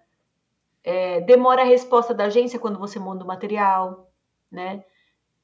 É, 0.84 1.22
demora 1.22 1.62
a 1.62 1.66
resposta 1.66 2.14
da 2.14 2.26
agência 2.26 2.60
quando 2.60 2.78
você 2.78 3.00
manda 3.00 3.24
o 3.24 3.28
material, 3.28 4.12
né? 4.52 4.84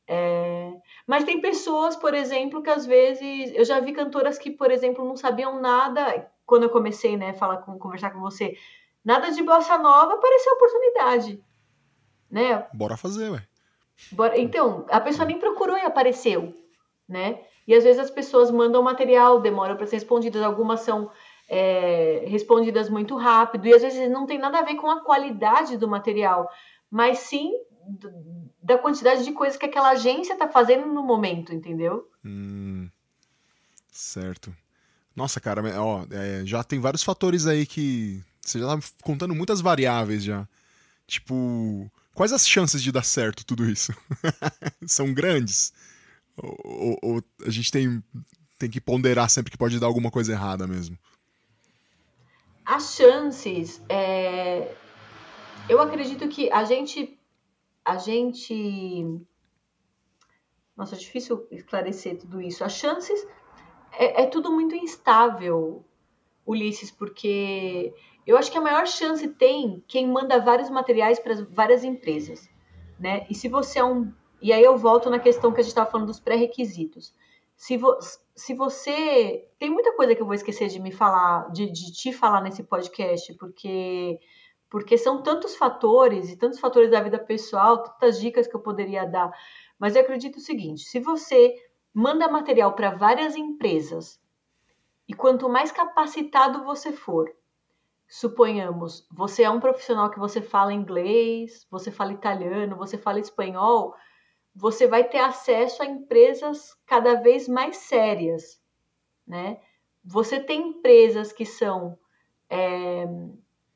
É... 0.06 0.74
Mas 1.10 1.24
tem 1.24 1.42
pessoas, 1.42 1.96
por 1.96 2.14
exemplo, 2.14 2.62
que 2.62 2.70
às 2.70 2.86
vezes 2.86 3.52
eu 3.56 3.66
já 3.66 3.80
vi 3.80 3.94
cantoras 3.94 4.38
que, 4.38 4.52
por 4.52 4.70
exemplo, 4.70 5.04
não 5.04 5.18
sabiam 5.18 5.60
nada 5.60 6.30
quando 6.46 6.66
eu 6.66 6.70
comecei, 6.70 7.18
né, 7.18 7.34
falar 7.34 7.58
com, 7.64 7.80
conversar 7.80 8.12
com 8.12 8.20
você, 8.20 8.56
nada 9.04 9.32
de 9.32 9.42
bossa 9.42 9.76
nova, 9.80 10.14
apareceu 10.14 10.54
oportunidade, 10.54 11.44
né? 12.30 12.68
Bora 12.76 12.96
fazer, 12.96 13.32
ué. 13.32 13.42
Bora... 14.12 14.40
Então, 14.40 14.86
a 14.88 15.02
pessoa 15.02 15.26
nem 15.26 15.40
procurou 15.40 15.76
e 15.76 15.82
apareceu, 15.82 16.54
né? 17.08 17.44
E 17.68 17.74
às 17.74 17.84
vezes 17.84 18.00
as 18.00 18.12
pessoas 18.12 18.52
mandam 18.52 18.84
material, 18.84 19.42
demoram 19.42 19.76
para 19.76 19.88
ser 19.88 19.96
respondidas, 19.96 20.44
algumas 20.44 20.82
são 20.82 21.10
é, 21.50 22.24
respondidas 22.28 22.88
muito 22.88 23.16
rápido 23.16 23.66
e 23.66 23.74
às 23.74 23.82
vezes 23.82 24.12
não 24.12 24.28
tem 24.28 24.38
nada 24.38 24.60
a 24.60 24.64
ver 24.64 24.76
com 24.76 24.88
a 24.92 25.04
qualidade 25.04 25.76
do 25.76 25.88
material, 25.88 26.48
mas 26.88 27.18
sim 27.18 27.52
da 28.70 28.78
quantidade 28.78 29.24
de 29.24 29.32
coisas 29.32 29.58
que 29.58 29.66
aquela 29.66 29.90
agência 29.90 30.38
tá 30.38 30.48
fazendo 30.48 30.86
no 30.86 31.02
momento, 31.02 31.52
entendeu? 31.52 32.08
Hum, 32.24 32.88
certo. 33.92 34.56
Nossa, 35.16 35.40
cara, 35.42 35.64
ó, 35.82 36.06
é, 36.12 36.46
já 36.46 36.64
tem 36.64 36.80
vários 36.80 37.04
fatores 37.04 37.48
aí 37.48 37.66
que. 37.66 38.24
Você 38.40 38.60
já 38.60 38.68
tá 38.68 38.80
contando 39.02 39.34
muitas 39.34 39.60
variáveis 39.60 40.24
já. 40.24 40.48
Tipo, 41.08 41.92
quais 42.14 42.32
as 42.32 42.48
chances 42.48 42.84
de 42.84 42.92
dar 42.92 43.04
certo 43.04 43.44
tudo 43.44 43.68
isso? 43.68 43.92
São 44.86 45.14
grandes? 45.16 45.74
Ou, 46.38 46.58
ou, 46.64 47.00
ou, 47.02 47.24
a 47.46 47.50
gente 47.50 47.72
tem, 47.72 48.04
tem 48.60 48.70
que 48.70 48.80
ponderar 48.80 49.30
sempre 49.32 49.52
que 49.52 49.58
pode 49.58 49.80
dar 49.80 49.88
alguma 49.88 50.12
coisa 50.12 50.32
errada 50.32 50.68
mesmo? 50.68 50.98
As 52.64 52.94
chances. 52.96 53.82
É... 53.90 54.76
Eu 55.68 55.82
acredito 55.82 56.28
que 56.28 56.52
a 56.52 56.64
gente 56.64 57.19
a 57.90 57.98
gente. 57.98 59.04
Nossa, 60.76 60.96
é 60.96 60.98
difícil 60.98 61.48
esclarecer 61.52 62.18
tudo 62.18 62.42
isso. 62.42 62.64
As 62.64 62.74
chances. 62.74 63.28
É, 63.92 64.24
é 64.24 64.26
tudo 64.28 64.52
muito 64.52 64.76
instável, 64.76 65.84
Ulisses, 66.46 66.92
porque 66.92 67.94
eu 68.26 68.38
acho 68.38 68.52
que 68.52 68.58
a 68.58 68.62
maior 68.62 68.86
chance 68.86 69.28
tem 69.28 69.84
quem 69.88 70.08
manda 70.08 70.40
vários 70.40 70.70
materiais 70.70 71.20
para 71.20 71.44
várias 71.50 71.84
empresas, 71.84 72.48
né? 73.00 73.26
E 73.30 73.34
se 73.34 73.50
você 73.50 73.80
é 73.80 73.84
um. 73.84 74.14
E 74.42 74.54
aí 74.54 74.64
eu 74.64 74.78
volto 74.78 75.10
na 75.10 75.20
questão 75.20 75.52
que 75.52 75.60
a 75.60 75.64
gente 75.64 75.72
estava 75.72 75.90
falando 75.90 76.08
dos 76.08 76.20
pré-requisitos. 76.20 77.14
Se, 77.58 77.76
vo... 77.76 77.98
se 78.36 78.54
você. 78.54 79.48
Tem 79.58 79.70
muita 79.70 79.96
coisa 79.96 80.16
que 80.16 80.22
eu 80.22 80.26
vou 80.26 80.36
esquecer 80.36 80.68
de 80.70 80.80
me 80.80 80.92
falar, 80.92 81.52
de, 81.52 81.72
de 81.72 81.92
te 81.92 82.14
falar 82.14 82.42
nesse 82.42 82.64
podcast, 82.64 83.34
porque 83.34 84.20
porque 84.70 84.98
são 84.98 85.22
tantos 85.24 85.56
fatores 85.56 86.30
e 86.30 86.38
tantos 86.38 86.60
fatores 86.60 86.92
da 86.92 87.02
vida 87.02 87.18
pessoal, 87.18 87.84
tantas 87.84 88.20
dicas 88.20 88.48
que 88.48 88.56
eu 88.56 88.60
poderia 88.60 89.06
dar. 89.06 89.32
Mas 89.80 89.96
eu 89.96 90.02
acredito 90.02 90.38
o 90.38 90.42
seguinte: 90.42 90.84
se 90.84 91.00
você 91.00 91.56
manda 91.94 92.30
material 92.30 92.74
para 92.74 92.92
várias 92.92 93.36
empresas 93.36 94.22
e 95.08 95.14
quanto 95.14 95.50
mais 95.50 95.72
capacitado 95.72 96.64
você 96.64 96.92
for, 96.92 97.34
suponhamos, 98.08 99.08
você 99.12 99.44
é 99.44 99.50
um 99.50 99.60
profissional 99.60 100.10
que 100.10 100.20
você 100.20 100.42
fala 100.42 100.74
inglês, 100.74 101.66
você 101.70 101.92
fala 101.92 102.14
italiano, 102.14 102.76
você 102.76 102.98
fala 102.98 103.20
espanhol, 103.20 103.96
você 104.56 104.88
vai 104.88 105.04
ter 105.04 105.20
acesso 105.20 105.82
a 105.82 105.86
empresas 105.86 106.76
cada 106.86 107.16
vez 107.16 107.48
mais 107.48 107.78
sérias, 107.78 108.62
né? 109.26 109.60
Você 110.04 110.40
tem 110.40 110.70
empresas 110.70 111.32
que 111.32 111.46
são 111.46 111.98
é, 112.50 113.06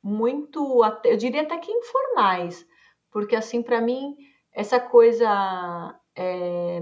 muito, 0.04 0.82
eu 1.06 1.16
diria 1.16 1.43
até 1.43 1.58
que 1.58 1.72
informais, 1.72 2.68
porque 3.10 3.36
assim 3.36 3.64
para 3.64 3.80
mim 3.80 4.18
essa 4.51 4.80
coisa 4.80 5.97
é, 6.14 6.82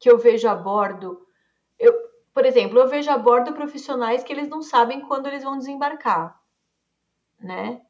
que 0.00 0.10
eu 0.10 0.18
vejo 0.18 0.48
a 0.48 0.54
bordo, 0.54 1.24
eu, 1.78 1.94
por 2.34 2.44
exemplo, 2.44 2.78
eu 2.78 2.88
vejo 2.88 3.08
a 3.10 3.16
bordo 3.16 3.52
profissionais 3.52 4.24
que 4.24 4.32
eles 4.32 4.48
não 4.48 4.62
sabem 4.62 5.00
quando 5.00 5.26
eles 5.26 5.44
vão 5.44 5.56
desembarcar, 5.56 6.38
né? 7.38 7.80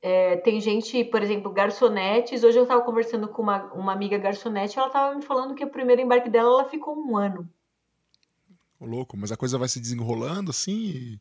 É, 0.00 0.36
tem 0.36 0.60
gente, 0.60 1.02
por 1.02 1.22
exemplo, 1.22 1.50
garçonetes. 1.50 2.44
Hoje 2.44 2.58
eu 2.58 2.64
estava 2.64 2.82
conversando 2.82 3.26
com 3.26 3.40
uma, 3.40 3.72
uma 3.72 3.92
amiga 3.92 4.18
garçonete, 4.18 4.78
ela 4.78 4.88
estava 4.88 5.14
me 5.14 5.22
falando 5.22 5.54
que 5.54 5.64
o 5.64 5.70
primeiro 5.70 6.02
embarque 6.02 6.28
dela 6.28 6.60
ela 6.60 6.68
ficou 6.68 6.94
um 6.94 7.16
ano. 7.16 7.48
Ô, 8.78 8.84
louco, 8.84 9.16
mas 9.16 9.32
a 9.32 9.36
coisa 9.36 9.56
vai 9.56 9.66
se 9.66 9.80
desenrolando 9.80 10.50
assim 10.50 11.18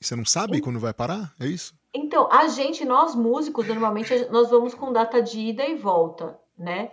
e 0.00 0.04
você 0.04 0.16
não 0.16 0.24
sabe 0.24 0.58
e... 0.58 0.60
quando 0.60 0.80
vai 0.80 0.94
parar? 0.94 1.34
É 1.38 1.46
isso? 1.46 1.74
Então, 1.92 2.28
a 2.30 2.46
gente, 2.48 2.84
nós 2.84 3.14
músicos, 3.14 3.66
normalmente 3.66 4.28
nós 4.30 4.48
vamos 4.48 4.74
com 4.74 4.92
data 4.92 5.20
de 5.20 5.40
ida 5.40 5.66
e 5.66 5.74
volta, 5.74 6.38
né? 6.56 6.90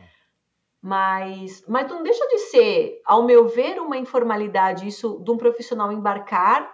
Mas, 0.81 1.63
mas 1.67 1.89
não 1.89 2.03
deixa 2.03 2.25
de 2.27 2.39
ser, 2.39 3.01
ao 3.05 3.23
meu 3.23 3.47
ver, 3.47 3.79
uma 3.79 3.97
informalidade 3.97 4.87
isso 4.87 5.21
de 5.23 5.31
um 5.31 5.37
profissional 5.37 5.91
embarcar 5.91 6.73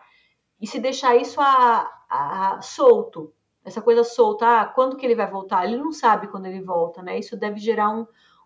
e 0.59 0.67
se 0.67 0.79
deixar 0.79 1.15
isso 1.15 1.41
a, 1.41 1.89
a, 2.09 2.55
a 2.55 2.61
solto, 2.61 3.33
essa 3.65 3.81
coisa 3.81 4.03
solta, 4.03 4.61
ah, 4.61 4.65
quando 4.65 4.97
que 4.97 5.05
ele 5.05 5.15
vai 5.15 5.29
voltar? 5.29 5.65
Ele 5.65 5.77
não 5.77 5.91
sabe 5.91 6.27
quando 6.27 6.45
ele 6.45 6.61
volta, 6.61 7.01
né? 7.01 7.17
Isso 7.17 7.37
deve 7.37 7.59
gerar 7.59 7.89
um, 7.89 8.05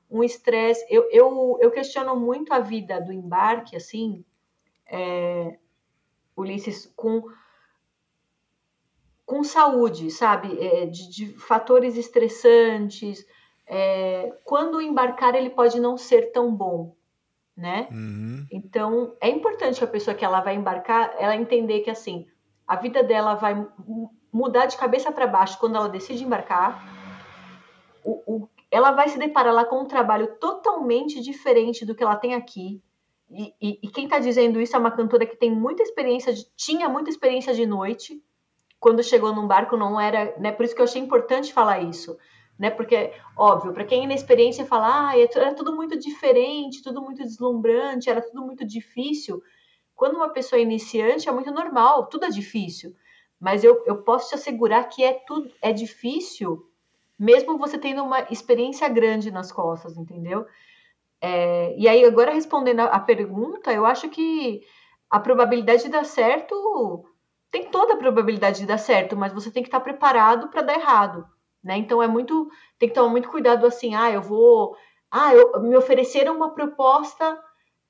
um 0.09 0.23
estresse. 0.23 0.85
Eu, 0.89 1.09
eu, 1.11 1.57
eu 1.59 1.71
questiono 1.71 2.15
muito 2.15 2.53
a 2.53 2.59
vida 2.59 3.01
do 3.01 3.11
embarque, 3.11 3.75
assim, 3.75 4.23
é, 4.85 5.57
Ulisses, 6.35 6.91
com, 6.95 7.23
com 9.27 9.43
saúde, 9.43 10.09
sabe? 10.09 10.57
É, 10.59 10.85
de, 10.85 11.09
de, 11.11 11.37
fatores 11.37 11.97
estressantes. 11.97 13.23
É, 13.67 14.33
quando 14.45 14.81
embarcar 14.81 15.35
ele 15.35 15.49
pode 15.49 15.79
não 15.81 15.97
ser 15.97 16.31
tão 16.31 16.55
bom, 16.55 16.95
né? 17.55 17.89
Uhum. 17.91 18.47
Então, 18.49 19.15
é 19.19 19.29
importante 19.29 19.77
que 19.79 19.83
a 19.83 19.87
pessoa 19.87 20.15
que 20.15 20.23
ela 20.23 20.39
vai 20.39 20.55
embarcar, 20.55 21.13
ela 21.19 21.35
entender 21.35 21.81
que, 21.81 21.89
assim, 21.89 22.25
a 22.65 22.77
vida 22.77 23.03
dela 23.03 23.35
vai 23.35 23.67
mudar 24.31 24.65
de 24.65 24.77
cabeça 24.77 25.11
para 25.11 25.27
baixo 25.27 25.59
quando 25.59 25.75
ela 25.75 25.89
decide 25.89 26.23
embarcar. 26.23 26.81
O, 28.05 28.23
o, 28.25 28.49
ela 28.71 28.91
vai 28.91 29.09
se 29.09 29.19
deparar 29.19 29.53
lá 29.53 29.65
com 29.65 29.81
um 29.81 29.87
trabalho 29.87 30.35
totalmente 30.39 31.19
diferente 31.19 31.85
do 31.85 31.93
que 31.93 32.03
ela 32.03 32.15
tem 32.15 32.33
aqui. 32.33 32.81
E, 33.29 33.53
e, 33.61 33.79
e 33.83 33.87
quem 33.89 34.05
está 34.05 34.19
dizendo 34.19 34.61
isso 34.61 34.73
é 34.73 34.79
uma 34.79 34.91
cantora 34.91 35.25
que 35.25 35.35
tem 35.35 35.51
muita 35.51 35.83
experiência, 35.83 36.33
de, 36.33 36.45
tinha 36.55 36.87
muita 36.87 37.09
experiência 37.09 37.53
de 37.53 37.65
noite. 37.65 38.23
Quando 38.79 39.03
chegou 39.03 39.33
num 39.33 39.47
barco, 39.47 39.75
não 39.75 39.99
era. 39.99 40.37
Né, 40.39 40.51
por 40.51 40.63
isso 40.65 40.75
que 40.75 40.81
eu 40.81 40.85
achei 40.85 41.01
importante 41.01 41.53
falar 41.53 41.81
isso. 41.81 42.17
Né, 42.57 42.71
porque, 42.71 43.13
óbvio, 43.35 43.71
para 43.71 43.85
quem 43.85 44.01
é 44.01 44.03
inexperiência 44.05 44.65
fala, 44.65 45.09
ah, 45.09 45.19
era 45.19 45.53
tudo 45.53 45.75
muito 45.75 45.97
diferente, 45.97 46.81
tudo 46.81 47.01
muito 47.01 47.21
deslumbrante, 47.21 48.09
era 48.09 48.21
tudo 48.21 48.41
muito 48.41 48.65
difícil. 48.65 49.43
Quando 49.95 50.15
uma 50.15 50.29
pessoa 50.29 50.59
é 50.59 50.63
iniciante, 50.63 51.29
é 51.29 51.31
muito 51.31 51.51
normal, 51.51 52.07
tudo 52.07 52.25
é 52.25 52.29
difícil. 52.29 52.95
Mas 53.39 53.63
eu, 53.63 53.83
eu 53.85 53.97
posso 53.97 54.29
te 54.29 54.35
assegurar 54.35 54.89
que 54.89 55.03
é 55.03 55.13
tudo 55.13 55.51
é 55.61 55.71
difícil, 55.71 56.67
mesmo 57.17 57.57
você 57.57 57.77
tendo 57.77 58.03
uma 58.03 58.21
experiência 58.31 58.87
grande 58.89 59.31
nas 59.31 59.51
costas, 59.51 59.95
entendeu? 59.97 60.45
É, 61.21 61.75
e 61.77 61.87
aí, 61.87 62.05
agora 62.05 62.31
respondendo 62.31 62.81
a, 62.81 62.85
a 62.85 62.99
pergunta, 62.99 63.71
eu 63.71 63.85
acho 63.85 64.09
que 64.09 64.61
a 65.09 65.19
probabilidade 65.19 65.83
de 65.83 65.89
dar 65.89 66.05
certo 66.05 67.05
tem 67.57 67.71
toda 67.71 67.93
a 67.93 67.97
probabilidade 67.97 68.59
de 68.59 68.65
dar 68.65 68.77
certo, 68.77 69.15
mas 69.15 69.33
você 69.33 69.49
tem 69.49 69.63
que 69.63 69.67
estar 69.67 69.79
preparado 69.79 70.49
para 70.49 70.61
dar 70.61 70.75
errado, 70.75 71.25
né? 71.63 71.77
Então 71.77 72.01
é 72.03 72.07
muito, 72.07 72.49
tem 72.77 72.87
que 72.87 72.95
tomar 72.95 73.09
muito 73.09 73.29
cuidado 73.29 73.65
assim, 73.65 73.95
ah, 73.95 74.11
eu 74.11 74.21
vou, 74.21 74.75
ah, 75.09 75.33
eu, 75.33 75.61
me 75.63 75.75
ofereceram 75.75 76.35
uma 76.35 76.53
proposta 76.53 77.39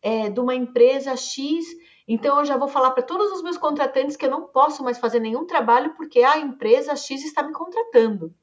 é, 0.02 0.30
de 0.30 0.40
uma 0.40 0.56
empresa 0.56 1.16
X 1.16 1.66
então 2.08 2.40
eu 2.40 2.46
já 2.46 2.56
vou 2.56 2.70
falar 2.70 2.92
para 2.92 3.04
todos 3.04 3.34
os 3.34 3.44
meus 3.44 3.58
contratantes 3.58 4.16
que 4.16 4.26
eu 4.26 4.32
não 4.32 4.48
posso 4.48 4.82
mais 4.82 4.98
fazer 4.98 5.20
nenhum 5.20 5.46
trabalho 5.46 5.94
porque 5.98 6.24
a 6.24 6.38
empresa 6.38 6.96
X 6.96 7.26
está 7.26 7.44
me 7.44 7.52
contratando. 7.52 8.34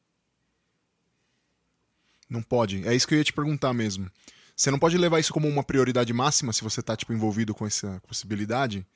Não 2.29 2.43
pode. 2.43 2.87
É 2.87 2.95
isso 2.95 3.09
que 3.09 3.15
eu 3.15 3.19
ia 3.19 3.25
te 3.25 3.33
perguntar 3.33 3.73
mesmo. 3.73 4.11
Você 4.55 4.71
não 4.71 4.79
pode 4.79 4.99
levar 4.99 5.19
isso 5.19 5.33
como 5.33 5.49
uma 5.49 5.65
prioridade 5.65 6.13
máxima 6.13 6.53
se 6.53 6.63
você 6.63 6.81
está 6.81 6.95
tipo 6.95 7.15
envolvido 7.15 7.55
com 7.55 7.67
essa 7.67 8.03
possibilidade. 8.07 8.87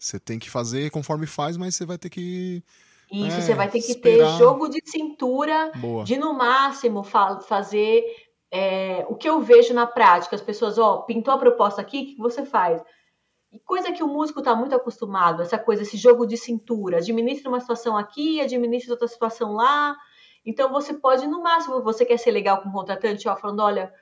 Você 0.00 0.18
tem 0.18 0.38
que 0.38 0.48
fazer 0.48 0.90
conforme 0.90 1.26
faz, 1.26 1.58
mas 1.58 1.76
você 1.76 1.84
vai 1.84 1.98
ter 1.98 2.08
que 2.08 2.64
isso, 3.12 3.36
é, 3.36 3.40
você 3.40 3.54
vai 3.54 3.68
ter 3.68 3.80
que 3.80 3.90
esperar. 3.90 4.32
ter 4.32 4.38
jogo 4.38 4.68
de 4.68 4.80
cintura, 4.84 5.72
Boa. 5.76 6.04
de 6.04 6.16
no 6.16 6.32
máximo 6.32 7.02
fa 7.02 7.40
fazer 7.40 8.04
é, 8.50 9.04
o 9.08 9.16
que 9.16 9.28
eu 9.28 9.40
vejo 9.40 9.74
na 9.74 9.86
prática. 9.86 10.36
As 10.36 10.40
pessoas, 10.42 10.78
ó, 10.78 10.98
pintou 10.98 11.34
a 11.34 11.38
proposta 11.38 11.80
aqui, 11.80 11.98
o 11.98 12.06
que 12.06 12.16
você 12.16 12.46
faz? 12.46 12.80
E 13.52 13.58
coisa 13.58 13.92
que 13.92 14.02
o 14.02 14.06
músico 14.06 14.38
está 14.38 14.54
muito 14.54 14.74
acostumado, 14.76 15.42
essa 15.42 15.58
coisa, 15.58 15.82
esse 15.82 15.96
jogo 15.96 16.24
de 16.24 16.36
cintura. 16.36 16.98
Administra 16.98 17.48
uma 17.48 17.60
situação 17.60 17.96
aqui, 17.96 18.40
administra 18.40 18.94
outra 18.94 19.08
situação 19.08 19.52
lá. 19.52 19.96
Então 20.46 20.70
você 20.70 20.94
pode, 20.94 21.26
no 21.26 21.42
máximo, 21.42 21.82
você 21.82 22.06
quer 22.06 22.16
ser 22.16 22.30
legal 22.30 22.62
com 22.62 22.68
o 22.68 22.72
contratante, 22.72 23.28
ó, 23.28 23.36
falando, 23.36 23.60
olha, 23.60 23.92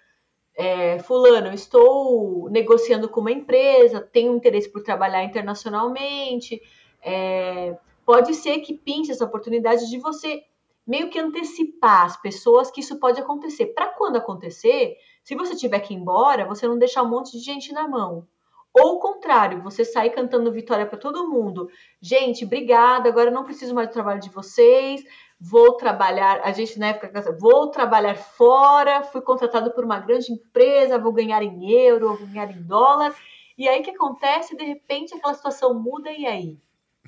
é, 0.58 0.98
fulano, 0.98 1.54
estou 1.54 2.50
negociando 2.50 3.08
com 3.08 3.20
uma 3.20 3.30
empresa, 3.30 4.00
tenho 4.00 4.34
interesse 4.34 4.68
por 4.68 4.82
trabalhar 4.82 5.22
internacionalmente. 5.22 6.60
É, 7.00 7.76
pode 8.04 8.34
ser 8.34 8.58
que 8.58 8.74
pinte 8.74 9.12
essa 9.12 9.24
oportunidade 9.24 9.88
de 9.88 9.98
você 10.00 10.42
meio 10.84 11.10
que 11.10 11.18
antecipar 11.18 12.06
as 12.06 12.20
pessoas 12.20 12.72
que 12.72 12.80
isso 12.80 12.98
pode 12.98 13.20
acontecer. 13.20 13.66
Para 13.66 13.86
quando 13.86 14.16
acontecer, 14.16 14.96
se 15.22 15.36
você 15.36 15.54
tiver 15.54 15.78
que 15.78 15.94
ir 15.94 15.96
embora, 15.96 16.44
você 16.44 16.66
não 16.66 16.76
deixar 16.76 17.04
um 17.04 17.08
monte 17.08 17.38
de 17.38 17.38
gente 17.38 17.72
na 17.72 17.86
mão. 17.86 18.26
Ou 18.74 18.96
o 18.96 18.98
contrário, 18.98 19.62
você 19.62 19.84
sai 19.84 20.10
cantando 20.10 20.50
vitória 20.50 20.86
para 20.86 20.98
todo 20.98 21.28
mundo. 21.28 21.70
Gente, 22.00 22.44
obrigada, 22.44 23.08
agora 23.08 23.30
não 23.30 23.44
preciso 23.44 23.74
mais 23.74 23.88
do 23.88 23.92
trabalho 23.92 24.20
de 24.20 24.28
vocês. 24.28 25.04
Vou 25.40 25.74
trabalhar, 25.74 26.40
a 26.42 26.50
gente 26.50 26.78
na 26.78 26.88
época, 26.88 27.36
vou 27.38 27.68
trabalhar 27.68 28.16
fora, 28.16 29.04
fui 29.04 29.20
contratado 29.20 29.70
por 29.70 29.84
uma 29.84 30.00
grande 30.00 30.32
empresa, 30.32 30.98
vou 30.98 31.12
ganhar 31.12 31.42
em 31.42 31.70
euro, 31.70 32.16
vou 32.16 32.26
ganhar 32.26 32.50
em 32.50 32.60
dólar. 32.62 33.14
E 33.56 33.68
aí 33.68 33.80
o 33.80 33.84
que 33.84 33.90
acontece? 33.90 34.56
De 34.56 34.64
repente 34.64 35.14
aquela 35.14 35.34
situação 35.34 35.74
muda 35.74 36.10
e 36.10 36.26
aí? 36.26 36.58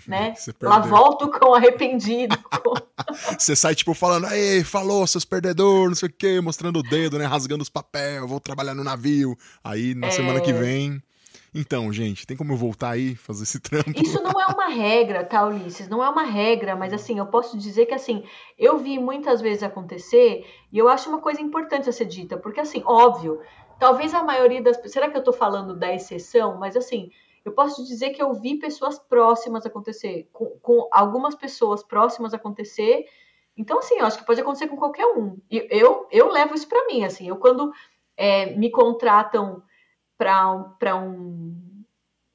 Né? 0.07 0.35
Lá 0.63 0.79
volto 0.79 1.29
com 1.29 1.55
arrependido. 1.55 2.39
Você 3.37 3.57
sai 3.57 3.75
tipo 3.75 3.95
falando, 3.95 4.29
ei, 4.29 4.63
falou, 4.63 5.07
seus 5.09 5.25
perdedores, 5.25 5.89
não 5.89 5.95
sei 5.97 6.09
o 6.09 6.13
quê, 6.13 6.41
mostrando 6.41 6.79
o 6.79 6.83
dedo, 6.85 7.19
né? 7.19 7.25
Rasgando 7.25 7.63
os 7.63 7.69
papéis, 7.69 8.21
vou 8.29 8.39
trabalhar 8.39 8.75
no 8.75 8.85
navio. 8.85 9.37
Aí 9.65 9.93
na 9.95 10.07
é... 10.07 10.11
semana 10.11 10.41
que 10.41 10.53
vem 10.53 11.03
então, 11.55 11.93
gente, 11.93 12.27
tem 12.27 12.37
como 12.37 12.53
eu 12.53 12.57
voltar 12.57 12.91
aí, 12.91 13.15
fazer 13.15 13.43
esse 13.43 13.59
trampo? 13.61 13.93
Isso 13.97 14.23
não 14.23 14.41
é 14.41 14.47
uma 14.47 14.69
regra, 14.69 15.25
tá, 15.25 15.45
Ulisses? 15.45 15.89
Não 15.89 16.03
é 16.03 16.09
uma 16.09 16.23
regra, 16.23 16.77
mas 16.77 16.93
assim, 16.93 17.19
eu 17.19 17.27
posso 17.27 17.59
dizer 17.59 17.87
que 17.87 17.95
assim, 17.95 18.25
eu 18.59 18.79
vi 18.79 18.99
muitas 18.99 19.41
vezes 19.41 19.63
acontecer 19.63 20.47
e 20.73 20.79
eu 20.79 20.89
acho 20.89 21.09
uma 21.09 21.21
coisa 21.21 21.41
importante 21.41 21.89
a 21.89 21.93
ser 21.93 22.07
dita, 22.07 22.37
porque 22.37 22.61
assim, 22.61 22.83
óbvio, 22.87 23.41
talvez 23.79 24.15
a 24.15 24.23
maioria 24.23 24.63
das 24.63 24.81
será 24.91 25.11
que 25.11 25.17
eu 25.17 25.25
tô 25.25 25.33
falando 25.33 25.77
da 25.77 25.93
exceção? 25.93 26.59
Mas 26.59 26.77
assim, 26.77 27.11
eu 27.45 27.53
posso 27.53 27.85
dizer 27.85 28.11
que 28.11 28.23
eu 28.23 28.33
vi 28.35 28.59
pessoas 28.59 28.99
próximas 28.99 29.65
acontecer, 29.65 30.29
com, 30.33 30.47
com 30.61 30.89
algumas 30.93 31.35
pessoas 31.35 31.83
próximas 31.83 32.35
acontecer. 32.35 33.07
Então, 33.57 33.79
assim, 33.79 33.97
eu 33.97 34.07
acho 34.07 34.19
que 34.19 34.27
pode 34.27 34.41
acontecer 34.41 34.69
com 34.69 34.77
qualquer 34.77 35.07
um. 35.07 35.39
E 35.51 35.67
eu, 35.71 36.07
eu 36.11 36.31
levo 36.31 36.55
isso 36.55 36.69
para 36.69 36.87
mim, 36.87 37.05
assim, 37.05 37.29
eu 37.29 37.37
quando 37.37 37.73
é, 38.17 38.55
me 38.55 38.71
contratam 38.71 39.63
para 40.21 40.95
um, 40.97 41.83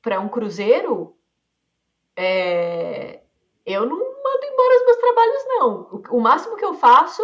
para 0.02 0.20
um 0.20 0.28
cruzeiro, 0.28 1.16
é, 2.16 3.22
eu 3.64 3.86
não 3.86 3.96
mando 3.96 4.44
embora 4.44 4.78
os 4.78 4.86
meus 4.86 4.98
trabalhos, 4.98 5.46
não. 5.48 5.70
O, 5.92 6.18
o, 6.18 6.20
máximo 6.20 6.58
que 6.58 6.66
eu 6.66 6.74
faço, 6.74 7.22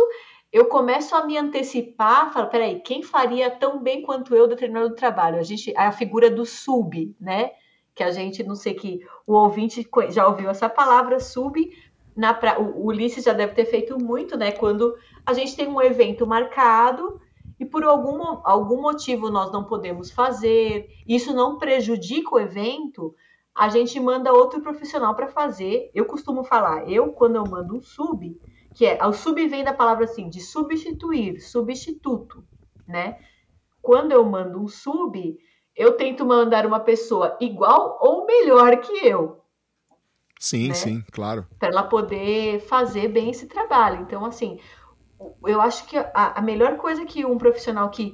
eu 0.53 0.67
começo 0.67 1.15
a 1.15 1.25
me 1.25 1.35
antecipar, 1.35 2.31
falo, 2.31 2.47
peraí, 2.47 2.79
quem 2.79 3.01
faria 3.01 3.49
tão 3.49 3.81
bem 3.81 4.03
quanto 4.03 4.35
eu 4.35 4.47
determinado 4.47 4.93
trabalho? 4.93 5.39
A 5.39 5.43
gente, 5.43 5.75
a 5.75 5.91
figura 5.91 6.29
do 6.29 6.45
sub, 6.45 7.15
né? 7.19 7.53
Que 7.95 8.03
a 8.03 8.11
gente, 8.11 8.43
não 8.43 8.55
sei 8.55 8.75
que 8.75 8.99
o 9.25 9.33
ouvinte 9.33 9.89
já 10.09 10.27
ouviu 10.27 10.47
essa 10.47 10.69
palavra, 10.69 11.19
sub, 11.19 11.71
na 12.15 12.35
pra, 12.35 12.59
o 12.59 12.85
Ulisses 12.85 13.23
já 13.23 13.33
deve 13.33 13.55
ter 13.55 13.65
feito 13.65 13.97
muito, 13.97 14.37
né? 14.37 14.51
Quando 14.51 14.95
a 15.25 15.33
gente 15.33 15.55
tem 15.55 15.67
um 15.67 15.81
evento 15.81 16.27
marcado 16.27 17.19
e 17.61 17.65
por 17.65 17.83
algum, 17.83 18.39
algum 18.43 18.81
motivo 18.81 19.29
nós 19.29 19.51
não 19.51 19.63
podemos 19.63 20.09
fazer, 20.09 20.89
isso 21.07 21.31
não 21.31 21.59
prejudica 21.59 22.33
o 22.33 22.39
evento, 22.39 23.13
a 23.53 23.69
gente 23.69 23.99
manda 23.99 24.33
outro 24.33 24.61
profissional 24.61 25.13
para 25.13 25.27
fazer. 25.27 25.91
Eu 25.93 26.05
costumo 26.05 26.43
falar, 26.43 26.89
eu 26.89 27.11
quando 27.11 27.35
eu 27.35 27.43
mando 27.45 27.77
um 27.77 27.79
sub, 27.79 28.35
que 28.73 28.83
é, 28.83 29.05
o 29.05 29.13
sub 29.13 29.47
vem 29.47 29.63
da 29.63 29.73
palavra 29.73 30.05
assim, 30.05 30.27
de 30.27 30.41
substituir, 30.41 31.39
substituto, 31.39 32.43
né? 32.87 33.19
quando 33.79 34.11
eu 34.11 34.25
mando 34.25 34.59
um 34.59 34.67
sub, 34.67 35.37
eu 35.75 35.95
tento 35.95 36.25
mandar 36.25 36.65
uma 36.65 36.79
pessoa 36.79 37.37
igual 37.39 37.99
ou 38.01 38.25
melhor 38.25 38.75
que 38.77 39.05
eu. 39.07 39.39
Sim, 40.39 40.69
né? 40.69 40.73
sim, 40.73 41.03
claro. 41.11 41.45
Para 41.59 41.69
ela 41.69 41.83
poder 41.83 42.59
fazer 42.61 43.07
bem 43.07 43.29
esse 43.29 43.45
trabalho. 43.45 44.01
Então, 44.01 44.25
assim, 44.25 44.59
eu 45.45 45.61
acho 45.61 45.85
que 45.85 45.97
a, 45.97 46.39
a 46.39 46.41
melhor 46.41 46.77
coisa 46.77 47.05
que 47.05 47.25
um 47.25 47.37
profissional 47.37 47.89
que, 47.89 48.13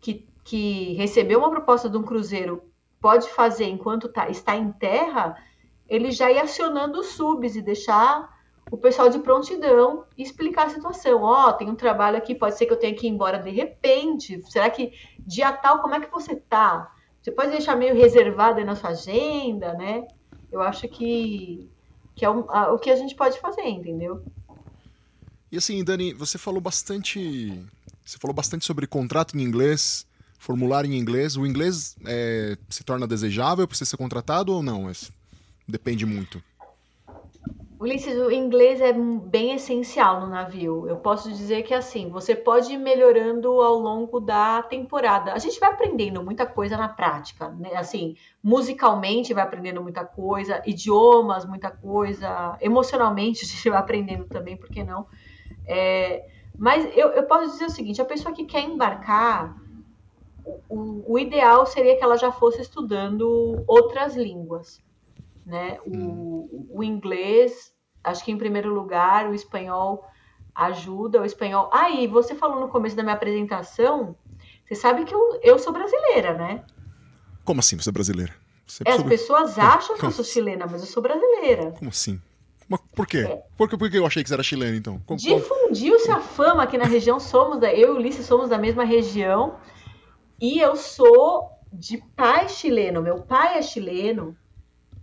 que, 0.00 0.26
que 0.44 0.94
recebeu 0.94 1.38
uma 1.38 1.50
proposta 1.50 1.88
de 1.88 1.96
um 1.96 2.02
cruzeiro 2.02 2.62
pode 3.00 3.28
fazer 3.28 3.66
enquanto 3.66 4.08
tá, 4.08 4.28
está 4.28 4.56
em 4.56 4.72
terra, 4.72 5.36
ele 5.88 6.10
já 6.10 6.30
ir 6.30 6.38
acionando 6.38 7.00
os 7.00 7.08
subs 7.08 7.56
e 7.56 7.62
deixar 7.62 8.34
o 8.70 8.76
pessoal 8.76 9.08
de 9.08 9.18
prontidão 9.20 10.04
e 10.16 10.22
explicar 10.22 10.66
a 10.66 10.70
situação. 10.70 11.22
Ó, 11.22 11.48
oh, 11.48 11.52
tem 11.52 11.70
um 11.70 11.76
trabalho 11.76 12.16
aqui, 12.16 12.34
pode 12.34 12.56
ser 12.56 12.66
que 12.66 12.72
eu 12.72 12.78
tenha 12.78 12.94
que 12.94 13.06
ir 13.06 13.10
embora 13.10 13.38
de 13.38 13.50
repente. 13.50 14.42
Será 14.50 14.68
que 14.68 14.92
dia 15.20 15.52
tal, 15.52 15.80
como 15.80 15.94
é 15.94 16.00
que 16.00 16.10
você 16.10 16.34
tá? 16.34 16.92
Você 17.22 17.30
pode 17.30 17.50
deixar 17.50 17.76
meio 17.76 17.94
reservado 17.94 18.64
na 18.64 18.74
sua 18.74 18.90
agenda, 18.90 19.72
né? 19.74 20.06
Eu 20.50 20.60
acho 20.60 20.88
que, 20.88 21.70
que 22.14 22.24
é 22.24 22.30
o, 22.30 22.50
a, 22.50 22.72
o 22.72 22.78
que 22.78 22.90
a 22.90 22.96
gente 22.96 23.14
pode 23.14 23.38
fazer, 23.38 23.68
entendeu? 23.68 24.22
E 25.50 25.58
assim, 25.58 25.82
Dani, 25.84 26.12
você 26.12 26.38
falou 26.38 26.60
bastante. 26.60 27.62
Você 28.04 28.18
falou 28.18 28.34
bastante 28.34 28.64
sobre 28.64 28.86
contrato 28.86 29.36
em 29.36 29.42
inglês, 29.42 30.06
formulário 30.38 30.90
em 30.90 30.96
inglês. 30.96 31.36
O 31.36 31.46
inglês 31.46 31.96
é, 32.04 32.56
se 32.68 32.84
torna 32.84 33.06
desejável 33.06 33.66
para 33.66 33.76
você 33.76 33.84
ser 33.84 33.96
contratado 33.96 34.52
ou 34.52 34.62
não? 34.62 34.90
Depende 35.68 36.06
muito. 36.06 36.42
Ulisses, 37.78 38.16
o 38.16 38.30
inglês 38.30 38.80
é 38.80 38.90
bem 38.92 39.54
essencial 39.54 40.20
no 40.20 40.28
navio. 40.28 40.88
Eu 40.88 40.96
posso 40.96 41.30
dizer 41.30 41.62
que 41.62 41.74
assim, 41.74 42.08
você 42.08 42.34
pode 42.34 42.72
ir 42.72 42.78
melhorando 42.78 43.48
ao 43.60 43.74
longo 43.74 44.18
da 44.18 44.62
temporada. 44.62 45.34
A 45.34 45.38
gente 45.38 45.60
vai 45.60 45.70
aprendendo 45.70 46.22
muita 46.22 46.46
coisa 46.46 46.76
na 46.78 46.88
prática, 46.88 47.50
né? 47.50 47.74
Assim, 47.74 48.16
musicalmente 48.42 49.34
vai 49.34 49.44
aprendendo 49.44 49.82
muita 49.82 50.06
coisa, 50.06 50.62
idiomas, 50.64 51.44
muita 51.44 51.70
coisa, 51.70 52.56
emocionalmente 52.62 53.44
a 53.44 53.48
gente 53.48 53.68
vai 53.68 53.78
aprendendo 53.78 54.24
também, 54.24 54.56
por 54.56 54.70
que 54.70 54.82
não? 54.82 55.06
É, 55.66 56.26
mas 56.58 56.84
eu, 56.96 57.08
eu, 57.08 57.24
posso 57.24 57.52
dizer 57.52 57.66
o 57.66 57.70
seguinte: 57.70 58.00
a 58.00 58.04
pessoa 58.04 58.34
que 58.34 58.44
quer 58.44 58.62
embarcar, 58.62 59.56
o, 60.68 61.12
o, 61.12 61.18
ideal 61.18 61.66
seria 61.66 61.96
que 61.96 62.04
ela 62.04 62.16
já 62.16 62.30
fosse 62.32 62.62
estudando 62.62 63.64
outras 63.66 64.16
línguas. 64.16 64.80
Né? 65.44 65.78
O, 65.86 65.96
hum. 65.96 66.68
o 66.70 66.82
inglês, 66.82 67.72
acho 68.02 68.24
que 68.24 68.32
em 68.32 68.38
primeiro 68.38 68.72
lugar, 68.72 69.28
o 69.28 69.34
espanhol 69.34 70.04
ajuda, 70.54 71.20
o 71.20 71.24
espanhol. 71.24 71.70
Ah, 71.72 71.90
e 71.90 72.06
você 72.06 72.34
falou 72.34 72.60
no 72.60 72.68
começo 72.68 72.96
da 72.96 73.02
minha 73.02 73.14
apresentação, 73.14 74.16
você 74.66 74.74
sabe 74.74 75.04
que 75.04 75.14
eu, 75.14 75.40
eu 75.42 75.58
sou 75.58 75.72
brasileira, 75.72 76.34
né? 76.34 76.64
Como 77.44 77.60
assim 77.60 77.76
você 77.76 77.90
é 77.90 77.92
brasileira? 77.92 78.34
Você 78.66 78.82
é, 78.84 78.92
as 78.92 79.02
pessoas 79.02 79.58
acham 79.60 79.96
que 79.96 80.04
eu 80.04 80.10
sou 80.10 80.24
chilena, 80.24 80.66
mas 80.68 80.80
eu 80.80 80.88
sou 80.88 81.02
brasileira. 81.02 81.72
Como 81.72 81.90
assim? 81.90 82.20
Mas 82.68 82.80
por 82.94 83.06
quê? 83.06 83.42
Por, 83.56 83.68
que, 83.68 83.76
por 83.76 83.90
que 83.90 83.98
eu 83.98 84.06
achei 84.06 84.22
que 84.22 84.28
você 84.28 84.34
era 84.34 84.42
chileno, 84.42 84.76
então? 84.76 85.00
Difundiu-se 85.16 86.10
a 86.10 86.20
fama 86.20 86.64
aqui 86.64 86.76
na 86.76 86.84
região, 86.84 87.20
somos 87.20 87.60
da, 87.60 87.72
eu 87.72 87.94
e 87.94 87.98
Ulisses 87.98 88.26
somos 88.26 88.48
da 88.48 88.58
mesma 88.58 88.84
região, 88.84 89.56
e 90.40 90.58
eu 90.58 90.74
sou 90.76 91.48
de 91.72 91.98
pai 92.16 92.48
chileno, 92.48 93.02
meu 93.02 93.22
pai 93.22 93.58
é 93.58 93.62
chileno, 93.62 94.36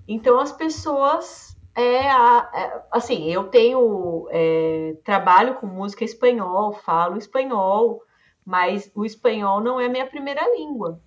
então 0.07 0.39
as 0.39 0.51
pessoas, 0.51 1.55
é, 1.76 2.07
é 2.07 2.84
assim, 2.91 3.32
eu 3.32 3.45
tenho, 3.45 4.28
é, 4.30 4.95
trabalho 5.03 5.55
com 5.55 5.66
música 5.66 6.03
espanhol, 6.03 6.74
falo 6.74 7.18
espanhol, 7.18 8.01
mas 8.45 8.91
o 8.93 9.05
espanhol 9.05 9.61
não 9.61 9.80
é 9.80 9.88
minha 9.88 10.05
primeira 10.05 10.45
língua, 10.53 10.99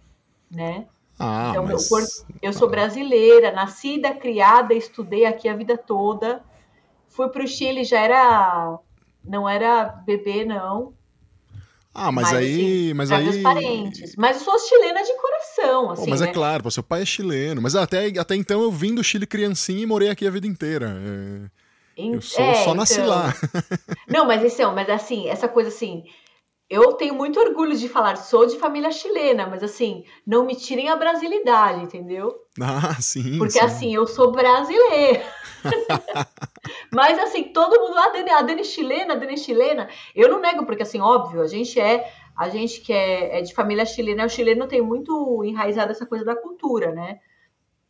né? 0.50 0.86
Ah, 1.18 1.48
então, 1.50 1.64
mas... 1.64 1.90
eu, 1.90 2.26
eu 2.42 2.52
sou 2.52 2.68
brasileira, 2.68 3.50
nascida, 3.50 4.14
criada, 4.14 4.74
estudei 4.74 5.24
aqui 5.24 5.48
a 5.48 5.56
vida 5.56 5.76
toda. 5.76 6.42
Fui 7.08 7.28
para 7.28 7.42
o 7.42 7.48
Chile, 7.48 7.84
já 7.84 8.00
era. 8.00 8.78
Não 9.24 9.48
era 9.48 9.84
bebê, 9.84 10.44
não. 10.44 10.94
Ah, 11.94 12.12
mas, 12.12 12.30
mas 12.30 12.34
aí. 12.34 12.84
Assim, 12.84 12.94
mas 12.94 13.10
aí. 13.10 13.42
parentes. 13.42 14.14
Mas 14.16 14.36
eu 14.36 14.44
sou 14.44 14.58
chilena 14.58 15.02
de 15.02 15.14
coração. 15.14 15.90
Assim, 15.92 16.04
oh, 16.06 16.10
mas 16.10 16.20
é 16.20 16.24
né? 16.26 16.30
é 16.30 16.34
claro, 16.34 16.70
seu 16.70 16.82
pai 16.82 17.02
é 17.02 17.06
chileno. 17.06 17.62
Mas 17.62 17.74
até, 17.74 18.06
até 18.18 18.36
então 18.36 18.62
eu 18.62 18.70
vim 18.70 18.94
do 18.94 19.02
Chile 19.02 19.26
criancinha 19.26 19.82
e 19.82 19.86
morei 19.86 20.10
aqui 20.10 20.26
a 20.26 20.30
vida 20.30 20.46
inteira. 20.46 20.94
É... 21.00 21.50
Eu 21.96 22.20
sou, 22.20 22.44
é, 22.44 22.54
só 22.56 22.74
nasci 22.74 23.00
então... 23.00 23.08
lá. 23.08 23.34
Não, 24.06 24.26
mas 24.26 24.42
isso, 24.44 24.70
mas 24.72 24.90
assim, 24.90 25.28
essa 25.28 25.48
coisa 25.48 25.70
assim 25.70 26.04
eu 26.68 26.94
tenho 26.94 27.14
muito 27.14 27.38
orgulho 27.38 27.76
de 27.76 27.88
falar, 27.88 28.16
sou 28.16 28.44
de 28.44 28.58
família 28.58 28.90
chilena, 28.90 29.46
mas 29.46 29.62
assim, 29.62 30.04
não 30.26 30.44
me 30.44 30.56
tirem 30.56 30.88
a 30.88 30.96
brasilidade, 30.96 31.82
entendeu? 31.82 32.42
Ah, 32.60 32.94
sim. 33.00 33.38
Porque 33.38 33.52
sim. 33.52 33.64
assim, 33.64 33.94
eu 33.94 34.06
sou 34.06 34.32
brasileira. 34.32 35.24
mas 36.92 37.18
assim, 37.18 37.44
todo 37.44 37.80
mundo, 37.80 37.96
ah, 37.98 38.08
Dani, 38.08 38.30
a 38.30 38.42
Dani 38.42 38.64
chilena, 38.64 39.14
a 39.14 39.16
Dani 39.16 39.38
chilena. 39.38 39.88
Eu 40.14 40.28
não 40.28 40.40
nego, 40.40 40.66
porque 40.66 40.82
assim, 40.82 41.00
óbvio, 41.00 41.40
a 41.40 41.46
gente 41.46 41.78
é, 41.78 42.12
a 42.36 42.48
gente 42.48 42.80
que 42.80 42.92
é, 42.92 43.38
é 43.38 43.42
de 43.42 43.54
família 43.54 43.86
chilena, 43.86 44.26
o 44.26 44.28
chileno 44.28 44.66
tem 44.66 44.82
muito 44.82 45.44
enraizado 45.44 45.92
essa 45.92 46.04
coisa 46.04 46.24
da 46.24 46.34
cultura, 46.34 46.90
né? 46.92 47.20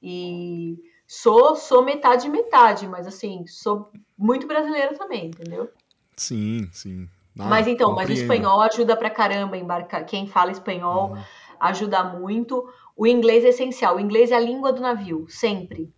E 0.02 0.78
sou, 1.08 1.56
sou 1.56 1.82
metade 1.82 2.28
metade, 2.28 2.86
mas 2.86 3.06
assim, 3.06 3.46
sou 3.46 3.90
muito 4.18 4.46
brasileira 4.46 4.94
também, 4.98 5.28
entendeu? 5.28 5.70
Sim, 6.14 6.68
sim. 6.72 7.08
Ah, 7.38 7.48
mas 7.48 7.66
então, 7.66 7.90
compreendo. 7.90 8.10
mas 8.10 8.18
o 8.18 8.22
espanhol 8.22 8.60
ajuda 8.62 8.96
pra 8.96 9.10
caramba 9.10 9.56
embarcar. 9.56 10.04
Quem 10.04 10.26
fala 10.26 10.50
espanhol 10.50 11.12
uhum. 11.12 11.22
ajuda 11.60 12.02
muito. 12.04 12.66
O 12.96 13.06
inglês 13.06 13.44
é 13.44 13.48
essencial. 13.48 13.96
O 13.96 14.00
inglês 14.00 14.30
é 14.30 14.36
a 14.36 14.40
língua 14.40 14.72
do 14.72 14.80
navio, 14.80 15.26
sempre. 15.28 15.92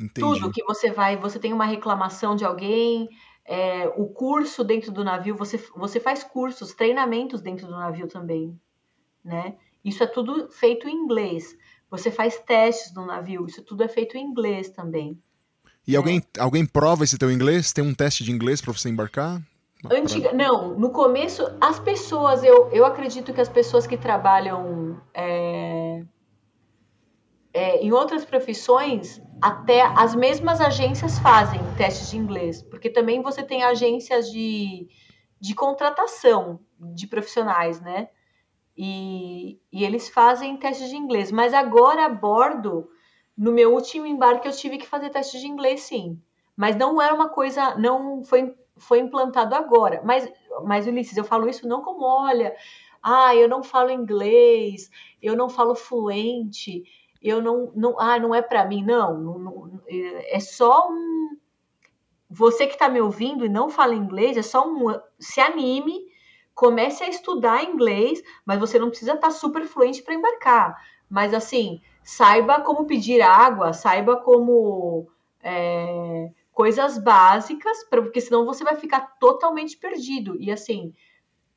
Entendi. 0.00 0.20
Tudo 0.20 0.50
que 0.50 0.62
você 0.64 0.90
vai, 0.90 1.16
você 1.16 1.38
tem 1.38 1.52
uma 1.52 1.64
reclamação 1.64 2.36
de 2.36 2.44
alguém, 2.44 3.08
é, 3.44 3.88
o 3.96 4.06
curso 4.06 4.62
dentro 4.62 4.92
do 4.92 5.02
navio, 5.02 5.34
você, 5.34 5.56
você 5.74 5.98
faz 5.98 6.22
cursos, 6.22 6.74
treinamentos 6.74 7.40
dentro 7.40 7.66
do 7.66 7.72
navio 7.72 8.06
também, 8.06 8.58
né? 9.24 9.56
Isso 9.84 10.02
é 10.02 10.06
tudo 10.06 10.50
feito 10.50 10.88
em 10.88 10.94
inglês. 10.94 11.56
Você 11.90 12.10
faz 12.10 12.38
testes 12.38 12.92
no 12.92 13.06
navio, 13.06 13.46
isso 13.46 13.62
tudo 13.62 13.84
é 13.84 13.88
feito 13.88 14.16
em 14.18 14.22
inglês 14.22 14.68
também. 14.68 15.18
E 15.86 15.94
é. 15.94 15.96
alguém, 15.96 16.22
alguém 16.38 16.66
prova 16.66 17.04
esse 17.04 17.16
teu 17.16 17.30
inglês? 17.30 17.72
Tem 17.72 17.84
um 17.84 17.94
teste 17.94 18.24
de 18.24 18.32
inglês 18.32 18.60
para 18.60 18.72
você 18.72 18.88
embarcar? 18.88 19.40
Antiga, 19.84 20.32
não, 20.32 20.74
no 20.78 20.90
começo, 20.90 21.44
as 21.60 21.78
pessoas, 21.78 22.42
eu, 22.42 22.70
eu 22.70 22.84
acredito 22.84 23.32
que 23.32 23.40
as 23.40 23.48
pessoas 23.48 23.86
que 23.86 23.96
trabalham 23.96 25.00
é, 25.12 26.02
é, 27.52 27.76
em 27.84 27.92
outras 27.92 28.24
profissões, 28.24 29.20
até 29.40 29.82
as 29.82 30.14
mesmas 30.14 30.60
agências 30.60 31.18
fazem 31.18 31.60
testes 31.76 32.10
de 32.10 32.16
inglês, 32.16 32.62
porque 32.62 32.88
também 32.88 33.22
você 33.22 33.42
tem 33.42 33.62
agências 33.62 34.30
de, 34.30 34.88
de 35.38 35.54
contratação 35.54 36.60
de 36.80 37.06
profissionais, 37.06 37.80
né? 37.80 38.08
E, 38.76 39.60
e 39.72 39.84
eles 39.84 40.08
fazem 40.08 40.56
testes 40.56 40.90
de 40.90 40.96
inglês, 40.96 41.30
mas 41.30 41.54
agora 41.54 42.06
a 42.06 42.08
bordo, 42.08 42.88
no 43.36 43.52
meu 43.52 43.72
último 43.72 44.06
embarque, 44.06 44.48
eu 44.48 44.52
tive 44.52 44.78
que 44.78 44.86
fazer 44.86 45.10
teste 45.10 45.38
de 45.38 45.46
inglês, 45.46 45.82
sim. 45.82 46.20
Mas 46.56 46.76
não 46.76 47.00
era 47.00 47.14
uma 47.14 47.28
coisa, 47.28 47.74
não 47.76 48.24
foi 48.24 48.54
foi 48.76 49.00
implantado 49.00 49.54
agora. 49.54 50.00
Mas, 50.04 50.30
mas 50.64 50.86
Ulisses, 50.86 51.16
eu 51.16 51.24
falo 51.24 51.48
isso 51.48 51.66
não 51.66 51.82
como, 51.82 52.04
olha, 52.04 52.54
ah, 53.02 53.34
eu 53.34 53.48
não 53.48 53.62
falo 53.62 53.90
inglês, 53.90 54.90
eu 55.22 55.36
não 55.36 55.48
falo 55.48 55.74
fluente, 55.74 56.84
eu 57.22 57.42
não, 57.42 57.72
não 57.74 57.98
ah, 57.98 58.18
não 58.18 58.34
é 58.34 58.42
para 58.42 58.64
mim, 58.64 58.84
não, 58.84 59.18
não, 59.18 59.38
não, 59.38 59.80
é 59.88 60.40
só 60.40 60.88
um. 60.90 61.36
Você 62.28 62.66
que 62.66 62.74
está 62.74 62.88
me 62.88 63.00
ouvindo 63.00 63.44
e 63.44 63.48
não 63.48 63.70
fala 63.70 63.94
inglês, 63.94 64.36
é 64.36 64.42
só 64.42 64.66
um. 64.66 64.86
Se 65.18 65.40
anime, 65.40 66.06
comece 66.54 67.04
a 67.04 67.08
estudar 67.08 67.62
inglês, 67.64 68.20
mas 68.44 68.58
você 68.58 68.78
não 68.78 68.88
precisa 68.88 69.12
estar 69.12 69.28
tá 69.28 69.32
super 69.32 69.64
fluente 69.66 70.02
para 70.02 70.14
embarcar. 70.14 70.76
Mas 71.08 71.32
assim, 71.32 71.80
saiba 72.02 72.60
como 72.60 72.86
pedir 72.86 73.22
água, 73.22 73.72
saiba 73.72 74.16
como. 74.16 75.06
É, 75.42 76.30
coisas 76.56 76.96
básicas, 76.96 77.84
porque 77.84 78.18
senão 78.18 78.46
você 78.46 78.64
vai 78.64 78.76
ficar 78.76 79.18
totalmente 79.20 79.76
perdido. 79.76 80.40
E 80.40 80.50
assim, 80.50 80.94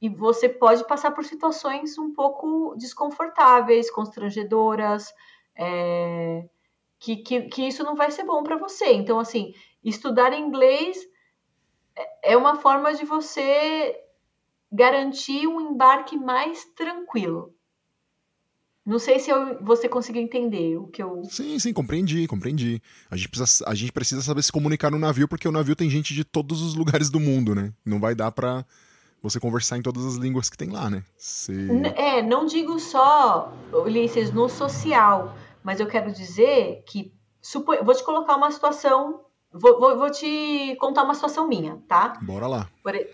e 0.01 0.09
você 0.09 0.49
pode 0.49 0.85
passar 0.85 1.11
por 1.11 1.23
situações 1.23 1.97
um 1.97 2.13
pouco 2.13 2.75
desconfortáveis, 2.75 3.89
constrangedoras, 3.89 5.13
é, 5.55 6.43
que, 6.99 7.15
que, 7.15 7.43
que 7.43 7.65
isso 7.65 7.81
não 7.81 7.95
vai 7.95 8.11
ser 8.11 8.25
bom 8.25 8.43
para 8.43 8.57
você. 8.57 8.91
Então, 8.91 9.17
assim, 9.19 9.53
estudar 9.81 10.33
inglês 10.33 10.97
é, 11.95 12.33
é 12.33 12.37
uma 12.37 12.57
forma 12.57 12.93
de 12.93 13.05
você 13.05 13.97
garantir 14.69 15.47
um 15.47 15.61
embarque 15.61 16.17
mais 16.17 16.65
tranquilo. 16.75 17.55
Não 18.85 18.97
sei 18.97 19.19
se 19.19 19.29
eu, 19.29 19.63
você 19.63 19.87
conseguiu 19.87 20.21
entender 20.21 20.77
o 20.77 20.87
que 20.87 21.03
eu. 21.03 21.23
Sim, 21.29 21.59
sim, 21.59 21.73
compreendi, 21.73 22.27
compreendi. 22.27 22.81
A 23.11 23.15
gente, 23.15 23.29
precisa, 23.29 23.65
a 23.67 23.75
gente 23.75 23.91
precisa 23.91 24.21
saber 24.21 24.41
se 24.41 24.51
comunicar 24.51 24.89
no 24.89 24.97
navio, 24.97 25.27
porque 25.27 25.47
o 25.47 25.51
navio 25.51 25.75
tem 25.75 25.89
gente 25.89 26.13
de 26.13 26.23
todos 26.23 26.61
os 26.61 26.73
lugares 26.75 27.09
do 27.09 27.19
mundo, 27.19 27.53
né? 27.53 27.71
Não 27.85 27.99
vai 27.99 28.15
dar 28.15 28.31
pra, 28.31 28.65
você 29.21 29.39
conversar 29.39 29.77
em 29.77 29.81
todas 29.81 30.05
as 30.05 30.15
línguas 30.15 30.49
que 30.49 30.57
tem 30.57 30.69
lá, 30.69 30.89
né? 30.89 31.03
Você... 31.17 31.53
É, 31.95 32.21
não 32.21 32.45
digo 32.45 32.79
só, 32.79 33.53
Ulisses, 33.71 34.31
no 34.31 34.47
social, 34.47 35.35
mas 35.63 35.79
eu 35.79 35.87
quero 35.87 36.11
dizer 36.11 36.83
que. 36.87 37.13
Supo... 37.41 37.73
Vou 37.83 37.95
te 37.95 38.03
colocar 38.03 38.35
uma 38.35 38.51
situação. 38.51 39.21
Vou, 39.51 39.79
vou, 39.79 39.97
vou, 39.97 40.11
te 40.11 40.75
contar 40.79 41.03
uma 41.03 41.15
situação 41.15 41.47
minha, 41.47 41.81
tá? 41.87 42.19
Bora 42.21 42.47
lá. 42.47 42.69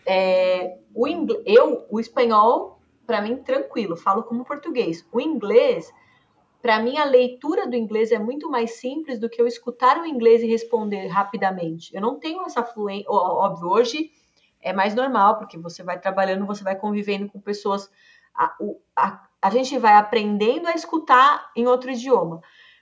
É, 0.05 0.79
o 0.93 1.07
inglês, 1.07 1.41
eu, 1.45 1.85
o 1.89 1.99
espanhol, 1.99 2.74
para 3.05 3.21
mim, 3.21 3.37
tranquilo, 3.37 3.95
falo 3.95 4.23
como 4.23 4.45
português. 4.45 5.07
O 5.11 5.21
inglês, 5.21 5.93
para 6.61 6.79
mim, 6.79 6.97
a 6.97 7.05
leitura 7.05 7.67
do 7.67 7.75
inglês 7.75 8.11
é 8.11 8.19
muito 8.19 8.49
mais 8.49 8.79
simples 8.79 9.19
do 9.19 9.29
que 9.29 9.41
eu 9.41 9.47
escutar 9.47 9.99
o 10.01 10.05
inglês 10.05 10.41
e 10.41 10.47
responder 10.47 11.07
rapidamente. 11.07 11.93
Eu 11.95 12.01
não 12.01 12.19
tenho 12.19 12.41
essa 12.43 12.63
fluência. 12.63 13.09
Óbvio, 13.09 13.69
hoje 13.69 14.11
é 14.61 14.73
mais 14.73 14.95
normal, 14.95 15.37
porque 15.37 15.57
você 15.57 15.83
vai 15.83 15.99
trabalhando, 15.99 16.45
você 16.45 16.63
vai 16.63 16.75
convivendo 16.75 17.27
com 17.27 17.39
pessoas. 17.39 17.89
A, 18.33 18.55
a, 18.95 19.27
a 19.41 19.49
gente 19.49 19.77
vai 19.77 19.93
aprendendo 19.93 20.67
a 20.67 20.73
escutar 20.73 21.51
em 21.55 21.67
outro 21.67 21.91
idioma. 21.91 22.41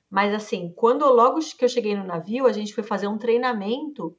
Mas 0.09 0.33
assim, 0.33 0.71
quando 0.75 1.05
logo 1.11 1.39
que 1.39 1.65
eu 1.65 1.69
cheguei 1.69 1.95
no 1.95 2.05
navio, 2.05 2.45
a 2.45 2.51
gente 2.53 2.73
foi 2.73 2.83
fazer 2.83 3.07
um 3.07 3.17
treinamento. 3.17 4.15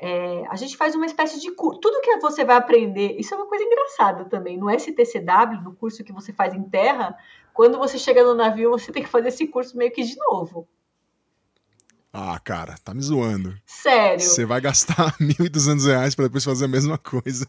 É, 0.00 0.44
a 0.50 0.56
gente 0.56 0.76
faz 0.76 0.94
uma 0.94 1.06
espécie 1.06 1.40
de 1.40 1.50
curso. 1.52 1.80
Tudo 1.80 2.00
que 2.00 2.16
você 2.18 2.44
vai 2.44 2.56
aprender, 2.56 3.16
isso 3.18 3.32
é 3.34 3.36
uma 3.36 3.46
coisa 3.46 3.64
engraçada 3.64 4.24
também. 4.26 4.58
No 4.58 4.70
STCW, 4.70 5.62
no 5.62 5.74
curso 5.74 6.04
que 6.04 6.12
você 6.12 6.32
faz 6.32 6.52
em 6.52 6.62
terra, 6.64 7.16
quando 7.54 7.78
você 7.78 7.98
chega 7.98 8.22
no 8.22 8.34
navio, 8.34 8.70
você 8.70 8.92
tem 8.92 9.02
que 9.02 9.08
fazer 9.08 9.28
esse 9.28 9.46
curso 9.46 9.76
meio 9.76 9.90
que 9.90 10.02
de 10.02 10.16
novo. 10.16 10.68
Ah, 12.12 12.38
cara, 12.42 12.76
tá 12.82 12.94
me 12.94 13.02
zoando. 13.02 13.54
Sério. 13.66 14.20
Você 14.20 14.46
vai 14.46 14.58
gastar 14.60 15.14
1.200 15.20 15.86
reais 15.86 16.14
pra 16.14 16.24
depois 16.26 16.44
fazer 16.44 16.64
a 16.64 16.68
mesma 16.68 16.96
coisa. 16.96 17.46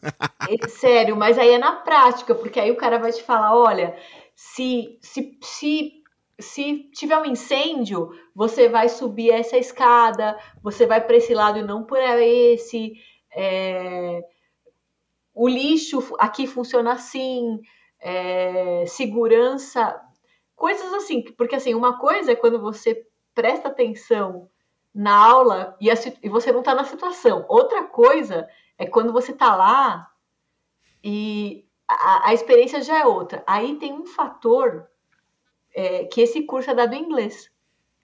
É, 0.50 0.68
sério, 0.68 1.16
mas 1.16 1.38
aí 1.38 1.52
é 1.52 1.58
na 1.58 1.74
prática, 1.74 2.36
porque 2.36 2.60
aí 2.60 2.70
o 2.70 2.76
cara 2.76 3.00
vai 3.00 3.14
te 3.14 3.24
falar, 3.24 3.56
olha, 3.56 3.96
se, 4.36 4.98
se, 5.02 5.38
se, 5.42 5.97
se 6.40 6.90
tiver 6.94 7.18
um 7.18 7.26
incêndio, 7.26 8.12
você 8.34 8.70
vai 8.70 8.90
subir 8.90 9.32
essa 9.32 9.58
escada, 9.58 10.38
você 10.62 10.86
vai 10.86 11.02
para 11.02 11.18
esse 11.18 11.34
lado 11.34 11.60
e 11.60 11.64
não 11.64 11.84
por 11.84 12.00
esse. 12.00 12.94
É... 13.36 14.22
O 15.34 15.48
lixo 15.48 16.16
aqui 16.20 16.48
funciona 16.48 16.94
assim, 16.94 17.60
é... 18.00 18.86
segurança, 18.86 20.00
coisas 20.56 20.94
assim, 20.94 21.24
porque 21.38 21.56
assim, 21.56 21.74
uma 21.74 22.00
coisa 22.00 22.32
é 22.32 22.36
quando 22.36 22.60
você 22.60 23.06
presta 23.34 23.70
atenção 23.70 24.50
na 24.94 25.16
aula 25.16 25.78
e, 25.80 25.92
a, 25.92 25.94
e 26.24 26.30
você 26.30 26.52
não 26.52 26.60
está 26.60 26.74
na 26.74 26.84
situação. 26.84 27.46
Outra 27.48 27.84
coisa 27.84 28.48
é 28.78 28.86
quando 28.86 29.14
você 29.14 29.32
está 29.32 29.56
lá 29.56 30.08
e 31.04 31.68
a, 31.88 32.30
a, 32.30 32.34
experiência 32.34 32.82
já 32.82 33.00
é 33.00 33.06
outra. 33.06 33.44
Aí 33.46 33.76
tem 33.78 33.94
um 33.94 34.06
fator 34.06 34.88
é, 35.78 36.06
que 36.06 36.22
esse 36.22 36.42
curso 36.42 36.72
é 36.72 36.74
dado 36.74 36.96
em 36.96 37.04
inglês, 37.04 37.52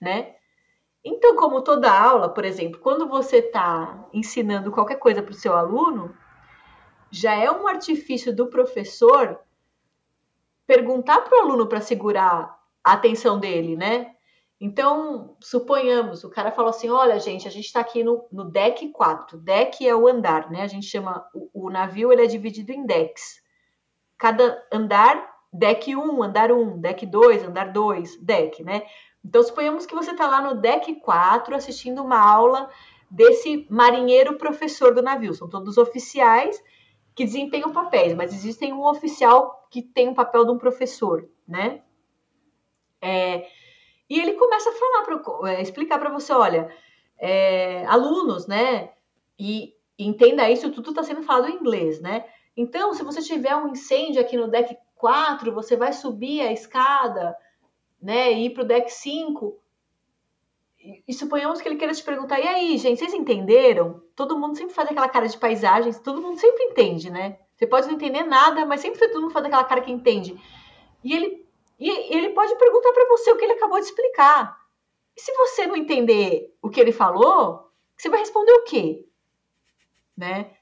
né? 0.00 0.36
Então, 1.04 1.34
como 1.34 1.60
toda 1.60 1.92
aula, 1.92 2.28
por 2.28 2.44
exemplo, 2.44 2.78
quando 2.78 3.08
você 3.08 3.38
está 3.38 4.08
ensinando 4.12 4.70
qualquer 4.70 4.96
coisa 4.96 5.20
para 5.20 5.32
o 5.32 5.34
seu 5.34 5.56
aluno, 5.56 6.16
já 7.10 7.34
é 7.34 7.50
um 7.50 7.66
artifício 7.66 8.34
do 8.34 8.46
professor 8.46 9.40
perguntar 10.64 11.22
para 11.22 11.36
o 11.36 11.42
aluno 11.42 11.66
para 11.66 11.80
segurar 11.80 12.56
a 12.82 12.92
atenção 12.92 13.40
dele, 13.40 13.76
né? 13.76 14.14
Então, 14.60 15.36
suponhamos, 15.40 16.22
o 16.22 16.30
cara 16.30 16.52
falou 16.52 16.70
assim: 16.70 16.88
olha, 16.88 17.18
gente, 17.18 17.48
a 17.48 17.50
gente 17.50 17.66
está 17.66 17.80
aqui 17.80 18.04
no, 18.04 18.24
no 18.30 18.44
deck 18.44 18.88
4. 18.90 19.36
Deck 19.38 19.86
é 19.86 19.94
o 19.94 20.06
andar, 20.06 20.48
né? 20.48 20.62
A 20.62 20.68
gente 20.68 20.86
chama 20.86 21.28
o, 21.34 21.66
o, 21.66 21.70
navio, 21.70 22.12
ele 22.12 22.22
é 22.22 22.26
dividido 22.26 22.70
em 22.70 22.86
decks. 22.86 23.42
Cada 24.16 24.64
andar, 24.72 25.33
deck 25.54 25.94
1, 25.94 26.22
andar 26.22 26.50
1, 26.50 26.80
deck 26.80 27.06
2, 27.06 27.44
andar 27.44 27.72
2, 27.72 28.16
deck, 28.20 28.62
né? 28.64 28.82
Então, 29.24 29.42
suponhamos 29.42 29.86
que 29.86 29.94
você 29.94 30.10
está 30.10 30.26
lá 30.26 30.42
no 30.42 30.60
deck 30.60 30.96
4 30.96 31.54
assistindo 31.54 32.02
uma 32.02 32.18
aula 32.18 32.68
desse 33.08 33.66
marinheiro 33.70 34.36
professor 34.36 34.92
do 34.92 35.00
navio. 35.00 35.32
São 35.32 35.48
todos 35.48 35.78
oficiais 35.78 36.60
que 37.14 37.24
desempenham 37.24 37.72
papéis, 37.72 38.12
mas 38.12 38.34
existem 38.34 38.72
um 38.72 38.84
oficial 38.84 39.68
que 39.70 39.80
tem 39.80 40.08
o 40.08 40.14
papel 40.14 40.44
de 40.44 40.50
um 40.50 40.58
professor, 40.58 41.28
né? 41.46 41.80
É, 43.00 43.46
e 44.10 44.18
ele 44.18 44.32
começa 44.32 44.70
a 44.70 44.72
falar, 44.72 45.02
pra, 45.04 45.52
é, 45.52 45.62
explicar 45.62 45.98
para 46.00 46.10
você, 46.10 46.32
olha, 46.32 46.68
é, 47.16 47.86
alunos, 47.86 48.48
né? 48.48 48.90
E 49.38 49.72
entenda 49.96 50.50
isso, 50.50 50.72
tudo 50.72 50.90
está 50.90 51.04
sendo 51.04 51.22
falado 51.22 51.48
em 51.48 51.56
inglês, 51.56 52.00
né? 52.00 52.24
Então, 52.56 52.92
se 52.92 53.04
você 53.04 53.22
tiver 53.22 53.54
um 53.54 53.68
incêndio 53.68 54.20
aqui 54.20 54.36
no 54.36 54.48
deck 54.48 54.76
4, 54.96 55.52
você 55.52 55.76
vai 55.76 55.92
subir 55.92 56.40
a 56.40 56.52
escada, 56.52 57.36
né? 58.00 58.32
E 58.32 58.46
ir 58.46 58.50
para 58.50 58.62
o 58.62 58.66
deck 58.66 58.90
5. 58.90 59.58
E, 60.78 61.02
e 61.08 61.14
suponhamos 61.14 61.60
que 61.60 61.68
ele 61.68 61.76
queira 61.76 61.94
te 61.94 62.02
perguntar, 62.02 62.40
e 62.40 62.46
aí, 62.48 62.78
gente, 62.78 62.98
vocês 62.98 63.14
entenderam? 63.14 64.02
Todo 64.14 64.38
mundo 64.38 64.56
sempre 64.56 64.74
faz 64.74 64.90
aquela 64.90 65.08
cara 65.08 65.28
de 65.28 65.38
paisagens, 65.38 65.98
todo 65.98 66.20
mundo 66.22 66.38
sempre 66.38 66.64
entende, 66.64 67.10
né? 67.10 67.38
Você 67.56 67.66
pode 67.66 67.86
não 67.86 67.94
entender 67.94 68.24
nada, 68.24 68.66
mas 68.66 68.80
sempre 68.80 68.98
todo 69.08 69.22
mundo 69.22 69.32
faz 69.32 69.44
aquela 69.44 69.64
cara 69.64 69.80
que 69.80 69.92
entende. 69.92 70.36
E 71.02 71.12
ele 71.12 71.44
e 71.78 72.16
ele 72.16 72.30
pode 72.30 72.56
perguntar 72.56 72.92
para 72.92 73.08
você 73.08 73.32
o 73.32 73.36
que 73.36 73.44
ele 73.44 73.54
acabou 73.54 73.78
de 73.78 73.86
explicar. 73.86 74.58
E 75.16 75.20
se 75.20 75.32
você 75.34 75.66
não 75.66 75.76
entender 75.76 76.56
o 76.62 76.70
que 76.70 76.80
ele 76.80 76.92
falou, 76.92 77.70
você 77.96 78.08
vai 78.08 78.20
responder 78.20 78.52
o 78.52 78.64
quê? 78.64 79.06
Né? 80.16 80.56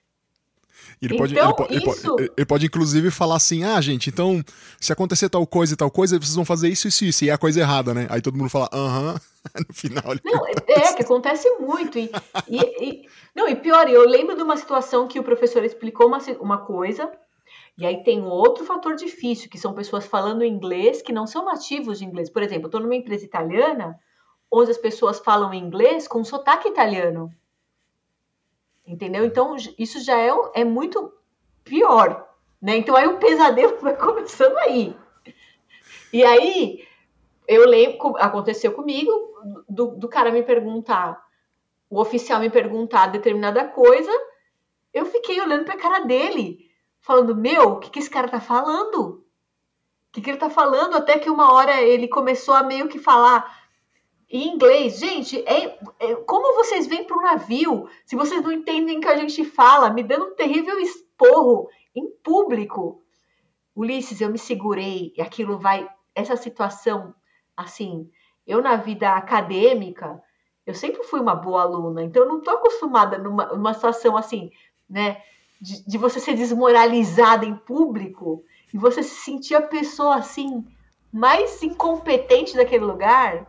Ele, 1.00 1.16
pode, 1.16 1.34
então, 1.34 1.50
ele, 1.68 1.80
pode, 1.84 1.98
isso... 1.98 2.06
ele, 2.06 2.16
pode, 2.16 2.32
ele, 2.36 2.46
pode, 2.46 2.66
inclusive, 2.66 3.10
falar 3.10 3.36
assim: 3.36 3.64
ah, 3.64 3.80
gente, 3.80 4.08
então, 4.08 4.42
se 4.80 4.92
acontecer 4.92 5.28
tal 5.28 5.46
coisa 5.46 5.74
e 5.74 5.76
tal 5.76 5.90
coisa, 5.90 6.18
vocês 6.18 6.34
vão 6.34 6.44
fazer 6.44 6.68
isso, 6.68 6.86
isso, 6.86 7.04
isso. 7.04 7.24
E 7.24 7.30
é 7.30 7.32
a 7.32 7.38
coisa 7.38 7.60
errada, 7.60 7.92
né? 7.92 8.06
Aí 8.08 8.20
todo 8.20 8.36
mundo 8.38 8.48
fala, 8.48 8.68
aham, 8.72 9.20
no 9.68 9.74
final. 9.74 10.04
Não, 10.24 10.46
é, 10.46 10.92
que 10.94 11.02
acontece 11.02 11.48
muito. 11.58 11.98
E, 11.98 12.10
e, 12.48 12.60
e, 12.80 13.08
não, 13.34 13.48
e 13.48 13.56
pior, 13.56 13.88
eu 13.88 14.08
lembro 14.08 14.36
de 14.36 14.42
uma 14.42 14.56
situação 14.56 15.08
que 15.08 15.18
o 15.18 15.24
professor 15.24 15.64
explicou 15.64 16.06
uma, 16.06 16.18
uma 16.40 16.58
coisa, 16.58 17.10
e 17.76 17.86
aí 17.86 18.04
tem 18.04 18.22
outro 18.22 18.64
fator 18.64 18.94
difícil, 18.94 19.50
que 19.50 19.58
são 19.58 19.72
pessoas 19.72 20.06
falando 20.06 20.44
inglês 20.44 21.02
que 21.02 21.12
não 21.12 21.26
são 21.26 21.44
nativos 21.44 21.98
de 21.98 22.04
inglês. 22.04 22.30
Por 22.30 22.42
exemplo, 22.42 22.64
eu 22.64 22.68
estou 22.68 22.80
numa 22.80 22.94
empresa 22.94 23.24
italiana, 23.24 23.98
onde 24.50 24.70
as 24.70 24.78
pessoas 24.78 25.18
falam 25.18 25.54
inglês 25.54 26.06
com 26.06 26.22
sotaque 26.22 26.68
italiano. 26.68 27.32
Entendeu? 28.87 29.24
Então, 29.24 29.57
isso 29.78 30.01
já 30.01 30.18
é, 30.18 30.30
é 30.55 30.64
muito 30.64 31.12
pior. 31.64 32.28
Né? 32.61 32.76
Então, 32.76 32.97
aí 32.97 33.07
o 33.07 33.18
pesadelo 33.18 33.78
vai 33.83 33.97
começando 33.97 34.57
aí. 34.59 34.97
E 36.12 36.24
aí, 36.24 36.87
eu 37.49 37.66
lembro, 37.66 38.16
aconteceu 38.18 38.72
comigo, 38.72 39.12
do, 39.68 39.97
do 39.97 40.09
cara 40.09 40.30
me 40.30 40.43
perguntar, 40.43 41.22
o 41.89 42.01
oficial 42.01 42.41
me 42.41 42.51
perguntar 42.51 43.07
determinada 43.07 43.64
coisa, 43.66 44.11
eu 44.93 45.07
fiquei 45.07 45.41
olhando 45.41 45.64
para 45.64 45.74
a 45.74 45.78
cara 45.78 46.01
dele 46.01 46.70
falando: 47.01 47.35
Meu, 47.35 47.72
o 47.72 47.80
que, 47.80 47.91
que 47.91 47.99
esse 47.99 48.11
cara 48.11 48.28
tá 48.28 48.41
falando? 48.41 49.24
O 50.09 50.12
que, 50.12 50.20
que 50.20 50.30
ele 50.30 50.39
tá 50.39 50.51
falando? 50.51 50.95
Até 50.95 51.18
que 51.18 51.30
uma 51.30 51.53
hora 51.53 51.80
ele 51.80 52.07
começou 52.09 52.55
a 52.55 52.62
meio 52.62 52.89
que 52.89 52.99
falar 52.99 53.61
em 54.33 54.49
inglês. 54.49 54.99
Gente, 54.99 55.39
é, 55.47 55.78
é 56.01 56.14
como 56.26 56.55
vocês 56.57 56.87
vêm 56.87 57.05
para 57.05 57.16
o 57.16 57.22
navio 57.22 57.89
se 58.07 58.16
vocês 58.16 58.43
não 58.43 58.51
entendem 58.51 58.99
o 58.99 59.01
que 59.01 59.09
a 59.09 59.16
gente 59.16 59.45
fala, 59.45 59.91
me 59.91 60.03
dando 60.03 60.26
um 60.26 60.35
terrível 60.35 60.78
esporro 60.80 61.68
em 61.95 62.11
público. 62.24 63.03
Ulisses, 63.76 64.20
eu 64.20 64.30
me 64.30 64.39
segurei 64.39 65.12
e 65.16 65.22
aquilo 65.22 65.59
vai. 65.59 65.89
Essa 66.14 66.37
situação, 66.37 67.14
assim, 67.57 68.11
eu 68.47 68.61
na 68.61 68.76
vida 68.76 69.14
acadêmica, 69.14 70.22
eu 70.66 70.74
sempre 70.74 71.03
fui 71.05 71.20
uma 71.20 71.35
boa 71.35 71.62
aluna, 71.62 72.03
então 72.03 72.24
eu 72.24 72.28
não 72.28 72.41
tô 72.41 72.51
acostumada 72.51 73.16
numa, 73.16 73.47
numa 73.47 73.72
situação 73.72 74.16
assim, 74.16 74.51
né? 74.89 75.22
de, 75.62 75.87
de 75.87 75.97
você 75.97 76.18
ser 76.18 76.35
desmoralizada 76.35 77.47
em 77.47 77.55
público 77.55 78.45
e 78.74 78.76
você 78.76 79.01
se 79.01 79.14
sentir 79.14 79.55
a 79.55 79.62
pessoa 79.62 80.16
assim 80.16 80.66
mais 81.12 81.62
incompetente 81.62 82.57
daquele 82.57 82.85
lugar. 82.85 83.47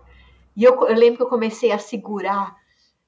E 0.55 0.63
eu, 0.63 0.73
eu, 0.87 0.95
lembro 0.95 1.17
que 1.17 1.23
eu 1.23 1.29
comecei 1.29 1.71
a 1.71 1.77
segurar, 1.77 2.55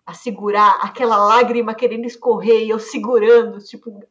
a 0.06 0.14
segurar 0.14 0.80
aquela 0.82 1.18
lágrima 1.18 1.76
querendo 1.76 2.06
escorrer 2.06 2.64
e 2.64 2.70
eu 2.70 2.80
segurando, 2.80 3.60
tipo, 3.60 4.04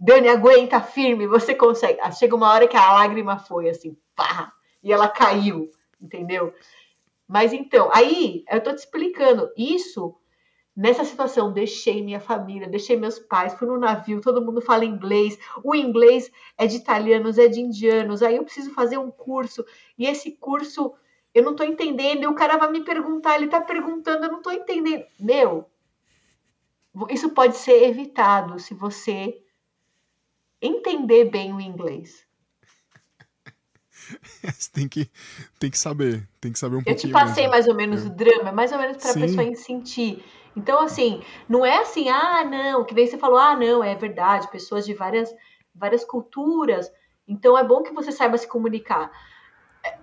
Dani, 0.00 0.28
aguenta 0.28 0.80
firme, 0.80 1.26
você 1.26 1.54
consegue. 1.54 2.00
Ah, 2.00 2.10
chega 2.10 2.34
uma 2.36 2.50
hora 2.52 2.68
que 2.68 2.76
a 2.76 2.92
lágrima 2.92 3.38
foi 3.38 3.68
assim, 3.68 3.96
pá, 4.14 4.52
e 4.82 4.92
ela 4.92 5.08
caiu, 5.08 5.70
entendeu? 6.00 6.54
Mas 7.26 7.52
então, 7.52 7.90
aí 7.92 8.44
eu 8.50 8.62
tô 8.62 8.72
te 8.72 8.78
explicando, 8.78 9.50
isso 9.56 10.16
Nessa 10.80 11.04
situação, 11.04 11.52
deixei 11.52 12.04
minha 12.04 12.20
família, 12.20 12.68
deixei 12.68 12.96
meus 12.96 13.18
pais, 13.18 13.52
fui 13.54 13.66
no 13.66 13.80
navio, 13.80 14.20
todo 14.20 14.40
mundo 14.40 14.60
fala 14.60 14.84
inglês, 14.84 15.36
o 15.64 15.74
inglês 15.74 16.30
é 16.56 16.68
de 16.68 16.76
italianos, 16.76 17.36
é 17.36 17.48
de 17.48 17.60
indianos, 17.60 18.22
aí 18.22 18.36
eu 18.36 18.44
preciso 18.44 18.72
fazer 18.72 18.96
um 18.96 19.10
curso, 19.10 19.66
e 19.98 20.06
esse 20.06 20.30
curso 20.36 20.94
eu 21.38 21.44
não 21.44 21.52
estou 21.52 21.66
entendendo, 21.66 22.22
e 22.22 22.26
o 22.26 22.34
cara 22.34 22.56
vai 22.56 22.70
me 22.70 22.84
perguntar, 22.84 23.36
ele 23.36 23.46
está 23.46 23.60
perguntando, 23.60 24.24
eu 24.26 24.30
não 24.30 24.38
estou 24.38 24.52
entendendo. 24.52 25.04
Meu, 25.18 25.70
isso 27.10 27.30
pode 27.30 27.56
ser 27.56 27.82
evitado 27.84 28.58
se 28.58 28.74
você 28.74 29.40
entender 30.60 31.26
bem 31.26 31.52
o 31.52 31.60
inglês. 31.60 32.26
Você 34.42 34.70
tem 34.72 34.88
que, 34.88 35.10
tem 35.58 35.70
que 35.70 35.78
saber, 35.78 36.26
tem 36.40 36.52
que 36.52 36.58
saber 36.58 36.76
um 36.76 36.82
Eu 36.84 36.84
pouquinho. 36.84 36.96
te 36.96 37.08
passei 37.08 37.44
mesmo. 37.44 37.50
mais 37.50 37.66
ou 37.68 37.74
menos 37.74 38.04
É. 38.04 38.06
o 38.06 38.10
drama, 38.10 38.52
mais 38.52 38.72
ou 38.72 38.78
menos 38.78 38.96
para 38.96 39.12
a 39.12 39.16
pessoa 39.16 39.54
sentir. 39.54 40.24
Então, 40.56 40.80
assim, 40.80 41.22
não 41.48 41.64
é 41.64 41.78
assim, 41.78 42.08
ah, 42.08 42.44
não, 42.44 42.84
que 42.84 42.94
nem 42.94 43.06
você 43.06 43.18
falou, 43.18 43.38
ah, 43.38 43.54
não, 43.56 43.84
é 43.84 43.94
verdade, 43.94 44.50
pessoas 44.50 44.84
de 44.86 44.94
várias, 44.94 45.34
várias 45.74 46.04
culturas. 46.04 46.90
Então, 47.26 47.56
é 47.56 47.62
bom 47.62 47.82
que 47.82 47.92
você 47.92 48.10
saiba 48.10 48.38
se 48.38 48.48
comunicar. 48.48 49.10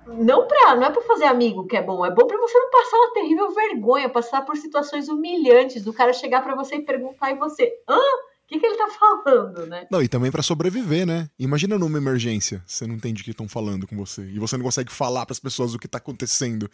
Não, 0.08 0.48
pra, 0.48 0.76
não 0.76 0.84
é 0.84 0.90
para 0.90 1.02
fazer 1.02 1.26
amigo 1.26 1.66
que 1.66 1.76
é 1.76 1.82
bom, 1.82 2.06
é 2.06 2.12
bom 2.12 2.26
para 2.28 2.38
você 2.38 2.58
não 2.58 2.70
passar 2.70 2.98
uma 2.98 3.14
terrível 3.14 3.52
vergonha, 3.52 4.10
passar 4.10 4.44
por 4.46 4.56
situações 4.56 5.10
humilhantes, 5.10 5.84
do 5.84 5.94
cara 5.94 6.14
chegar 6.14 6.42
para 6.44 6.56
você 6.56 6.76
e 6.76 6.82
perguntar 6.82 7.32
e 7.32 7.36
você, 7.36 7.74
hã? 7.90 7.98
O 7.98 8.48
que, 8.48 8.60
que 8.60 8.66
ele 8.66 8.78
tá 8.78 8.88
falando, 8.88 9.66
né? 9.66 9.88
Não, 9.90 10.04
e 10.04 10.08
também 10.08 10.30
pra 10.30 10.44
sobreviver, 10.44 11.06
né? 11.08 11.28
Imagina 11.40 11.80
numa 11.80 11.98
emergência, 11.98 12.64
você 12.68 12.86
não 12.86 12.94
entende 12.94 13.22
o 13.22 13.26
que 13.26 13.32
estão 13.32 13.48
falando 13.48 13.88
com 13.88 13.96
você 13.96 14.22
e 14.22 14.38
você 14.38 14.56
não 14.56 14.64
consegue 14.64 14.92
falar 14.92 15.26
pras 15.26 15.40
pessoas 15.40 15.74
o 15.74 15.80
que 15.80 15.88
tá 15.88 15.98
acontecendo. 15.98 16.70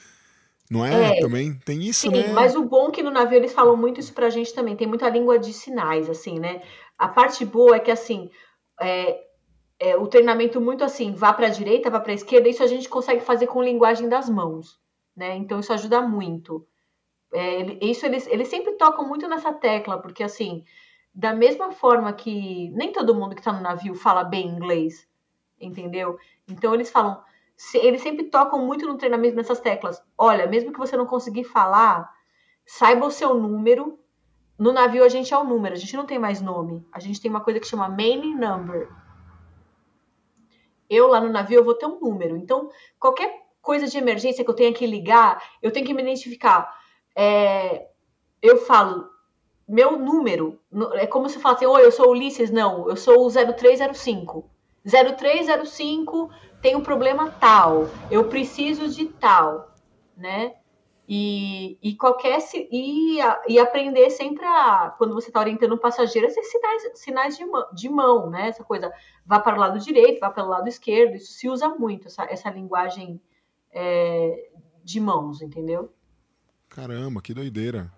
Não 0.69 0.85
é? 0.85 1.17
É. 1.17 1.21
Também 1.21 1.53
tem 1.65 1.81
isso, 1.83 2.09
Sim, 2.09 2.11
né? 2.11 2.33
mas 2.33 2.55
o 2.55 2.63
bom 2.63 2.87
é 2.87 2.91
que 2.91 3.03
no 3.03 3.11
navio 3.11 3.37
eles 3.37 3.51
falam 3.51 3.75
muito 3.75 3.99
isso 3.99 4.13
pra 4.13 4.29
gente 4.29 4.53
também. 4.53 4.75
Tem 4.75 4.87
muita 4.87 5.09
língua 5.09 5.39
de 5.39 5.53
sinais, 5.53 6.09
assim, 6.09 6.39
né? 6.39 6.61
A 6.97 7.07
parte 7.07 7.43
boa 7.43 7.75
é 7.75 7.79
que, 7.79 7.91
assim, 7.91 8.29
é, 8.79 9.19
é, 9.81 9.97
o 9.97 10.07
treinamento 10.07 10.61
muito 10.61 10.83
assim, 10.83 11.13
vá 11.13 11.33
pra 11.33 11.49
direita, 11.49 11.89
vá 11.89 11.99
pra 11.99 12.13
esquerda, 12.13 12.49
isso 12.49 12.63
a 12.63 12.67
gente 12.67 12.89
consegue 12.89 13.21
fazer 13.23 13.47
com 13.47 13.63
linguagem 13.63 14.07
das 14.09 14.29
mãos, 14.29 14.79
né? 15.15 15.35
Então 15.35 15.59
isso 15.59 15.73
ajuda 15.73 16.01
muito. 16.01 16.65
É, 17.33 17.59
ele- 17.61 17.79
isso 17.81 18.05
eles, 18.05 18.27
eles 18.27 18.47
sempre 18.49 18.73
tocam 18.73 19.07
muito 19.07 19.27
nessa 19.27 19.53
tecla, 19.53 19.99
porque, 20.01 20.23
assim, 20.23 20.63
da 21.13 21.33
mesma 21.33 21.71
forma 21.71 22.13
que 22.13 22.69
nem 22.71 22.91
todo 22.91 23.15
mundo 23.15 23.35
que 23.35 23.41
tá 23.43 23.53
no 23.53 23.61
navio 23.61 23.95
fala 23.95 24.23
bem 24.23 24.47
inglês, 24.47 25.07
entendeu? 25.59 26.17
Então 26.47 26.73
eles 26.73 26.91
falam, 26.91 27.21
se- 27.57 27.77
eles 27.79 28.01
sempre 28.01 28.25
tocam 28.25 28.65
muito 28.65 28.87
no 28.87 28.97
treinamento 28.97 29.35
nessas 29.35 29.59
teclas. 29.59 30.01
Olha, 30.17 30.47
mesmo 30.47 30.73
que 30.73 30.79
você 30.79 30.97
não 30.97 31.05
conseguir 31.05 31.43
falar, 31.45 32.11
saiba 32.65 33.05
o 33.05 33.11
seu 33.11 33.33
número. 33.35 33.99
No 34.59 34.71
navio 34.73 35.03
a 35.03 35.09
gente 35.09 35.33
é 35.33 35.37
o 35.37 35.43
número, 35.43 35.75
a 35.75 35.77
gente 35.79 35.95
não 35.97 36.05
tem 36.05 36.19
mais 36.19 36.41
nome. 36.41 36.85
A 36.93 36.99
gente 36.99 37.21
tem 37.21 37.31
uma 37.31 37.41
coisa 37.41 37.59
que 37.59 37.67
chama 37.67 37.89
main 37.89 38.35
number. 38.35 38.89
Eu 40.91 41.07
lá 41.07 41.21
no 41.21 41.29
navio 41.29 41.59
eu 41.59 41.63
vou 41.63 41.73
ter 41.73 41.85
um 41.85 42.01
número. 42.01 42.35
Então, 42.35 42.69
qualquer 42.99 43.33
coisa 43.61 43.87
de 43.87 43.97
emergência 43.97 44.43
que 44.43 44.49
eu 44.49 44.55
tenha 44.55 44.73
que 44.73 44.85
ligar, 44.85 45.41
eu 45.61 45.71
tenho 45.71 45.85
que 45.85 45.93
me 45.93 46.01
identificar. 46.01 46.69
É, 47.15 47.87
eu 48.41 48.57
falo, 48.65 49.09
meu 49.65 49.97
número, 49.97 50.59
é 50.95 51.07
como 51.07 51.29
se 51.29 51.37
eu 51.37 51.41
falasse, 51.41 51.65
oi, 51.65 51.85
eu 51.85 51.91
sou 51.93 52.09
Ulisses, 52.09 52.51
não, 52.51 52.89
eu 52.89 52.97
sou 52.97 53.25
o 53.25 53.31
0305. 53.31 54.43
0305 54.83 56.29
tem 56.61 56.75
um 56.75 56.81
problema 56.81 57.31
tal, 57.39 57.87
eu 58.09 58.25
preciso 58.25 58.89
de 58.89 59.05
tal, 59.05 59.71
né? 60.17 60.55
E, 61.07 61.77
e 61.81 61.95
qualquer 61.95 62.39
e, 62.53 63.17
e 63.47 63.59
aprender 63.59 64.09
sempre 64.11 64.45
a 64.45 64.93
quando 64.97 65.13
você 65.13 65.27
está 65.27 65.39
orientando 65.39 65.73
um 65.73 65.77
passageiro 65.77 66.27
esses 66.27 66.49
sinais, 66.49 66.91
sinais 66.95 67.37
de, 67.37 67.45
mão, 67.45 67.65
de 67.73 67.89
mão, 67.89 68.29
né? 68.29 68.47
Essa 68.47 68.63
coisa 68.63 68.93
vá 69.25 69.39
para 69.39 69.57
o 69.57 69.59
lado 69.59 69.79
direito, 69.79 70.19
vá 70.19 70.29
pelo 70.29 70.49
lado 70.49 70.69
esquerdo, 70.69 71.15
isso 71.15 71.33
se 71.33 71.49
usa 71.49 71.69
muito 71.69 72.07
essa, 72.07 72.23
essa 72.23 72.49
linguagem 72.49 73.19
é, 73.71 74.51
de 74.83 74.99
mãos, 74.99 75.41
entendeu? 75.41 75.91
Caramba, 76.69 77.21
que 77.21 77.33
doideira. 77.33 77.91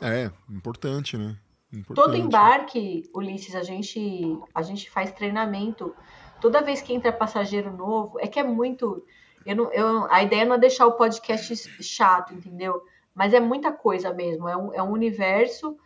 É, 0.00 0.30
importante, 0.50 1.16
né? 1.16 1.36
Importante. 1.72 2.04
Todo 2.04 2.16
embarque, 2.16 3.08
Ulisses, 3.14 3.54
a 3.54 3.62
gente, 3.62 4.38
a 4.54 4.60
gente 4.60 4.90
faz 4.90 5.10
treinamento. 5.12 5.94
Toda 6.40 6.60
vez 6.60 6.82
que 6.82 6.92
entra 6.92 7.12
passageiro 7.12 7.74
novo, 7.74 8.20
é 8.20 8.26
que 8.26 8.38
é 8.38 8.42
muito. 8.42 9.04
Eu 9.44 9.56
não, 9.56 9.72
eu, 9.72 10.06
a 10.10 10.22
ideia 10.22 10.44
não 10.44 10.56
é 10.56 10.58
deixar 10.58 10.86
o 10.86 10.92
podcast 10.92 11.54
chato, 11.82 12.34
entendeu? 12.34 12.82
Mas 13.14 13.34
é 13.34 13.40
muita 13.40 13.72
coisa 13.72 14.12
mesmo. 14.12 14.48
É 14.48 14.56
um, 14.56 14.74
é 14.74 14.82
um 14.82 14.90
universo 14.90 15.76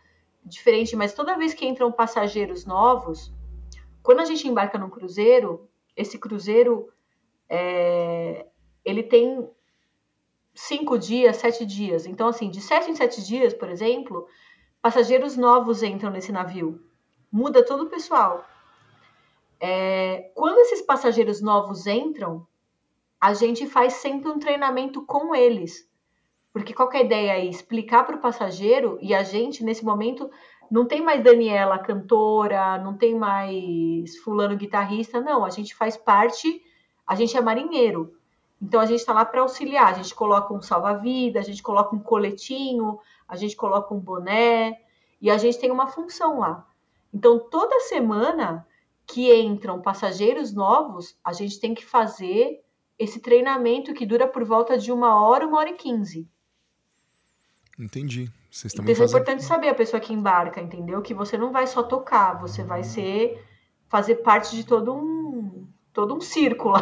diferente. 0.43 0.95
Mas 0.95 1.13
toda 1.13 1.37
vez 1.37 1.53
que 1.53 1.65
entram 1.65 1.91
passageiros 1.91 2.65
novos, 2.65 3.33
quando 4.03 4.21
a 4.21 4.25
gente 4.25 4.47
embarca 4.47 4.77
num 4.77 4.89
cruzeiro, 4.89 5.67
esse 5.95 6.17
cruzeiro 6.17 6.89
é, 7.49 8.45
ele 8.83 9.03
tem 9.03 9.49
cinco 10.53 10.97
dias, 10.97 11.37
sete 11.37 11.65
dias. 11.65 12.05
Então, 12.05 12.27
assim, 12.27 12.49
de 12.49 12.61
sete 12.61 12.89
em 12.89 12.95
sete 12.95 13.23
dias, 13.23 13.53
por 13.53 13.69
exemplo, 13.69 14.27
passageiros 14.81 15.35
novos 15.35 15.83
entram 15.83 16.09
nesse 16.09 16.31
navio. 16.31 16.81
Muda 17.31 17.65
todo 17.65 17.83
o 17.83 17.89
pessoal. 17.89 18.45
É, 19.59 20.31
quando 20.35 20.59
esses 20.59 20.81
passageiros 20.81 21.41
novos 21.41 21.87
entram, 21.87 22.47
a 23.19 23.33
gente 23.33 23.67
faz 23.67 23.93
sempre 23.93 24.29
um 24.29 24.39
treinamento 24.39 25.05
com 25.05 25.33
eles. 25.33 25.87
Porque 26.53 26.73
qual 26.73 26.91
é 26.93 26.97
a 26.97 27.03
ideia 27.03 27.33
aí? 27.33 27.49
Explicar 27.49 28.03
para 28.03 28.15
o 28.15 28.21
passageiro, 28.21 28.97
e 29.01 29.13
a 29.13 29.23
gente, 29.23 29.63
nesse 29.63 29.85
momento, 29.85 30.29
não 30.69 30.85
tem 30.85 31.01
mais 31.01 31.23
Daniela 31.23 31.79
cantora, 31.79 32.77
não 32.77 32.95
tem 32.97 33.15
mais 33.15 34.17
fulano 34.17 34.55
guitarrista, 34.55 35.21
não. 35.21 35.45
A 35.45 35.49
gente 35.49 35.75
faz 35.75 35.95
parte, 35.95 36.61
a 37.05 37.15
gente 37.15 37.37
é 37.37 37.41
marinheiro. 37.41 38.13
Então 38.61 38.81
a 38.81 38.85
gente 38.85 38.99
está 38.99 39.13
lá 39.13 39.23
para 39.23 39.41
auxiliar. 39.41 39.87
A 39.87 39.93
gente 39.93 40.13
coloca 40.13 40.53
um 40.53 40.61
salva-vida, 40.61 41.39
a 41.39 41.43
gente 41.43 41.63
coloca 41.63 41.95
um 41.95 41.99
coletinho, 41.99 42.99
a 43.27 43.35
gente 43.35 43.55
coloca 43.55 43.93
um 43.93 43.99
boné 43.99 44.79
e 45.21 45.29
a 45.29 45.37
gente 45.37 45.59
tem 45.59 45.71
uma 45.71 45.87
função 45.87 46.39
lá. 46.39 46.67
Então 47.13 47.39
toda 47.39 47.79
semana 47.81 48.67
que 49.05 49.33
entram 49.39 49.81
passageiros 49.81 50.53
novos, 50.53 51.17
a 51.23 51.31
gente 51.31 51.59
tem 51.59 51.73
que 51.73 51.85
fazer 51.85 52.61
esse 52.99 53.19
treinamento 53.19 53.93
que 53.93 54.05
dura 54.05 54.27
por 54.27 54.43
volta 54.43 54.77
de 54.77 54.91
uma 54.91 55.21
hora, 55.21 55.45
uma 55.47 55.59
hora 55.59 55.69
e 55.69 55.73
quinze. 55.75 56.27
Entendi. 57.77 58.29
Vocês 58.49 58.73
Então 58.73 58.83
também 58.83 58.93
isso 58.93 59.03
é 59.03 59.05
fazem... 59.05 59.21
importante 59.21 59.43
saber 59.43 59.69
a 59.69 59.75
pessoa 59.75 59.99
que 59.99 60.13
embarca, 60.13 60.59
entendeu? 60.59 61.01
Que 61.01 61.13
você 61.13 61.37
não 61.37 61.51
vai 61.51 61.67
só 61.67 61.83
tocar, 61.83 62.39
você 62.39 62.63
vai 62.63 62.83
ser 62.83 63.43
fazer 63.87 64.15
parte 64.15 64.55
de 64.55 64.63
todo 64.65 64.93
um 64.93 65.67
todo 65.93 66.15
um 66.15 66.21
círculo. 66.21 66.75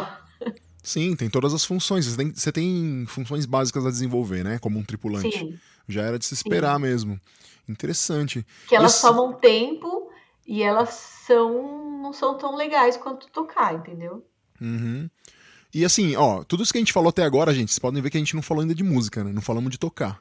Sim, 0.82 1.16
tem 1.16 1.28
todas 1.28 1.52
as 1.52 1.64
funções. 1.64 2.06
Você 2.06 2.16
tem, 2.16 2.32
você 2.32 2.52
tem 2.52 3.04
funções 3.08 3.44
básicas 3.44 3.84
a 3.84 3.90
desenvolver, 3.90 4.44
né? 4.44 4.58
Como 4.58 4.78
um 4.78 4.84
tripulante. 4.84 5.36
Sim, 5.38 5.58
Já 5.88 6.02
era 6.02 6.18
de 6.18 6.24
se 6.24 6.34
esperar 6.34 6.78
mesmo. 6.78 7.20
Interessante. 7.68 8.46
que 8.68 8.74
elas 8.76 8.94
Isso- 8.96 9.06
tomam 9.06 9.32
tempo 9.34 10.10
e 10.46 10.62
elas 10.62 10.90
são 10.90 11.84
não 12.00 12.12
são 12.12 12.38
tão 12.38 12.54
legais 12.54 12.96
quanto 12.96 13.28
tocar, 13.30 13.74
entendeu? 13.74 14.24
Uhum. 14.60 15.10
E 15.78 15.84
assim, 15.84 16.16
ó, 16.16 16.42
tudo 16.42 16.62
isso 16.62 16.72
que 16.72 16.78
a 16.78 16.80
gente 16.80 16.92
falou 16.92 17.10
até 17.10 17.22
agora, 17.22 17.52
gente, 17.54 17.68
vocês 17.70 17.78
podem 17.78 18.02
ver 18.02 18.08
que 18.08 18.16
a 18.16 18.20
gente 18.20 18.34
não 18.34 18.40
falou 18.42 18.62
ainda 18.62 18.74
de 18.74 18.82
música, 18.82 19.22
né? 19.22 19.30
Não 19.32 19.42
falamos 19.42 19.70
de 19.70 19.78
tocar. 19.78 20.18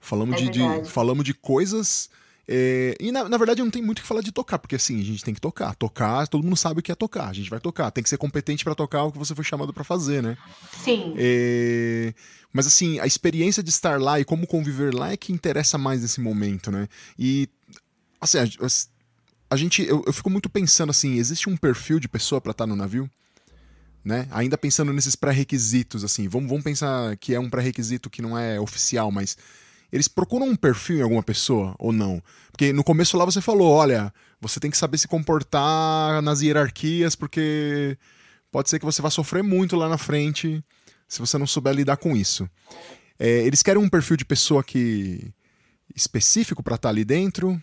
Falamos, 0.00 0.40
É 0.40 0.48
de, 0.48 0.48
de- 0.48 0.88
falamos 0.90 1.24
de 1.24 1.34
coisas. 1.34 2.08
é, 2.46 2.96
E 2.98 3.12
na, 3.12 3.28
na 3.28 3.36
verdade 3.36 3.60
não 3.62 3.70
tem 3.70 3.82
muito 3.82 3.98
o 3.98 4.02
que 4.02 4.08
falar 4.08 4.22
de 4.22 4.32
tocar, 4.32 4.58
porque 4.58 4.76
assim, 4.76 4.98
a 4.98 5.04
gente 5.04 5.22
tem 5.22 5.34
que 5.34 5.40
tocar. 5.40 5.74
Tocar, 5.74 6.26
todo 6.28 6.42
mundo 6.42 6.56
sabe 6.56 6.80
o 6.80 6.82
que 6.82 6.90
é 6.90 6.94
tocar. 6.94 7.28
A 7.28 7.32
gente 7.34 7.50
vai 7.50 7.60
tocar. 7.60 7.90
Tem 7.90 8.02
que 8.02 8.08
ser 8.08 8.16
competente 8.16 8.64
pra 8.64 8.74
tocar 8.74 9.02
o 9.04 9.12
que 9.12 9.18
você 9.18 9.34
foi 9.34 9.44
chamado 9.44 9.74
pra 9.74 9.84
fazer, 9.84 10.22
né? 10.22 10.38
Sim. 10.72 11.12
É, 11.16 12.14
Mas 12.52 12.66
assim, 12.66 12.98
a 13.00 13.06
experiência 13.06 13.62
de 13.62 13.68
estar 13.70 14.00
lá 14.00 14.18
e 14.18 14.24
como 14.24 14.46
conviver 14.46 14.94
lá 14.94 15.12
é 15.12 15.16
que 15.18 15.32
interessa 15.34 15.76
mais 15.76 16.00
nesse 16.00 16.20
momento, 16.20 16.70
né? 16.70 16.88
E 17.18 17.46
assim, 18.20 18.38
a, 18.38 18.46
a 19.50 19.56
gente, 19.56 19.82
eu, 19.82 20.02
eu 20.06 20.12
fico 20.14 20.30
muito 20.30 20.48
pensando 20.48 20.90
assim, 20.90 21.16
existe 21.18 21.48
um 21.50 21.56
perfil 21.58 22.00
de 22.00 22.08
pessoa 22.08 22.40
pra 22.40 22.52
estar 22.52 22.66
no 22.66 22.74
navio? 22.76 23.10
Né? 24.04 24.26
Ainda 24.30 24.56
pensando 24.56 24.92
nesses 24.92 25.16
pré-requisitos, 25.16 26.02
assim, 26.04 26.28
vamos, 26.28 26.48
vamos 26.48 26.64
pensar 26.64 27.16
que 27.16 27.34
é 27.34 27.40
um 27.40 27.50
pré-requisito 27.50 28.08
que 28.08 28.22
não 28.22 28.38
é 28.38 28.58
oficial, 28.58 29.10
mas 29.10 29.36
eles 29.92 30.08
procuram 30.08 30.46
um 30.46 30.56
perfil 30.56 30.98
em 30.98 31.02
alguma 31.02 31.22
pessoa 31.22 31.74
ou 31.78 31.92
não? 31.92 32.22
Porque 32.50 32.72
no 32.72 32.84
começo 32.84 33.16
lá 33.16 33.24
você 33.24 33.40
falou, 33.40 33.70
olha, 33.70 34.12
você 34.40 34.60
tem 34.60 34.70
que 34.70 34.76
saber 34.76 34.98
se 34.98 35.08
comportar 35.08 36.22
nas 36.22 36.40
hierarquias, 36.40 37.14
porque 37.14 37.98
pode 38.50 38.70
ser 38.70 38.78
que 38.78 38.84
você 38.84 39.02
vá 39.02 39.10
sofrer 39.10 39.42
muito 39.42 39.76
lá 39.76 39.88
na 39.88 39.98
frente 39.98 40.62
se 41.06 41.20
você 41.20 41.36
não 41.38 41.46
souber 41.46 41.74
lidar 41.74 41.96
com 41.96 42.16
isso. 42.16 42.48
É, 43.18 43.28
eles 43.46 43.62
querem 43.62 43.82
um 43.82 43.88
perfil 43.88 44.16
de 44.16 44.24
pessoa 44.24 44.62
que 44.62 45.32
específico 45.94 46.62
pra 46.62 46.76
estar 46.76 46.90
ali 46.90 47.04
dentro? 47.04 47.60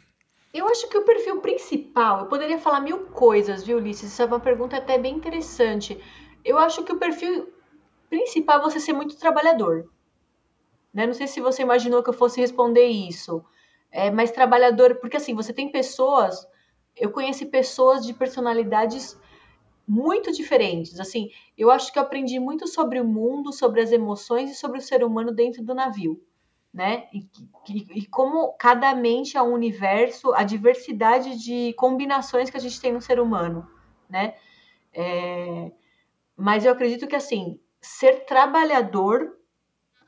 Eu 0.53 0.67
acho 0.67 0.87
que 0.89 0.97
o 0.97 1.03
perfil 1.03 1.41
principal, 1.41 2.21
eu 2.21 2.25
poderia 2.27 2.57
falar 2.57 2.79
mil 2.79 2.99
coisas, 3.07 3.63
viu, 3.63 3.77
Ulisses? 3.77 4.11
Essa 4.11 4.23
é 4.23 4.25
uma 4.25 4.39
pergunta 4.39 4.77
até 4.77 4.97
bem 4.97 5.15
interessante. 5.15 5.99
Eu 6.45 6.59
acho 6.59 6.83
que 6.83 6.93
o 6.93 6.99
perfil 6.99 7.51
principal 8.07 8.59
é 8.59 8.63
você 8.63 8.79
ser 8.79 8.93
muito 8.93 9.17
trabalhador. 9.17 9.89
Né? 10.93 11.07
Não 11.07 11.13
sei 11.13 11.27
se 11.27 11.41
você 11.41 11.63
imaginou 11.63 12.03
que 12.03 12.09
eu 12.09 12.13
fosse 12.13 12.39
responder 12.39 12.85
isso. 12.85 13.43
É, 13.91 14.11
mas 14.11 14.31
trabalhador, 14.31 14.95
porque 14.95 15.17
assim, 15.17 15.33
você 15.33 15.51
tem 15.51 15.71
pessoas, 15.71 16.47
eu 16.95 17.09
conheci 17.11 17.45
pessoas 17.45 18.05
de 18.05 18.13
personalidades 18.13 19.19
muito 19.87 20.31
diferentes. 20.31 20.99
Assim, 20.99 21.31
eu 21.57 21.71
acho 21.71 21.91
que 21.91 21.97
eu 21.97 22.03
aprendi 22.03 22.39
muito 22.39 22.67
sobre 22.67 22.99
o 22.99 23.05
mundo, 23.05 23.51
sobre 23.51 23.81
as 23.81 23.91
emoções 23.91 24.51
e 24.51 24.55
sobre 24.55 24.77
o 24.77 24.81
ser 24.81 25.03
humano 25.03 25.33
dentro 25.33 25.63
do 25.63 25.73
navio, 25.73 26.21
né? 26.73 27.07
E, 27.13 27.27
e, 27.69 27.99
e 27.99 28.05
como 28.07 28.53
cada 28.53 28.93
mente 28.93 29.37
é 29.37 29.41
um 29.41 29.53
universo, 29.53 30.33
a 30.33 30.43
diversidade 30.43 31.37
de 31.37 31.73
combinações 31.73 32.49
que 32.49 32.57
a 32.57 32.61
gente 32.61 32.79
tem 32.79 32.91
no 32.91 33.01
ser 33.01 33.19
humano, 33.19 33.67
né? 34.09 34.35
É, 34.93 35.71
mas 36.35 36.65
eu 36.65 36.71
acredito 36.71 37.07
que, 37.07 37.15
assim, 37.15 37.59
ser 37.81 38.25
trabalhador, 38.25 39.37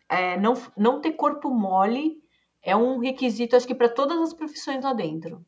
é, 0.09 0.37
não, 0.37 0.53
não 0.75 1.01
ter 1.01 1.13
corpo 1.13 1.49
mole, 1.49 2.21
é 2.61 2.75
um 2.75 2.99
requisito, 2.99 3.55
acho 3.55 3.67
que 3.67 3.75
para 3.75 3.89
todas 3.89 4.19
as 4.19 4.33
profissões 4.33 4.83
lá 4.83 4.93
dentro. 4.93 5.45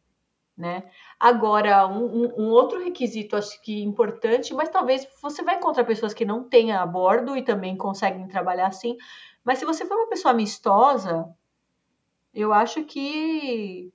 Né? 0.58 0.84
Agora, 1.18 1.88
um, 1.88 2.34
um, 2.38 2.50
outro 2.50 2.84
requisito, 2.84 3.38
acho 3.38 3.62
que 3.62 3.82
importante, 3.82 4.54
mas 4.54 4.68
talvez 4.68 5.08
você 5.22 5.42
vai 5.42 5.56
encontrar 5.56 5.86
pessoas 5.86 6.14
que 6.14 6.26
não 6.26 6.44
tenham 6.44 6.82
a 6.82 6.86
bordo 6.86 7.38
e 7.38 7.42
também 7.42 7.78
conseguem 7.78 8.28
trabalhar 8.28 8.68
assim. 8.68 8.98
Mas 9.44 9.60
se 9.60 9.66
você 9.66 9.86
for 9.86 9.96
uma 9.96 10.10
pessoa 10.10 10.34
amistosa, 10.34 11.34
eu 12.34 12.52
acho 12.52 12.84
que 12.84 13.92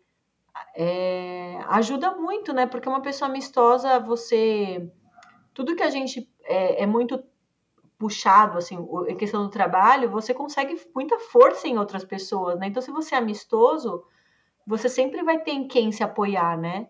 é, 0.75 1.59
ajuda 1.69 2.15
muito, 2.17 2.53
né? 2.53 2.67
Porque 2.67 2.89
uma 2.89 3.03
pessoa 3.03 3.29
amistosa, 3.29 3.99
você. 3.99 4.91
Tudo 5.53 5.77
que 5.77 5.83
a 5.83 5.91
gente 5.91 6.29
é, 6.45 6.83
é 6.83 6.87
muito 6.87 7.23
puxado, 7.99 8.59
assim, 8.59 8.77
em 9.09 9.17
questão 9.17 9.43
do 9.43 9.49
trabalho, 9.49 10.11
você 10.11 10.35
consegue 10.35 10.81
muita 10.95 11.19
força 11.19 11.67
em 11.67 11.79
outras 11.79 12.05
pessoas, 12.05 12.59
né? 12.59 12.67
Então, 12.67 12.83
se 12.83 12.91
você 12.91 13.15
é 13.15 13.19
amistoso, 13.19 14.05
você 14.67 14.89
sempre 14.89 15.23
vai 15.23 15.39
ter 15.39 15.53
em 15.53 15.67
quem 15.67 15.93
se 15.93 16.03
apoiar, 16.03 16.59
né? 16.59 16.89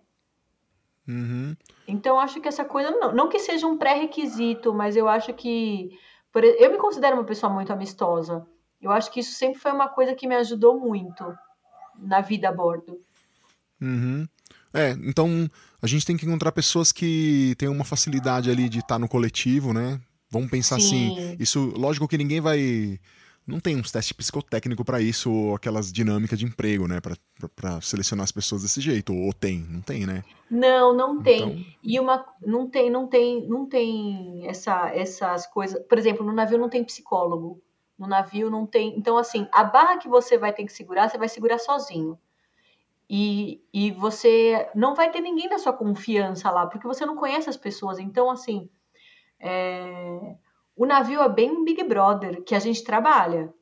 Uhum. 1.07 1.55
Então, 1.87 2.19
acho 2.19 2.41
que 2.41 2.49
essa 2.49 2.65
coisa, 2.65 2.91
não, 2.91 3.13
não 3.13 3.29
que 3.29 3.39
seja 3.39 3.67
um 3.67 3.77
pré-requisito, 3.77 4.73
mas 4.73 4.97
eu 4.97 5.09
acho 5.09 5.33
que. 5.35 5.99
Por, 6.33 6.43
eu 6.43 6.73
me 6.73 6.79
considero 6.79 7.17
uma 7.17 7.25
pessoa 7.25 7.53
muito 7.53 7.73
amistosa. 7.73 8.47
Eu 8.81 8.91
acho 8.91 9.11
que 9.11 9.21
isso 9.21 9.33
sempre 9.33 9.61
foi 9.61 9.73
uma 9.73 9.89
coisa 9.89 10.15
que 10.15 10.27
me 10.27 10.35
ajudou 10.35 10.81
muito 10.81 11.25
na 11.99 12.21
vida 12.21 12.49
a 12.49 12.53
bordo. 12.53 12.99
Uhum. 13.81 14.27
É, 14.73 14.91
então 14.91 15.49
a 15.85 15.87
gente 15.87 16.07
tem 16.07 16.17
que 16.17 16.25
encontrar 16.25 16.51
pessoas 16.51 16.91
que 16.91 17.55
têm 17.59 17.69
uma 17.69 17.85
facilidade 17.85 18.51
ali 18.51 18.71
de 18.71 18.79
estar 18.79 18.99
no 18.99 19.07
coletivo, 19.07 19.75
né? 19.75 20.01
Vamos 20.31 20.51
pensar 20.51 20.77
assim, 20.77 20.89
Sim. 20.89 21.13
assim, 21.13 21.37
isso, 21.39 21.75
lógico 21.77 22.09
que 22.09 22.17
ninguém 22.17 22.41
vai 22.41 22.99
não 23.47 23.61
tem 23.61 23.77
uns 23.77 23.93
testes 23.93 24.17
psicotécnicos 24.17 24.83
para 24.83 25.03
isso 25.03 25.31
ou 25.31 25.55
aquelas 25.55 25.93
dinâmicas 25.93 26.39
de 26.39 26.47
emprego, 26.47 26.89
né, 26.89 27.03
para 27.55 27.79
selecionar 27.83 28.25
as 28.25 28.33
pessoas 28.33 28.63
desse 28.63 28.81
jeito, 28.81 29.15
ou 29.15 29.31
tem, 29.35 29.59
não 29.69 29.83
tem, 29.83 30.07
né? 30.07 30.25
Não, 30.51 30.97
não 30.97 31.23
tem. 31.23 31.43
Então... 31.43 31.65
E 31.83 32.01
uma 32.01 32.25
não 32.41 32.67
tem, 32.67 32.91
não 32.91 33.07
tem, 33.07 33.47
não 33.47 33.67
tem 33.67 34.49
essa 34.49 34.89
essas 34.89 35.47
coisas. 35.49 35.79
Por 35.87 35.99
exemplo, 35.99 36.25
no 36.25 36.33
navio 36.33 36.57
não 36.57 36.71
tem 36.71 36.83
psicólogo. 36.83 37.63
No 37.99 38.07
navio 38.07 38.49
não 38.49 38.65
tem. 38.65 38.97
Então 38.97 39.19
assim, 39.19 39.47
a 39.53 39.63
barra 39.63 39.99
que 39.99 40.09
você 40.09 40.39
vai 40.39 40.55
ter 40.55 40.65
que 40.65 40.73
segurar, 40.73 41.11
você 41.11 41.19
vai 41.19 41.29
segurar 41.29 41.59
sozinho. 41.59 42.19
E, 43.09 43.63
e 43.73 43.91
você 43.91 44.69
não 44.75 44.95
vai 44.95 45.11
ter 45.11 45.21
ninguém 45.21 45.49
da 45.49 45.59
sua 45.59 45.73
confiança 45.73 46.51
lá, 46.51 46.67
porque 46.67 46.87
você 46.87 47.05
não 47.05 47.17
conhece 47.17 47.51
as 47.51 47.57
pessoas. 47.57 47.99
Então, 47.99 48.31
assim, 48.31 48.69
é, 49.39 50.37
o 50.77 50.87
navio 50.87 51.21
é 51.21 51.29
bem 51.29 51.65
Big 51.65 51.85
Brother 51.85 52.43
que 52.43 52.55
a 52.55 52.59
gente 52.59 52.83
trabalha. 52.83 53.53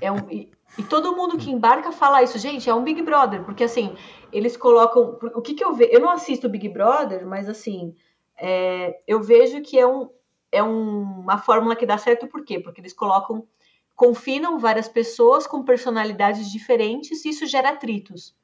É 0.00 0.10
um, 0.10 0.28
e, 0.30 0.50
e, 0.78 0.82
todo 0.82 1.16
mundo 1.16 1.38
que 1.38 1.50
embarca 1.50 1.90
fala 1.92 2.22
isso, 2.22 2.38
gente, 2.38 2.68
é 2.68 2.74
um 2.74 2.84
Big 2.84 3.00
Brother, 3.02 3.44
porque 3.44 3.64
assim, 3.64 3.96
eles 4.32 4.56
colocam. 4.56 5.18
O 5.34 5.40
que, 5.40 5.54
que 5.54 5.64
eu 5.64 5.72
vejo? 5.72 5.90
Eu 5.92 6.00
não 6.00 6.10
assisto 6.10 6.48
Big 6.48 6.68
Brother, 6.68 7.26
mas 7.26 7.48
assim, 7.48 7.94
é, 8.36 9.00
eu 9.06 9.22
vejo 9.22 9.62
que 9.62 9.78
é, 9.78 9.86
um, 9.86 10.10
é 10.50 10.62
um, 10.62 11.20
uma 11.20 11.38
fórmula 11.38 11.76
que 11.76 11.86
dá 11.86 11.96
certo, 11.96 12.26
por 12.26 12.44
quê? 12.44 12.58
Porque 12.58 12.80
eles 12.80 12.92
colocam 12.92 13.46
confinam 13.94 14.58
várias 14.58 14.88
pessoas 14.88 15.46
com 15.46 15.62
personalidades 15.62 16.50
diferentes 16.50 17.24
e 17.24 17.30
isso 17.30 17.46
gera 17.46 17.70
atritos. 17.70 18.34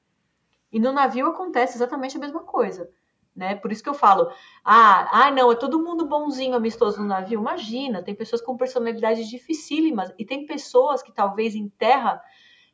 E 0.72 0.78
no 0.78 0.92
navio 0.92 1.26
acontece 1.26 1.76
exatamente 1.76 2.16
a 2.16 2.20
mesma 2.20 2.40
coisa. 2.40 2.88
Né? 3.34 3.54
Por 3.54 3.72
isso 3.72 3.82
que 3.82 3.88
eu 3.88 3.94
falo, 3.94 4.30
ah, 4.64 5.08
ah, 5.12 5.30
não, 5.30 5.50
é 5.50 5.56
todo 5.56 5.82
mundo 5.82 6.06
bonzinho, 6.06 6.54
amistoso 6.54 7.00
no 7.00 7.06
navio. 7.06 7.40
Imagina, 7.40 8.02
tem 8.02 8.14
pessoas 8.14 8.42
com 8.42 8.56
personalidades 8.56 9.28
dificílimas 9.28 10.12
e 10.18 10.24
tem 10.24 10.46
pessoas 10.46 11.02
que 11.02 11.12
talvez 11.12 11.54
em 11.54 11.68
terra 11.68 12.20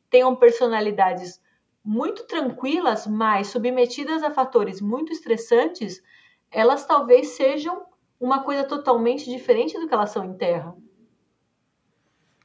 tenham 0.09 0.35
personalidades 0.35 1.41
muito 1.83 2.25
tranquilas, 2.25 3.07
mas 3.07 3.47
submetidas 3.47 4.23
a 4.23 4.31
fatores 4.31 4.81
muito 4.81 5.13
estressantes, 5.13 6.01
elas 6.51 6.85
talvez 6.85 7.29
sejam 7.29 7.85
uma 8.19 8.43
coisa 8.43 8.63
totalmente 8.63 9.29
diferente 9.29 9.79
do 9.79 9.87
que 9.87 9.93
elas 9.93 10.09
são 10.09 10.25
em 10.25 10.33
terra. 10.33 10.75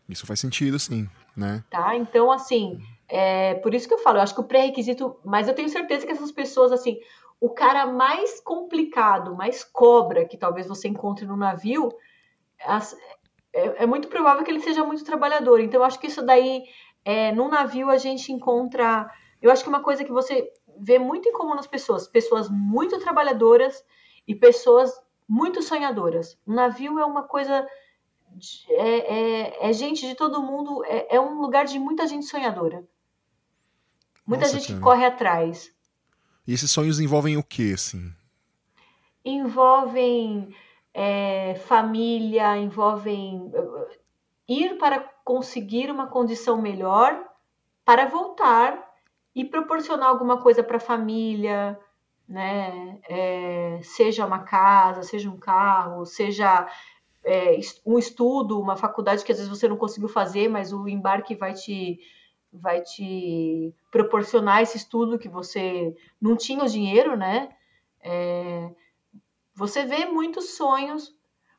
Isso 0.08 0.26
faz 0.26 0.40
sentido, 0.40 0.78
sim, 0.78 1.08
né? 1.36 1.64
Tá, 1.70 1.94
então, 1.96 2.30
assim, 2.30 2.80
é 3.08 3.54
por 3.54 3.74
isso 3.74 3.86
que 3.86 3.94
eu 3.94 3.98
falo, 3.98 4.18
eu 4.18 4.22
acho 4.22 4.34
que 4.34 4.40
o 4.40 4.44
pré-requisito, 4.44 5.16
mas 5.24 5.48
eu 5.48 5.54
tenho 5.54 5.68
certeza 5.68 6.06
que 6.06 6.12
essas 6.12 6.32
pessoas, 6.32 6.72
assim, 6.72 6.98
o 7.40 7.50
cara 7.50 7.86
mais 7.86 8.40
complicado, 8.40 9.34
mais 9.34 9.64
cobra 9.64 10.24
que 10.24 10.36
talvez 10.36 10.66
você 10.66 10.88
encontre 10.88 11.26
no 11.26 11.36
navio, 11.36 11.92
as, 12.64 12.96
é, 13.52 13.82
é, 13.82 13.86
muito 13.86 14.08
provável 14.08 14.44
que 14.44 14.50
ele 14.50 14.60
seja 14.60 14.84
muito 14.84 15.04
trabalhador. 15.04 15.60
Então, 15.60 15.80
eu 15.80 15.84
acho 15.84 15.98
que 15.98 16.06
isso 16.06 16.22
daí, 16.22 16.64
é, 17.04 17.32
num 17.32 17.48
navio, 17.48 17.90
a 17.90 17.96
gente 17.96 18.32
encontra. 18.32 19.10
Eu 19.40 19.50
acho 19.50 19.62
que 19.62 19.68
uma 19.68 19.82
coisa 19.82 20.04
que 20.04 20.12
você 20.12 20.52
vê 20.78 20.98
muito 20.98 21.28
em 21.28 21.32
comum 21.32 21.54
nas 21.54 21.66
pessoas: 21.66 22.06
pessoas 22.06 22.48
muito 22.48 22.98
trabalhadoras 22.98 23.84
e 24.26 24.34
pessoas 24.34 24.92
muito 25.28 25.62
sonhadoras. 25.62 26.38
Um 26.46 26.54
navio 26.54 26.98
é 26.98 27.04
uma 27.04 27.24
coisa 27.24 27.66
é, 28.68 28.98
é, 28.98 29.68
é, 29.68 29.72
gente 29.72 30.06
de 30.06 30.14
todo 30.14 30.42
mundo, 30.42 30.84
é, 30.84 31.16
é, 31.16 31.20
um 31.20 31.40
lugar 31.40 31.64
de 31.64 31.78
muita 31.78 32.06
gente 32.06 32.26
sonhadora. 32.26 32.84
Muita 34.26 34.44
Nossa, 34.44 34.58
gente 34.58 34.68
cara. 34.68 34.78
que 34.78 34.84
corre 34.84 35.04
atrás. 35.04 35.74
E 36.46 36.52
esses 36.52 36.70
sonhos 36.70 37.00
envolvem 37.00 37.36
o 37.36 37.42
que, 37.42 37.72
assim? 37.74 38.12
Envolvem 39.24 40.54
é, 40.92 41.54
família, 41.66 42.56
envolvem 42.56 43.50
uh, 43.54 43.88
ir 44.48 44.78
para 44.78 45.00
conseguir 45.24 45.90
uma 45.90 46.06
condição 46.06 46.60
melhor, 46.60 47.18
para 47.84 48.06
voltar 48.06 48.92
e 49.34 49.44
proporcionar 49.44 50.08
alguma 50.08 50.40
coisa 50.40 50.62
para 50.62 50.76
a 50.76 50.80
família, 50.80 51.78
né? 52.28 52.98
É, 53.08 53.80
seja 53.82 54.26
uma 54.26 54.40
casa, 54.40 55.02
seja 55.02 55.30
um 55.30 55.38
carro, 55.38 56.04
seja 56.04 56.68
é, 57.24 57.58
um 57.86 57.98
estudo, 57.98 58.60
uma 58.60 58.76
faculdade 58.76 59.24
que 59.24 59.32
às 59.32 59.38
vezes 59.38 59.50
você 59.50 59.68
não 59.68 59.76
conseguiu 59.76 60.08
fazer, 60.08 60.48
mas 60.48 60.72
o 60.72 60.88
embarque 60.88 61.34
vai 61.34 61.54
te 61.54 62.00
vai 62.52 62.82
te 62.82 63.74
proporcionar 63.90 64.60
esse 64.60 64.76
estudo 64.76 65.18
que 65.18 65.28
você 65.28 65.96
não 66.20 66.36
tinha 66.36 66.62
o 66.62 66.68
dinheiro, 66.68 67.16
né? 67.16 67.48
É, 68.02 68.70
você 69.54 69.84
vê 69.86 70.04
muitos 70.04 70.50
sonhos, 70.54 71.16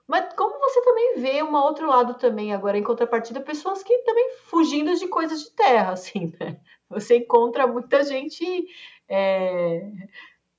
mas 0.07 0.32
como 0.36 0.59
você 0.59 0.82
também 0.84 1.16
vê 1.18 1.41
um 1.41 1.55
outro 1.55 1.88
lado 1.88 2.14
também 2.16 2.53
agora 2.53 2.78
em 2.78 2.84
contrapartida 2.84 3.41
pessoas 3.41 3.82
que 3.82 3.97
também 3.99 4.34
fugindo 4.45 4.93
de 4.95 5.07
coisas 5.07 5.41
de 5.43 5.51
terra, 5.51 5.93
assim, 5.93 6.32
né? 6.39 6.59
Você 6.89 7.18
encontra 7.18 7.66
muita 7.66 8.03
gente 8.03 8.68
é, 9.09 9.89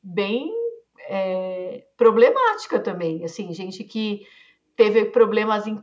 bem 0.03 0.53
é, 1.09 1.85
problemática 1.97 2.81
também, 2.81 3.25
assim, 3.25 3.53
gente 3.53 3.85
que 3.85 4.27
teve 4.77 5.07
problemas 5.07 5.67
em 5.67 5.83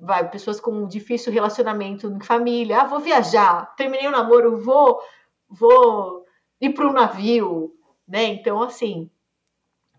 vai, 0.00 0.30
pessoas 0.30 0.60
com 0.60 0.86
difícil 0.86 1.32
relacionamento 1.32 2.08
em 2.08 2.20
família, 2.20 2.82
ah, 2.82 2.86
vou 2.86 3.00
viajar, 3.00 3.74
terminei 3.76 4.06
o 4.06 4.10
namoro, 4.10 4.56
vou 4.58 5.00
vou 5.48 6.26
ir 6.60 6.70
para 6.70 6.88
um 6.88 6.92
navio, 6.92 7.74
né? 8.06 8.24
Então 8.24 8.62
assim 8.62 9.10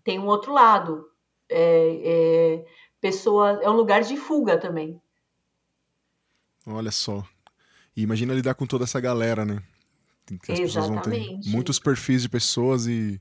tem 0.02 0.18
um 0.18 0.26
outro 0.26 0.52
lado, 0.52 1.06
é, 1.48 2.00
é, 2.04 2.66
pessoa 3.00 3.60
é 3.62 3.68
um 3.68 3.74
lugar 3.74 4.02
de 4.02 4.16
fuga 4.16 4.58
também. 4.58 5.00
Olha 6.66 6.90
só, 6.90 7.24
e 7.96 8.02
imagina 8.02 8.34
lidar 8.34 8.54
com 8.54 8.66
toda 8.66 8.84
essa 8.84 9.00
galera, 9.00 9.44
né? 9.44 9.62
As 10.48 10.58
Exatamente. 10.60 10.62
pessoas 10.62 10.88
vão 10.88 11.00
ter 11.02 11.50
muitos 11.50 11.78
perfis 11.78 12.22
de 12.22 12.28
pessoas 12.28 12.86
e 12.86 13.20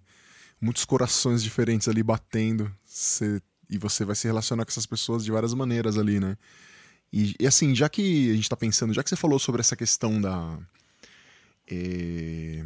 muitos 0.62 0.86
corações 0.86 1.41
diferentes 1.41 1.88
ali 1.88 2.03
batendo. 2.03 2.72
Você 2.86 3.41
e 3.70 3.78
você 3.78 4.03
vai 4.03 4.15
se 4.15 4.28
relacionar 4.28 4.65
com 4.65 4.72
essas 4.72 4.86
pessoas 4.86 5.24
de 5.24 5.32
várias 5.32 5.53
maneiras 5.53 5.97
ali, 5.97 6.20
né? 6.20 6.38
E, 7.11 7.36
e 7.39 7.47
assim, 7.47 7.76
já 7.76 7.89
que 7.89 8.32
a 8.32 8.36
gente 8.36 8.49
tá 8.49 8.55
pensando, 8.55 8.93
já 8.93 9.03
que 9.03 9.09
você 9.09 9.15
falou 9.15 9.39
sobre 9.39 9.61
essa 9.61 9.76
questão 9.76 10.20
da. 10.22 10.57
É, 11.67 12.63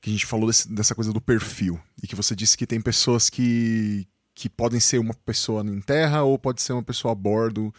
que 0.00 0.10
a 0.10 0.12
gente 0.12 0.26
falou 0.26 0.46
desse, 0.46 0.72
dessa 0.72 0.94
coisa 0.94 1.12
do 1.12 1.20
perfil, 1.20 1.80
e 2.02 2.06
que 2.06 2.14
você 2.14 2.34
disse 2.34 2.56
que 2.56 2.66
tem 2.66 2.80
pessoas 2.80 3.28
que, 3.28 4.06
que 4.34 4.48
podem 4.48 4.78
ser 4.78 4.98
uma 4.98 5.14
pessoa 5.14 5.64
em 5.64 5.80
terra 5.80 6.22
ou 6.22 6.38
pode 6.38 6.62
ser 6.62 6.72
uma 6.72 6.82
pessoa 6.82 7.12
a 7.12 7.14
bordo. 7.14 7.74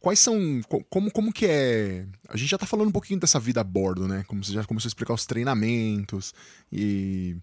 Quais 0.00 0.18
são. 0.18 0.60
Como, 0.90 1.10
como 1.10 1.32
que 1.32 1.46
é. 1.46 2.06
A 2.28 2.36
gente 2.36 2.50
já 2.50 2.58
tá 2.58 2.66
falando 2.66 2.88
um 2.88 2.92
pouquinho 2.92 3.18
dessa 3.18 3.40
vida 3.40 3.60
a 3.60 3.64
bordo, 3.64 4.06
né? 4.06 4.24
Como 4.28 4.44
você 4.44 4.52
já 4.52 4.64
começou 4.64 4.88
a 4.88 4.90
explicar 4.90 5.14
os 5.14 5.26
treinamentos. 5.26 6.34
E 6.70 7.36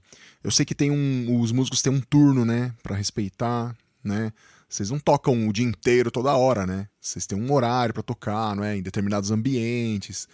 eu 0.43 0.51
sei 0.51 0.65
que 0.65 0.75
tem 0.75 0.91
um. 0.91 1.39
Os 1.39 1.51
músicos 1.51 1.81
têm 1.81 1.91
um 1.91 1.99
turno, 1.99 2.45
né? 2.45 2.73
para 2.81 2.95
respeitar, 2.95 3.75
né? 4.03 4.31
Vocês 4.69 4.89
não 4.89 4.99
tocam 4.99 5.47
o 5.47 5.53
dia 5.53 5.65
inteiro, 5.65 6.09
toda 6.09 6.35
hora, 6.35 6.65
né? 6.65 6.87
Vocês 6.99 7.27
têm 7.27 7.39
um 7.39 7.51
horário 7.51 7.93
para 7.93 8.03
tocar, 8.03 8.55
não 8.55 8.63
é? 8.63 8.77
Em 8.77 8.81
determinados 8.81 9.29
ambientes. 9.29 10.27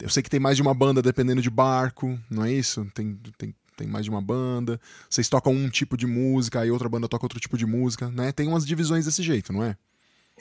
Eu 0.00 0.08
sei 0.08 0.22
que 0.22 0.30
tem 0.30 0.40
mais 0.40 0.56
de 0.56 0.62
uma 0.62 0.74
banda 0.74 1.02
dependendo 1.02 1.42
de 1.42 1.50
barco, 1.50 2.18
não 2.30 2.44
é 2.44 2.52
isso? 2.52 2.86
Tem, 2.94 3.18
tem 3.36 3.54
tem 3.76 3.86
mais 3.86 4.04
de 4.04 4.10
uma 4.10 4.20
banda, 4.20 4.80
vocês 5.08 5.28
tocam 5.28 5.52
um 5.52 5.68
tipo 5.68 5.96
de 5.96 6.06
música, 6.06 6.60
aí 6.60 6.70
outra 6.70 6.88
banda 6.88 7.08
toca 7.08 7.24
outro 7.24 7.40
tipo 7.40 7.56
de 7.56 7.66
música, 7.66 8.10
né? 8.10 8.30
Tem 8.30 8.46
umas 8.46 8.66
divisões 8.66 9.06
desse 9.06 9.22
jeito, 9.22 9.52
não 9.52 9.64
é? 9.64 9.76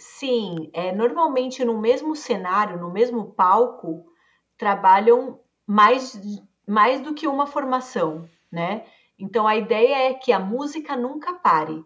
Sim, 0.01 0.71
é, 0.73 0.91
normalmente 0.91 1.63
no 1.63 1.77
mesmo 1.79 2.15
cenário, 2.15 2.79
no 2.79 2.89
mesmo 2.89 3.33
palco, 3.33 4.03
trabalham 4.57 5.39
mais, 5.65 6.19
mais 6.67 7.01
do 7.01 7.13
que 7.13 7.27
uma 7.27 7.45
formação, 7.45 8.27
né? 8.51 8.83
Então 9.17 9.47
a 9.47 9.55
ideia 9.55 10.09
é 10.09 10.13
que 10.15 10.31
a 10.31 10.39
música 10.39 10.97
nunca 10.97 11.35
pare. 11.35 11.85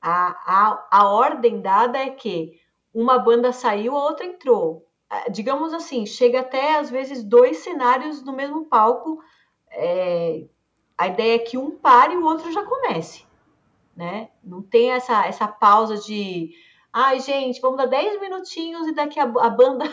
A, 0.00 0.28
a, 0.46 0.88
a 0.92 1.08
ordem 1.08 1.60
dada 1.60 1.98
é 1.98 2.10
que 2.10 2.60
uma 2.94 3.18
banda 3.18 3.52
saiu, 3.52 3.96
a 3.96 4.04
outra 4.04 4.24
entrou. 4.24 4.86
Ah, 5.10 5.28
digamos 5.28 5.74
assim, 5.74 6.06
chega 6.06 6.38
até 6.38 6.78
às 6.78 6.88
vezes 6.88 7.24
dois 7.24 7.56
cenários 7.58 8.22
no 8.24 8.32
mesmo 8.32 8.66
palco. 8.66 9.20
É, 9.72 10.44
a 10.96 11.08
ideia 11.08 11.34
é 11.34 11.38
que 11.40 11.58
um 11.58 11.72
pare 11.72 12.14
e 12.14 12.16
o 12.16 12.24
outro 12.24 12.52
já 12.52 12.62
comece, 12.64 13.24
né? 13.96 14.30
Não 14.40 14.62
tem 14.62 14.92
essa, 14.92 15.26
essa 15.26 15.48
pausa 15.48 15.96
de 15.96 16.52
ai, 16.94 17.18
gente, 17.18 17.60
vamos 17.60 17.76
dar 17.76 17.86
10 17.86 18.20
minutinhos 18.20 18.86
e 18.86 18.94
daqui 18.94 19.18
a, 19.18 19.24
a 19.24 19.50
banda 19.50 19.92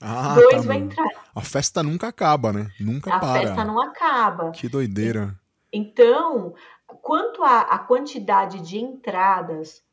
ah, 0.00 0.34
dois 0.36 0.62
tá 0.62 0.68
vai 0.68 0.78
entrar. 0.78 1.08
A 1.32 1.40
festa 1.40 1.82
nunca 1.84 2.08
acaba, 2.08 2.52
né? 2.52 2.68
Nunca 2.80 3.14
a 3.14 3.20
para. 3.20 3.30
A 3.30 3.42
festa 3.42 3.64
não 3.64 3.80
acaba. 3.80 4.50
Que 4.50 4.68
doideira. 4.68 5.38
Então, 5.72 6.54
quanto 7.00 7.44
à 7.44 7.78
quantidade 7.78 8.60
de 8.60 8.78
entradas, 8.78 9.84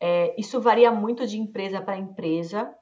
é, 0.00 0.34
isso 0.36 0.60
varia 0.60 0.90
muito 0.90 1.26
de 1.26 1.38
empresa 1.38 1.80
para 1.80 1.96
empresa, 1.96 2.74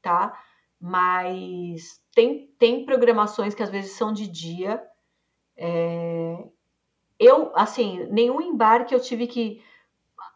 tá? 0.00 0.38
Mas 0.80 2.00
tem, 2.14 2.48
tem 2.56 2.84
programações 2.84 3.54
que 3.54 3.62
às 3.62 3.70
vezes 3.70 3.92
são 3.92 4.12
de 4.12 4.28
dia. 4.28 4.80
É, 5.56 6.44
eu, 7.18 7.50
assim, 7.56 8.06
nenhum 8.10 8.40
embarque 8.40 8.94
eu 8.94 9.00
tive 9.00 9.26
que. 9.26 9.60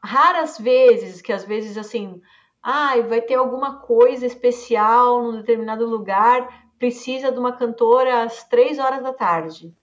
Raras 0.03 0.59
vezes, 0.59 1.23
que 1.23 1.33
às 1.33 1.45
vezes, 1.45 1.79
assim, 1.79 2.21
ah, 2.63 3.01
vai 3.09 3.21
ter 3.21 3.35
alguma 3.35 3.81
coisa 3.81 4.27
especial 4.27 5.23
num 5.23 5.37
determinado 5.37 5.87
lugar, 5.87 6.69
precisa 6.79 7.31
de 7.31 7.39
uma 7.39 7.53
cantora 7.53 8.25
às 8.25 8.45
três 8.45 8.79
horas 8.79 9.03
da 9.03 9.13
tarde, 9.13 9.75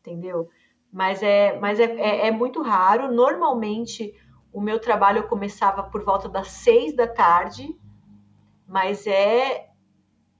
entendeu? 0.00 0.48
Mas 0.90 1.22
é, 1.22 1.58
mas 1.58 1.78
é, 1.78 1.84
é, 1.84 2.28
é 2.28 2.30
muito 2.30 2.62
raro. 2.62 3.12
Normalmente 3.12 4.14
o 4.52 4.60
meu 4.60 4.80
trabalho 4.80 5.28
começava 5.28 5.82
por 5.82 6.02
volta 6.02 6.28
das 6.28 6.48
seis 6.48 6.96
da 6.96 7.06
tarde, 7.06 7.78
mas 8.66 9.06
é, 9.06 9.68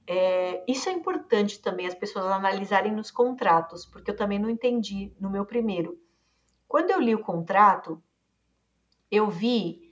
é, 0.07 0.63
isso 0.67 0.89
é 0.89 0.91
importante 0.93 1.61
também 1.61 1.85
as 1.85 1.93
pessoas 1.93 2.25
analisarem 2.25 2.91
nos 2.91 3.11
contratos, 3.11 3.85
porque 3.85 4.09
eu 4.09 4.15
também 4.15 4.39
não 4.39 4.49
entendi 4.49 5.13
no 5.19 5.29
meu 5.29 5.45
primeiro. 5.45 5.99
Quando 6.67 6.89
eu 6.91 6.99
li 6.99 7.13
o 7.13 7.23
contrato, 7.23 8.01
eu 9.11 9.29
vi 9.29 9.91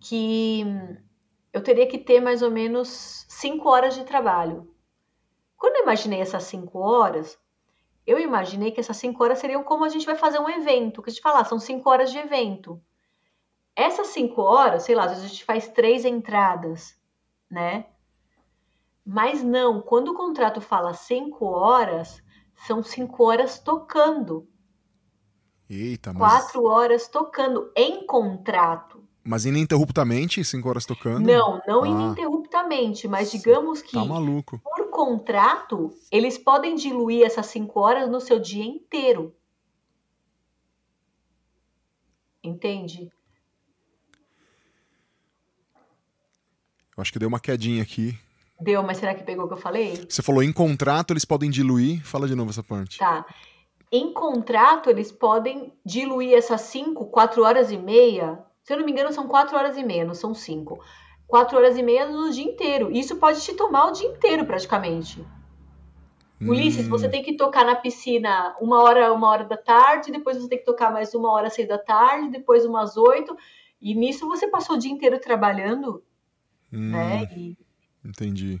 que 0.00 0.64
eu 1.52 1.62
teria 1.62 1.86
que 1.86 1.98
ter 1.98 2.20
mais 2.20 2.42
ou 2.42 2.50
menos 2.50 3.24
cinco 3.28 3.68
horas 3.68 3.94
de 3.94 4.04
trabalho. 4.04 4.74
Quando 5.56 5.76
eu 5.76 5.82
imaginei 5.82 6.20
essas 6.20 6.44
cinco 6.44 6.78
horas, 6.78 7.38
eu 8.06 8.18
imaginei 8.18 8.72
que 8.72 8.80
essas 8.80 8.96
cinco 8.96 9.22
horas 9.22 9.38
seriam 9.38 9.62
como 9.62 9.84
a 9.84 9.88
gente 9.88 10.06
vai 10.06 10.16
fazer 10.16 10.40
um 10.40 10.48
evento, 10.48 11.02
que 11.02 11.10
a 11.10 11.12
gente 11.12 11.22
fala, 11.22 11.40
ah, 11.40 11.44
são 11.44 11.58
cinco 11.60 11.88
horas 11.88 12.10
de 12.10 12.18
evento. 12.18 12.82
Essas 13.76 14.08
cinco 14.08 14.42
horas, 14.42 14.82
sei 14.82 14.94
lá, 14.94 15.04
às 15.04 15.10
vezes 15.10 15.24
a 15.24 15.28
gente 15.28 15.44
faz 15.44 15.68
três 15.68 16.04
entradas, 16.04 16.98
né? 17.50 17.86
Mas 19.04 19.42
não, 19.42 19.80
quando 19.80 20.08
o 20.08 20.14
contrato 20.14 20.60
fala 20.60 20.94
cinco 20.94 21.46
horas, 21.46 22.22
são 22.66 22.82
cinco 22.82 23.24
horas 23.24 23.58
tocando. 23.58 24.48
Eita, 25.74 26.12
mas... 26.12 26.18
Quatro 26.18 26.64
horas 26.66 27.08
tocando 27.08 27.72
em 27.74 28.06
contrato. 28.06 29.02
Mas 29.24 29.46
ininterruptamente, 29.46 30.44
cinco 30.44 30.68
horas 30.68 30.84
tocando? 30.84 31.26
Não, 31.26 31.62
não 31.66 31.84
ah. 31.84 31.88
ininterruptamente, 31.88 33.08
mas 33.08 33.30
digamos 33.30 33.80
que 33.80 33.92
tá 33.92 34.04
maluco. 34.04 34.58
por 34.58 34.90
contrato, 34.90 35.94
eles 36.10 36.36
podem 36.36 36.74
diluir 36.74 37.24
essas 37.24 37.46
cinco 37.46 37.80
horas 37.80 38.10
no 38.10 38.20
seu 38.20 38.38
dia 38.38 38.64
inteiro. 38.64 39.34
Entende? 42.44 43.10
Eu 46.94 47.00
acho 47.00 47.12
que 47.12 47.18
deu 47.18 47.28
uma 47.28 47.40
quedinha 47.40 47.82
aqui. 47.82 48.18
Deu, 48.60 48.82
mas 48.82 48.98
será 48.98 49.14
que 49.14 49.22
pegou 49.22 49.46
o 49.46 49.48
que 49.48 49.54
eu 49.54 49.58
falei? 49.58 50.06
Você 50.08 50.20
falou 50.20 50.42
em 50.42 50.52
contrato, 50.52 51.12
eles 51.12 51.24
podem 51.24 51.48
diluir. 51.48 52.04
Fala 52.04 52.28
de 52.28 52.34
novo 52.34 52.50
essa 52.50 52.62
parte. 52.62 52.98
Tá. 52.98 53.24
Em 53.92 54.12
contrato, 54.12 54.88
eles 54.88 55.12
podem 55.12 55.72
diluir 55.84 56.34
essas 56.34 56.62
cinco, 56.62 57.06
quatro 57.06 57.44
horas 57.44 57.70
e 57.70 57.76
meia. 57.76 58.42
Se 58.64 58.72
eu 58.72 58.78
não 58.78 58.86
me 58.86 58.92
engano, 58.92 59.12
são 59.12 59.28
quatro 59.28 59.56
horas 59.56 59.76
e 59.76 59.84
meia, 59.84 60.04
não 60.04 60.14
são 60.14 60.32
cinco. 60.32 60.82
Quatro 61.26 61.58
horas 61.58 61.76
e 61.76 61.82
meia 61.82 62.06
no 62.06 62.30
dia 62.30 62.44
inteiro. 62.44 62.90
Isso 62.90 63.16
pode 63.16 63.42
te 63.42 63.52
tomar 63.54 63.88
o 63.88 63.92
dia 63.92 64.08
inteiro, 64.08 64.46
praticamente. 64.46 65.20
Hum. 66.40 66.48
Ulisses, 66.48 66.88
você 66.88 67.08
tem 67.08 67.22
que 67.22 67.36
tocar 67.36 67.66
na 67.66 67.76
piscina 67.76 68.56
uma 68.60 68.82
hora, 68.82 69.12
uma 69.12 69.28
hora 69.28 69.44
da 69.44 69.58
tarde, 69.58 70.10
depois 70.10 70.38
você 70.38 70.48
tem 70.48 70.58
que 70.58 70.64
tocar 70.64 70.90
mais 70.90 71.14
uma 71.14 71.30
hora, 71.30 71.50
seis 71.50 71.68
da 71.68 71.78
tarde, 71.78 72.30
depois 72.30 72.64
umas 72.64 72.96
oito. 72.96 73.36
E 73.80 73.94
nisso 73.94 74.26
você 74.26 74.48
passou 74.48 74.76
o 74.76 74.78
dia 74.78 74.90
inteiro 74.90 75.20
trabalhando 75.20 76.02
Hum, 76.72 76.90
né? 76.90 77.24
E... 77.36 77.58
Entendi. 78.04 78.60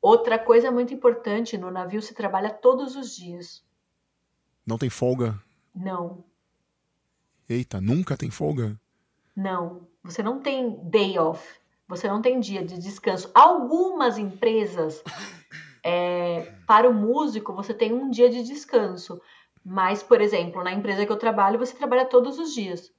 Outra 0.00 0.38
coisa 0.38 0.70
muito 0.70 0.94
importante, 0.94 1.58
no 1.58 1.70
navio 1.70 2.00
se 2.00 2.14
trabalha 2.14 2.48
todos 2.48 2.96
os 2.96 3.14
dias. 3.14 3.62
Não 4.66 4.78
tem 4.78 4.90
folga? 4.90 5.38
Não. 5.74 6.24
Eita, 7.48 7.80
nunca 7.80 8.16
tem 8.16 8.30
folga? 8.30 8.78
Não. 9.34 9.88
Você 10.04 10.22
não 10.22 10.40
tem 10.40 10.78
day 10.84 11.18
off. 11.18 11.42
Você 11.88 12.06
não 12.06 12.22
tem 12.22 12.38
dia 12.38 12.64
de 12.64 12.78
descanso. 12.78 13.30
Algumas 13.34 14.16
empresas, 14.16 15.02
é, 15.84 16.52
para 16.66 16.88
o 16.88 16.94
músico, 16.94 17.52
você 17.52 17.74
tem 17.74 17.92
um 17.92 18.08
dia 18.10 18.30
de 18.30 18.42
descanso. 18.44 19.20
Mas, 19.64 20.02
por 20.02 20.20
exemplo, 20.20 20.62
na 20.62 20.72
empresa 20.72 21.04
que 21.04 21.12
eu 21.12 21.16
trabalho, 21.16 21.58
você 21.58 21.74
trabalha 21.74 22.04
todos 22.04 22.38
os 22.38 22.54
dias. 22.54 22.92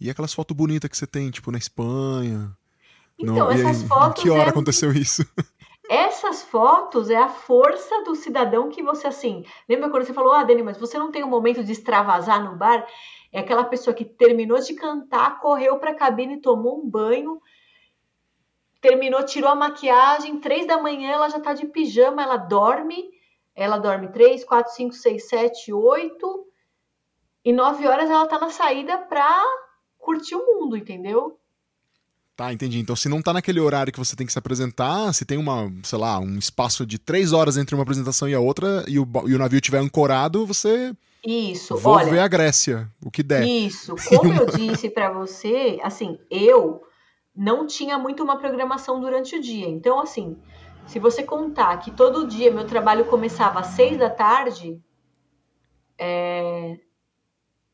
E 0.00 0.08
aquelas 0.08 0.32
fotos 0.32 0.56
bonitas 0.56 0.88
que 0.88 0.96
você 0.96 1.06
tem, 1.06 1.30
tipo, 1.30 1.50
na 1.50 1.58
Espanha? 1.58 2.56
Então, 3.18 3.34
não, 3.34 3.50
essas 3.50 3.82
fotos. 3.82 4.20
Em 4.20 4.22
que 4.24 4.30
hora 4.30 4.48
é... 4.48 4.48
aconteceu 4.48 4.92
isso? 4.92 5.22
Essas 5.90 6.40
fotos 6.44 7.10
é 7.10 7.16
a 7.16 7.28
força 7.28 8.04
do 8.04 8.14
cidadão 8.14 8.68
que 8.68 8.80
você, 8.80 9.08
assim. 9.08 9.44
Lembra 9.68 9.90
quando 9.90 10.04
você 10.04 10.14
falou, 10.14 10.32
ah, 10.32 10.44
Dani, 10.44 10.62
mas 10.62 10.78
você 10.78 10.96
não 10.96 11.10
tem 11.10 11.24
um 11.24 11.28
momento 11.28 11.64
de 11.64 11.72
extravasar 11.72 12.44
no 12.44 12.56
bar? 12.56 12.86
É 13.32 13.40
aquela 13.40 13.64
pessoa 13.64 13.92
que 13.92 14.04
terminou 14.04 14.60
de 14.60 14.74
cantar, 14.74 15.40
correu 15.40 15.80
para 15.80 15.90
a 15.90 15.94
cabine, 15.96 16.40
tomou 16.40 16.80
um 16.80 16.88
banho, 16.88 17.42
terminou, 18.80 19.24
tirou 19.24 19.50
a 19.50 19.56
maquiagem, 19.56 20.38
três 20.38 20.64
da 20.64 20.80
manhã 20.80 21.10
ela 21.10 21.28
já 21.28 21.38
está 21.38 21.54
de 21.54 21.66
pijama, 21.66 22.22
ela 22.22 22.36
dorme, 22.36 23.10
ela 23.52 23.76
dorme 23.76 24.12
três, 24.12 24.44
quatro, 24.44 24.72
cinco, 24.72 24.94
seis, 24.94 25.28
sete, 25.28 25.72
oito, 25.72 26.46
e 27.44 27.52
nove 27.52 27.88
horas 27.88 28.08
ela 28.08 28.22
está 28.22 28.38
na 28.38 28.50
saída 28.50 28.96
para 28.96 29.44
curtir 29.98 30.36
o 30.36 30.46
mundo, 30.46 30.76
entendeu? 30.76 31.39
Tá, 32.40 32.54
entendi. 32.54 32.78
Então, 32.78 32.96
se 32.96 33.06
não 33.06 33.20
tá 33.20 33.34
naquele 33.34 33.60
horário 33.60 33.92
que 33.92 33.98
você 33.98 34.16
tem 34.16 34.26
que 34.26 34.32
se 34.32 34.38
apresentar, 34.38 35.12
se 35.12 35.26
tem 35.26 35.36
uma, 35.36 35.70
sei 35.82 35.98
lá, 35.98 36.18
um 36.18 36.38
espaço 36.38 36.86
de 36.86 36.98
três 36.98 37.34
horas 37.34 37.58
entre 37.58 37.74
uma 37.74 37.82
apresentação 37.82 38.26
e 38.26 38.34
a 38.34 38.40
outra, 38.40 38.82
e 38.88 38.98
o, 38.98 39.06
e 39.26 39.34
o 39.34 39.38
navio 39.38 39.60
tiver 39.60 39.76
ancorado, 39.76 40.46
você. 40.46 40.94
Isso, 41.22 41.76
Vou 41.76 41.92
olha. 41.92 42.10
ver 42.10 42.20
a 42.20 42.26
Grécia, 42.26 42.90
o 43.04 43.10
que 43.10 43.22
der. 43.22 43.46
Isso, 43.46 43.94
como 44.08 44.32
eu 44.32 44.46
disse 44.46 44.88
para 44.88 45.12
você, 45.12 45.78
assim, 45.82 46.18
eu 46.30 46.80
não 47.36 47.66
tinha 47.66 47.98
muito 47.98 48.22
uma 48.22 48.38
programação 48.38 48.98
durante 48.98 49.36
o 49.36 49.42
dia. 49.42 49.68
Então, 49.68 50.00
assim, 50.00 50.34
se 50.86 50.98
você 50.98 51.22
contar 51.22 51.76
que 51.76 51.90
todo 51.90 52.26
dia 52.26 52.50
meu 52.50 52.66
trabalho 52.66 53.04
começava 53.04 53.60
às 53.60 53.66
seis 53.66 53.98
da 53.98 54.08
tarde, 54.08 54.80
é... 55.98 56.78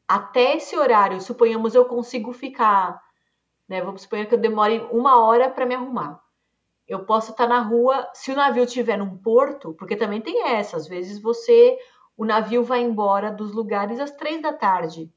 até 0.09 0.56
esse 0.56 0.76
horário, 0.76 1.20
suponhamos 1.20 1.76
eu 1.76 1.84
consigo 1.84 2.32
ficar 2.32 3.05
né? 3.68 3.82
Vamos 3.82 4.02
supor 4.02 4.24
que 4.26 4.34
eu 4.34 4.38
demore 4.38 4.78
uma 4.90 5.20
hora 5.20 5.51
para 5.51 5.66
me 5.66 5.74
arrumar. 5.74 6.20
Eu 6.86 7.05
posso 7.05 7.32
estar 7.32 7.48
tá 7.48 7.55
na 7.55 7.60
rua, 7.60 8.09
se 8.14 8.30
o 8.30 8.36
navio 8.36 8.64
estiver 8.64 8.97
num 8.97 9.16
porto, 9.16 9.74
porque 9.74 9.97
também 9.97 10.20
tem 10.20 10.44
essa, 10.44 10.76
às 10.76 10.86
vezes 10.86 11.20
você, 11.20 11.76
o 12.16 12.24
navio 12.24 12.62
vai 12.62 12.80
embora 12.80 13.32
dos 13.32 13.52
lugares 13.52 13.98
às 13.98 14.12
três 14.12 14.40
da 14.40 14.52
tarde, 14.52 15.12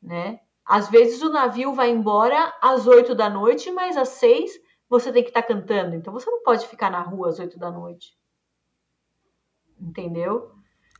né? 0.00 0.40
Às 0.64 0.88
vezes 0.88 1.20
o 1.20 1.32
navio 1.32 1.74
vai 1.74 1.90
embora 1.90 2.54
às 2.60 2.86
oito 2.86 3.14
da 3.14 3.28
noite, 3.28 3.70
mas 3.72 3.96
às 3.96 4.10
seis 4.10 4.52
você 4.88 5.12
tem 5.12 5.22
que 5.22 5.30
estar 5.30 5.42
tá 5.42 5.48
cantando. 5.48 5.96
Então 5.96 6.12
você 6.12 6.30
não 6.30 6.42
pode 6.42 6.66
ficar 6.68 6.90
na 6.90 7.00
rua 7.00 7.28
às 7.28 7.38
oito 7.40 7.58
da 7.58 7.70
noite. 7.70 8.16
Entendeu? 9.80 10.52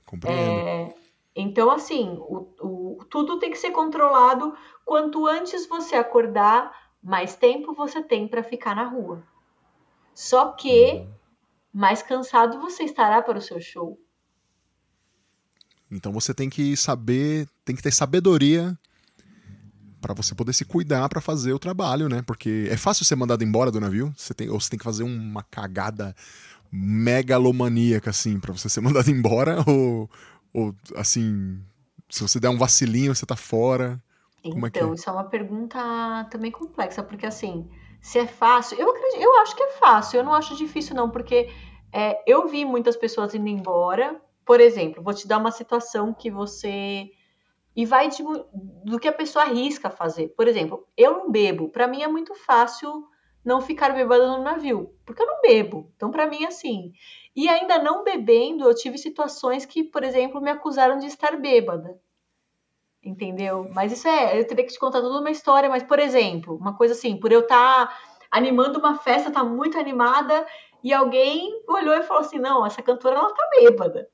Compreendo. 0.04 0.40
É, 0.40 0.94
então, 1.34 1.70
assim, 1.70 2.16
o, 2.18 2.48
o, 2.60 3.04
tudo 3.08 3.38
tem 3.38 3.50
que 3.50 3.58
ser 3.58 3.70
controlado. 3.70 4.54
Quanto 4.84 5.26
antes 5.26 5.66
você 5.66 5.96
acordar, 5.96 6.70
mais 7.02 7.34
tempo 7.34 7.74
você 7.74 8.02
tem 8.02 8.28
para 8.28 8.42
ficar 8.42 8.76
na 8.76 8.84
rua. 8.84 9.22
Só 10.14 10.52
que 10.52 11.06
mais 11.72 12.02
cansado 12.02 12.60
você 12.60 12.84
estará 12.84 13.22
para 13.22 13.38
o 13.38 13.42
seu 13.42 13.60
show. 13.60 13.98
Então 15.90 16.12
você 16.12 16.34
tem 16.34 16.50
que 16.50 16.76
saber, 16.76 17.48
tem 17.64 17.74
que 17.74 17.82
ter 17.82 17.92
sabedoria 17.92 18.78
para 20.00 20.14
você 20.14 20.34
poder 20.34 20.52
se 20.52 20.64
cuidar 20.64 21.08
para 21.08 21.20
fazer 21.20 21.52
o 21.52 21.58
trabalho, 21.58 22.08
né? 22.08 22.22
Porque 22.22 22.68
é 22.70 22.76
fácil 22.76 23.04
ser 23.04 23.14
mandado 23.14 23.44
embora 23.44 23.70
do 23.70 23.80
navio, 23.80 24.12
você 24.16 24.34
tem, 24.34 24.50
ou 24.50 24.60
você 24.60 24.70
tem 24.70 24.78
que 24.78 24.84
fazer 24.84 25.04
uma 25.04 25.42
cagada 25.44 26.14
megalomaníaca, 26.70 28.10
assim, 28.10 28.40
para 28.40 28.52
você 28.52 28.68
ser 28.68 28.80
mandado 28.82 29.10
embora, 29.10 29.62
ou, 29.66 30.10
ou, 30.52 30.74
assim, 30.96 31.64
se 32.10 32.22
você 32.22 32.40
der 32.40 32.48
um 32.50 32.58
vacilinho, 32.58 33.14
você 33.14 33.26
tá 33.26 33.36
fora. 33.36 34.02
Como 34.48 34.66
Então, 34.66 34.68
é 34.68 34.70
que 34.70 34.84
é? 34.84 34.94
isso 34.94 35.08
é 35.08 35.12
uma 35.12 35.24
pergunta 35.24 35.78
também 36.30 36.50
complexa, 36.50 37.02
porque 37.02 37.26
assim, 37.26 37.68
se 38.00 38.18
é 38.18 38.26
fácil, 38.26 38.78
eu 38.78 38.90
acredito, 38.90 39.22
eu 39.22 39.38
acho 39.40 39.54
que 39.56 39.62
é 39.62 39.70
fácil, 39.72 40.18
eu 40.18 40.24
não 40.24 40.34
acho 40.34 40.56
difícil 40.56 40.96
não, 40.96 41.10
porque 41.10 41.48
é, 41.92 42.22
eu 42.26 42.48
vi 42.48 42.64
muitas 42.64 42.96
pessoas 42.96 43.34
indo 43.34 43.48
embora. 43.48 44.20
Por 44.44 44.60
exemplo, 44.60 45.02
vou 45.02 45.14
te 45.14 45.28
dar 45.28 45.38
uma 45.38 45.52
situação 45.52 46.12
que 46.12 46.30
você 46.30 47.10
e 47.76 47.86
vai 47.86 48.08
de 48.08 48.22
do 48.84 48.98
que 49.00 49.08
a 49.08 49.12
pessoa 49.12 49.44
arrisca 49.44 49.90
fazer. 49.90 50.28
Por 50.30 50.48
exemplo, 50.48 50.86
eu 50.96 51.12
não 51.12 51.30
bebo, 51.30 51.68
Pra 51.70 51.86
mim 51.88 52.02
é 52.02 52.08
muito 52.08 52.34
fácil 52.34 53.06
não 53.44 53.60
ficar 53.60 53.90
bêbada 53.90 54.26
no 54.28 54.42
navio, 54.42 54.94
porque 55.06 55.22
eu 55.22 55.26
não 55.26 55.40
bebo. 55.42 55.90
Então, 55.96 56.10
pra 56.10 56.26
mim, 56.26 56.44
assim. 56.44 56.92
E 57.34 57.48
ainda 57.48 57.78
não 57.78 58.04
bebendo, 58.04 58.64
eu 58.64 58.74
tive 58.74 58.98
situações 58.98 59.64
que, 59.64 59.82
por 59.82 60.04
exemplo, 60.04 60.40
me 60.40 60.50
acusaram 60.50 60.98
de 60.98 61.06
estar 61.06 61.36
bêbada. 61.36 61.98
Entendeu? 63.04 63.68
Mas 63.72 63.90
isso 63.90 64.06
é, 64.06 64.38
eu 64.38 64.46
teria 64.46 64.64
que 64.64 64.72
te 64.72 64.78
contar 64.78 65.00
toda 65.00 65.18
uma 65.18 65.30
história, 65.30 65.68
mas, 65.68 65.82
por 65.82 65.98
exemplo, 65.98 66.56
uma 66.56 66.76
coisa 66.76 66.94
assim, 66.94 67.16
por 67.16 67.32
eu 67.32 67.40
estar 67.40 67.92
animando 68.30 68.78
uma 68.78 68.96
festa, 68.98 69.30
tá 69.30 69.42
muito 69.42 69.78
animada, 69.78 70.46
e 70.84 70.92
alguém 70.92 71.62
olhou 71.68 71.94
e 71.94 72.02
falou 72.02 72.22
assim: 72.22 72.38
não, 72.38 72.64
essa 72.64 72.82
cantora 72.82 73.16
ela 73.16 73.32
tá 73.32 73.48
bêbada, 73.58 74.08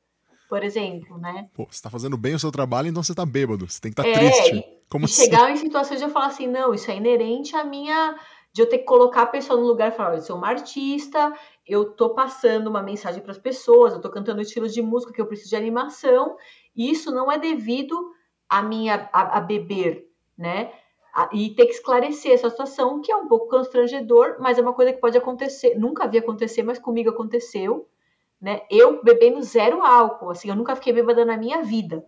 por 0.48 0.62
exemplo, 0.62 1.18
né? 1.18 1.48
Pô, 1.54 1.66
você 1.70 1.82
tá 1.82 1.90
fazendo 1.90 2.16
bem 2.16 2.34
o 2.34 2.38
seu 2.38 2.50
trabalho, 2.50 2.88
então 2.88 3.02
você 3.02 3.14
tá 3.14 3.26
bêbado. 3.26 3.68
Você 3.68 3.80
tem 3.80 3.92
que 3.92 4.00
estar 4.00 4.10
É, 4.10 4.18
triste. 4.18 4.64
Como 4.88 5.04
e 5.04 5.06
assim? 5.06 5.24
chegar 5.24 5.50
em 5.50 5.56
situações 5.56 5.98
de 5.98 6.06
eu 6.06 6.10
falar 6.10 6.26
assim, 6.26 6.46
não, 6.46 6.72
isso 6.72 6.90
é 6.90 6.96
inerente 6.96 7.54
à 7.54 7.64
minha. 7.64 8.18
De 8.52 8.62
eu 8.62 8.68
ter 8.68 8.78
que 8.78 8.84
colocar 8.84 9.22
a 9.22 9.26
pessoa 9.26 9.60
no 9.60 9.66
lugar 9.66 9.88
e 9.92 9.94
falar, 9.94 10.14
eu 10.16 10.22
sou 10.22 10.36
uma 10.36 10.48
artista, 10.48 11.32
eu 11.68 11.92
tô 11.92 12.10
passando 12.10 12.68
uma 12.68 12.82
mensagem 12.82 13.22
para 13.22 13.32
as 13.32 13.38
pessoas, 13.38 13.92
eu 13.92 14.00
tô 14.00 14.10
cantando 14.10 14.40
estilos 14.40 14.72
de 14.74 14.82
música 14.82 15.12
que 15.12 15.20
eu 15.20 15.26
preciso 15.26 15.50
de 15.50 15.56
animação, 15.56 16.36
e 16.74 16.90
isso 16.90 17.10
não 17.12 17.30
é 17.30 17.38
devido 17.38 18.12
a 18.48 18.62
minha 18.62 19.08
a, 19.12 19.38
a 19.38 19.40
beber, 19.40 20.08
né? 20.36 20.72
A- 21.14 21.28
e 21.32 21.50
ter 21.54 21.66
que 21.66 21.72
esclarecer 21.72 22.32
essa 22.32 22.50
situação, 22.50 23.00
que 23.00 23.10
é 23.12 23.16
um 23.16 23.28
pouco 23.28 23.48
constrangedor, 23.48 24.36
mas 24.40 24.58
é 24.58 24.62
uma 24.62 24.72
coisa 24.74 24.92
que 24.92 25.00
pode 25.00 25.18
acontecer. 25.18 25.74
Nunca 25.78 26.06
vi 26.06 26.18
acontecer, 26.18 26.62
mas 26.62 26.78
comigo 26.78 27.10
aconteceu, 27.10 27.88
né? 28.40 28.62
Eu 28.70 29.02
bebendo 29.02 29.42
zero 29.42 29.82
álcool, 29.84 30.30
assim, 30.30 30.48
eu 30.50 30.56
nunca 30.56 30.76
fiquei 30.76 30.92
bêbada 30.92 31.24
na 31.24 31.36
minha 31.36 31.62
vida 31.62 32.04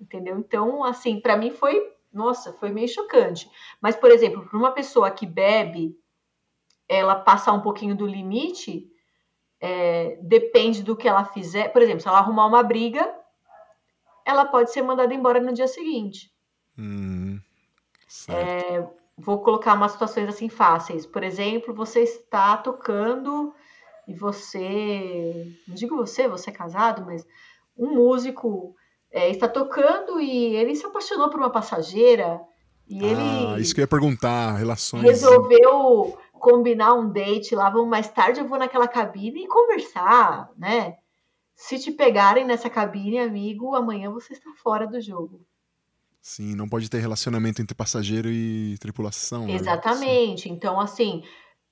entendeu? 0.00 0.38
Então, 0.38 0.84
assim, 0.84 1.20
pra 1.20 1.36
mim 1.36 1.50
foi, 1.50 1.92
nossa, 2.12 2.52
foi 2.54 2.70
meio 2.70 2.88
chocante. 2.88 3.48
Mas, 3.80 3.96
por 3.96 4.10
exemplo, 4.10 4.46
para 4.48 4.58
uma 4.58 4.72
pessoa 4.72 5.10
que 5.10 5.26
bebe, 5.26 5.96
ela 6.96 7.14
passar 7.14 7.52
um 7.52 7.60
pouquinho 7.60 7.94
do 7.94 8.06
limite, 8.06 8.90
é, 9.60 10.18
depende 10.22 10.82
do 10.82 10.96
que 10.96 11.08
ela 11.08 11.24
fizer. 11.24 11.68
Por 11.68 11.82
exemplo, 11.82 12.00
se 12.00 12.08
ela 12.08 12.18
arrumar 12.18 12.46
uma 12.46 12.62
briga, 12.62 13.08
ela 14.24 14.44
pode 14.44 14.72
ser 14.72 14.82
mandada 14.82 15.12
embora 15.14 15.40
no 15.40 15.52
dia 15.52 15.68
seguinte. 15.68 16.32
Hum. 16.78 17.38
É, 18.28 18.86
Vou 19.16 19.40
colocar 19.40 19.74
umas 19.74 19.92
situações 19.92 20.28
assim 20.28 20.48
fáceis. 20.48 21.04
Por 21.06 21.22
exemplo, 21.22 21.74
você 21.74 22.00
está 22.00 22.56
tocando 22.56 23.54
e 24.08 24.14
você, 24.14 25.46
não 25.68 25.74
digo 25.74 25.96
você, 25.96 26.26
você 26.26 26.50
é 26.50 26.52
casado, 26.52 27.04
mas 27.04 27.26
um 27.76 27.94
músico 27.94 28.74
é, 29.10 29.28
está 29.30 29.46
tocando 29.46 30.18
e 30.20 30.56
ele 30.56 30.74
se 30.74 30.86
apaixonou 30.86 31.28
por 31.28 31.38
uma 31.38 31.50
passageira 31.50 32.40
e 32.88 33.04
Ah, 33.04 33.06
ele 33.54 33.62
isso 33.62 33.74
que 33.74 33.80
eu 33.80 33.84
ia 33.84 33.88
perguntar, 33.88 34.56
relações. 34.56 35.02
resolveu 35.02 36.18
combinar 36.42 36.92
um 36.94 37.08
date 37.08 37.54
lá, 37.54 37.70
vamos 37.70 37.88
mais 37.88 38.08
tarde 38.08 38.40
eu 38.40 38.48
vou 38.48 38.58
naquela 38.58 38.88
cabine 38.88 39.44
e 39.44 39.48
conversar, 39.48 40.50
né? 40.58 40.98
Se 41.54 41.78
te 41.78 41.92
pegarem 41.92 42.44
nessa 42.44 42.68
cabine, 42.68 43.20
amigo, 43.20 43.76
amanhã 43.76 44.10
você 44.10 44.32
está 44.32 44.50
fora 44.60 44.84
do 44.84 45.00
jogo. 45.00 45.40
Sim, 46.20 46.56
não 46.56 46.68
pode 46.68 46.90
ter 46.90 46.98
relacionamento 46.98 47.62
entre 47.62 47.76
passageiro 47.76 48.28
e 48.28 48.76
tripulação. 48.78 49.46
né? 49.46 49.54
Exatamente. 49.54 50.48
Então, 50.50 50.80
assim, 50.80 51.22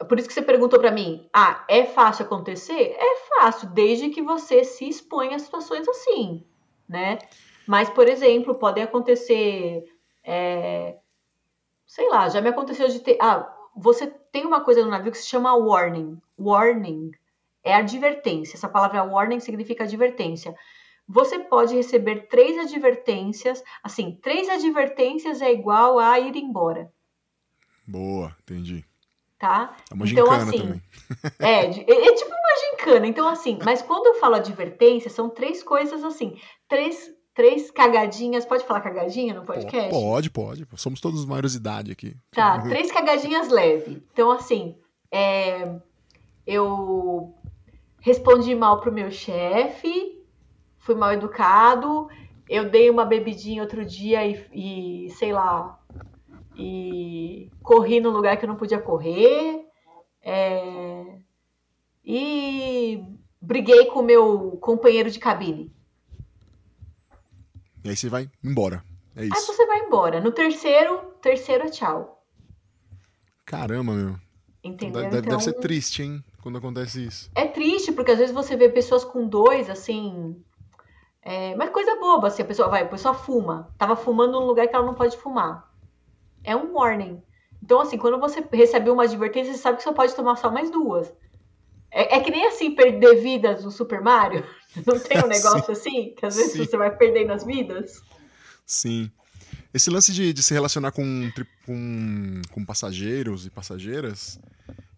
por 0.09 0.19
isso 0.19 0.29
que 0.29 0.35
você 0.35 0.43
perguntou 0.43 0.79
pra 0.79 0.93
mim, 0.93 1.29
ah, 1.35 1.65
é 1.69 1.85
fácil 1.85 2.25
acontecer? 2.25 2.97
É 2.97 3.17
fácil, 3.29 3.71
desde 3.71 4.11
que 4.11 4.23
você 4.23 4.63
se 4.63 4.89
exponha 4.89 5.35
a 5.35 5.41
situações 5.41 5.89
assim, 5.89 6.47
né? 6.89 7.19
Mas, 7.67 7.91
por 7.91 8.07
exemplo, 8.07 8.55
podem 8.55 8.85
acontecer, 8.85 9.85
é, 10.23 10.97
sei 11.87 12.09
lá, 12.09 12.29
já 12.29 12.41
me 12.41 12.49
aconteceu 12.49 12.89
de 12.89 13.01
ter, 13.01 13.19
ah, 13.21 13.57
você 13.77 14.07
tem 14.07 14.47
uma 14.47 14.61
coisa 14.63 14.83
no 14.85 14.91
navio 14.91 15.13
que 15.13 15.19
se 15.19 15.27
chama 15.29 15.55
warning. 15.55 16.21
Warning 16.39 17.11
é 17.63 17.75
advertência. 17.75 18.57
Essa 18.57 18.69
palavra 18.69 19.03
warning 19.03 19.41
significa 19.41 19.85
advertência. 19.85 20.55
Você 21.09 21.39
pode 21.41 21.75
receber 21.75 22.29
três 22.29 22.57
advertências. 22.59 23.63
Assim, 23.83 24.19
três 24.23 24.49
advertências 24.49 25.43
é 25.43 25.53
igual 25.53 25.99
a 25.99 26.19
ir 26.21 26.37
embora 26.37 26.93
Boa, 27.87 28.37
entendi. 28.43 28.85
tá? 29.39 29.77
É 29.91 29.95
uma 29.95 30.07
Então, 30.07 30.25
gincana 30.27 30.43
assim, 30.45 30.59
também. 30.59 30.83
é, 31.41 31.65
é, 31.65 32.07
é 32.09 32.15
tipo 32.15 32.31
uma 32.31 32.71
gincana. 32.71 33.07
Então, 33.07 33.27
assim, 33.27 33.59
mas 33.65 33.83
quando 33.83 34.07
eu 34.07 34.15
falo 34.21 34.37
advertência, 34.37 35.11
são 35.11 35.29
três 35.29 35.63
coisas 35.63 36.05
assim, 36.05 36.39
três, 36.69 37.11
três 37.35 37.71
cagadinhas. 37.71 38.45
Pode 38.45 38.65
falar 38.65 38.81
cagadinha 38.81 39.35
no 39.35 39.45
podcast? 39.45 39.91
Pode, 39.91 40.31
pode. 40.31 40.67
Somos 40.77 41.01
todos 41.01 41.25
maiores 41.25 41.53
de 41.53 41.59
idade 41.59 41.93
aqui. 41.93 42.17
Tá, 42.31 42.61
três 42.63 42.91
cagadinhas 42.91 43.49
leve. 43.49 44.03
Então, 44.13 44.31
assim, 44.31 44.77
é, 45.11 45.77
eu 46.47 47.35
respondi 48.01 48.55
mal 48.55 48.81
pro 48.81 48.93
meu 48.93 49.11
chefe, 49.11 50.19
fui 50.79 50.95
mal 50.95 51.13
educado, 51.13 52.09
eu 52.49 52.69
dei 52.69 52.91
uma 52.91 53.05
bebidinha 53.05 53.63
outro 53.63 53.85
dia 53.85 54.27
e, 54.27 54.47
e, 54.53 55.11
sei 55.11 55.33
lá, 55.33 55.79
e 56.57 57.51
corri 57.63 58.01
no 58.01 58.11
lugar 58.11 58.37
que 58.37 58.45
eu 58.45 58.49
não 58.49 58.57
podia 58.57 58.81
correr, 58.81 59.65
é, 60.23 61.19
e 62.05 63.05
briguei 63.41 63.87
com 63.87 64.01
o 64.01 64.05
meu 64.05 64.59
companheiro 64.61 65.11
de 65.11 65.19
cabine. 65.19 65.73
E 67.85 67.91
aí 67.91 67.97
você 67.97 68.09
vai 68.09 68.31
embora. 68.43 68.85
É 69.17 69.23
Aí 69.23 69.29
isso. 69.29 69.53
você 69.53 69.67
vai 69.67 69.81
embora. 69.81 70.21
No 70.21 70.33
terceiro, 70.33 70.99
terceiro 71.21 71.65
é 71.65 71.71
tchau. 71.71 72.25
Caramba, 73.45 73.93
meu. 73.93 74.17
Entendeu? 74.63 75.03
Deve, 75.03 75.15
deve 75.17 75.27
então, 75.27 75.41
ser 75.41 75.55
triste, 75.55 76.03
hein? 76.03 76.23
Quando 76.43 76.59
acontece 76.59 77.05
isso. 77.05 77.31
É 77.35 77.47
triste, 77.47 77.93
porque 77.93 78.13
às 78.13 78.19
vezes 78.19 78.35
você 78.35 78.57
vê 78.57 78.69
pessoas 78.69 79.05
com 79.05 79.27
dois, 79.27 79.69
assim. 79.69 80.37
É, 81.23 81.55
mas 81.57 81.71
coisa 81.71 81.97
boba, 81.97 82.29
assim, 82.29 82.43
a 82.43 82.47
pessoa 82.47 82.69
vai, 82.69 82.83
a 82.83 82.89
pessoa 82.89 83.15
fuma. 83.15 83.71
Tava 83.77 83.97
fumando 83.97 84.33
num 84.33 84.47
lugar 84.47 84.69
que 84.69 84.75
ela 84.75 84.87
não 84.87 84.95
pode 84.95 85.17
fumar. 85.17 85.71
É 86.45 86.55
um 86.57 86.73
warning. 86.75 87.23
Então, 87.63 87.81
assim, 87.81 87.99
quando 87.99 88.19
você 88.19 88.43
recebe 88.53 88.89
uma 88.91 89.05
advertência, 89.05 89.53
você 89.53 89.59
sabe 89.59 89.79
que 89.79 89.83
só 89.83 89.93
pode 89.93 90.15
tomar 90.15 90.37
só 90.37 90.51
mais 90.51 90.71
duas. 90.71 91.13
É, 91.91 92.17
é 92.17 92.21
que 92.21 92.31
nem 92.31 92.47
assim 92.47 92.75
perder 92.75 93.21
vidas 93.23 93.65
no 93.65 93.71
Super 93.71 94.01
Mario. 94.01 94.45
Não 94.87 94.99
tem 94.99 95.19
um 95.23 95.27
negócio 95.29 95.73
assim? 95.73 96.15
Que 96.17 96.27
às 96.27 96.37
vezes 96.37 96.53
Sim. 96.53 96.59
você 96.65 96.77
vai 96.77 96.95
perdendo 96.97 97.33
as 97.33 97.45
vidas? 97.45 98.03
Sim. 98.67 99.11
Esse 99.75 99.91
lance 99.91 100.13
de, 100.13 100.33
de 100.33 100.43
se 100.43 100.53
relacionar 100.55 100.93
com, 100.93 101.31
com, 101.67 102.43
com 102.53 102.65
passageiros 102.65 103.47
e 103.47 103.51
passageiras. 103.51 104.39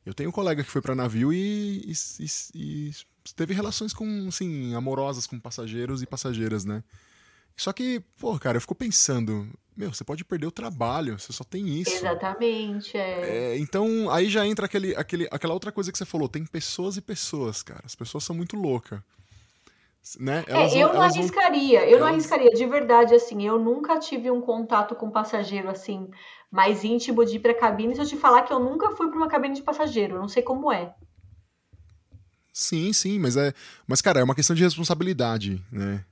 Eu 0.05 0.12
tenho 0.14 0.31
um 0.31 0.32
colega 0.32 0.64
que 0.64 0.70
foi 0.70 0.82
pra 0.82 0.94
navio 0.94 1.32
e, 1.32 1.82
e, 1.86 1.93
e- 2.20 2.90
e 2.90 2.93
teve 3.36 3.55
relações 3.55 3.93
com, 3.93 4.27
assim, 4.28 4.74
amorosas 4.74 5.27
com 5.27 5.39
passageiros 5.39 6.02
e 6.02 6.06
passageiras, 6.06 6.64
né? 6.64 6.82
Só 7.56 7.73
que, 7.73 8.01
pô, 8.19 8.36
cara, 8.39 8.56
eu 8.56 8.60
fico 8.60 8.74
pensando, 8.74 9.47
meu, 9.76 9.92
você 9.92 10.04
pode 10.04 10.24
perder 10.24 10.46
o 10.46 10.50
trabalho, 10.50 11.18
você 11.18 11.32
só 11.32 11.44
tem 11.44 11.66
isso. 11.80 11.90
Exatamente. 11.90 12.96
É. 12.96 13.52
É, 13.54 13.58
então, 13.58 14.10
aí 14.10 14.28
já 14.28 14.46
entra 14.46 14.66
aquele, 14.66 14.94
aquele, 14.94 15.26
aquela 15.30 15.54
outra 15.54 15.72
coisa 15.72 15.90
que 15.90 15.98
você 15.98 16.04
falou, 16.04 16.28
tem 16.28 16.44
pessoas 16.44 16.96
e 16.96 17.00
pessoas, 17.00 17.62
cara. 17.62 17.80
As 17.84 17.94
pessoas 17.94 18.24
são 18.24 18.36
muito 18.36 18.56
loucas. 18.56 19.00
Né? 20.18 20.44
É, 20.48 20.52
Elas 20.52 20.72
eu 20.74 20.80
vão- 20.80 20.88
não 20.96 21.02
elas 21.02 21.14
vão- 21.14 21.22
arriscaria, 21.22 21.80
eu 21.86 22.00
não 22.00 22.08
elas- 22.08 22.10
arriscaria, 22.10 22.50
de 22.50 22.66
verdade, 22.66 23.14
assim, 23.14 23.46
eu 23.46 23.56
nunca 23.58 23.98
tive 24.00 24.30
um 24.30 24.40
contato 24.40 24.96
com 24.96 25.08
passageiro, 25.10 25.70
assim, 25.70 26.10
mais 26.50 26.82
íntimo 26.82 27.24
de 27.24 27.36
ir 27.36 27.38
pra 27.38 27.54
cabine, 27.54 27.94
se 27.94 28.00
eu 28.00 28.06
te 28.06 28.16
falar 28.16 28.42
que 28.42 28.52
eu 28.52 28.58
nunca 28.58 28.90
fui 28.96 29.06
pra 29.08 29.16
uma 29.16 29.28
cabine 29.28 29.54
de 29.54 29.62
passageiro, 29.62 30.16
eu 30.16 30.20
não 30.20 30.28
sei 30.28 30.42
como 30.42 30.72
é. 30.72 30.92
Sim, 32.52 32.92
sim, 32.92 33.18
mas 33.18 33.36
é. 33.36 33.54
Mas, 33.86 34.02
cara, 34.02 34.20
é 34.20 34.24
uma 34.24 34.34
questão 34.34 34.54
de 34.54 34.62
responsabilidade, 34.62 35.62
né? 35.70 36.04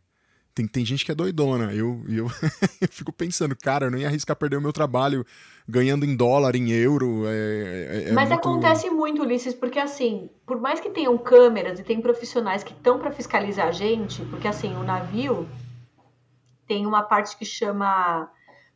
Tem, 0.55 0.67
tem 0.67 0.85
gente 0.85 1.05
que 1.05 1.13
é 1.13 1.15
doidona. 1.15 1.73
Eu, 1.73 2.03
eu, 2.09 2.27
eu 2.81 2.89
fico 2.89 3.13
pensando, 3.13 3.57
cara, 3.57 3.87
eu 3.87 3.91
não 3.91 3.99
ia 3.99 4.09
arriscar 4.09 4.35
perder 4.37 4.57
o 4.57 4.61
meu 4.61 4.73
trabalho 4.73 5.25
ganhando 5.69 6.05
em 6.05 6.17
dólar, 6.17 6.57
em 6.57 6.71
euro. 6.71 7.25
É, 7.27 7.31
é- 7.31 8.09
é 8.09 8.13
Mas 8.13 8.29
muito- 8.29 8.41
acontece 8.41 8.91
muito, 8.91 9.23
Ulisses, 9.23 9.55
porque 9.55 9.79
assim, 9.79 10.29
por 10.45 10.61
mais 10.61 10.81
que 10.81 10.91
tenham 10.91 11.17
câmeras 11.17 11.79
e 11.79 11.85
tem 11.85 12.01
profissionais 12.01 12.65
que 12.65 12.73
estão 12.73 12.99
pra 12.99 13.13
fiscalizar 13.13 13.69
a 13.69 13.73
gente, 13.73 14.23
porque 14.27 14.49
assim, 14.49 14.75
o 14.75 14.83
navio, 14.83 15.49
tem 16.67 16.87
uma 16.87 17.03
parte 17.03 17.37
que 17.37 17.45
chama 17.45 18.31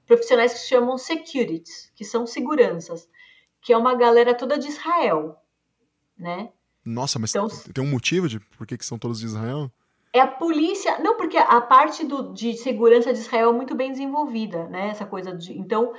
profissionais 0.07 0.53
que 0.53 0.61
chamam 0.69 0.97
securities, 0.99 1.91
que 1.97 2.05
são 2.05 2.27
seguranças, 2.27 3.09
que 3.63 3.73
é 3.73 3.77
uma 3.77 3.95
galera 3.97 4.35
toda 4.35 4.59
de 4.59 4.69
Israel, 4.69 5.37
né? 6.17 6.51
Nossa, 6.85 7.19
mas 7.19 7.31
então, 7.31 7.49
tem 7.73 7.83
um 7.83 7.91
motivo 7.91 8.29
de 8.29 8.39
por 8.39 8.67
que, 8.67 8.77
que 8.77 8.85
são 8.85 8.99
todos 8.99 9.19
de 9.21 9.27
Israel? 9.27 9.71
É 10.15 10.20
a 10.20 10.28
polícia. 10.28 10.97
Não, 11.01 11.16
porque 11.16 11.36
a 11.36 11.61
parte 11.61 12.07
do, 12.07 12.32
de 12.32 12.57
segurança 12.57 13.12
de 13.12 13.19
Israel 13.19 13.51
é 13.51 13.53
muito 13.53 13.74
bem 13.74 13.91
desenvolvida, 13.91 14.69
né? 14.69 14.91
Essa 14.91 15.05
coisa 15.05 15.35
de. 15.35 15.59
Então, 15.59 15.93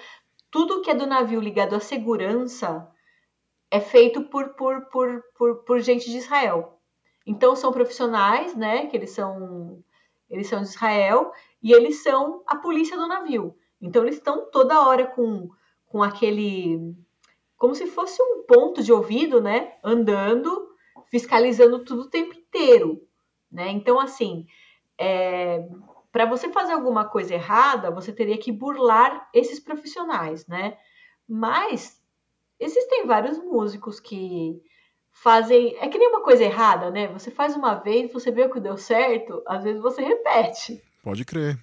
tudo 0.49 0.81
que 0.81 0.89
é 0.89 0.95
do 0.95 1.05
navio 1.05 1.41
ligado 1.41 1.75
à 1.75 1.81
segurança 1.81 2.89
é 3.69 3.81
feito 3.81 4.23
por, 4.29 4.55
por, 4.55 4.85
por, 4.85 5.21
por, 5.37 5.55
por 5.65 5.79
gente 5.81 6.09
de 6.09 6.17
Israel. 6.17 6.79
Então, 7.27 7.57
são 7.57 7.73
profissionais, 7.73 8.55
né? 8.55 8.85
Que 8.85 8.95
eles 8.95 9.09
são. 9.09 9.83
Eles 10.29 10.47
são 10.47 10.61
de 10.61 10.69
Israel 10.69 11.33
e 11.61 11.73
eles 11.73 12.01
são 12.01 12.41
a 12.47 12.55
polícia 12.55 12.95
do 12.95 13.09
navio. 13.09 13.53
Então, 13.81 14.03
eles 14.03 14.15
estão 14.15 14.49
toda 14.49 14.87
hora 14.87 15.07
com, 15.07 15.49
com 15.87 16.01
aquele. 16.01 16.95
Como 17.57 17.75
se 17.75 17.85
fosse 17.85 18.21
um 18.23 18.43
ponto 18.43 18.81
de 18.81 18.93
ouvido, 18.93 19.41
né? 19.41 19.73
Andando, 19.83 20.69
fiscalizando 21.11 21.83
tudo 21.83 22.03
o 22.03 22.09
tempo 22.09 22.33
inteiro. 22.33 23.05
Né? 23.56 23.72
Então, 23.72 23.98
assim, 24.02 24.45
é, 24.99 25.65
para 26.11 26.26
você 26.26 26.52
fazer 26.52 26.73
alguma 26.73 27.06
coisa 27.06 27.34
errada, 27.34 27.90
você 27.90 28.11
teria 28.11 28.38
que 28.38 28.52
burlar 28.52 29.30
esses 29.34 29.61
profissionais, 29.61 30.45
né? 30.45 30.77
Mas 31.27 31.98
existem 32.60 33.07
vários 33.07 33.38
músicos 33.38 34.02
que 34.02 34.61
fazem. 35.10 35.77
É 35.80 35.88
que 35.88 35.98
nem 35.98 36.10
uma 36.10 36.22
coisa 36.22 36.44
errada, 36.44 36.91
né? 36.91 37.07
Você 37.07 37.32
faz 37.32 37.56
uma 37.56 37.76
vez, 37.76 38.11
você 38.11 38.30
vê 38.30 38.44
o 38.44 38.52
que 38.52 38.60
deu 38.60 38.77
certo, 38.77 39.41
às 39.48 39.64
vezes 39.64 39.82
você 39.82 40.03
repete. 40.03 40.84
Pode 41.02 41.23
crer. 41.23 41.57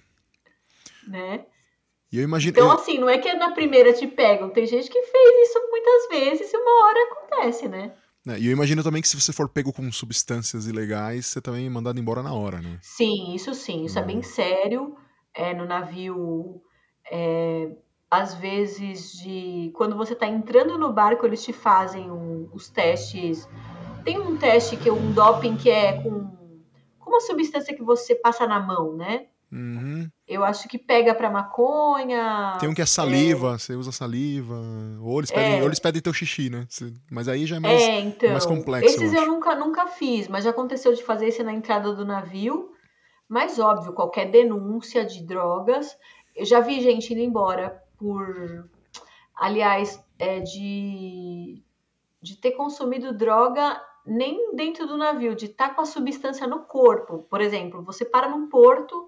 Né? 1.07 1.45
E 2.11 2.17
eu 2.17 2.23
imagino. 2.23 2.57
Então, 2.57 2.71
assim, 2.71 2.97
não 2.97 3.09
é 3.09 3.19
que 3.19 3.31
na 3.35 3.51
primeira 3.51 3.93
te 3.93 4.07
pegam. 4.07 4.49
Tem 4.49 4.65
gente 4.65 4.89
que 4.89 4.99
fez 5.03 5.47
isso 5.47 5.59
muitas 5.69 6.07
vezes 6.09 6.51
e 6.51 6.57
uma 6.57 6.85
hora 6.85 7.11
acontece, 7.11 7.67
né? 7.67 7.93
É, 8.27 8.39
e 8.39 8.47
eu 8.47 8.51
imagino 8.51 8.81
também 8.83 9.01
que 9.01 9.07
se 9.07 9.19
você 9.19 9.33
for 9.33 9.49
pego 9.49 9.73
com 9.73 9.91
substâncias 9.91 10.65
ilegais, 10.65 11.25
você 11.25 11.41
também 11.41 11.65
é 11.65 11.69
mandado 11.69 11.99
embora 11.99 12.23
na 12.23 12.33
hora, 12.33 12.61
né? 12.61 12.79
Sim, 12.81 13.33
isso 13.35 13.53
sim, 13.53 13.85
isso 13.85 13.99
é 13.99 14.03
bem 14.03 14.21
sério. 14.21 14.95
É, 15.33 15.53
no 15.53 15.65
navio, 15.65 16.61
é, 17.11 17.69
às 18.09 18.35
vezes, 18.35 19.11
de 19.13 19.71
quando 19.75 19.97
você 19.97 20.13
está 20.13 20.27
entrando 20.27 20.77
no 20.77 20.93
barco, 20.93 21.25
eles 21.25 21.43
te 21.43 21.51
fazem 21.51 22.09
um, 22.09 22.49
os 22.53 22.69
testes. 22.69 23.47
Tem 24.05 24.19
um 24.19 24.37
teste 24.37 24.77
que 24.77 24.87
é 24.87 24.93
um 24.93 25.11
doping 25.11 25.57
que 25.57 25.69
é 25.69 26.01
com, 26.01 26.27
com 26.99 27.09
uma 27.09 27.19
substância 27.19 27.75
que 27.75 27.83
você 27.83 28.15
passa 28.15 28.47
na 28.47 28.59
mão, 28.59 28.95
né? 28.95 29.27
Uhum. 29.53 30.09
Eu 30.27 30.43
acho 30.43 30.67
que 30.67 30.79
pega 30.79 31.13
pra 31.13 31.29
maconha. 31.29 32.57
Tem 32.59 32.67
um 32.67 32.73
que 32.73 32.81
é 32.81 32.85
saliva, 32.87 33.53
é... 33.53 33.57
você 33.59 33.75
usa 33.75 33.91
saliva. 33.91 34.59
Ou 34.99 35.19
eles 35.19 35.29
pedem, 35.29 35.59
é... 35.59 35.61
ou 35.61 35.67
eles 35.67 35.79
pedem 35.79 36.01
teu 36.01 36.11
xixi, 36.11 36.49
né? 36.49 36.65
Mas 37.11 37.27
aí 37.27 37.45
já 37.45 37.57
é 37.57 37.59
mais, 37.59 37.81
é, 37.81 37.99
então, 37.99 38.31
mais 38.31 38.45
complexo. 38.47 38.95
Esses 38.95 39.13
eu, 39.13 39.21
eu 39.21 39.27
nunca, 39.27 39.55
nunca 39.55 39.85
fiz, 39.85 40.27
mas 40.27 40.43
já 40.43 40.49
aconteceu 40.49 40.91
de 40.93 41.03
fazer 41.03 41.27
esse 41.27 41.43
na 41.43 41.53
entrada 41.53 41.93
do 41.93 42.03
navio. 42.03 42.71
Mas 43.29 43.59
óbvio, 43.59 43.93
qualquer 43.93 44.31
denúncia 44.31 45.05
de 45.05 45.23
drogas. 45.23 45.95
Eu 46.35 46.45
já 46.45 46.59
vi 46.59 46.81
gente 46.81 47.13
indo 47.13 47.21
embora 47.21 47.79
por. 47.95 48.67
Aliás, 49.35 50.03
é 50.17 50.39
de, 50.39 51.61
de 52.19 52.37
ter 52.37 52.51
consumido 52.51 53.15
droga 53.15 53.79
nem 54.05 54.55
dentro 54.55 54.87
do 54.87 54.97
navio, 54.97 55.35
de 55.35 55.45
estar 55.45 55.69
tá 55.69 55.75
com 55.75 55.81
a 55.81 55.85
substância 55.85 56.47
no 56.47 56.61
corpo. 56.61 57.19
Por 57.29 57.39
exemplo, 57.39 57.83
você 57.83 58.03
para 58.03 58.27
num 58.27 58.49
porto 58.49 59.07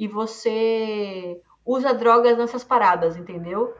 e 0.00 0.08
você 0.08 1.38
usa 1.62 1.92
drogas 1.92 2.38
nessas 2.38 2.64
paradas, 2.64 3.18
entendeu? 3.18 3.74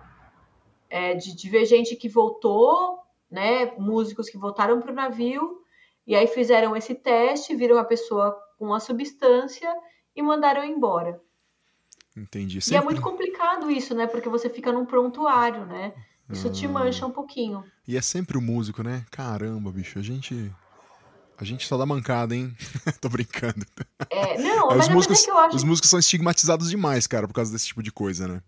É, 0.90 1.14
de, 1.14 1.34
de 1.34 1.48
ver 1.48 1.64
gente 1.64 1.96
que 1.96 2.10
voltou, 2.10 2.98
né? 3.30 3.72
Músicos 3.78 4.28
que 4.28 4.36
voltaram 4.36 4.82
para 4.82 4.92
o 4.92 4.94
navio 4.94 5.62
e 6.06 6.14
aí 6.14 6.26
fizeram 6.26 6.76
esse 6.76 6.94
teste, 6.94 7.56
viram 7.56 7.78
a 7.78 7.84
pessoa 7.84 8.38
com 8.58 8.74
a 8.74 8.80
substância 8.80 9.74
e 10.14 10.20
mandaram 10.20 10.62
embora. 10.62 11.18
Entendi. 12.14 12.60
Sempre... 12.60 12.76
E 12.76 12.82
é 12.82 12.84
muito 12.84 13.00
complicado 13.00 13.70
isso, 13.70 13.94
né? 13.94 14.06
Porque 14.06 14.28
você 14.28 14.50
fica 14.50 14.70
num 14.70 14.84
prontuário, 14.84 15.64
né? 15.64 15.94
Isso 16.28 16.48
hum... 16.48 16.52
te 16.52 16.68
mancha 16.68 17.06
um 17.06 17.10
pouquinho. 17.10 17.64
E 17.88 17.96
é 17.96 18.02
sempre 18.02 18.36
o 18.36 18.42
músico, 18.42 18.82
né? 18.82 19.06
Caramba, 19.10 19.72
bicho, 19.72 19.98
a 19.98 20.02
gente 20.02 20.52
a 21.44 21.46
gente 21.46 21.66
só 21.66 21.76
dá 21.76 21.86
mancada, 21.86 22.34
hein? 22.34 22.54
Tô 23.00 23.08
brincando. 23.08 23.66
É, 24.08 24.38
não, 24.38 24.68
mas 24.68 24.86
os 24.86 24.88
músicos, 24.88 25.26
é 25.26 25.30
acho... 25.30 25.56
os 25.56 25.64
músicos 25.64 25.90
são 25.90 25.98
estigmatizados 25.98 26.70
demais, 26.70 27.06
cara, 27.06 27.26
por 27.26 27.34
causa 27.34 27.52
desse 27.52 27.68
tipo 27.68 27.82
de 27.82 27.92
coisa, 27.92 28.28
né? 28.28 28.42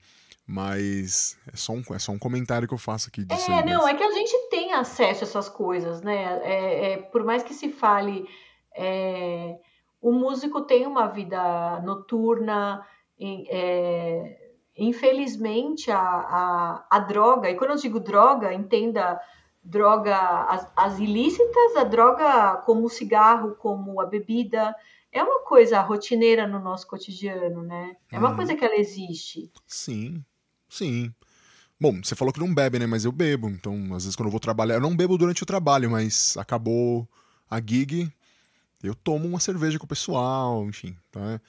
Mas 0.47 1.39
é 1.52 1.56
só 1.56 1.73
um, 1.73 1.82
é 1.94 1.98
só 1.98 2.12
um 2.12 2.19
comentário 2.19 2.66
que 2.66 2.74
eu 2.74 2.78
faço 2.78 3.09
aqui 3.09 3.24
disso. 3.24 3.51
É, 3.51 3.55
aí, 3.55 3.64
não, 3.64 3.86
é 3.86 3.94
que 3.94 4.02
a 4.02 4.10
gente 4.10 4.36
tem 4.51 4.73
acesso 4.73 5.24
a 5.24 5.27
essas 5.27 5.48
coisas, 5.48 6.02
né? 6.02 6.40
É, 6.43 6.93
é 6.93 6.97
por 6.98 7.24
mais 7.24 7.43
que 7.43 7.55
se 7.55 7.70
fale, 7.70 8.28
é, 8.74 9.56
o 10.01 10.12
músico 10.12 10.62
tem 10.62 10.86
uma 10.86 11.06
vida 11.06 11.81
noturna, 11.82 12.85
é, 13.20 14.36
infelizmente 14.77 15.90
a, 15.90 16.01
a, 16.01 16.86
a 16.90 16.98
droga, 16.98 17.48
e 17.48 17.55
quando 17.55 17.70
eu 17.70 17.77
digo 17.77 18.01
droga, 18.01 18.52
entenda 18.52 19.20
droga, 19.62 20.16
as, 20.44 20.68
as 20.76 20.98
ilícitas, 20.98 21.76
a 21.76 21.84
droga 21.84 22.56
como 22.64 22.86
o 22.86 22.90
cigarro, 22.90 23.55
como 23.55 24.01
a 24.01 24.06
bebida, 24.06 24.74
é 25.12 25.22
uma 25.22 25.40
coisa 25.40 25.80
rotineira 25.80 26.47
no 26.47 26.59
nosso 26.59 26.86
cotidiano, 26.86 27.62
né? 27.62 27.97
É 28.10 28.18
uma 28.18 28.30
hum. 28.30 28.36
coisa 28.36 28.55
que 28.56 28.64
ela 28.64 28.76
existe. 28.76 29.51
Sim, 29.66 30.24
sim. 30.68 31.14
Bom, 31.78 32.01
você 32.02 32.14
falou 32.14 32.32
que 32.32 32.40
não 32.40 32.55
bebe, 32.55 32.78
né? 32.78 32.86
Mas 32.86 33.05
eu 33.05 33.12
bebo. 33.12 33.48
Então, 33.48 33.74
às 33.94 34.05
vezes, 34.05 34.16
quando 34.16 34.28
eu 34.28 34.30
vou 34.32 34.40
trabalhar, 34.40 34.74
eu 34.74 34.80
não 34.80 34.97
bebo 34.97 35.18
durante 35.18 35.43
o 35.43 35.47
trabalho, 35.47 35.90
mas 35.90 36.36
acabou 36.36 37.09
a 37.51 37.59
gig, 37.59 38.10
eu 38.82 38.94
tomo 38.94 39.28
uma 39.28 39.40
cerveja 39.40 39.78
com 39.78 39.84
o 39.84 39.89
pessoal, 39.89 40.64
enfim. 40.64 40.97
Tá? 41.10 41.40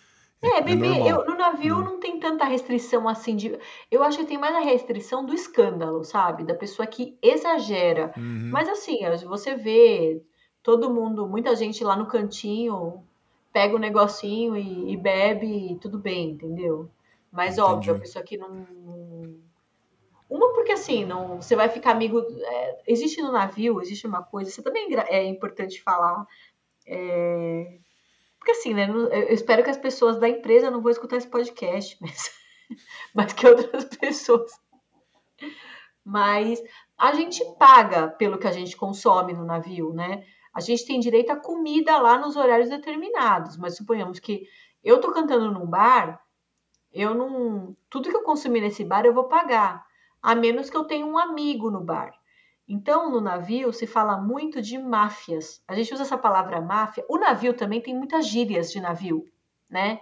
É, 0.43 0.57
é 0.57 0.61
beber, 0.61 1.07
eu, 1.07 1.25
no 1.25 1.35
navio 1.35 1.77
hum. 1.77 1.83
não 1.83 1.99
tem 1.99 2.19
tanta 2.19 2.43
restrição 2.43 3.07
assim 3.07 3.35
de. 3.35 3.57
Eu 3.89 4.03
acho 4.03 4.17
que 4.17 4.25
tem 4.25 4.37
mais 4.37 4.53
a 4.53 4.59
restrição 4.59 5.25
do 5.25 5.33
escândalo, 5.33 6.03
sabe? 6.03 6.43
Da 6.43 6.53
pessoa 6.53 6.85
que 6.85 7.17
exagera. 7.21 8.13
Uhum. 8.17 8.49
Mas 8.51 8.67
assim, 8.67 8.99
você 9.25 9.55
vê 9.55 10.21
todo 10.61 10.93
mundo, 10.93 11.25
muita 11.27 11.55
gente 11.55 11.81
lá 11.83 11.95
no 11.95 12.07
cantinho, 12.07 13.03
pega 13.53 13.73
o 13.73 13.77
um 13.77 13.79
negocinho 13.79 14.57
e, 14.57 14.91
e 14.91 14.97
bebe, 14.97 15.77
tudo 15.79 15.97
bem, 15.97 16.31
entendeu? 16.31 16.89
Mas 17.31 17.57
Entendi. 17.57 17.71
óbvio, 17.71 17.95
a 17.95 17.99
pessoa 17.99 18.23
que 18.23 18.37
não. 18.37 18.67
Uma, 20.29 20.53
porque 20.53 20.73
assim, 20.73 21.05
não, 21.05 21.41
você 21.41 21.55
vai 21.55 21.69
ficar 21.69 21.91
amigo. 21.91 22.19
É, 22.19 22.81
existe 22.85 23.21
no 23.21 23.31
navio, 23.31 23.81
existe 23.81 24.05
uma 24.05 24.23
coisa, 24.23 24.49
isso 24.49 24.61
também 24.61 24.87
é 25.07 25.23
importante 25.25 25.81
falar. 25.81 26.27
É, 26.85 27.77
porque 28.43 28.51
assim, 28.51 28.73
né? 28.73 28.89
Eu 28.89 29.33
espero 29.33 29.63
que 29.63 29.69
as 29.69 29.77
pessoas 29.77 30.19
da 30.19 30.27
empresa 30.27 30.69
não 30.69 30.81
vão 30.81 30.91
escutar 30.91 31.15
esse 31.15 31.29
podcast, 31.29 31.97
mas, 32.03 32.29
mas 33.15 33.31
que 33.31 33.47
outras 33.47 33.85
pessoas. 33.85 34.51
Mas 36.03 36.61
a 36.97 37.13
gente 37.13 37.41
paga 37.57 38.09
pelo 38.09 38.37
que 38.37 38.45
a 38.45 38.51
gente 38.51 38.75
consome 38.75 39.31
no 39.31 39.45
navio, 39.45 39.93
né? 39.93 40.25
A 40.53 40.59
gente 40.59 40.85
tem 40.85 40.99
direito 40.99 41.31
a 41.31 41.37
comida 41.39 41.97
lá 41.99 42.17
nos 42.17 42.35
horários 42.35 42.69
determinados, 42.69 43.55
mas 43.55 43.77
suponhamos 43.77 44.19
que 44.19 44.45
eu 44.83 44.99
tô 44.99 45.13
cantando 45.13 45.49
num 45.49 45.65
bar, 45.65 46.21
eu 46.91 47.15
não. 47.15 47.77
Tudo 47.89 48.09
que 48.09 48.15
eu 48.15 48.23
consumir 48.23 48.59
nesse 48.59 48.83
bar 48.83 49.05
eu 49.05 49.13
vou 49.13 49.29
pagar, 49.29 49.85
a 50.21 50.35
menos 50.35 50.69
que 50.69 50.75
eu 50.75 50.83
tenha 50.83 51.05
um 51.05 51.17
amigo 51.17 51.71
no 51.71 51.79
bar. 51.79 52.13
Então, 52.73 53.11
no 53.11 53.21
navio 53.21 53.71
se 53.71 53.85
fala 53.85 54.17
muito 54.17 54.59
de 54.59 54.79
máfias. 54.79 55.61
A 55.67 55.75
gente 55.75 55.93
usa 55.93 56.01
essa 56.01 56.17
palavra 56.17 56.59
máfia. 56.59 57.05
O 57.07 57.19
navio 57.19 57.53
também 57.53 57.79
tem 57.79 57.95
muitas 57.95 58.25
gírias 58.25 58.71
de 58.71 58.81
navio, 58.81 59.23
né? 59.69 60.01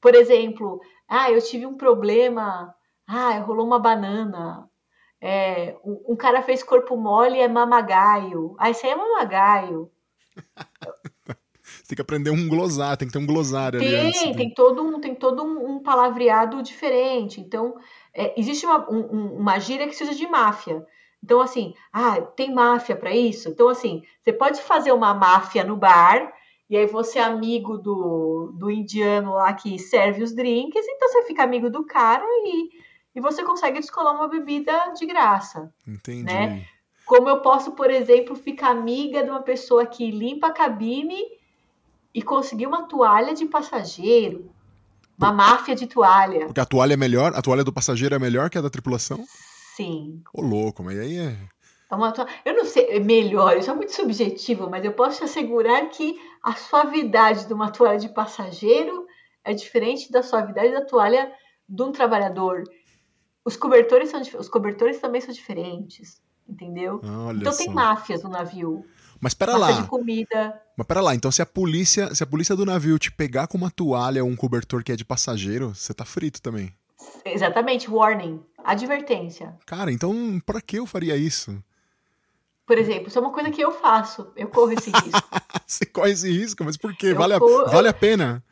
Por 0.00 0.14
exemplo, 0.14 0.80
ah, 1.08 1.28
eu 1.28 1.42
tive 1.42 1.66
um 1.66 1.76
problema, 1.76 2.72
ah, 3.04 3.40
rolou 3.40 3.66
uma 3.66 3.80
banana. 3.80 4.70
É, 5.20 5.76
um, 5.84 6.12
um, 6.12 6.16
cara 6.16 6.40
fez 6.40 6.62
corpo 6.62 6.96
mole 6.96 7.40
é 7.40 7.48
mamagaio. 7.48 8.54
Ah, 8.60 8.70
isso 8.70 8.86
aí 8.86 8.92
é 8.92 8.96
mamagaio. 8.96 9.90
tem 11.88 11.96
que 11.96 12.00
aprender 12.00 12.30
um 12.30 12.48
glossário, 12.48 12.96
tem 12.96 13.08
que 13.08 13.12
ter 13.12 13.18
um 13.18 13.26
glossário 13.26 13.80
tem. 13.80 14.12
Tem, 14.12 14.36
tem 14.36 14.54
todo 14.54 14.84
um, 14.84 15.00
tem 15.00 15.16
todo 15.16 15.42
um, 15.42 15.72
um 15.72 15.82
palavreado 15.82 16.62
diferente. 16.62 17.40
Então, 17.40 17.74
é, 18.14 18.38
existe 18.38 18.64
uma, 18.64 18.88
um, 18.88 19.34
uma 19.34 19.58
gíria 19.58 19.88
que 19.88 19.96
se 19.96 20.04
usa 20.04 20.14
de 20.14 20.28
máfia. 20.28 20.86
Então, 21.22 21.40
assim, 21.40 21.74
ah, 21.92 22.20
tem 22.20 22.54
máfia 22.54 22.96
para 22.96 23.14
isso? 23.14 23.48
Então, 23.48 23.68
assim, 23.68 24.02
você 24.22 24.32
pode 24.32 24.62
fazer 24.62 24.92
uma 24.92 25.12
máfia 25.14 25.64
no 25.64 25.76
bar, 25.76 26.32
e 26.70 26.76
aí 26.76 26.86
você 26.86 27.18
é 27.18 27.22
amigo 27.22 27.78
do, 27.78 28.52
do 28.54 28.70
indiano 28.70 29.32
lá 29.32 29.52
que 29.52 29.78
serve 29.78 30.22
os 30.22 30.34
drinks, 30.34 30.84
então 30.86 31.08
você 31.08 31.24
fica 31.24 31.42
amigo 31.42 31.70
do 31.70 31.84
cara 31.84 32.24
e, 32.24 32.70
e 33.14 33.20
você 33.20 33.42
consegue 33.42 33.80
descolar 33.80 34.14
uma 34.14 34.28
bebida 34.28 34.92
de 34.96 35.06
graça. 35.06 35.72
Entendi. 35.86 36.24
Né? 36.24 36.66
Como 37.06 37.28
eu 37.28 37.40
posso, 37.40 37.72
por 37.72 37.90
exemplo, 37.90 38.36
ficar 38.36 38.68
amiga 38.68 39.24
de 39.24 39.30
uma 39.30 39.40
pessoa 39.40 39.86
que 39.86 40.10
limpa 40.10 40.48
a 40.48 40.52
cabine 40.52 41.18
e 42.14 42.20
conseguir 42.20 42.66
uma 42.66 42.82
toalha 42.82 43.34
de 43.34 43.46
passageiro. 43.46 44.50
Uma 45.16 45.32
máfia 45.32 45.74
de 45.74 45.86
toalha. 45.86 46.46
Porque 46.46 46.60
a 46.60 46.66
toalha 46.66 46.92
é 46.94 46.96
melhor, 46.96 47.32
a 47.34 47.42
toalha 47.42 47.64
do 47.64 47.72
passageiro 47.72 48.14
é 48.14 48.18
melhor 48.18 48.48
que 48.48 48.58
a 48.58 48.60
da 48.60 48.70
tripulação? 48.70 49.24
Sim. 49.78 50.24
Ô, 50.34 50.42
louco, 50.42 50.82
mas 50.82 50.98
aí 50.98 51.18
é. 51.18 51.26
É. 51.30 51.48
Eu 52.44 52.56
não 52.56 52.64
sei, 52.64 52.86
é 52.90 52.98
melhor, 52.98 53.56
isso 53.56 53.70
é 53.70 53.74
muito 53.74 53.94
subjetivo, 53.94 54.68
mas 54.68 54.84
eu 54.84 54.92
posso 54.92 55.18
te 55.18 55.24
assegurar 55.24 55.88
que 55.88 56.20
a 56.42 56.52
suavidade 56.56 57.46
de 57.46 57.52
uma 57.52 57.70
toalha 57.70 57.96
de 57.96 58.08
passageiro 58.08 59.06
é 59.44 59.54
diferente 59.54 60.10
da 60.10 60.20
suavidade 60.20 60.72
da 60.72 60.84
toalha 60.84 61.32
de 61.68 61.80
um 61.80 61.92
trabalhador. 61.92 62.64
Os 63.44 63.56
cobertores, 63.56 64.10
são, 64.10 64.20
os 64.20 64.48
cobertores 64.48 64.98
também 64.98 65.20
são 65.20 65.32
diferentes, 65.32 66.20
entendeu? 66.48 67.00
Olha 67.04 67.38
então 67.38 67.52
só. 67.52 67.58
tem 67.58 67.72
máfias 67.72 68.24
no 68.24 68.30
navio. 68.30 68.84
Mas 69.20 69.32
pera 69.32 69.56
Máfia 69.56 69.76
lá. 69.76 69.82
de 69.82 69.88
comida. 69.88 70.62
Mas 70.76 70.86
pera 70.88 71.00
lá, 71.00 71.14
então 71.14 71.30
se 71.30 71.40
a 71.40 71.46
polícia, 71.46 72.12
se 72.16 72.22
a 72.24 72.26
polícia 72.26 72.56
do 72.56 72.66
navio 72.66 72.98
te 72.98 73.12
pegar 73.12 73.46
com 73.46 73.56
uma 73.56 73.70
toalha 73.70 74.24
ou 74.24 74.28
um 74.28 74.36
cobertor 74.36 74.82
que 74.82 74.90
é 74.90 74.96
de 74.96 75.04
passageiro, 75.04 75.72
você 75.72 75.94
tá 75.94 76.04
frito 76.04 76.42
também. 76.42 76.74
Exatamente, 77.24 77.88
warning, 77.88 78.42
advertência. 78.64 79.56
Cara, 79.66 79.92
então 79.92 80.40
pra 80.44 80.60
que 80.60 80.76
eu 80.78 80.86
faria 80.86 81.16
isso? 81.16 81.62
Por 82.66 82.76
exemplo, 82.76 83.08
isso 83.08 83.18
é 83.18 83.22
uma 83.22 83.32
coisa 83.32 83.50
que 83.50 83.60
eu 83.60 83.72
faço, 83.72 84.30
eu 84.36 84.48
corro 84.48 84.72
esse 84.72 84.90
risco. 84.90 85.28
Você 85.66 85.86
corre 85.86 86.12
esse 86.12 86.30
risco, 86.30 86.64
mas 86.64 86.76
por 86.76 86.94
quê? 86.94 87.08
Eu 87.08 87.16
Vale 87.16 87.34
a, 87.34 87.38
corro- 87.38 87.66
vale 87.66 87.88
a 87.88 87.94
pena? 87.94 88.42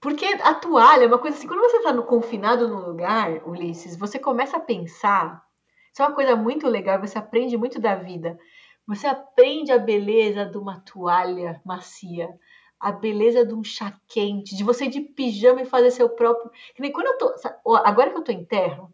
Porque 0.00 0.24
a 0.24 0.54
toalha 0.54 1.04
é 1.04 1.06
uma 1.06 1.18
coisa 1.18 1.36
assim, 1.36 1.46
quando 1.46 1.60
você 1.60 1.78
está 1.78 1.92
no 1.92 2.04
confinado 2.04 2.68
num 2.68 2.80
lugar, 2.86 3.46
Ulisses, 3.46 3.96
você 3.96 4.18
começa 4.18 4.56
a 4.56 4.60
pensar. 4.60 5.42
Isso 5.92 6.02
é 6.02 6.06
uma 6.06 6.14
coisa 6.14 6.36
muito 6.36 6.68
legal, 6.68 7.00
você 7.00 7.18
aprende 7.18 7.56
muito 7.56 7.80
da 7.80 7.96
vida. 7.96 8.38
Você 8.86 9.06
aprende 9.06 9.72
a 9.72 9.78
beleza 9.78 10.46
de 10.46 10.56
uma 10.56 10.80
toalha 10.80 11.60
macia, 11.64 12.28
a 12.80 12.92
beleza 12.92 13.44
de 13.44 13.52
um 13.52 13.64
chá 13.64 13.92
quente, 14.06 14.56
de 14.56 14.62
você 14.64 14.84
ir 14.84 14.90
de 14.90 15.00
pijama 15.00 15.60
e 15.62 15.66
fazer 15.66 15.90
seu 15.90 16.08
próprio. 16.08 16.50
Que 16.74 16.80
nem 16.80 16.92
quando 16.92 17.08
eu 17.08 17.18
tô. 17.18 17.76
Agora 17.84 18.10
que 18.10 18.16
eu 18.16 18.24
tô 18.24 18.32
em 18.32 18.44
terra, 18.44 18.88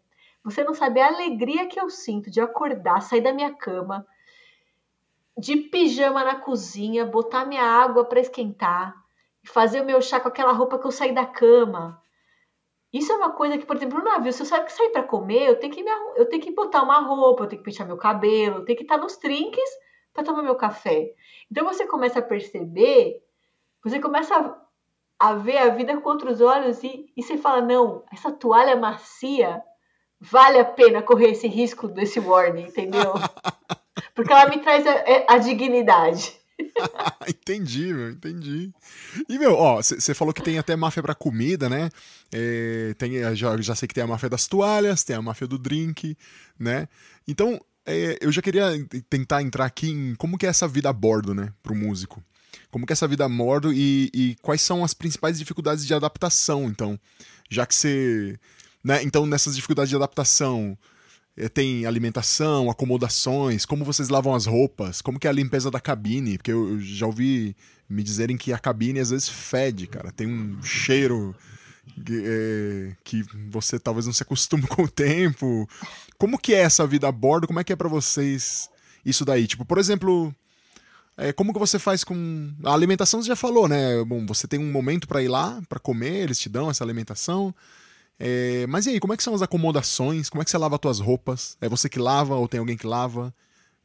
você 0.45 0.63
não 0.63 0.73
sabe 0.73 1.01
a 1.01 1.07
alegria 1.07 1.67
que 1.67 1.79
eu 1.79 1.89
sinto 1.89 2.31
de 2.31 2.39
acordar, 2.39 3.01
sair 3.01 3.21
da 3.21 3.33
minha 3.33 3.53
cama, 3.53 4.07
de 5.37 5.57
pijama 5.57 6.23
na 6.23 6.35
cozinha, 6.35 7.05
botar 7.05 7.45
minha 7.45 7.63
água 7.63 8.05
para 8.05 8.21
esquentar 8.21 8.95
fazer 9.45 9.81
o 9.81 9.85
meu 9.85 10.01
chá 10.01 10.19
com 10.19 10.27
aquela 10.27 10.51
roupa 10.51 10.77
que 10.77 10.85
eu 10.85 10.91
saí 10.91 11.13
da 11.13 11.25
cama. 11.25 12.01
Isso 12.91 13.11
é 13.11 13.15
uma 13.15 13.31
coisa 13.31 13.57
que, 13.57 13.65
por 13.65 13.75
exemplo, 13.75 13.99
no 13.99 14.05
navio, 14.05 14.31
se 14.31 14.41
eu 14.41 14.45
saio 14.45 14.69
sair 14.69 14.89
para 14.89 15.03
comer, 15.03 15.47
eu 15.47 15.59
tenho, 15.59 15.73
que 15.73 15.83
me 15.83 15.91
eu 16.15 16.27
tenho 16.27 16.41
que 16.41 16.51
botar 16.51 16.81
uma 16.81 16.99
roupa, 16.99 17.43
eu 17.43 17.47
tenho 17.47 17.61
que 17.61 17.69
pentear 17.69 17.87
meu 17.87 17.97
cabelo, 17.97 18.57
eu 18.57 18.65
tenho 18.65 18.77
que 18.77 18.83
estar 18.83 18.97
nos 18.97 19.17
trinques 19.17 19.69
para 20.13 20.23
tomar 20.23 20.41
meu 20.43 20.55
café. 20.55 21.13
Então 21.51 21.65
você 21.65 21.85
começa 21.85 22.19
a 22.19 22.21
perceber, 22.21 23.21
você 23.83 23.99
começa 23.99 24.35
a, 25.19 25.29
a 25.29 25.33
ver 25.33 25.57
a 25.57 25.69
vida 25.69 25.99
com 25.99 26.09
outros 26.09 26.39
olhos 26.39 26.83
e, 26.83 27.11
e 27.15 27.21
você 27.21 27.37
fala: 27.37 27.61
não, 27.61 28.03
essa 28.11 28.31
toalha 28.31 28.75
macia 28.77 29.61
vale 30.31 30.59
a 30.59 30.65
pena 30.65 31.01
correr 31.01 31.31
esse 31.31 31.47
risco 31.47 31.87
desse 31.87 32.19
warning, 32.19 32.63
entendeu? 32.63 33.13
Porque 34.13 34.31
ela 34.31 34.49
me 34.49 34.59
traz 34.59 34.85
a, 34.85 35.33
a 35.33 35.37
dignidade. 35.37 36.33
entendi, 37.27 37.93
meu, 37.93 38.11
entendi. 38.11 38.71
E, 39.27 39.37
meu, 39.37 39.55
ó, 39.55 39.81
você 39.81 40.13
falou 40.13 40.33
que 40.33 40.41
tem 40.41 40.57
até 40.57 40.75
máfia 40.75 41.03
pra 41.03 41.13
comida, 41.13 41.69
né? 41.69 41.89
É, 42.31 42.93
tem, 42.97 43.35
já, 43.35 43.57
já 43.57 43.75
sei 43.75 43.87
que 43.87 43.93
tem 43.93 44.03
a 44.03 44.07
máfia 44.07 44.29
das 44.29 44.47
toalhas, 44.47 45.03
tem 45.03 45.15
a 45.15 45.21
máfia 45.21 45.47
do 45.47 45.57
drink, 45.57 46.17
né? 46.57 46.87
Então, 47.27 47.59
é, 47.85 48.17
eu 48.19 48.31
já 48.31 48.41
queria 48.41 48.71
tentar 49.09 49.41
entrar 49.41 49.65
aqui 49.65 49.89
em 49.89 50.15
como 50.15 50.37
que 50.37 50.45
é 50.45 50.49
essa 50.49 50.67
vida 50.67 50.89
a 50.89 50.93
bordo, 50.93 51.33
né, 51.33 51.53
pro 51.61 51.75
músico. 51.75 52.23
Como 52.71 52.85
que 52.85 52.91
é 52.91 52.95
essa 52.95 53.07
vida 53.07 53.25
a 53.25 53.29
bordo 53.29 53.71
e, 53.71 54.09
e 54.13 54.35
quais 54.41 54.61
são 54.61 54.83
as 54.83 54.93
principais 54.93 55.37
dificuldades 55.37 55.85
de 55.85 55.93
adaptação, 55.93 56.65
então. 56.65 56.99
Já 57.49 57.65
que 57.65 57.75
você... 57.75 58.39
Né, 58.85 59.01
então, 59.01 59.25
nessas 59.25 59.55
dificuldades 59.55 59.89
de 59.89 59.95
adaptação, 59.95 60.77
é, 61.35 61.49
tem 61.49 61.87
alimentação, 61.87 62.69
acomodações, 62.69 63.65
como 63.65 63.83
vocês 63.83 64.09
lavam 64.09 64.35
as 64.35 64.45
roupas, 64.45 65.01
como 65.01 65.19
que 65.19 65.25
é 65.25 65.29
a 65.31 65.33
limpeza 65.33 65.71
da 65.71 65.79
cabine, 65.79 66.37
porque 66.37 66.51
eu, 66.51 66.79
já 66.79 67.07
ouvi 67.07 67.55
me 67.89 68.03
dizerem 68.03 68.37
que 68.37 68.53
a 68.53 68.59
cabine 68.59 68.99
às 68.99 69.09
vezes 69.09 69.27
fede, 69.27 69.87
cara, 69.87 70.11
tem 70.11 70.27
um 70.27 70.61
cheiro 70.61 71.35
que, 72.05 72.23
é, 72.25 72.95
que 73.03 73.25
você 73.49 73.79
talvez 73.79 74.05
não 74.05 74.13
se 74.13 74.21
acostume 74.21 74.67
com 74.69 74.83
o 74.83 74.87
tempo. 74.87 75.67
Como 76.15 76.37
que 76.37 76.53
é 76.53 76.59
essa 76.59 76.85
vida 76.85 77.07
a 77.07 77.11
bordo? 77.11 77.47
Como 77.47 77.59
é 77.59 77.63
que 77.63 77.73
é 77.73 77.75
pra 77.75 77.89
vocês 77.89 78.69
isso 79.03 79.25
daí? 79.25 79.47
Tipo, 79.47 79.65
por 79.65 79.79
exemplo, 79.79 80.31
é, 81.17 81.33
como 81.33 81.53
que 81.53 81.57
você 81.57 81.79
faz 81.79 82.03
com 82.03 82.53
a 82.63 82.71
alimentação? 82.71 83.19
Você 83.19 83.29
já 83.29 83.35
falou, 83.35 83.67
né? 83.67 84.03
Bom, 84.03 84.27
você 84.27 84.47
tem 84.47 84.59
um 84.59 84.71
momento 84.71 85.07
pra 85.07 85.23
ir 85.23 85.27
lá 85.27 85.59
pra 85.67 85.79
comer, 85.79 86.21
eles 86.21 86.37
te 86.37 86.49
dão 86.49 86.69
essa 86.69 86.83
alimentação. 86.83 87.51
É, 88.19 88.65
mas 88.67 88.85
e 88.85 88.91
aí, 88.91 88.99
como 88.99 89.13
é 89.13 89.17
que 89.17 89.23
são 89.23 89.33
as 89.33 89.41
acomodações? 89.41 90.29
Como 90.29 90.41
é 90.41 90.45
que 90.45 90.51
você 90.51 90.57
lava 90.57 90.75
as 90.75 90.81
tuas 90.81 90.99
roupas? 90.99 91.57
É 91.59 91.67
você 91.67 91.89
que 91.89 91.99
lava 91.99 92.35
ou 92.35 92.47
tem 92.47 92.59
alguém 92.59 92.77
que 92.77 92.87
lava? 92.87 93.33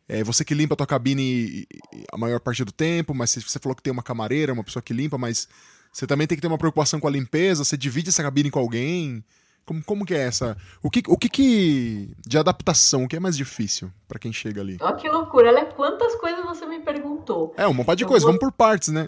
É 0.09 0.23
você 0.25 0.45
que 0.45 0.55
limpa 0.55 0.75
a 0.75 0.77
tua 0.77 0.87
cabine 0.87 1.67
a 2.13 2.17
maior 2.17 2.41
parte 2.41 2.65
do 2.65 2.73
tempo, 2.73 3.15
mas 3.15 3.33
você 3.35 3.59
falou 3.59 3.77
que 3.77 3.83
tem 3.83 3.93
uma 3.93 4.03
camareira, 4.03 4.53
uma 4.53 4.65
pessoa 4.65 4.83
que 4.83 4.93
limpa, 4.93 5.17
mas 5.17 5.49
você 5.93 6.07
também 6.07 6.27
tem 6.27 6.37
que 6.37 6.43
ter 6.43 6.49
uma 6.49 6.59
preocupação 6.59 6.99
com 7.01 7.07
a 7.07 7.11
limpeza, 7.11 7.65
você 7.65 7.77
divide 7.77 8.09
essa 8.09 8.23
cabine 8.23 8.51
com 8.51 8.59
alguém. 8.59 9.25
Como, 9.65 9.85
como 9.85 10.05
que 10.07 10.15
é 10.15 10.19
essa? 10.19 10.57
O 10.83 10.91
que, 10.91 11.03
o 11.07 11.17
que, 11.17 11.29
que 11.29 12.11
de 12.27 12.37
adaptação, 12.39 13.05
o 13.05 13.09
que 13.09 13.15
é 13.15 13.21
mais 13.21 13.37
difícil 13.37 13.93
para 14.09 14.19
quem 14.19 14.33
chega 14.33 14.61
ali? 14.61 14.79
Olha 14.81 14.97
que 14.97 15.09
loucura, 15.09 15.49
olha 15.49 15.65
quantas 15.67 16.17
coisas 16.17 16.45
você 16.45 16.67
me 16.67 16.81
perguntou. 16.81 17.55
É, 17.57 17.67
uma 17.69 17.85
parte 17.85 17.99
de 17.99 18.05
Eu 18.05 18.09
coisa, 18.09 18.25
vou- 18.27 18.33
vamos 18.33 18.41
por 18.41 18.51
partes, 18.53 18.89
né? 18.89 19.07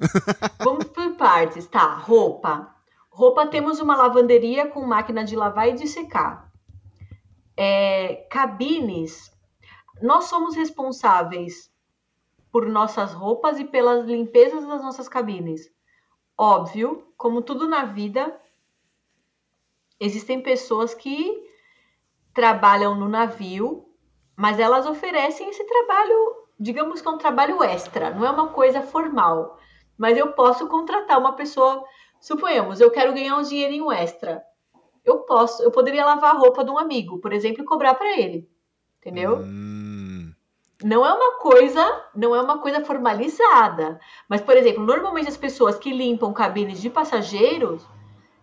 Vamos 0.61 0.85
por 0.85 1.17
partes, 1.17 1.67
tá? 1.67 1.97
Roupa. 1.97 2.69
Roupa 3.13 3.47
temos 3.47 3.79
uma 3.79 3.95
lavanderia 3.95 4.67
com 4.67 4.87
máquina 4.87 5.23
de 5.23 5.37
lavar 5.37 5.69
e 5.69 5.75
de 5.75 5.87
secar. 5.87 6.51
É, 7.55 8.27
cabines. 8.31 9.31
Nós 10.01 10.25
somos 10.25 10.57
responsáveis 10.57 11.71
por 12.51 12.67
nossas 12.67 13.13
roupas 13.13 13.61
e 13.61 13.65
pelas 13.65 14.07
limpezas 14.07 14.67
das 14.67 14.83
nossas 14.83 15.09
cabines. 15.09 15.71
Óbvio, 16.37 17.07
como 17.17 17.43
tudo 17.43 17.69
na 17.69 17.85
vida, 17.85 18.41
existem 20.01 20.41
pessoas 20.41 20.95
que 20.95 21.47
trabalham 22.33 22.95
no 22.95 23.09
navio, 23.09 23.87
mas 24.35 24.59
elas 24.59 24.87
oferecem 24.87 25.51
esse 25.51 25.65
trabalho, 25.65 26.47
digamos 26.59 27.03
que 27.03 27.09
é 27.09 27.11
um 27.11 27.19
trabalho 27.19 27.63
extra, 27.63 28.11
não 28.11 28.25
é 28.25 28.31
uma 28.31 28.49
coisa 28.49 28.81
formal. 28.81 29.59
Mas 29.97 30.17
eu 30.17 30.33
posso 30.33 30.67
contratar 30.67 31.19
uma 31.19 31.35
pessoa, 31.35 31.85
suponhamos, 32.23 32.81
eu 32.81 32.91
quero 32.91 33.13
ganhar 33.13 33.37
um 33.37 33.43
dinheirinho 33.43 33.91
extra. 33.93 34.43
Eu 35.05 35.19
posso, 35.19 35.63
eu 35.63 35.71
poderia 35.71 36.07
lavar 36.07 36.35
a 36.35 36.39
roupa 36.39 36.65
de 36.65 36.71
um 36.71 36.79
amigo, 36.79 37.19
por 37.19 37.33
exemplo, 37.33 37.63
e 37.63 37.67
cobrar 37.67 37.95
para 37.95 38.17
ele. 38.17 38.49
Entendeu? 39.01 39.41
Hum, 39.41 40.33
não 40.85 41.05
é 41.05 41.13
uma 41.13 41.39
coisa, 41.39 42.05
não 42.15 42.35
é 42.37 42.41
uma 42.41 42.59
coisa 42.59 42.85
formalizada. 42.85 44.01
Mas, 44.29 44.41
por 44.41 44.57
exemplo, 44.57 44.85
normalmente 44.85 45.29
as 45.29 45.37
pessoas 45.37 45.77
que 45.77 45.93
limpam 45.93 46.33
cabines 46.33 46.81
de 46.81 46.89
passageiros, 46.89 47.85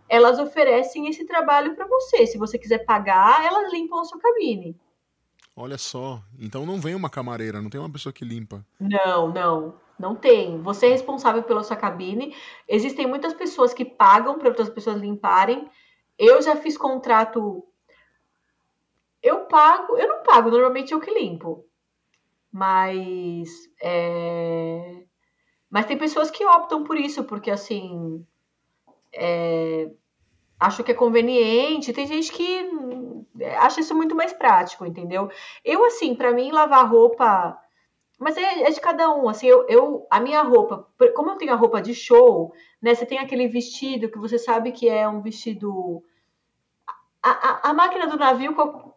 elas 0.10 0.38
oferecem 0.38 1.08
esse 1.08 1.26
trabalho 1.26 1.76
para 1.76 1.88
você. 1.88 2.28
Se 2.28 2.38
você 2.38 2.60
quiser 2.60 2.80
pagar, 2.80 3.46
elas 3.46 3.72
limpam 3.72 4.02
a 4.02 4.04
sua 4.04 4.20
cabine. 4.20 4.76
olha 5.56 5.78
só. 5.78 6.22
Então 6.38 6.66
não 6.66 6.82
vem 6.82 6.96
uma 6.96 7.10
camareira, 7.10 7.62
não 7.62 7.70
tem 7.70 7.80
uma 7.80 7.90
pessoa 7.90 8.12
que 8.12 8.26
limpa. 8.26 8.66
Não, 8.78 9.30
não, 9.32 9.76
não 10.00 10.16
tem. 10.16 10.62
Você 10.62 10.88
é 10.88 10.90
responsável 10.90 11.44
pela 11.44 11.64
sua 11.64 11.76
cabine. 11.76 12.36
Existem 12.68 13.06
muitas 13.06 13.34
pessoas 13.34 13.74
que 13.74 13.84
pagam 13.84 14.38
para 14.40 14.50
outras 14.50 14.70
pessoas 14.70 14.98
limparem. 15.02 15.70
Eu 16.18 16.42
já 16.42 16.56
fiz 16.56 16.78
contrato. 16.78 17.64
Eu 19.22 19.46
pago, 19.46 19.98
eu 19.98 20.08
não 20.08 20.24
pago, 20.24 20.50
normalmente 20.50 20.94
eu 20.94 21.02
que 21.02 21.12
limpo. 21.12 21.66
Mas 22.52 23.50
é, 23.82 25.04
mas 25.70 25.86
tem 25.86 25.98
pessoas 25.98 26.32
que 26.32 26.46
optam 26.46 26.84
por 26.84 26.98
isso, 26.98 27.24
porque 27.26 27.52
assim 27.52 28.26
é, 29.14 29.92
acho 30.60 30.84
que 30.84 30.92
é 30.92 30.96
conveniente. 30.96 31.94
Tem 31.94 32.08
gente 32.08 32.32
que 32.32 32.64
hum, 32.64 33.26
acha 33.58 33.80
isso 33.82 33.96
muito 33.96 34.16
mais 34.16 34.34
prático, 34.34 34.86
entendeu? 34.86 35.30
Eu, 35.64 35.86
assim, 35.86 36.16
pra 36.16 36.32
mim, 36.32 36.52
lavar 36.52 36.90
roupa. 36.90 37.58
Mas 38.20 38.36
é, 38.36 38.64
é 38.64 38.70
de 38.70 38.82
cada 38.82 39.10
um. 39.16 39.30
Assim, 39.30 39.48
eu, 39.48 39.66
eu, 39.70 40.08
a 40.12 40.20
minha 40.20 40.42
roupa, 40.44 40.86
como 41.16 41.32
eu 41.32 41.38
tenho 41.38 41.54
a 41.54 41.56
roupa 41.56 41.82
de 41.82 41.96
show, 41.96 42.54
né? 42.82 42.94
Você 42.94 43.06
tem 43.06 43.18
aquele 43.18 43.48
vestido 43.48 44.10
que 44.10 44.20
você 44.20 44.38
sabe 44.38 44.74
que 44.74 44.90
é 44.90 45.08
um 45.08 45.22
vestido. 45.22 46.04
A, 47.24 47.30
a, 47.30 47.70
a 47.70 47.74
máquina 47.74 48.08
do 48.08 48.18
navio, 48.18 48.56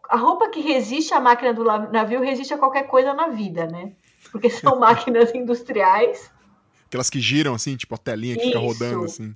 a 0.09 0.17
roupa 0.17 0.49
que 0.49 0.59
resiste 0.59 1.13
à 1.13 1.19
máquina 1.19 1.53
do 1.53 1.63
navio 1.63 2.21
resiste 2.21 2.53
a 2.53 2.57
qualquer 2.57 2.83
coisa 2.83 3.13
na 3.13 3.29
vida, 3.29 3.65
né? 3.65 3.93
Porque 4.31 4.49
são 4.49 4.77
máquinas 4.79 5.33
industriais. 5.33 6.29
Aquelas 6.85 7.09
que 7.09 7.19
giram 7.19 7.55
assim, 7.55 7.77
tipo 7.77 7.95
a 7.95 7.97
telinha 7.97 8.35
que 8.35 8.43
fica 8.43 8.59
Isso. 8.59 8.67
rodando 8.67 9.05
assim. 9.05 9.35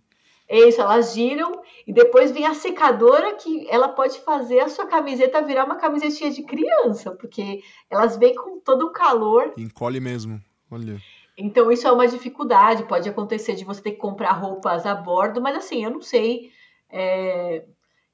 É 0.50 0.60
isso, 0.60 0.80
elas 0.80 1.14
giram 1.14 1.62
e 1.86 1.92
depois 1.92 2.32
vem 2.32 2.46
a 2.46 2.54
secadora 2.54 3.36
que 3.36 3.68
ela 3.70 3.90
pode 3.90 4.20
fazer 4.22 4.60
a 4.60 4.70
sua 4.70 4.86
camiseta 4.86 5.42
virar 5.42 5.66
uma 5.66 5.76
camisetinha 5.76 6.32
de 6.32 6.44
criança, 6.44 7.12
porque 7.12 7.62
elas 7.90 8.18
vêm 8.18 8.34
com 8.34 8.60
todo 8.60 8.86
o 8.86 8.92
calor. 8.92 9.54
Encolhe 9.58 10.00
mesmo. 10.00 10.42
Olha. 10.72 11.02
Então 11.38 11.72
isso 11.72 11.88
é 11.88 11.92
uma 11.92 12.08
dificuldade, 12.08 12.88
pode 12.88 13.08
acontecer 13.08 13.56
de 13.56 13.66
você 13.66 13.82
ter 13.82 13.92
que 13.92 13.98
comprar 13.98 14.32
roupas 14.32 14.86
a 14.86 14.96
bordo, 14.96 15.42
mas 15.42 15.58
assim, 15.58 15.84
eu 15.84 15.92
não 15.92 16.02
sei. 16.02 16.52
É, 16.90 17.66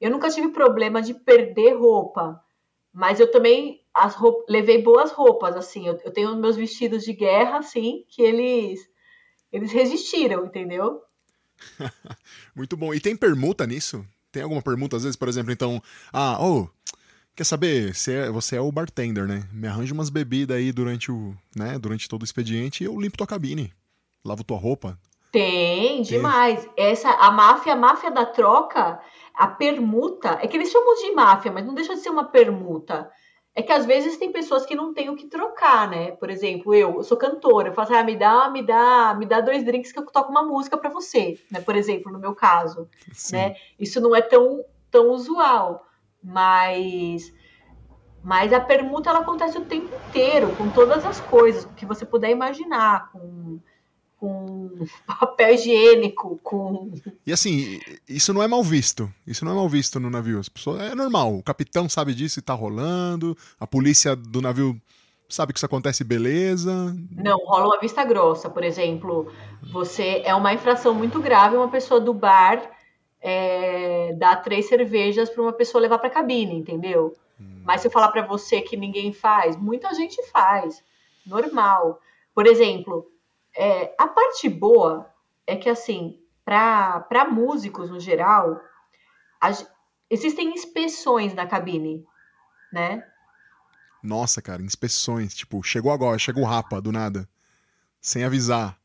eu 0.02 0.10
nunca 0.10 0.30
tive 0.30 0.50
problema 0.50 1.02
de 1.02 1.14
perder 1.14 1.74
roupa, 1.78 2.44
mas 2.92 3.20
eu 3.20 3.32
também 3.32 3.82
as 3.94 4.16
roupas, 4.16 4.46
levei 4.50 4.82
boas 4.82 5.12
roupas, 5.12 5.56
assim. 5.56 5.88
Eu, 5.88 6.00
eu 6.04 6.12
tenho 6.12 6.36
meus 6.36 6.56
vestidos 6.56 7.04
de 7.04 7.14
guerra, 7.14 7.60
assim, 7.60 8.04
que 8.10 8.22
eles 8.22 8.92
eles 9.52 9.72
resistiram, 9.72 10.46
entendeu? 10.46 11.02
Muito 12.56 12.76
bom. 12.77 12.94
E 12.94 12.99
tem 12.99 13.15
permuta 13.15 13.65
nisso? 13.65 14.06
Tem 14.31 14.44
alguma 14.44 14.61
permuta, 14.61 14.98
às 14.98 15.03
vezes, 15.03 15.15
por 15.15 15.27
exemplo, 15.27 15.52
então, 15.52 15.81
ah, 16.11 16.38
oh, 16.41 16.68
quer 17.35 17.44
saber, 17.44 17.94
você 17.94 18.14
é, 18.14 18.30
você 18.31 18.56
é 18.56 18.61
o 18.61 18.72
bartender, 18.72 19.27
né? 19.27 19.48
Me 19.52 19.68
arranja 19.68 19.94
umas 19.94 20.10
bebidas 20.10 20.57
aí 20.57 20.72
durante 20.72 21.11
o, 21.11 21.35
né, 21.56 21.77
durante 21.77 22.10
todo 22.10 22.22
o 22.22 22.26
expediente 22.26 22.84
e 22.84 22.88
eu 22.88 22.99
limpo 22.99 23.18
tua 23.18 23.27
cabine. 23.27 23.72
Lavo 24.26 24.44
tua 24.44 24.57
roupa. 24.57 24.98
Tem, 25.31 26.02
demais. 26.03 26.68
Essa, 26.77 27.10
a 27.10 27.31
máfia, 27.31 27.73
a 27.73 27.76
máfia 27.76 28.11
da 28.11 28.26
troca, 28.26 28.99
a 29.34 29.48
permuta, 29.48 30.38
é 30.41 30.48
que 30.48 30.56
eles 30.56 30.72
chamam 30.72 30.95
de 30.95 31.11
máfia, 31.11 31.52
mas 31.52 31.65
não 31.65 31.73
deixa 31.73 31.95
de 31.95 32.02
ser 32.02 32.10
uma 32.10 32.26
permuta. 32.26 33.10
É 33.56 33.62
que 33.62 33.72
às 33.72 33.86
vezes 33.86 34.18
tem 34.18 34.32
pessoas 34.32 34.66
que 34.66 34.76
não 34.76 34.94
têm 34.94 35.10
o 35.10 35.16
que 35.16 35.28
trocar, 35.28 35.88
né? 35.88 36.12
Por 36.12 36.30
exemplo, 36.30 36.74
eu, 36.74 36.96
eu 36.96 37.04
sou 37.04 37.16
cantora, 37.16 37.70
eu 37.70 37.74
falo 37.74 37.88
assim, 37.88 37.96
ah, 37.96 38.04
me 38.04 38.16
dá, 38.16 38.50
me 38.50 38.64
dá, 38.64 39.14
me 39.14 39.26
dá 39.28 39.42
dois 39.42 39.64
drinks 39.64 39.92
que 39.92 40.00
eu 40.00 40.06
toco 40.08 40.32
uma 40.32 40.42
música 40.42 40.76
para 40.76 40.90
você, 40.90 41.40
né? 41.52 41.62
Por 41.62 41.76
exemplo, 41.76 42.12
no 42.12 42.18
meu 42.18 42.34
caso, 42.34 42.90
Sim. 43.12 43.36
né? 43.36 43.56
Isso 43.80 44.02
não 44.02 44.16
é 44.16 44.22
tão, 44.22 44.66
tão 44.90 45.12
usual, 45.12 45.86
mas 46.24 47.32
mas 48.24 48.54
a 48.54 48.62
permuta 48.62 49.10
ela 49.10 49.20
acontece 49.20 49.58
o 49.58 49.66
tempo 49.66 49.94
inteiro, 50.08 50.56
com 50.56 50.70
todas 50.70 51.06
as 51.06 51.20
coisas 51.20 51.66
que 51.76 51.86
você 51.86 52.06
puder 52.06 52.32
imaginar, 52.32 53.12
com 53.12 53.43
com 54.24 54.70
papel 55.06 55.54
higiênico, 55.54 56.40
com. 56.41 56.94
E 57.28 57.34
assim, 57.34 57.82
isso 58.08 58.34
não 58.34 58.41
é 58.41 58.48
mal 58.48 58.64
visto. 58.64 59.12
Isso 59.28 59.44
não 59.44 59.52
é 59.52 59.56
mal 59.56 59.68
visto 59.68 60.00
no 60.00 60.10
navio. 60.10 60.40
As 60.40 60.48
pessoas, 60.48 60.82
é 60.82 60.95
normal. 60.95 61.36
O 61.36 61.44
capitão 61.44 61.90
sabe 61.90 62.14
disso 62.14 62.40
e 62.40 62.41
tá 62.41 62.54
rolando. 62.54 63.38
A 63.60 63.68
polícia 63.68 64.16
do 64.16 64.41
navio 64.41 64.82
sabe 65.28 65.52
que 65.52 65.60
isso 65.60 65.66
acontece, 65.66 66.06
beleza. 66.06 66.95
Não, 67.12 67.38
rola 67.40 67.66
uma 67.66 67.80
vista 67.82 68.06
grossa, 68.06 68.50
por 68.50 68.64
exemplo. 68.64 69.30
Você 69.74 70.22
é 70.24 70.34
uma 70.34 70.54
infração 70.54 70.94
muito 70.94 71.20
grave 71.20 71.58
uma 71.58 71.70
pessoa 71.70 72.00
do 72.00 72.14
bar 72.14 72.62
é, 73.20 74.14
dar 74.14 74.38
três 74.38 74.70
cervejas 74.70 75.30
para 75.30 75.41
uma 75.41 75.54
pessoa 75.54 75.82
levar 75.82 75.98
para 75.98 76.10
cabine, 76.10 76.56
entendeu? 76.56 77.14
Hum. 77.38 77.62
Mas 77.66 77.82
se 77.82 77.88
eu 77.88 77.91
falar 77.91 78.08
para 78.08 78.26
você 78.26 78.62
que 78.62 78.78
ninguém 78.78 79.12
faz, 79.12 79.58
muita 79.58 79.94
gente 79.94 80.24
faz. 80.32 80.82
Normal. 81.26 82.00
Por 82.34 82.48
exemplo, 82.48 83.06
é, 83.56 83.96
a 83.98 84.08
parte 84.08 84.50
boa 84.50 85.12
é 85.46 85.56
que, 85.56 85.70
assim, 85.70 86.20
para 86.44 87.28
músicos 87.30 87.90
no 87.90 88.00
geral, 88.00 88.60
existem 90.10 90.54
inspeções 90.54 91.34
na 91.34 91.48
cabine, 91.48 92.06
né? 92.72 93.06
Nossa, 94.02 94.42
cara, 94.42 94.62
inspeções. 94.62 95.34
Tipo, 95.34 95.64
chegou 95.64 95.92
agora, 95.92 96.20
chegou 96.20 96.44
o 96.44 96.48
rapa 96.48 96.82
do 96.82 96.92
nada, 96.92 97.28
sem 98.02 98.24
avisar. 98.24 98.78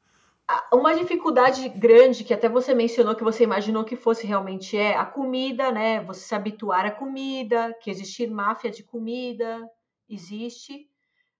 Uma 0.72 0.94
dificuldade 0.94 1.68
grande 1.68 2.24
que 2.24 2.32
até 2.32 2.48
você 2.48 2.72
mencionou 2.72 3.14
que 3.14 3.24
você 3.24 3.44
imaginou 3.44 3.84
que 3.84 3.96
fosse 3.96 4.26
realmente 4.26 4.78
é 4.78 4.96
a 4.96 5.04
comida, 5.04 5.70
né? 5.70 6.00
Você 6.04 6.20
se 6.20 6.34
habituar 6.34 6.86
à 6.86 6.90
comida, 6.90 7.76
que 7.82 7.90
existir 7.90 8.30
máfia 8.30 8.70
de 8.70 8.82
comida 8.82 9.68
existe. 10.08 10.88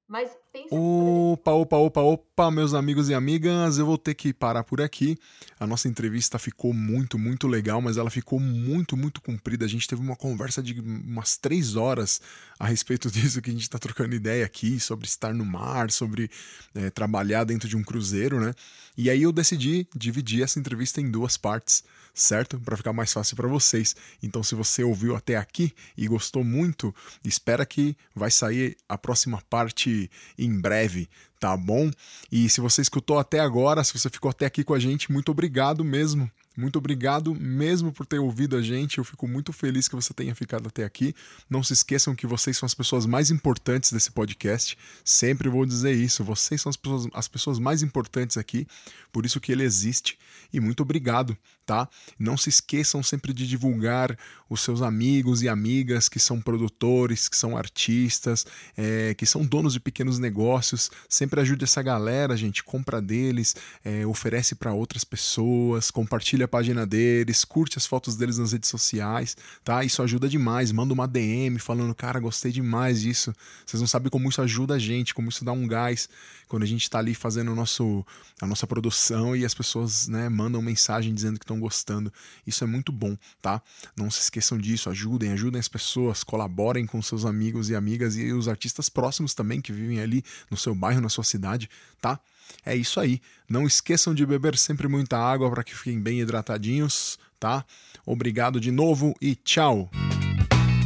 Mas 0.06 0.36
pensa. 0.62 0.74
Opa, 0.74 1.52
opa, 1.52 1.76
opa, 1.76 2.00
opa, 2.00 2.50
meus 2.50 2.74
amigos 2.74 3.08
e 3.08 3.14
amigas, 3.14 3.78
eu 3.78 3.86
vou 3.86 3.98
ter 3.98 4.14
que 4.14 4.32
parar 4.32 4.64
por 4.64 4.80
aqui. 4.80 5.16
A 5.58 5.66
nossa 5.66 5.88
entrevista 5.88 6.38
ficou 6.38 6.72
muito, 6.72 7.18
muito 7.18 7.46
legal, 7.46 7.80
mas 7.80 7.96
ela 7.96 8.10
ficou 8.10 8.40
muito, 8.40 8.96
muito 8.96 9.20
comprida. 9.20 9.64
A 9.64 9.68
gente 9.68 9.86
teve 9.86 10.00
uma 10.00 10.16
conversa 10.16 10.62
de 10.62 10.80
umas 10.80 11.36
três 11.36 11.76
horas 11.76 12.20
a 12.58 12.66
respeito 12.66 13.10
disso 13.12 13.40
que 13.40 13.50
a 13.50 13.52
gente 13.52 13.62
está 13.62 13.78
trocando 13.78 14.14
ideia 14.14 14.44
aqui, 14.44 14.80
sobre 14.80 15.06
estar 15.06 15.32
no 15.32 15.44
mar, 15.44 15.90
sobre 15.90 16.30
é, 16.74 16.90
trabalhar 16.90 17.44
dentro 17.44 17.68
de 17.68 17.76
um 17.76 17.82
cruzeiro, 17.82 18.40
né? 18.40 18.52
E 18.96 19.08
aí 19.08 19.22
eu 19.22 19.32
decidi 19.32 19.86
dividir 19.94 20.42
essa 20.42 20.58
entrevista 20.58 21.00
em 21.00 21.10
duas 21.10 21.36
partes 21.36 21.84
certo? 22.18 22.58
Para 22.60 22.76
ficar 22.76 22.92
mais 22.92 23.12
fácil 23.12 23.36
para 23.36 23.48
vocês. 23.48 23.94
Então, 24.22 24.42
se 24.42 24.54
você 24.54 24.82
ouviu 24.82 25.14
até 25.16 25.36
aqui 25.36 25.72
e 25.96 26.06
gostou 26.08 26.42
muito, 26.44 26.94
espera 27.24 27.64
que 27.64 27.96
vai 28.14 28.30
sair 28.30 28.76
a 28.88 28.98
próxima 28.98 29.40
parte 29.48 30.10
em 30.36 30.47
breve, 30.48 31.08
tá 31.40 31.56
bom? 31.56 31.90
E 32.30 32.48
se 32.48 32.60
você 32.60 32.82
escutou 32.82 33.18
até 33.18 33.40
agora, 33.40 33.82
se 33.82 33.92
você 33.92 34.08
ficou 34.08 34.30
até 34.30 34.46
aqui 34.46 34.62
com 34.62 34.74
a 34.74 34.78
gente, 34.78 35.10
muito 35.10 35.30
obrigado 35.30 35.84
mesmo 35.84 36.30
muito 36.58 36.76
obrigado 36.76 37.36
mesmo 37.36 37.92
por 37.92 38.04
ter 38.04 38.18
ouvido 38.18 38.56
a 38.56 38.60
gente. 38.60 38.98
Eu 38.98 39.04
fico 39.04 39.28
muito 39.28 39.52
feliz 39.52 39.86
que 39.86 39.94
você 39.94 40.12
tenha 40.12 40.34
ficado 40.34 40.66
até 40.66 40.82
aqui. 40.82 41.14
Não 41.48 41.62
se 41.62 41.72
esqueçam 41.72 42.16
que 42.16 42.26
vocês 42.26 42.56
são 42.56 42.66
as 42.66 42.74
pessoas 42.74 43.06
mais 43.06 43.30
importantes 43.30 43.92
desse 43.92 44.10
podcast. 44.10 44.76
Sempre 45.04 45.48
vou 45.48 45.64
dizer 45.64 45.92
isso. 45.92 46.24
Vocês 46.24 46.60
são 46.60 46.68
as 46.68 46.76
pessoas, 46.76 47.06
as 47.14 47.28
pessoas 47.28 47.60
mais 47.60 47.80
importantes 47.80 48.36
aqui, 48.36 48.66
por 49.12 49.24
isso 49.24 49.40
que 49.40 49.52
ele 49.52 49.62
existe. 49.62 50.18
E 50.52 50.58
muito 50.58 50.82
obrigado, 50.82 51.38
tá? 51.68 51.86
Não 52.18 52.34
se 52.34 52.48
esqueçam 52.48 53.02
sempre 53.02 53.30
de 53.34 53.46
divulgar 53.46 54.16
os 54.48 54.62
seus 54.62 54.80
amigos 54.80 55.42
e 55.42 55.50
amigas 55.50 56.08
que 56.08 56.18
são 56.18 56.40
produtores, 56.40 57.28
que 57.28 57.36
são 57.36 57.58
artistas, 57.58 58.46
é, 58.74 59.12
que 59.12 59.26
são 59.26 59.44
donos 59.44 59.74
de 59.74 59.80
pequenos 59.80 60.18
negócios. 60.18 60.90
Sempre 61.10 61.42
ajude 61.42 61.64
essa 61.64 61.82
galera, 61.82 62.34
gente. 62.38 62.64
Compra 62.64 63.02
deles, 63.02 63.54
é, 63.84 64.06
oferece 64.06 64.54
para 64.54 64.72
outras 64.72 65.04
pessoas, 65.04 65.90
compartilha 65.90 66.46
a 66.46 66.48
página 66.48 66.86
deles, 66.86 67.44
curte 67.44 67.76
as 67.76 67.84
fotos 67.84 68.16
deles 68.16 68.38
nas 68.38 68.52
redes 68.52 68.70
sociais, 68.70 69.36
tá? 69.62 69.84
Isso 69.84 70.02
ajuda 70.02 70.26
demais. 70.26 70.72
Manda 70.72 70.94
uma 70.94 71.06
DM 71.06 71.58
falando, 71.58 71.94
cara, 71.94 72.18
gostei 72.18 72.50
demais 72.50 73.02
disso. 73.02 73.34
Vocês 73.66 73.78
não 73.78 73.86
sabem 73.86 74.08
como 74.08 74.26
isso 74.30 74.40
ajuda 74.40 74.76
a 74.76 74.78
gente, 74.78 75.14
como 75.14 75.28
isso 75.28 75.44
dá 75.44 75.52
um 75.52 75.68
gás 75.68 76.08
quando 76.48 76.62
a 76.62 76.66
gente 76.66 76.82
está 76.82 76.98
ali 76.98 77.14
fazendo 77.14 77.54
nosso, 77.54 78.04
a 78.40 78.46
nossa 78.46 78.66
produção 78.66 79.36
e 79.36 79.44
as 79.44 79.52
pessoas 79.52 80.08
né, 80.08 80.28
mandam 80.28 80.62
mensagem 80.62 81.14
dizendo 81.14 81.38
que 81.38 81.46
estão 81.58 81.60
gostando. 81.60 82.12
Isso 82.46 82.62
é 82.62 82.66
muito 82.66 82.92
bom, 82.92 83.16
tá? 83.42 83.60
Não 83.96 84.10
se 84.10 84.20
esqueçam 84.20 84.56
disso, 84.56 84.88
ajudem, 84.88 85.32
ajudem 85.32 85.58
as 85.58 85.68
pessoas, 85.68 86.22
colaborem 86.22 86.86
com 86.86 87.02
seus 87.02 87.24
amigos 87.24 87.68
e 87.68 87.74
amigas 87.74 88.16
e 88.16 88.32
os 88.32 88.48
artistas 88.48 88.88
próximos 88.88 89.34
também 89.34 89.60
que 89.60 89.72
vivem 89.72 90.00
ali 90.00 90.24
no 90.50 90.56
seu 90.56 90.74
bairro, 90.74 91.00
na 91.00 91.08
sua 91.08 91.24
cidade, 91.24 91.68
tá? 92.00 92.18
É 92.64 92.74
isso 92.74 92.98
aí. 93.00 93.20
Não 93.48 93.66
esqueçam 93.66 94.14
de 94.14 94.24
beber 94.24 94.56
sempre 94.56 94.88
muita 94.88 95.18
água 95.18 95.50
para 95.50 95.64
que 95.64 95.74
fiquem 95.74 96.00
bem 96.00 96.20
hidratadinhos, 96.20 97.18
tá? 97.38 97.64
Obrigado 98.06 98.60
de 98.60 98.70
novo 98.70 99.14
e 99.20 99.34
tchau! 99.34 99.90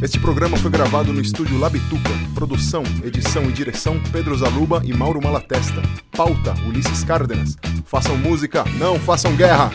Este 0.02 0.18
programa 0.18 0.56
foi 0.56 0.68
gravado 0.68 1.12
no 1.12 1.20
estúdio 1.20 1.56
Labituca. 1.56 2.10
Produção, 2.34 2.82
edição 3.04 3.44
e 3.48 3.52
direção 3.52 4.02
Pedro 4.10 4.36
Zaluba 4.36 4.82
e 4.84 4.92
Mauro 4.92 5.22
Malatesta. 5.22 5.80
Pauta 6.10 6.54
Ulisses 6.66 7.04
Cárdenas. 7.04 7.56
Façam 7.86 8.18
música, 8.18 8.64
não 8.80 8.98
façam 8.98 9.36
guerra! 9.36 9.70